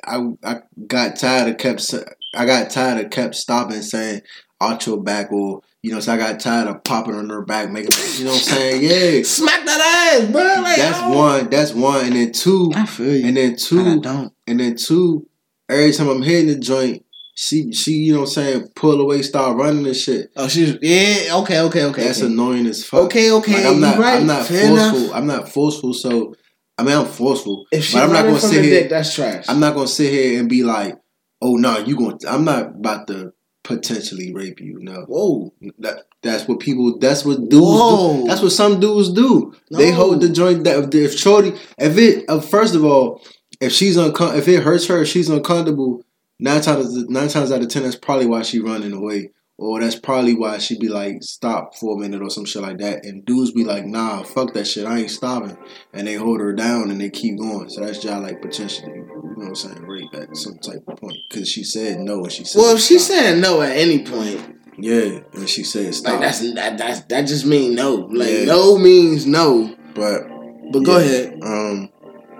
I 0.05 0.29
I 0.45 0.61
got 0.87 1.17
tired 1.17 1.49
of 1.51 1.59
kept. 1.59 1.93
I 2.35 2.47
got 2.47 2.71
tired 2.71 3.05
of 3.05 3.11
kept 3.11 3.35
stopping 3.35 3.83
saying 3.83 4.23
arch 4.61 4.87
your 4.87 5.03
back 5.03 5.33
or 5.33 5.63
you 5.87 5.93
know. 5.93 6.01
So 6.01 6.13
I 6.13 6.17
got 6.17 6.41
tired 6.41 6.69
of 6.69 6.83
popping 6.83 7.15
on 7.15 7.31
her 7.31 7.43
back, 7.43 7.71
making 7.71 7.93
you 8.19 8.25
know 8.25 8.33
what 8.33 8.39
I'm 8.39 8.43
saying. 8.43 8.83
Yeah, 8.83 9.23
Smack 9.25 9.65
that 9.65 10.21
ass, 10.21 10.31
bro. 10.31 10.43
Like, 10.43 10.77
that's 10.77 10.99
oh. 11.01 11.17
one. 11.17 11.51
That's 11.51 11.73
one. 11.73 12.07
And 12.07 12.17
then 12.17 12.33
two. 12.33 12.73
I 12.75 12.87
feel 12.87 13.17
you. 13.17 13.29
And 13.29 13.37
then 13.37 13.57
two. 13.57 13.81
I 13.81 13.85
two. 13.85 14.01
don't. 14.01 14.33
And 14.47 14.61
then 14.61 14.77
two. 14.77 15.29
Every 15.69 15.93
time 15.93 16.09
I'm 16.09 16.23
hitting 16.23 16.49
the 16.49 16.59
joint, 16.59 17.05
she 17.37 17.73
she 17.73 17.93
you 17.93 18.15
know 18.15 18.21
what 18.21 18.27
I'm 18.27 18.33
saying 18.33 18.69
pull 18.75 19.01
away, 19.01 19.23
start 19.23 19.57
running 19.57 19.87
and 19.87 19.97
shit. 19.97 20.31
Oh, 20.37 20.49
she's 20.49 20.77
yeah. 20.83 21.37
Okay, 21.37 21.61
okay, 21.61 21.85
okay. 21.85 22.05
That's 22.05 22.23
okay. 22.23 22.33
annoying 22.33 22.67
as 22.67 22.85
fuck. 22.85 23.05
Okay, 23.05 23.31
okay. 23.31 23.55
Like, 23.55 23.67
I'm 23.67 23.81
not. 23.81 23.99
right. 23.99 24.21
I'm 24.21 24.27
not 24.27 24.47
Fair 24.47 24.69
forceful. 24.69 24.99
enough. 24.99 25.15
I'm 25.15 25.27
not 25.27 25.49
forceful. 25.49 25.95
So 25.95 26.35
I 26.79 26.83
mean, 26.83 26.97
I'm 26.97 27.07
forceful, 27.07 27.67
If 27.73 27.85
she 27.85 27.95
but 27.95 28.05
I'm 28.05 28.13
not 28.13 28.25
gonna 28.25 28.39
from 28.39 28.51
sit 28.51 28.65
here. 28.65 28.81
dick, 28.81 28.91
that's 28.91 29.15
trash. 29.15 29.47
I'm 29.49 29.61
not 29.61 29.75
gonna 29.75 29.89
sit 29.89 30.13
here 30.13 30.39
and 30.39 30.49
be 30.49 30.63
like, 30.63 30.99
"Oh 31.41 31.57
no, 31.57 31.79
you 31.79 31.97
going?" 31.97 32.19
to 32.19 32.31
I'm 32.31 32.45
not 32.45 32.77
about 32.77 33.07
to 33.07 33.33
potentially 33.67 34.33
rape 34.33 34.61
you. 34.61 34.79
No, 34.81 35.05
Whoa. 35.09 35.53
that 35.79 36.05
that's 36.23 36.47
what 36.47 36.61
people. 36.61 36.99
That's 36.99 37.25
what 37.25 37.49
dudes. 37.49 37.55
Whoa. 37.57 38.23
Do. 38.23 38.29
That's 38.29 38.41
what 38.41 38.53
some 38.53 38.81
dudes 38.81 39.11
do. 39.11 39.55
They 39.71 39.91
hold 39.91 40.21
the 40.21 40.29
joint. 40.29 40.65
That 40.65 40.95
if 40.95 41.19
shorty, 41.19 41.53
if 41.79 41.99
it 41.99 42.25
uh, 42.29 42.41
first 42.41 42.75
of 42.75 42.85
all, 42.85 43.23
if 43.61 43.73
she's 43.73 43.97
uncom- 43.97 44.39
if 44.39 44.47
it 44.49 44.63
hurts 44.63 44.87
her, 44.87 45.03
if 45.03 45.09
she's 45.09 45.29
uncomfortable. 45.29 46.03
Nine 46.39 46.61
times 46.61 46.95
nine 47.09 47.29
times 47.29 47.51
out 47.51 47.63
of 47.63 47.69
ten, 47.69 47.83
that's 47.83 47.97
probably 47.97 48.27
why 48.27 48.43
she 48.43 48.61
running 48.61 48.93
away. 48.93 49.31
Or 49.59 49.81
that's 49.81 49.99
probably 49.99 50.35
why 50.35 50.59
she'd 50.59 50.81
be 50.81 50.89
like, 50.89 51.23
stop 51.23 51.75
for 51.77 51.97
a 51.97 51.99
minute 51.99 52.21
or 52.21 52.29
some 52.29 52.45
shit 52.45 52.61
like 52.61 52.77
that. 52.79 53.07
And 53.07 53.25
dudes 53.25 53.53
be 53.53 53.65
like, 53.65 53.87
nah, 53.87 54.23
fuck 54.23 54.53
that 54.53 54.67
shit. 54.67 54.85
I 54.87 54.99
ain't 54.99 55.11
stopping. 55.11 55.57
And 55.95 56.07
they 56.07 56.15
hold 56.15 56.41
her 56.41 56.53
down 56.53 56.91
and 56.91 57.01
they 57.01 57.09
keep 57.09 57.39
going. 57.39 57.71
So 57.71 57.81
that's 57.81 57.99
just 57.99 58.23
like 58.23 58.43
potentially, 58.43 58.93
you 58.93 59.07
know 59.07 59.35
what 59.37 59.49
I'm 59.49 59.55
saying, 59.55 59.83
rape 59.87 60.15
at 60.15 60.37
some 60.37 60.59
type 60.59 60.83
of 60.87 60.99
point. 60.99 61.17
Because 61.31 61.49
she 61.49 61.65
said 61.65 62.01
no 62.01 62.23
and 62.25 62.31
she 62.33 62.45
said 62.45 62.59
Well, 62.61 62.75
if 62.75 62.83
she's 62.83 63.07
stop. 63.07 63.17
saying 63.17 63.41
no 63.41 63.63
at 63.63 63.75
any 63.77 64.05
point, 64.05 64.57
Yeah, 64.79 65.21
and 65.33 65.49
she 65.49 65.65
said 65.65 65.95
stop. 65.95 66.13
like 66.13 66.21
that's 66.21 66.41
that 66.53 66.77
that's 66.77 67.01
that 67.07 67.23
just 67.23 67.47
mean 67.47 67.75
no. 67.75 67.95
Like 67.95 68.29
Yeah. 68.29 68.45
no 68.45 68.77
means 68.77 69.25
no. 69.27 69.75
but 69.95 70.25
But 70.71 70.81
go 70.85 70.99
yeah, 70.99 71.05
ahead. 71.05 71.39
Um, 71.43 71.89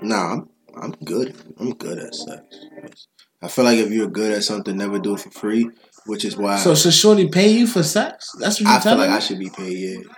nah, 0.03 0.33
I'm, 0.35 0.49
I'm 0.77 0.91
good. 1.03 1.35
I'm 1.59 1.71
good 1.73 1.99
at 1.99 2.15
sex. 2.15 2.43
I 3.43 3.49
feel 3.49 3.65
like 3.65 3.79
if 3.79 3.91
you're 3.91 4.09
good 4.09 4.33
at 4.33 4.45
something, 4.45 4.77
never 4.77 4.99
do 4.99 5.15
it 5.15 5.21
for 5.21 5.31
free, 5.31 5.71
which 6.07 6.25
is 6.25 6.37
why 6.37 6.57
So 6.57 6.75
should 6.75 6.95
Shorty 6.95 7.29
pay 7.29 7.51
you 7.51 7.67
for 7.67 7.83
sex? 7.83 8.31
That's 8.39 8.61
what 8.61 8.69
you're 8.71 8.81
feel 8.81 8.83
telling 8.83 8.99
feel 8.99 8.99
like 8.99 9.11
me. 9.11 9.17
I 9.17 9.21
should 9.21 9.39
be 9.39 9.51
paid. 9.51 9.79
Yeah. 9.79 10.13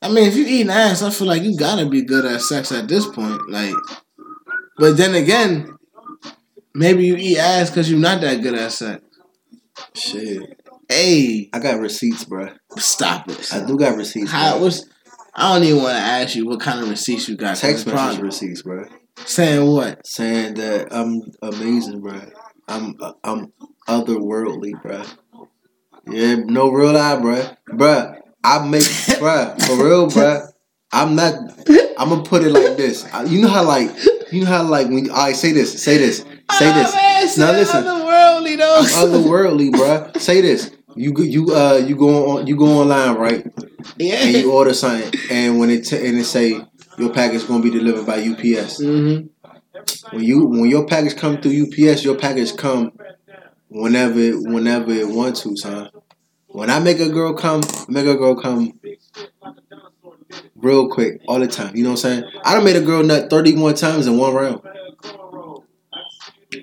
I 0.00 0.08
mean, 0.08 0.28
if 0.28 0.36
you 0.36 0.46
eating 0.46 0.70
ass, 0.70 1.02
I 1.02 1.10
feel 1.10 1.26
like 1.26 1.42
you 1.42 1.56
gotta 1.56 1.86
be 1.86 2.02
good 2.02 2.24
at 2.24 2.40
sex 2.40 2.70
at 2.70 2.88
this 2.88 3.06
point. 3.06 3.50
Like, 3.50 3.74
but 4.76 4.96
then 4.96 5.14
again, 5.14 5.76
maybe 6.74 7.04
you 7.04 7.16
eat 7.16 7.38
ass 7.38 7.70
because 7.70 7.90
you're 7.90 7.98
not 7.98 8.20
that 8.20 8.42
good 8.42 8.54
at 8.54 8.72
sex. 8.72 9.02
Shit. 9.94 10.62
Hey, 10.88 11.50
I 11.52 11.58
got 11.58 11.80
receipts, 11.80 12.24
bro. 12.24 12.48
stop 12.76 13.28
it. 13.28 13.52
I 13.52 13.66
do 13.66 13.76
got 13.76 13.96
receipts. 13.96 14.30
How? 14.30 14.58
What's? 14.60 14.86
I 15.34 15.54
don't 15.54 15.64
even 15.64 15.82
want 15.82 15.96
to 15.96 16.02
ask 16.02 16.34
you 16.34 16.46
what 16.46 16.60
kind 16.60 16.80
of 16.80 16.88
receipts 16.88 17.28
you 17.28 17.36
got. 17.36 17.56
Text 17.56 17.86
message 17.86 18.20
receipts, 18.20 18.62
bro. 18.62 18.84
saying 19.24 19.70
what? 19.70 20.06
Saying 20.06 20.54
that 20.54 20.88
I'm 20.90 21.20
amazing, 21.42 22.00
bro. 22.00 22.20
I'm 22.68 22.94
I'm 23.24 23.52
otherworldly, 23.88 24.80
bruh. 24.82 25.06
Yeah, 26.06 26.36
no 26.46 26.70
real 26.70 26.92
lie, 26.92 27.16
bruh. 27.16 27.56
Bruh, 27.70 28.20
I 28.44 28.66
make, 28.66 28.82
bruh, 28.82 29.60
for 29.66 29.84
real, 29.84 30.06
bruh. 30.08 30.48
I'm 30.92 31.14
not. 31.16 31.34
I'm 31.98 32.08
gonna 32.10 32.22
put 32.22 32.42
it 32.44 32.50
like 32.50 32.76
this. 32.76 33.04
I- 33.12 33.24
You 33.24 33.42
know 33.42 33.48
how 33.48 33.64
like, 33.64 33.90
you 34.32 34.40
know 34.44 34.46
how 34.46 34.62
like 34.62 34.88
when. 34.88 35.10
All 35.10 35.16
right, 35.26 35.36
say 35.36 35.52
this. 35.52 35.82
Say 35.82 35.98
this. 35.98 36.18
Say 36.52 36.72
this. 36.72 36.92
Oh, 36.94 37.34
Now 37.38 37.52
listen. 37.52 37.84
Otherworldly 37.84 38.56
though. 38.56 38.76
I'm 38.78 39.10
otherworldly, 39.10 39.70
bruh. 39.70 40.18
Say 40.20 40.40
this. 40.40 40.70
You 40.96 41.12
go- 41.12 41.22
you 41.22 41.54
uh 41.54 41.76
you 41.86 41.94
go 41.96 42.30
on 42.38 42.46
you 42.46 42.56
go 42.56 42.66
online 42.80 43.16
right 43.16 43.46
yeah. 43.98 44.14
and 44.16 44.34
you 44.36 44.50
order 44.50 44.74
something 44.74 45.12
and 45.30 45.56
when 45.60 45.70
it 45.70 45.82
t- 45.84 45.94
and 46.04 46.18
it 46.18 46.24
say 46.24 46.60
your 46.98 47.12
package 47.12 47.46
gonna 47.46 47.62
be 47.62 47.70
delivered 47.70 48.04
by 48.06 48.16
UPS. 48.18 48.82
Mm-hmm. 48.82 50.16
When 50.16 50.24
you 50.24 50.46
when 50.46 50.68
your 50.70 50.86
package 50.86 51.16
come 51.16 51.36
through 51.40 51.66
UPS, 51.66 52.02
your 52.04 52.16
package 52.16 52.56
come 52.56 52.92
whenever 53.68 54.32
whenever 54.40 54.92
it 54.92 55.08
wants 55.08 55.42
to, 55.42 55.56
son. 55.56 55.90
When 56.48 56.70
I 56.70 56.78
make 56.78 56.98
a 56.98 57.08
girl 57.08 57.34
come, 57.34 57.60
make 57.88 58.06
a 58.06 58.14
girl 58.16 58.34
come 58.34 58.72
real 60.56 60.88
quick 60.88 61.20
all 61.28 61.38
the 61.38 61.46
time. 61.46 61.76
You 61.76 61.84
know 61.84 61.90
what 61.90 62.04
I'm 62.04 62.22
saying? 62.22 62.30
I 62.44 62.54
done 62.54 62.64
made 62.64 62.76
a 62.76 62.80
girl 62.80 63.02
nut 63.02 63.30
31 63.30 63.74
times 63.74 64.06
in 64.06 64.16
one 64.18 64.34
round. 64.34 64.62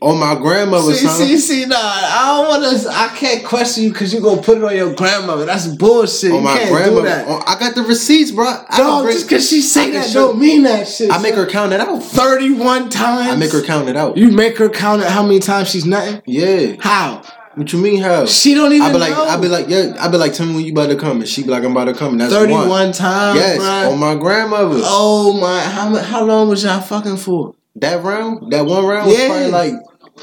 On 0.02 0.20
my 0.20 0.34
grandmother, 0.34 0.94
See, 0.96 1.06
son. 1.06 1.16
see, 1.16 1.38
see, 1.38 1.66
nah. 1.68 1.76
I 1.78 2.50
don't 2.50 2.64
want 2.64 2.82
to. 2.82 2.90
I 2.90 3.08
can't 3.16 3.46
question 3.46 3.84
you 3.84 3.92
because 3.92 4.12
you 4.12 4.20
gonna 4.20 4.42
put 4.42 4.58
it 4.58 4.64
on 4.64 4.76
your 4.76 4.96
grandmother. 4.96 5.46
That's 5.46 5.68
bullshit. 5.68 6.32
on 6.32 6.38
you 6.38 6.44
my 6.44 6.58
can't 6.58 6.72
grandmother. 6.72 7.02
do 7.02 7.06
that. 7.08 7.28
on- 7.28 7.44
I 7.46 7.60
got 7.60 7.76
the 7.76 7.84
receipts, 7.84 8.32
bro. 8.32 8.48
I 8.48 8.66
can 8.72 8.80
Dog, 8.80 9.04
bring- 9.04 9.16
just 9.16 9.30
because 9.30 9.48
she 9.48 9.62
say 9.62 9.92
that 9.92 10.10
show- 10.10 10.30
don't 10.30 10.40
mean 10.40 10.64
that 10.64 10.88
shit. 10.88 11.12
I 11.12 11.20
make 11.20 11.36
her 11.36 11.46
count 11.46 11.72
it 11.72 11.80
out. 11.80 12.02
thirty-one 12.04 12.90
times. 12.90 13.32
I 13.32 13.36
make 13.36 13.52
her 13.52 13.62
count 13.62 13.88
it 13.88 13.96
out. 13.96 14.18
You 14.18 14.32
make 14.32 14.58
her 14.58 14.70
count 14.70 15.04
it 15.04 15.08
how 15.08 15.22
many 15.22 15.38
times 15.38 15.70
she's 15.70 15.86
nutting? 15.86 16.20
Yeah. 16.26 16.78
How? 16.80 17.22
What 17.54 17.72
you 17.72 17.78
mean 17.78 18.02
how? 18.02 18.26
She 18.26 18.56
don't 18.56 18.74
even 18.74 18.88
I 18.88 18.92
be 18.92 18.98
like, 18.98 19.12
know. 19.12 19.24
I 19.24 19.38
be 19.40 19.48
like, 19.48 19.70
yeah. 19.70 19.96
I 20.00 20.08
be 20.08 20.18
like, 20.18 20.34
tell 20.34 20.48
me 20.48 20.56
when 20.56 20.66
you 20.66 20.72
about 20.72 20.88
to 20.90 20.96
come, 20.96 21.18
and 21.20 21.28
she 21.30 21.44
be 21.44 21.50
like, 21.50 21.64
I'm 21.64 21.72
about 21.74 21.86
to 21.86 21.94
come, 21.94 22.14
and 22.14 22.22
that's 22.22 22.34
thirty-one 22.34 22.68
one. 22.68 22.92
times. 22.92 23.40
Yes, 23.40 23.60
bruh. 23.60 23.92
on 23.94 24.00
my 24.00 24.16
grandmother. 24.16 24.80
Oh 24.84 25.40
my! 25.40 25.60
How 25.60 25.96
how 25.98 26.24
long 26.26 26.50
was 26.50 26.64
y'all 26.64 26.82
fucking 26.82 27.18
for? 27.18 27.54
That 27.78 28.04
round, 28.04 28.52
that 28.52 28.66
one 28.66 28.86
round 28.86 29.08
was 29.08 29.18
Yeah. 29.18 29.28
probably 29.28 29.52
like 29.52 29.74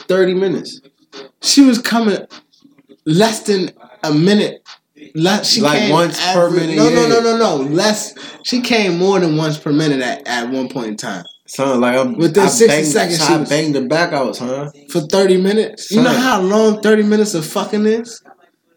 thirty 0.08 0.34
minutes. 0.34 0.80
She 1.42 1.62
was 1.62 1.78
coming 1.78 2.18
less 3.04 3.40
than 3.42 3.70
a 4.02 4.12
minute. 4.12 4.62
Less, 5.14 5.50
she 5.50 5.60
Like 5.60 5.78
came 5.80 5.90
once 5.90 6.20
per 6.32 6.48
minute, 6.48 6.76
No, 6.76 6.88
no, 6.88 7.02
yeah. 7.02 7.08
no, 7.08 7.20
no, 7.20 7.36
no. 7.36 7.56
Less. 7.56 8.14
She 8.44 8.60
came 8.60 8.98
more 8.98 9.18
than 9.20 9.36
once 9.36 9.58
per 9.58 9.72
minute 9.72 10.00
at, 10.00 10.26
at 10.26 10.48
one 10.50 10.68
point 10.68 10.86
in 10.88 10.96
time. 10.96 11.24
Son, 11.46 11.80
like 11.80 11.98
I'm 11.98 12.16
Within 12.16 12.44
I 12.44 12.46
60 12.46 12.66
banged, 12.68 12.86
seconds, 12.86 13.18
son, 13.18 13.26
she 13.28 13.34
I 13.34 13.36
was- 13.40 13.48
banged 13.48 13.74
the 13.74 13.82
back 13.82 14.12
out, 14.12 14.38
huh? 14.38 14.70
For 14.90 15.00
thirty 15.00 15.36
minutes. 15.40 15.90
You 15.90 16.02
know 16.02 16.12
how 16.12 16.40
long 16.40 16.80
thirty 16.80 17.02
minutes 17.02 17.34
of 17.34 17.44
fucking 17.44 17.84
is? 17.84 18.22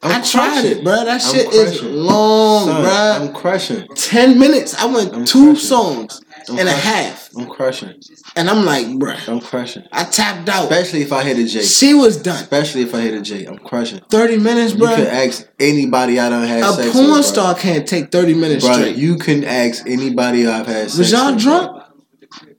i 0.03 0.21
tried 0.21 0.51
crushing. 0.51 0.71
it, 0.79 0.83
bro. 0.83 1.05
That 1.05 1.21
shit 1.21 1.51
is 1.53 1.81
long, 1.83 2.65
Son, 2.67 2.81
bro. 2.83 2.91
I'm 3.27 3.33
crushing. 3.33 3.87
Ten 3.95 4.37
minutes. 4.37 4.75
I 4.75 4.85
went 4.85 5.13
I'm 5.15 5.25
two 5.25 5.53
crushing. 5.53 5.55
songs 5.67 6.21
I'm 6.49 6.59
and 6.59 6.67
a 6.67 6.71
crushing. 6.71 6.89
half, 6.91 7.29
I'm 7.37 7.49
crushing. 7.49 8.01
and 8.35 8.49
I'm 8.49 8.65
like, 8.65 8.85
bruh. 8.87 9.27
I'm 9.27 9.39
crushing. 9.41 9.83
I 9.91 10.03
tapped 10.05 10.47
out. 10.49 10.63
Especially 10.71 11.01
if 11.01 11.11
I 11.11 11.23
hit 11.23 11.37
a 11.37 11.45
J. 11.47 11.61
She 11.63 11.93
was 11.93 12.21
done. 12.21 12.41
Especially 12.41 12.81
if 12.81 12.93
I 12.93 13.01
hit 13.01 13.13
a 13.13 13.21
J. 13.21 13.45
I'm 13.45 13.57
crushing. 13.57 13.99
Thirty 14.09 14.37
minutes, 14.37 14.73
bro 14.73 14.89
You 14.91 14.95
can 14.97 15.07
ask 15.07 15.47
anybody 15.59 16.19
I 16.19 16.29
done 16.29 16.47
had 16.47 16.63
A 16.63 16.73
sex 16.73 16.91
porn 16.93 17.11
with, 17.11 17.25
star 17.25 17.55
can't 17.55 17.87
take 17.87 18.11
thirty 18.11 18.33
minutes 18.33 18.65
Bro, 18.65 18.73
straight. 18.75 18.95
you 18.95 19.17
can 19.17 19.43
ask 19.43 19.85
anybody 19.87 20.47
I've 20.47 20.67
had 20.67 20.89
sex 20.89 20.97
Was 20.97 21.11
y'all 21.11 21.33
with, 21.33 21.41
drunk? 21.41 21.83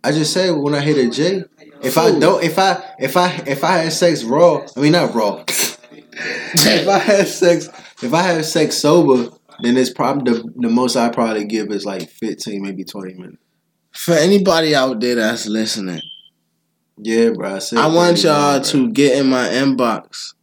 I 0.05 0.13
just 0.13 0.33
said 0.33 0.51
when 0.51 0.75
I 0.75 0.81
hit 0.81 0.99
a 0.99 1.11
J. 1.11 1.45
If 1.83 1.99
I 1.99 2.19
don't, 2.19 2.43
if 2.43 2.59
I, 2.59 2.83
if 2.99 3.17
I, 3.17 3.31
if 3.47 3.63
I 3.63 3.73
had 3.79 3.93
sex 3.93 4.25
raw, 4.25 4.65
I 4.77 4.81
mean 4.81 4.93
not 4.93 5.15
raw. 5.15 5.45
if 5.49 6.89
I 6.89 6.99
had 6.99 7.29
sex, 7.29 7.69
if 8.03 8.13
I 8.15 8.23
had 8.23 8.45
sex 8.45 8.77
sober, 8.77 9.31
then 9.61 9.77
it's 9.77 9.91
probably 9.91 10.33
the, 10.33 10.53
the 10.57 10.69
most 10.69 10.97
I 10.97 11.09
probably 11.11 11.45
give 11.45 11.71
is 11.71 11.85
like 11.85 12.09
fifteen, 12.09 12.63
maybe 12.63 12.85
twenty 12.85 13.15
minutes. 13.15 13.37
For 13.97 14.13
anybody 14.13 14.75
out 14.75 15.01
there 15.01 15.15
that's 15.17 15.47
listening, 15.47 16.03
Yeah, 16.99 17.31
bro. 17.31 17.57
I, 17.57 17.59
said 17.59 17.79
I 17.79 17.87
want 17.87 18.23
y'all 18.23 18.61
to 18.61 18.91
get 18.93 19.19
in 19.19 19.29
my 19.29 19.49
inbox. 19.49 20.35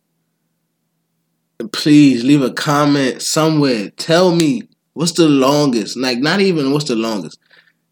Please 1.71 2.23
leave 2.23 2.41
a 2.41 2.51
comment 2.51 3.21
somewhere. 3.21 3.89
Tell 3.91 4.35
me 4.35 4.63
what's 4.93 5.13
the 5.13 5.30
longest. 5.30 5.95
Like 5.95 6.17
not 6.19 6.41
even 6.41 6.71
what's 6.71 6.85
the 6.88 6.95
longest. 6.95 7.39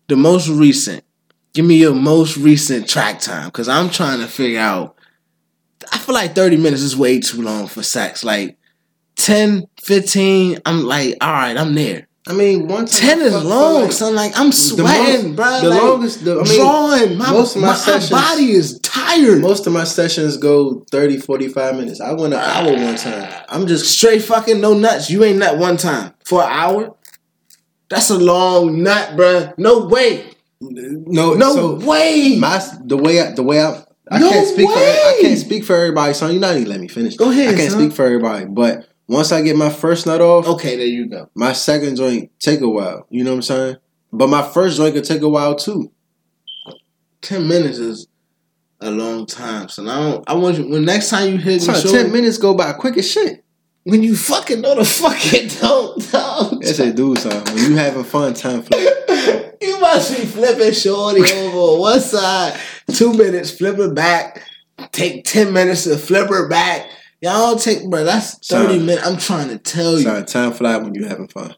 The 0.08 0.18
most 0.18 0.50
recent. 0.50 1.04
Give 1.54 1.66
me 1.66 1.76
your 1.76 1.94
most 1.94 2.38
recent 2.38 2.90
track 2.90 3.20
time. 3.20 3.50
Cause 3.52 3.70
I'm 3.70 3.90
trying 3.90 4.20
to 4.20 4.28
figure 4.28 4.60
out. 4.60 4.96
I 5.92 5.98
feel 5.98 6.16
like 6.16 6.36
30 6.36 6.58
minutes 6.58 6.82
is 6.82 6.98
way 6.98 7.20
too 7.20 7.42
long 7.42 7.68
for 7.68 7.84
sex. 7.84 8.24
Like 8.24 8.58
10, 9.16 9.68
15, 9.82 10.60
I'm 10.66 10.84
like, 10.84 11.16
all 11.22 11.32
right, 11.32 11.58
I'm 11.58 11.74
there. 11.76 12.08
I 12.28 12.34
mean, 12.34 12.68
one 12.68 12.86
time 12.86 13.18
10 13.18 13.22
is 13.22 13.44
long, 13.44 13.82
like, 13.84 13.92
son. 13.92 14.14
Like 14.16 14.38
I'm 14.40 14.52
sweating, 14.52 15.30
most- 15.30 15.36
bro. 15.36 15.62
the 15.62 15.70
like, 15.70 15.82
longest- 15.82 16.24
the- 16.24 16.40
I 16.40 16.44
mean, 16.44 16.60
drawing. 16.60 17.18
My, 17.18 17.32
most 17.32 17.56
of 17.56 17.62
my 17.64 17.70
my 17.70 17.74
sessions- 17.76 18.10
body 18.12 18.52
is 18.52 18.80
tired. 18.82 19.42
Most 19.42 19.66
of 19.66 19.74
my 19.74 19.84
sessions 19.86 20.38
go 20.38 20.86
30, 20.92 21.18
45 21.18 21.76
minutes. 21.76 22.00
I 22.00 22.12
went 22.14 22.34
an 22.36 22.40
hour 22.40 22.74
one 22.74 22.96
time. 22.96 23.28
I'm 23.50 23.66
just 23.66 23.90
Straight 23.92 24.22
fucking 24.24 24.62
no 24.62 24.76
nuts. 24.76 25.10
You 25.10 25.24
ain't 25.24 25.40
nut 25.40 25.58
one 25.58 25.78
time 25.78 26.14
for 26.24 26.44
an 26.44 26.50
hour. 26.52 26.96
That's 27.90 28.10
a 28.12 28.18
long 28.20 28.84
nut, 28.84 29.18
bruh. 29.18 29.58
No 29.58 29.86
way. 29.88 30.26
no 30.62 31.34
No 31.34 31.56
so 31.56 31.76
way. 31.86 32.38
my 32.40 32.64
the 32.86 32.98
way 32.98 33.20
I, 33.20 33.32
the 33.32 33.42
way 33.44 33.62
I 33.62 33.84
I 34.12 34.20
No 34.20 34.30
can't 34.30 34.48
speak 34.48 34.70
for 34.70 34.78
I 34.78 35.18
can't 35.22 35.40
speak 35.40 35.64
for 35.64 35.76
everybody, 35.76 36.14
son. 36.14 36.34
You 36.34 36.40
not 36.40 36.56
even 36.56 36.70
let 36.70 36.80
me 36.80 36.88
finish. 36.88 37.16
Go 37.16 37.32
ahead, 37.32 37.56
I 37.56 37.58
can't 37.58 37.72
son. 37.72 37.82
speak 37.82 37.94
for 37.94 38.06
everybody, 38.06 38.46
but 38.46 38.88
once 39.08 39.32
I 39.32 39.42
get 39.42 39.56
my 39.56 39.70
first 39.70 40.06
nut 40.06 40.22
off, 40.22 40.48
okay, 40.48 40.76
there 40.78 40.86
you 40.86 41.08
go. 41.08 41.30
my 41.36 41.54
second 41.54 41.96
joint 41.98 42.32
take 42.40 42.62
a 42.62 42.70
while. 42.70 43.08
You 43.10 43.24
know 43.24 43.32
what 43.32 43.38
I'm 43.38 43.42
saying? 43.42 43.76
But 44.14 44.30
my 44.30 44.42
first 44.42 44.78
joint 44.78 44.96
could 44.96 45.06
take 45.06 45.22
a 45.22 45.30
while 45.30 45.56
too. 45.56 45.92
Ten 47.22 47.48
minutes 47.48 47.78
is 47.78 48.08
a 48.80 48.90
long 48.92 49.26
time. 49.26 49.70
So 49.70 49.84
I 49.84 49.96
don't. 49.96 50.30
I 50.30 50.34
want 50.36 50.58
you. 50.58 50.68
When 50.70 50.86
next 50.86 51.10
time 51.10 51.32
you 51.32 51.38
hit 51.38 51.68
me, 51.68 51.74
show, 51.74 51.92
ten 51.92 52.12
minutes 52.12 52.38
go 52.38 52.54
by 52.54 52.74
quick 52.74 52.98
as 52.98 53.10
shit. 53.10 53.44
when 53.84 54.04
you 54.04 54.16
fucking 54.16 54.62
know 54.62 54.76
the 54.76 54.86
fucking 54.86 55.48
don't 55.62 56.12
don't. 56.12 56.64
That's 56.64 56.80
a 56.80 56.92
dude, 56.92 57.20
son. 57.20 57.44
When 57.46 57.58
you 57.58 57.76
having 57.76 58.04
fun, 58.04 58.34
time 58.34 58.64
flies. 58.64 58.82
you 59.62 59.80
must 59.80 60.18
be 60.18 60.26
flipping 60.26 60.74
shorty 60.74 61.22
over 61.22 61.58
on 61.58 61.80
one 61.80 62.00
side. 62.02 62.60
Two 62.94 63.14
minutes, 63.14 63.52
flip 63.52 63.78
her 63.78 63.94
back. 63.94 64.44
Take 64.92 65.26
ten 65.26 65.54
minutes 65.54 65.84
to 65.84 65.98
flip 65.98 66.30
her 66.30 66.50
back. 66.50 66.90
Y'all 67.22 67.52
don't 67.52 67.62
take, 67.62 67.88
bro. 67.90 68.04
That's 68.04 68.36
thirty 68.48 68.78
Son. 68.78 68.86
minutes. 68.86 69.08
I'm 69.08 69.18
trying 69.18 69.50
to 69.50 69.58
tell 69.58 69.94
you. 69.94 70.04
Son, 70.04 70.26
time 70.26 70.54
fly 70.54 70.78
when 70.78 70.96
you 70.96 71.06
having 71.06 71.28
fun. 71.28 71.56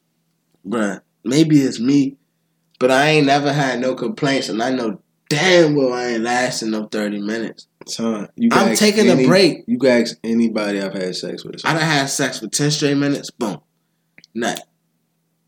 bruh, 0.67 1.01
maybe 1.23 1.61
it's 1.61 1.79
me, 1.79 2.17
but 2.79 2.91
I 2.91 3.07
ain't 3.09 3.27
never 3.27 3.51
had 3.53 3.79
no 3.79 3.95
complaints, 3.95 4.49
and 4.49 4.61
I 4.61 4.71
know 4.71 4.99
damn 5.29 5.75
well 5.75 5.93
I 5.93 6.07
ain't 6.07 6.23
lasting 6.23 6.71
no 6.71 6.87
thirty 6.87 7.19
minutes. 7.19 7.67
Son, 7.87 8.27
you 8.35 8.49
can 8.49 8.59
I'm 8.59 8.67
ask 8.69 8.79
taking 8.79 9.07
a 9.07 9.11
any- 9.13 9.25
break. 9.25 9.63
You 9.67 9.77
can 9.77 10.01
ask 10.01 10.17
anybody 10.23 10.81
I've 10.81 10.93
had 10.93 11.15
sex 11.15 11.43
with. 11.45 11.61
I 11.65 11.73
done 11.73 11.81
had 11.81 12.05
sex 12.07 12.39
for 12.39 12.47
ten 12.47 12.69
straight 12.71 12.97
minutes. 12.97 13.31
Boom, 13.31 13.59
nut. 14.33 14.61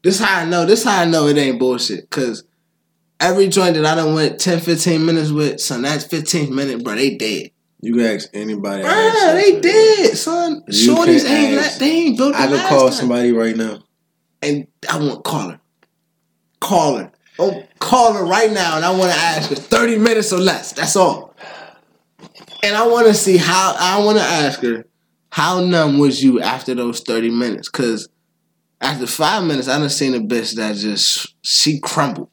This 0.01 0.19
how 0.19 0.41
I 0.41 0.45
know. 0.45 0.65
This 0.65 0.83
how 0.83 1.01
I 1.01 1.05
know 1.05 1.27
it 1.27 1.37
ain't 1.37 1.59
bullshit. 1.59 2.09
Cause 2.09 2.43
every 3.19 3.47
joint 3.47 3.75
that 3.75 3.85
I 3.85 3.95
done 3.95 4.13
went 4.13 4.39
10, 4.39 4.59
15 4.59 5.03
minutes 5.05 5.31
with, 5.31 5.59
son, 5.59 5.81
that's 5.81 6.03
15 6.03 6.53
minute, 6.53 6.83
bro. 6.83 6.93
They 6.95 7.15
dead. 7.15 7.49
You 7.85 7.93
can 7.93 8.05
ask 8.15 8.29
anybody. 8.33 8.81
Bruh, 8.81 8.89
ah, 8.89 9.31
they 9.35 9.61
dead, 9.61 10.17
son. 10.17 10.63
You 10.67 10.95
Shorties 10.95 11.23
ain't 11.23 11.55
ask. 11.55 11.73
let, 11.73 11.79
they 11.79 11.91
ain't 11.91 12.17
built. 12.17 12.33
I 12.33 12.47
could 12.47 12.59
call 12.61 12.87
time. 12.87 12.91
somebody 12.93 13.31
right 13.31 13.55
now. 13.55 13.83
and 14.41 14.65
I 14.89 14.97
want 14.97 15.23
call 15.23 15.49
her. 15.51 15.59
Call 16.59 16.97
her. 16.97 17.11
Oh, 17.37 17.63
call 17.77 18.13
her 18.13 18.25
right 18.25 18.51
now, 18.51 18.75
and 18.75 18.83
I 18.83 18.89
want 18.89 19.11
to 19.11 19.17
ask 19.19 19.51
her 19.51 19.55
thirty 19.55 19.99
minutes 19.99 20.33
or 20.33 20.39
less. 20.39 20.71
That's 20.71 20.95
all. 20.95 21.35
And 22.63 22.75
I 22.75 22.87
want 22.87 23.05
to 23.05 23.13
see 23.13 23.37
how. 23.37 23.75
I 23.77 24.03
want 24.03 24.17
to 24.17 24.23
ask 24.23 24.61
her 24.61 24.85
how 25.29 25.59
numb 25.59 25.99
was 25.99 26.23
you 26.23 26.41
after 26.41 26.73
those 26.73 27.01
thirty 27.01 27.29
minutes? 27.29 27.69
Because 27.69 28.09
after 28.81 29.05
five 29.05 29.43
minutes, 29.43 29.67
I 29.67 29.77
done 29.77 29.91
seen 29.91 30.15
a 30.15 30.19
bitch 30.19 30.55
that 30.55 30.75
just 30.75 31.35
she 31.43 31.79
crumbled. 31.79 32.31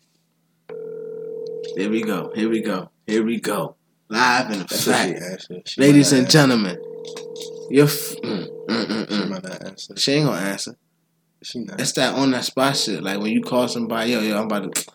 Here 1.76 1.90
we 1.90 2.02
go. 2.02 2.32
Here 2.34 2.48
we 2.48 2.62
go. 2.62 2.90
Here 3.06 3.22
we 3.22 3.38
go. 3.38 3.76
Live 4.12 4.68
That's 4.68 5.46
she. 5.46 5.62
She 5.64 5.80
ladies 5.80 6.12
and 6.12 6.28
gentlemen. 6.28 6.76
You're. 7.70 7.86
F- 7.86 8.14
mm, 8.22 8.46
mm, 8.66 8.84
mm. 8.84 9.08
She 9.08 9.14
mm. 9.14 9.28
might 9.30 9.42
not 9.42 9.64
answer. 9.64 9.96
She 9.96 10.12
ain't 10.12 10.26
gonna 10.26 10.40
answer. 10.42 10.76
She 11.42 11.60
not. 11.60 11.80
It's 11.80 11.92
that 11.92 12.14
on 12.14 12.30
that 12.32 12.44
spot 12.44 12.76
shit. 12.76 13.02
Like 13.02 13.20
when 13.20 13.32
you 13.32 13.40
call 13.40 13.68
somebody, 13.68 14.10
yo, 14.10 14.20
yo, 14.20 14.38
I'm 14.38 14.44
about 14.44 14.74
to. 14.74 14.92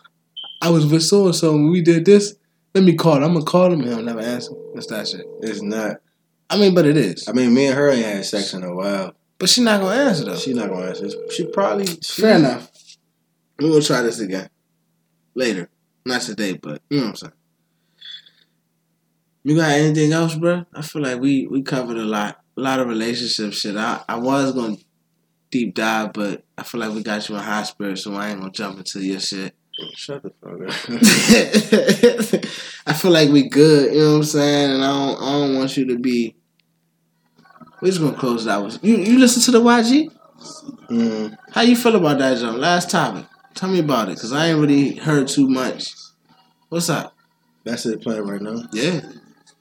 I 0.62 0.70
was 0.70 0.86
with 0.86 1.02
so 1.02 1.26
and 1.26 1.34
so 1.34 1.50
when 1.50 1.68
we 1.68 1.82
did 1.82 2.04
this. 2.04 2.36
Let 2.76 2.84
me 2.84 2.94
call. 2.94 3.24
I'm 3.24 3.32
gonna 3.32 3.44
call 3.44 3.72
him. 3.72 3.80
And 3.80 3.88
he'll 3.88 4.02
never 4.02 4.20
answer. 4.20 4.52
It's 4.76 4.86
that 4.86 5.08
shit. 5.08 5.26
It's 5.42 5.62
not. 5.62 5.96
I 6.48 6.56
mean, 6.56 6.72
but 6.72 6.86
it 6.86 6.96
is. 6.96 7.28
I 7.28 7.32
mean, 7.32 7.52
me 7.52 7.66
and 7.66 7.74
her 7.74 7.90
ain't 7.90 8.06
had 8.06 8.24
sex 8.24 8.54
in 8.54 8.62
a 8.62 8.72
while. 8.72 9.16
But 9.38 9.48
she 9.48 9.64
not 9.64 9.80
gonna 9.80 9.96
answer 9.96 10.26
though. 10.26 10.36
She 10.36 10.54
not 10.54 10.68
gonna 10.68 10.86
answer. 10.86 11.08
She 11.32 11.44
probably. 11.46 11.86
She, 11.86 12.22
Fair 12.22 12.36
enough. 12.36 12.70
We're 13.58 13.70
gonna 13.70 13.82
try 13.82 14.02
this 14.02 14.20
again 14.20 14.48
later. 15.34 15.68
Not 16.06 16.20
today, 16.20 16.52
but 16.52 16.82
you 16.88 16.98
know 16.98 17.06
what 17.06 17.10
I'm 17.10 17.16
saying. 17.16 17.32
You 19.48 19.56
got 19.56 19.70
anything 19.70 20.12
else, 20.12 20.34
bro? 20.34 20.66
I 20.74 20.82
feel 20.82 21.00
like 21.02 21.20
we 21.20 21.46
we 21.46 21.62
covered 21.62 21.96
a 21.96 22.04
lot, 22.04 22.38
a 22.56 22.60
lot 22.60 22.80
of 22.80 22.86
relationship 22.88 23.54
shit. 23.54 23.76
I 23.76 24.02
I 24.06 24.16
was 24.16 24.52
gonna 24.52 24.76
deep 25.50 25.74
dive, 25.74 26.12
but 26.12 26.44
I 26.58 26.62
feel 26.64 26.80
like 26.82 26.92
we 26.92 27.02
got 27.02 27.26
you 27.28 27.34
in 27.36 27.40
high 27.42 27.62
spirits, 27.62 28.02
so 28.04 28.12
I 28.14 28.28
ain't 28.28 28.40
gonna 28.40 28.52
jump 28.52 28.76
into 28.78 29.00
your 29.00 29.20
shit. 29.20 29.54
Shut 29.94 30.22
the 30.22 30.32
fuck 30.42 30.60
up. 30.68 32.50
I 32.86 32.92
feel 32.92 33.10
like 33.12 33.30
we 33.30 33.48
good, 33.48 33.94
you 33.94 34.00
know 34.00 34.10
what 34.10 34.16
I'm 34.18 34.24
saying? 34.24 34.70
And 34.72 34.84
I 34.84 34.88
don't, 34.88 35.22
I 35.22 35.32
don't 35.32 35.54
want 35.56 35.76
you 35.78 35.86
to 35.86 35.98
be. 35.98 36.34
We're 37.80 37.88
just 37.88 38.00
gonna 38.02 38.16
close 38.18 38.44
that 38.44 38.52
out. 38.58 38.64
with- 38.64 38.84
You 38.84 38.96
you 38.98 39.18
listen 39.18 39.40
to 39.44 39.50
the 39.52 39.62
YG? 39.62 40.10
mm, 40.90 41.38
How 41.52 41.62
you 41.62 41.74
feel 41.76 41.96
about 41.96 42.18
that, 42.18 42.38
John? 42.38 42.60
Last 42.60 42.90
topic. 42.90 43.24
Tell 43.54 43.70
me 43.70 43.78
about 43.78 44.08
it, 44.10 44.18
cause 44.18 44.32
I 44.32 44.48
ain't 44.48 44.60
really 44.60 44.96
heard 44.96 45.28
too 45.28 45.48
much. 45.48 45.94
What's 46.68 46.90
up? 46.90 47.14
that's 47.64 47.86
it 47.86 48.00
playing 48.02 48.24
right 48.26 48.40
now. 48.42 48.62
Yeah. 48.72 49.00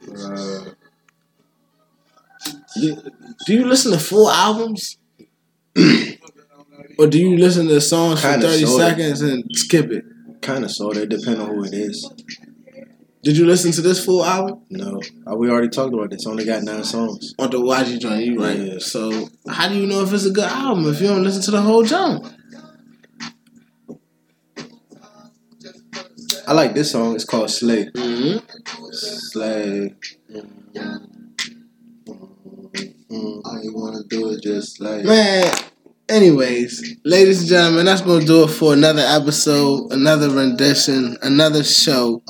Uh, 0.08 0.66
Do, 2.80 3.02
do 3.46 3.54
you 3.54 3.66
listen 3.66 3.92
to 3.92 4.00
full 4.00 4.30
albums? 4.30 4.98
or 7.00 7.08
do 7.08 7.20
you 7.20 7.38
listen 7.38 7.68
to 7.68 7.82
songs 7.82 8.22
for 8.22 8.30
Kinda, 8.30 8.48
30 8.48 8.66
sorta. 8.66 8.86
seconds 8.90 9.22
and 9.22 9.44
skip 9.54 9.92
it? 9.92 10.06
kind 10.42 10.64
of 10.64 10.72
sort 10.72 10.98
of. 10.98 11.04
It 11.04 11.10
depends 11.10 11.40
on 11.40 11.48
who 11.50 11.64
it 11.66 11.74
is. 11.74 12.10
Did 13.24 13.38
you 13.38 13.46
listen 13.46 13.72
to 13.74 13.82
this 13.82 14.04
full 14.06 14.24
album? 14.24 14.62
No, 14.70 15.02
uh, 15.30 15.36
we 15.36 15.50
already 15.50 15.68
talked 15.70 15.94
about 15.94 16.12
this. 16.12 16.26
Only 16.26 16.46
got 16.46 16.64
nine 16.64 16.84
songs. 16.84 17.34
On 17.40 17.50
the 17.50 17.58
YG 17.60 18.00
joint, 18.00 18.24
you 18.24 18.42
right. 18.42 18.58
Yeah. 18.58 18.80
So 18.80 19.28
how 19.50 19.68
do 19.68 19.76
you 19.76 19.88
know 19.88 20.02
if 20.04 20.14
it's 20.14 20.26
a 20.26 20.30
good 20.32 20.46
album 20.46 20.88
if 20.88 21.02
you 21.02 21.08
don't 21.08 21.24
listen 21.24 21.42
to 21.44 21.52
the 21.52 21.62
whole 21.62 21.84
joint? 21.84 22.26
I 26.48 26.54
like 26.54 26.74
this 26.74 26.94
song. 26.94 27.14
It's 27.14 27.26
called 27.26 27.52
Slay. 27.52 27.88
Mm-hmm. 27.88 28.38
Slay. 28.94 29.94
Mm, 33.12 33.42
all 33.44 33.62
you 33.62 33.74
wanna 33.76 34.04
do 34.08 34.30
is 34.30 34.40
just 34.40 34.80
like 34.80 35.04
Man, 35.04 35.54
anyways, 36.08 37.00
ladies 37.04 37.42
and 37.42 37.50
gentlemen, 37.50 37.86
that's 37.86 38.00
gonna 38.00 38.24
do 38.24 38.46
it 38.46 38.48
for 38.48 38.72
another 38.72 39.04
episode, 39.06 39.92
another 39.92 40.30
rendition, 40.30 41.18
another 41.22 41.66
show. 41.66 42.24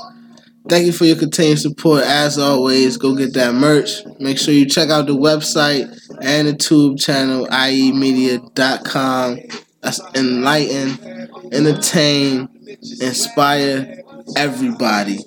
Thank 0.68 0.88
you 0.88 0.94
for 0.94 1.06
your 1.06 1.18
continued 1.18 1.60
support. 1.60 2.02
As 2.04 2.40
always, 2.40 2.98
go 2.98 3.16
get 3.16 3.36
that 3.36 3.54
merch. 3.54 4.04
Make 4.20 4.40
sure 4.40 4.52
you 4.52 4.66
check 4.68 4.90
out 4.90 5.06
the 5.06 5.16
website 5.16 5.96
and 6.24 6.48
the 6.48 6.54
tube 6.54 6.98
channel, 6.98 7.46
iemedia.com. 7.46 9.38
That's 9.82 10.02
enlighten, 10.16 11.30
entertain, 11.54 12.50
inspire 13.00 14.04
everybody. 14.36 15.18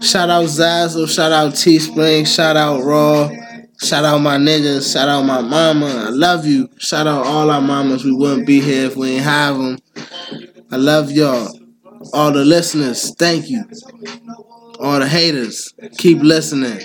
Shout 0.00 0.30
out 0.30 0.44
Zazzle, 0.44 1.08
shout 1.08 1.32
out 1.32 1.52
Teespring, 1.52 2.26
shout 2.26 2.56
out 2.56 2.82
Raw, 2.82 3.30
shout 3.80 4.04
out 4.04 4.18
my 4.18 4.36
niggas, 4.36 4.92
shout 4.92 5.08
out 5.08 5.22
my 5.22 5.40
mama. 5.40 5.86
I 5.86 6.10
love 6.10 6.46
you. 6.46 6.68
Shout 6.78 7.06
out 7.06 7.26
all 7.26 7.50
our 7.50 7.60
mamas. 7.60 8.04
We 8.04 8.12
wouldn't 8.12 8.46
be 8.46 8.60
here 8.60 8.86
if 8.86 8.96
we 8.96 9.12
ain't 9.12 9.24
have 9.24 9.56
them. 9.56 9.78
I 10.70 10.76
love 10.76 11.10
y'all. 11.10 11.48
All 12.12 12.32
the 12.32 12.44
listeners, 12.44 13.14
thank 13.14 13.48
you. 13.48 13.64
All 14.78 14.98
the 14.98 15.08
haters, 15.08 15.74
keep 15.98 16.18
listening. 16.18 16.80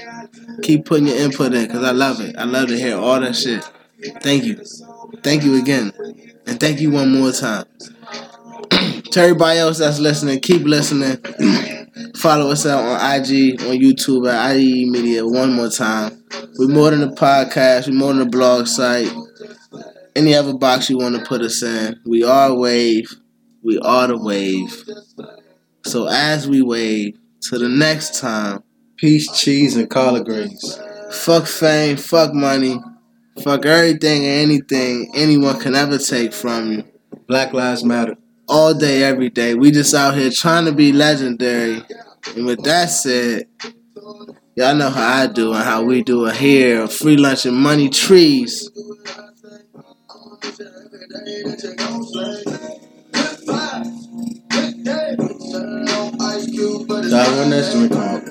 Keep 0.63 0.85
putting 0.85 1.07
your 1.07 1.17
input 1.17 1.53
in 1.53 1.65
because 1.67 1.83
I 1.83 1.91
love 1.91 2.21
it. 2.21 2.35
I 2.37 2.43
love 2.43 2.67
to 2.69 2.77
hear 2.77 2.97
all 2.97 3.19
that 3.19 3.35
shit. 3.35 3.63
Thank 4.21 4.43
you. 4.43 4.63
Thank 5.23 5.43
you 5.43 5.59
again. 5.59 5.91
And 6.45 6.59
thank 6.59 6.79
you 6.79 6.91
one 6.91 7.11
more 7.17 7.31
time. 7.31 7.65
To 9.11 9.19
everybody 9.19 9.59
else 9.59 9.79
that's 9.79 9.99
listening, 9.99 10.39
keep 10.39 10.63
listening. 10.63 11.17
Follow 12.15 12.51
us 12.51 12.65
out 12.65 12.83
on 12.83 13.15
IG, 13.15 13.61
on 13.61 13.77
YouTube 13.77 14.31
at 14.31 14.55
IE 14.55 14.89
Media 14.89 15.25
one 15.25 15.53
more 15.53 15.69
time. 15.69 16.23
We're 16.57 16.67
more 16.67 16.91
than 16.91 17.03
a 17.03 17.11
podcast, 17.11 17.87
we're 17.87 17.93
more 17.93 18.13
than 18.13 18.21
a 18.21 18.29
blog 18.29 18.67
site. 18.67 19.11
Any 20.15 20.35
other 20.35 20.53
box 20.53 20.89
you 20.89 20.97
want 20.97 21.15
to 21.15 21.23
put 21.25 21.41
us 21.41 21.61
in, 21.63 21.99
we 22.05 22.23
are 22.23 22.53
Wave. 22.53 23.09
We 23.63 23.77
are 23.79 24.07
the 24.07 24.17
Wave. 24.17 24.83
So 25.85 26.07
as 26.07 26.47
we 26.47 26.61
wave, 26.61 27.17
to 27.43 27.57
the 27.57 27.69
next 27.69 28.19
time, 28.19 28.63
peace, 28.97 29.31
cheese, 29.31 29.75
and 29.75 29.89
collard 29.89 30.25
greens. 30.25 30.79
fuck 31.11 31.47
fame, 31.47 31.97
fuck 31.97 32.33
money, 32.33 32.79
fuck 33.43 33.65
everything 33.65 34.23
and 34.25 34.51
anything 34.51 35.11
anyone 35.15 35.59
can 35.59 35.75
ever 35.75 35.97
take 35.97 36.33
from 36.33 36.71
you. 36.71 36.83
Black 37.27 37.53
Lives 37.53 37.83
Matter. 37.83 38.15
All 38.51 38.73
day, 38.73 39.01
every 39.03 39.29
day. 39.29 39.55
We 39.55 39.71
just 39.71 39.93
out 39.93 40.13
here 40.15 40.29
trying 40.29 40.65
to 40.65 40.73
be 40.73 40.91
legendary. 40.91 41.81
And 42.35 42.45
with 42.45 42.61
that 42.63 42.87
said, 42.87 43.47
y'all 44.55 44.75
know 44.75 44.89
how 44.89 45.23
I 45.23 45.27
do 45.27 45.53
and 45.53 45.63
how 45.63 45.83
we 45.83 46.03
do 46.03 46.25
it 46.25 46.35
here. 46.35 46.85
Free 46.87 47.15
lunch 47.15 47.45
and 47.45 47.55
money 47.55 47.89
trees. 47.89 48.69
Out? 57.13 58.21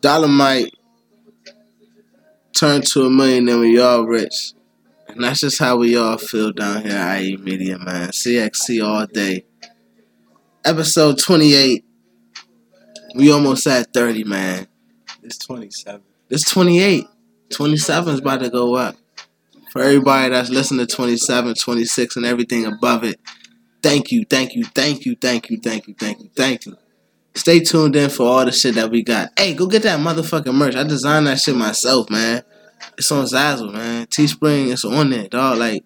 Dolomite 0.00 0.75
turned 2.56 2.86
to 2.88 3.04
a 3.04 3.10
million 3.10 3.48
and 3.48 3.60
we 3.60 3.78
all 3.78 4.04
rich. 4.04 4.52
And 5.08 5.22
that's 5.22 5.40
just 5.40 5.58
how 5.58 5.76
we 5.76 5.96
all 5.96 6.18
feel 6.18 6.52
down 6.52 6.82
here 6.82 6.96
at 6.96 7.20
IE 7.20 7.36
Media, 7.36 7.78
man. 7.78 8.08
CXC 8.08 8.84
all 8.84 9.06
day. 9.06 9.44
Episode 10.64 11.18
28. 11.18 11.84
We 13.14 13.30
almost 13.30 13.66
at 13.66 13.92
30, 13.92 14.24
man. 14.24 14.66
It's 15.22 15.38
27. 15.38 16.02
It's 16.28 16.50
28. 16.50 17.06
27 17.50 18.14
is 18.14 18.20
about 18.20 18.40
to 18.40 18.50
go 18.50 18.74
up. 18.74 18.96
For 19.70 19.82
everybody 19.82 20.30
that's 20.30 20.50
listening 20.50 20.86
to 20.86 20.94
27, 20.94 21.54
26, 21.54 22.16
and 22.16 22.26
everything 22.26 22.64
above 22.64 23.04
it, 23.04 23.20
thank 23.82 24.10
you, 24.10 24.24
thank 24.24 24.54
you, 24.54 24.64
thank 24.64 25.04
you, 25.04 25.14
thank 25.20 25.50
you, 25.50 25.58
thank 25.60 25.86
you, 25.86 25.94
thank 25.94 26.20
you, 26.20 26.30
thank 26.34 26.66
you. 26.66 26.76
Stay 27.36 27.60
tuned 27.60 27.94
in 27.94 28.08
for 28.08 28.26
all 28.26 28.44
the 28.46 28.50
shit 28.50 28.74
that 28.76 28.90
we 28.90 29.02
got. 29.02 29.30
Hey, 29.38 29.52
go 29.52 29.66
get 29.66 29.82
that 29.82 30.00
motherfucking 30.00 30.54
merch. 30.54 30.74
I 30.74 30.84
designed 30.84 31.26
that 31.26 31.38
shit 31.38 31.54
myself, 31.54 32.08
man. 32.08 32.42
It's 32.96 33.12
on 33.12 33.26
Zazzle, 33.26 33.72
man. 33.72 34.06
Teespring, 34.06 34.72
it's 34.72 34.86
on 34.86 35.10
there, 35.10 35.28
dog. 35.28 35.58
Like, 35.58 35.84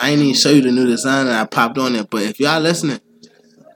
I 0.00 0.10
ain't 0.10 0.22
even 0.22 0.34
show 0.34 0.50
you 0.50 0.62
the 0.62 0.70
new 0.70 0.86
design 0.86 1.26
that 1.26 1.42
I 1.42 1.46
popped 1.46 1.78
on 1.78 1.96
it. 1.96 2.08
But 2.08 2.22
if 2.22 2.38
y'all 2.38 2.60
listening, 2.60 3.00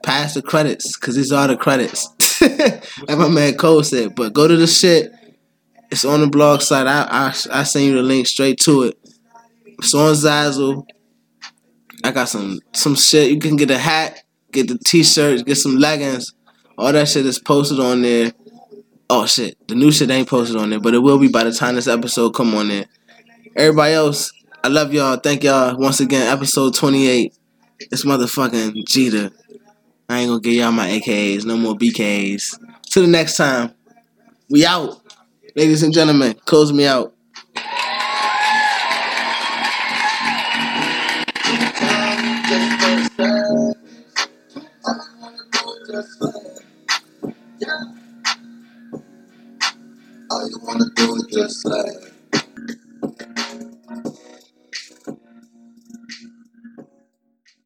pass 0.01 0.33
the 0.33 0.41
credits, 0.41 0.97
because 0.97 1.15
these 1.15 1.33
are 1.33 1.47
the 1.49 1.57
credits. 1.57 2.07
like 2.41 3.17
my 3.17 3.27
man 3.27 3.55
Cole 3.55 3.83
said. 3.83 4.15
But 4.15 4.31
go 4.31 4.47
to 4.47 4.55
the 4.55 4.67
shit. 4.67 5.11
It's 5.91 6.05
on 6.05 6.21
the 6.21 6.27
blog 6.27 6.61
site. 6.61 6.87
I 6.87 7.03
I 7.09 7.27
I 7.51 7.63
send 7.63 7.85
you 7.85 7.95
the 7.95 8.01
link 8.01 8.27
straight 8.27 8.59
to 8.61 8.83
it. 8.83 8.97
It's 9.65 9.93
on 9.93 10.13
Zazzle. 10.13 10.85
I 12.03 12.11
got 12.11 12.29
some 12.29 12.59
some 12.73 12.95
shit. 12.95 13.31
You 13.31 13.39
can 13.39 13.57
get 13.57 13.71
a 13.71 13.77
hat, 13.77 14.23
get 14.51 14.69
the 14.69 14.77
t-shirts, 14.77 15.43
get 15.43 15.55
some 15.55 15.75
leggings. 15.75 16.33
All 16.77 16.93
that 16.93 17.07
shit 17.07 17.25
is 17.25 17.39
posted 17.39 17.79
on 17.79 18.03
there. 18.03 18.31
Oh 19.09 19.25
shit, 19.25 19.57
the 19.67 19.73
new 19.73 19.91
shit 19.91 20.11
ain't 20.11 20.27
posted 20.27 20.57
on 20.57 20.69
there, 20.69 20.79
but 20.79 20.93
it 20.93 20.99
will 20.99 21.17
be 21.17 21.27
by 21.27 21.43
the 21.43 21.51
time 21.51 21.75
this 21.75 21.87
episode 21.87 22.31
come 22.31 22.53
on 22.53 22.67
there. 22.67 22.85
Everybody 23.55 23.93
else, 23.93 24.31
I 24.63 24.67
love 24.67 24.93
y'all. 24.93 25.17
Thank 25.17 25.43
y'all 25.43 25.75
once 25.77 25.99
again. 25.99 26.27
Episode 26.27 26.75
28. 26.75 27.35
It's 27.79 28.05
motherfucking 28.05 28.85
Jeter. 28.85 29.31
I 30.09 30.19
ain't 30.19 30.29
gonna 30.29 30.39
give 30.39 30.53
y'all 30.53 30.71
my 30.71 30.87
AKs. 30.87 31.45
no 31.45 31.57
more 31.57 31.73
BKs. 31.73 32.59
Till 32.83 33.03
the 33.03 33.09
next 33.09 33.37
time, 33.37 33.73
we 34.49 34.65
out. 34.65 35.01
Ladies 35.55 35.81
and 35.81 35.93
gentlemen, 35.93 36.35
close 36.45 36.71
me 36.71 36.85
out. 36.85 37.13
Yeah. 47.59 47.69
All 50.31 50.49
you 50.49 50.59
wanna 50.63 50.85
do 50.95 51.15
is 51.15 51.27
just 51.33 51.65
like. 51.65 52.06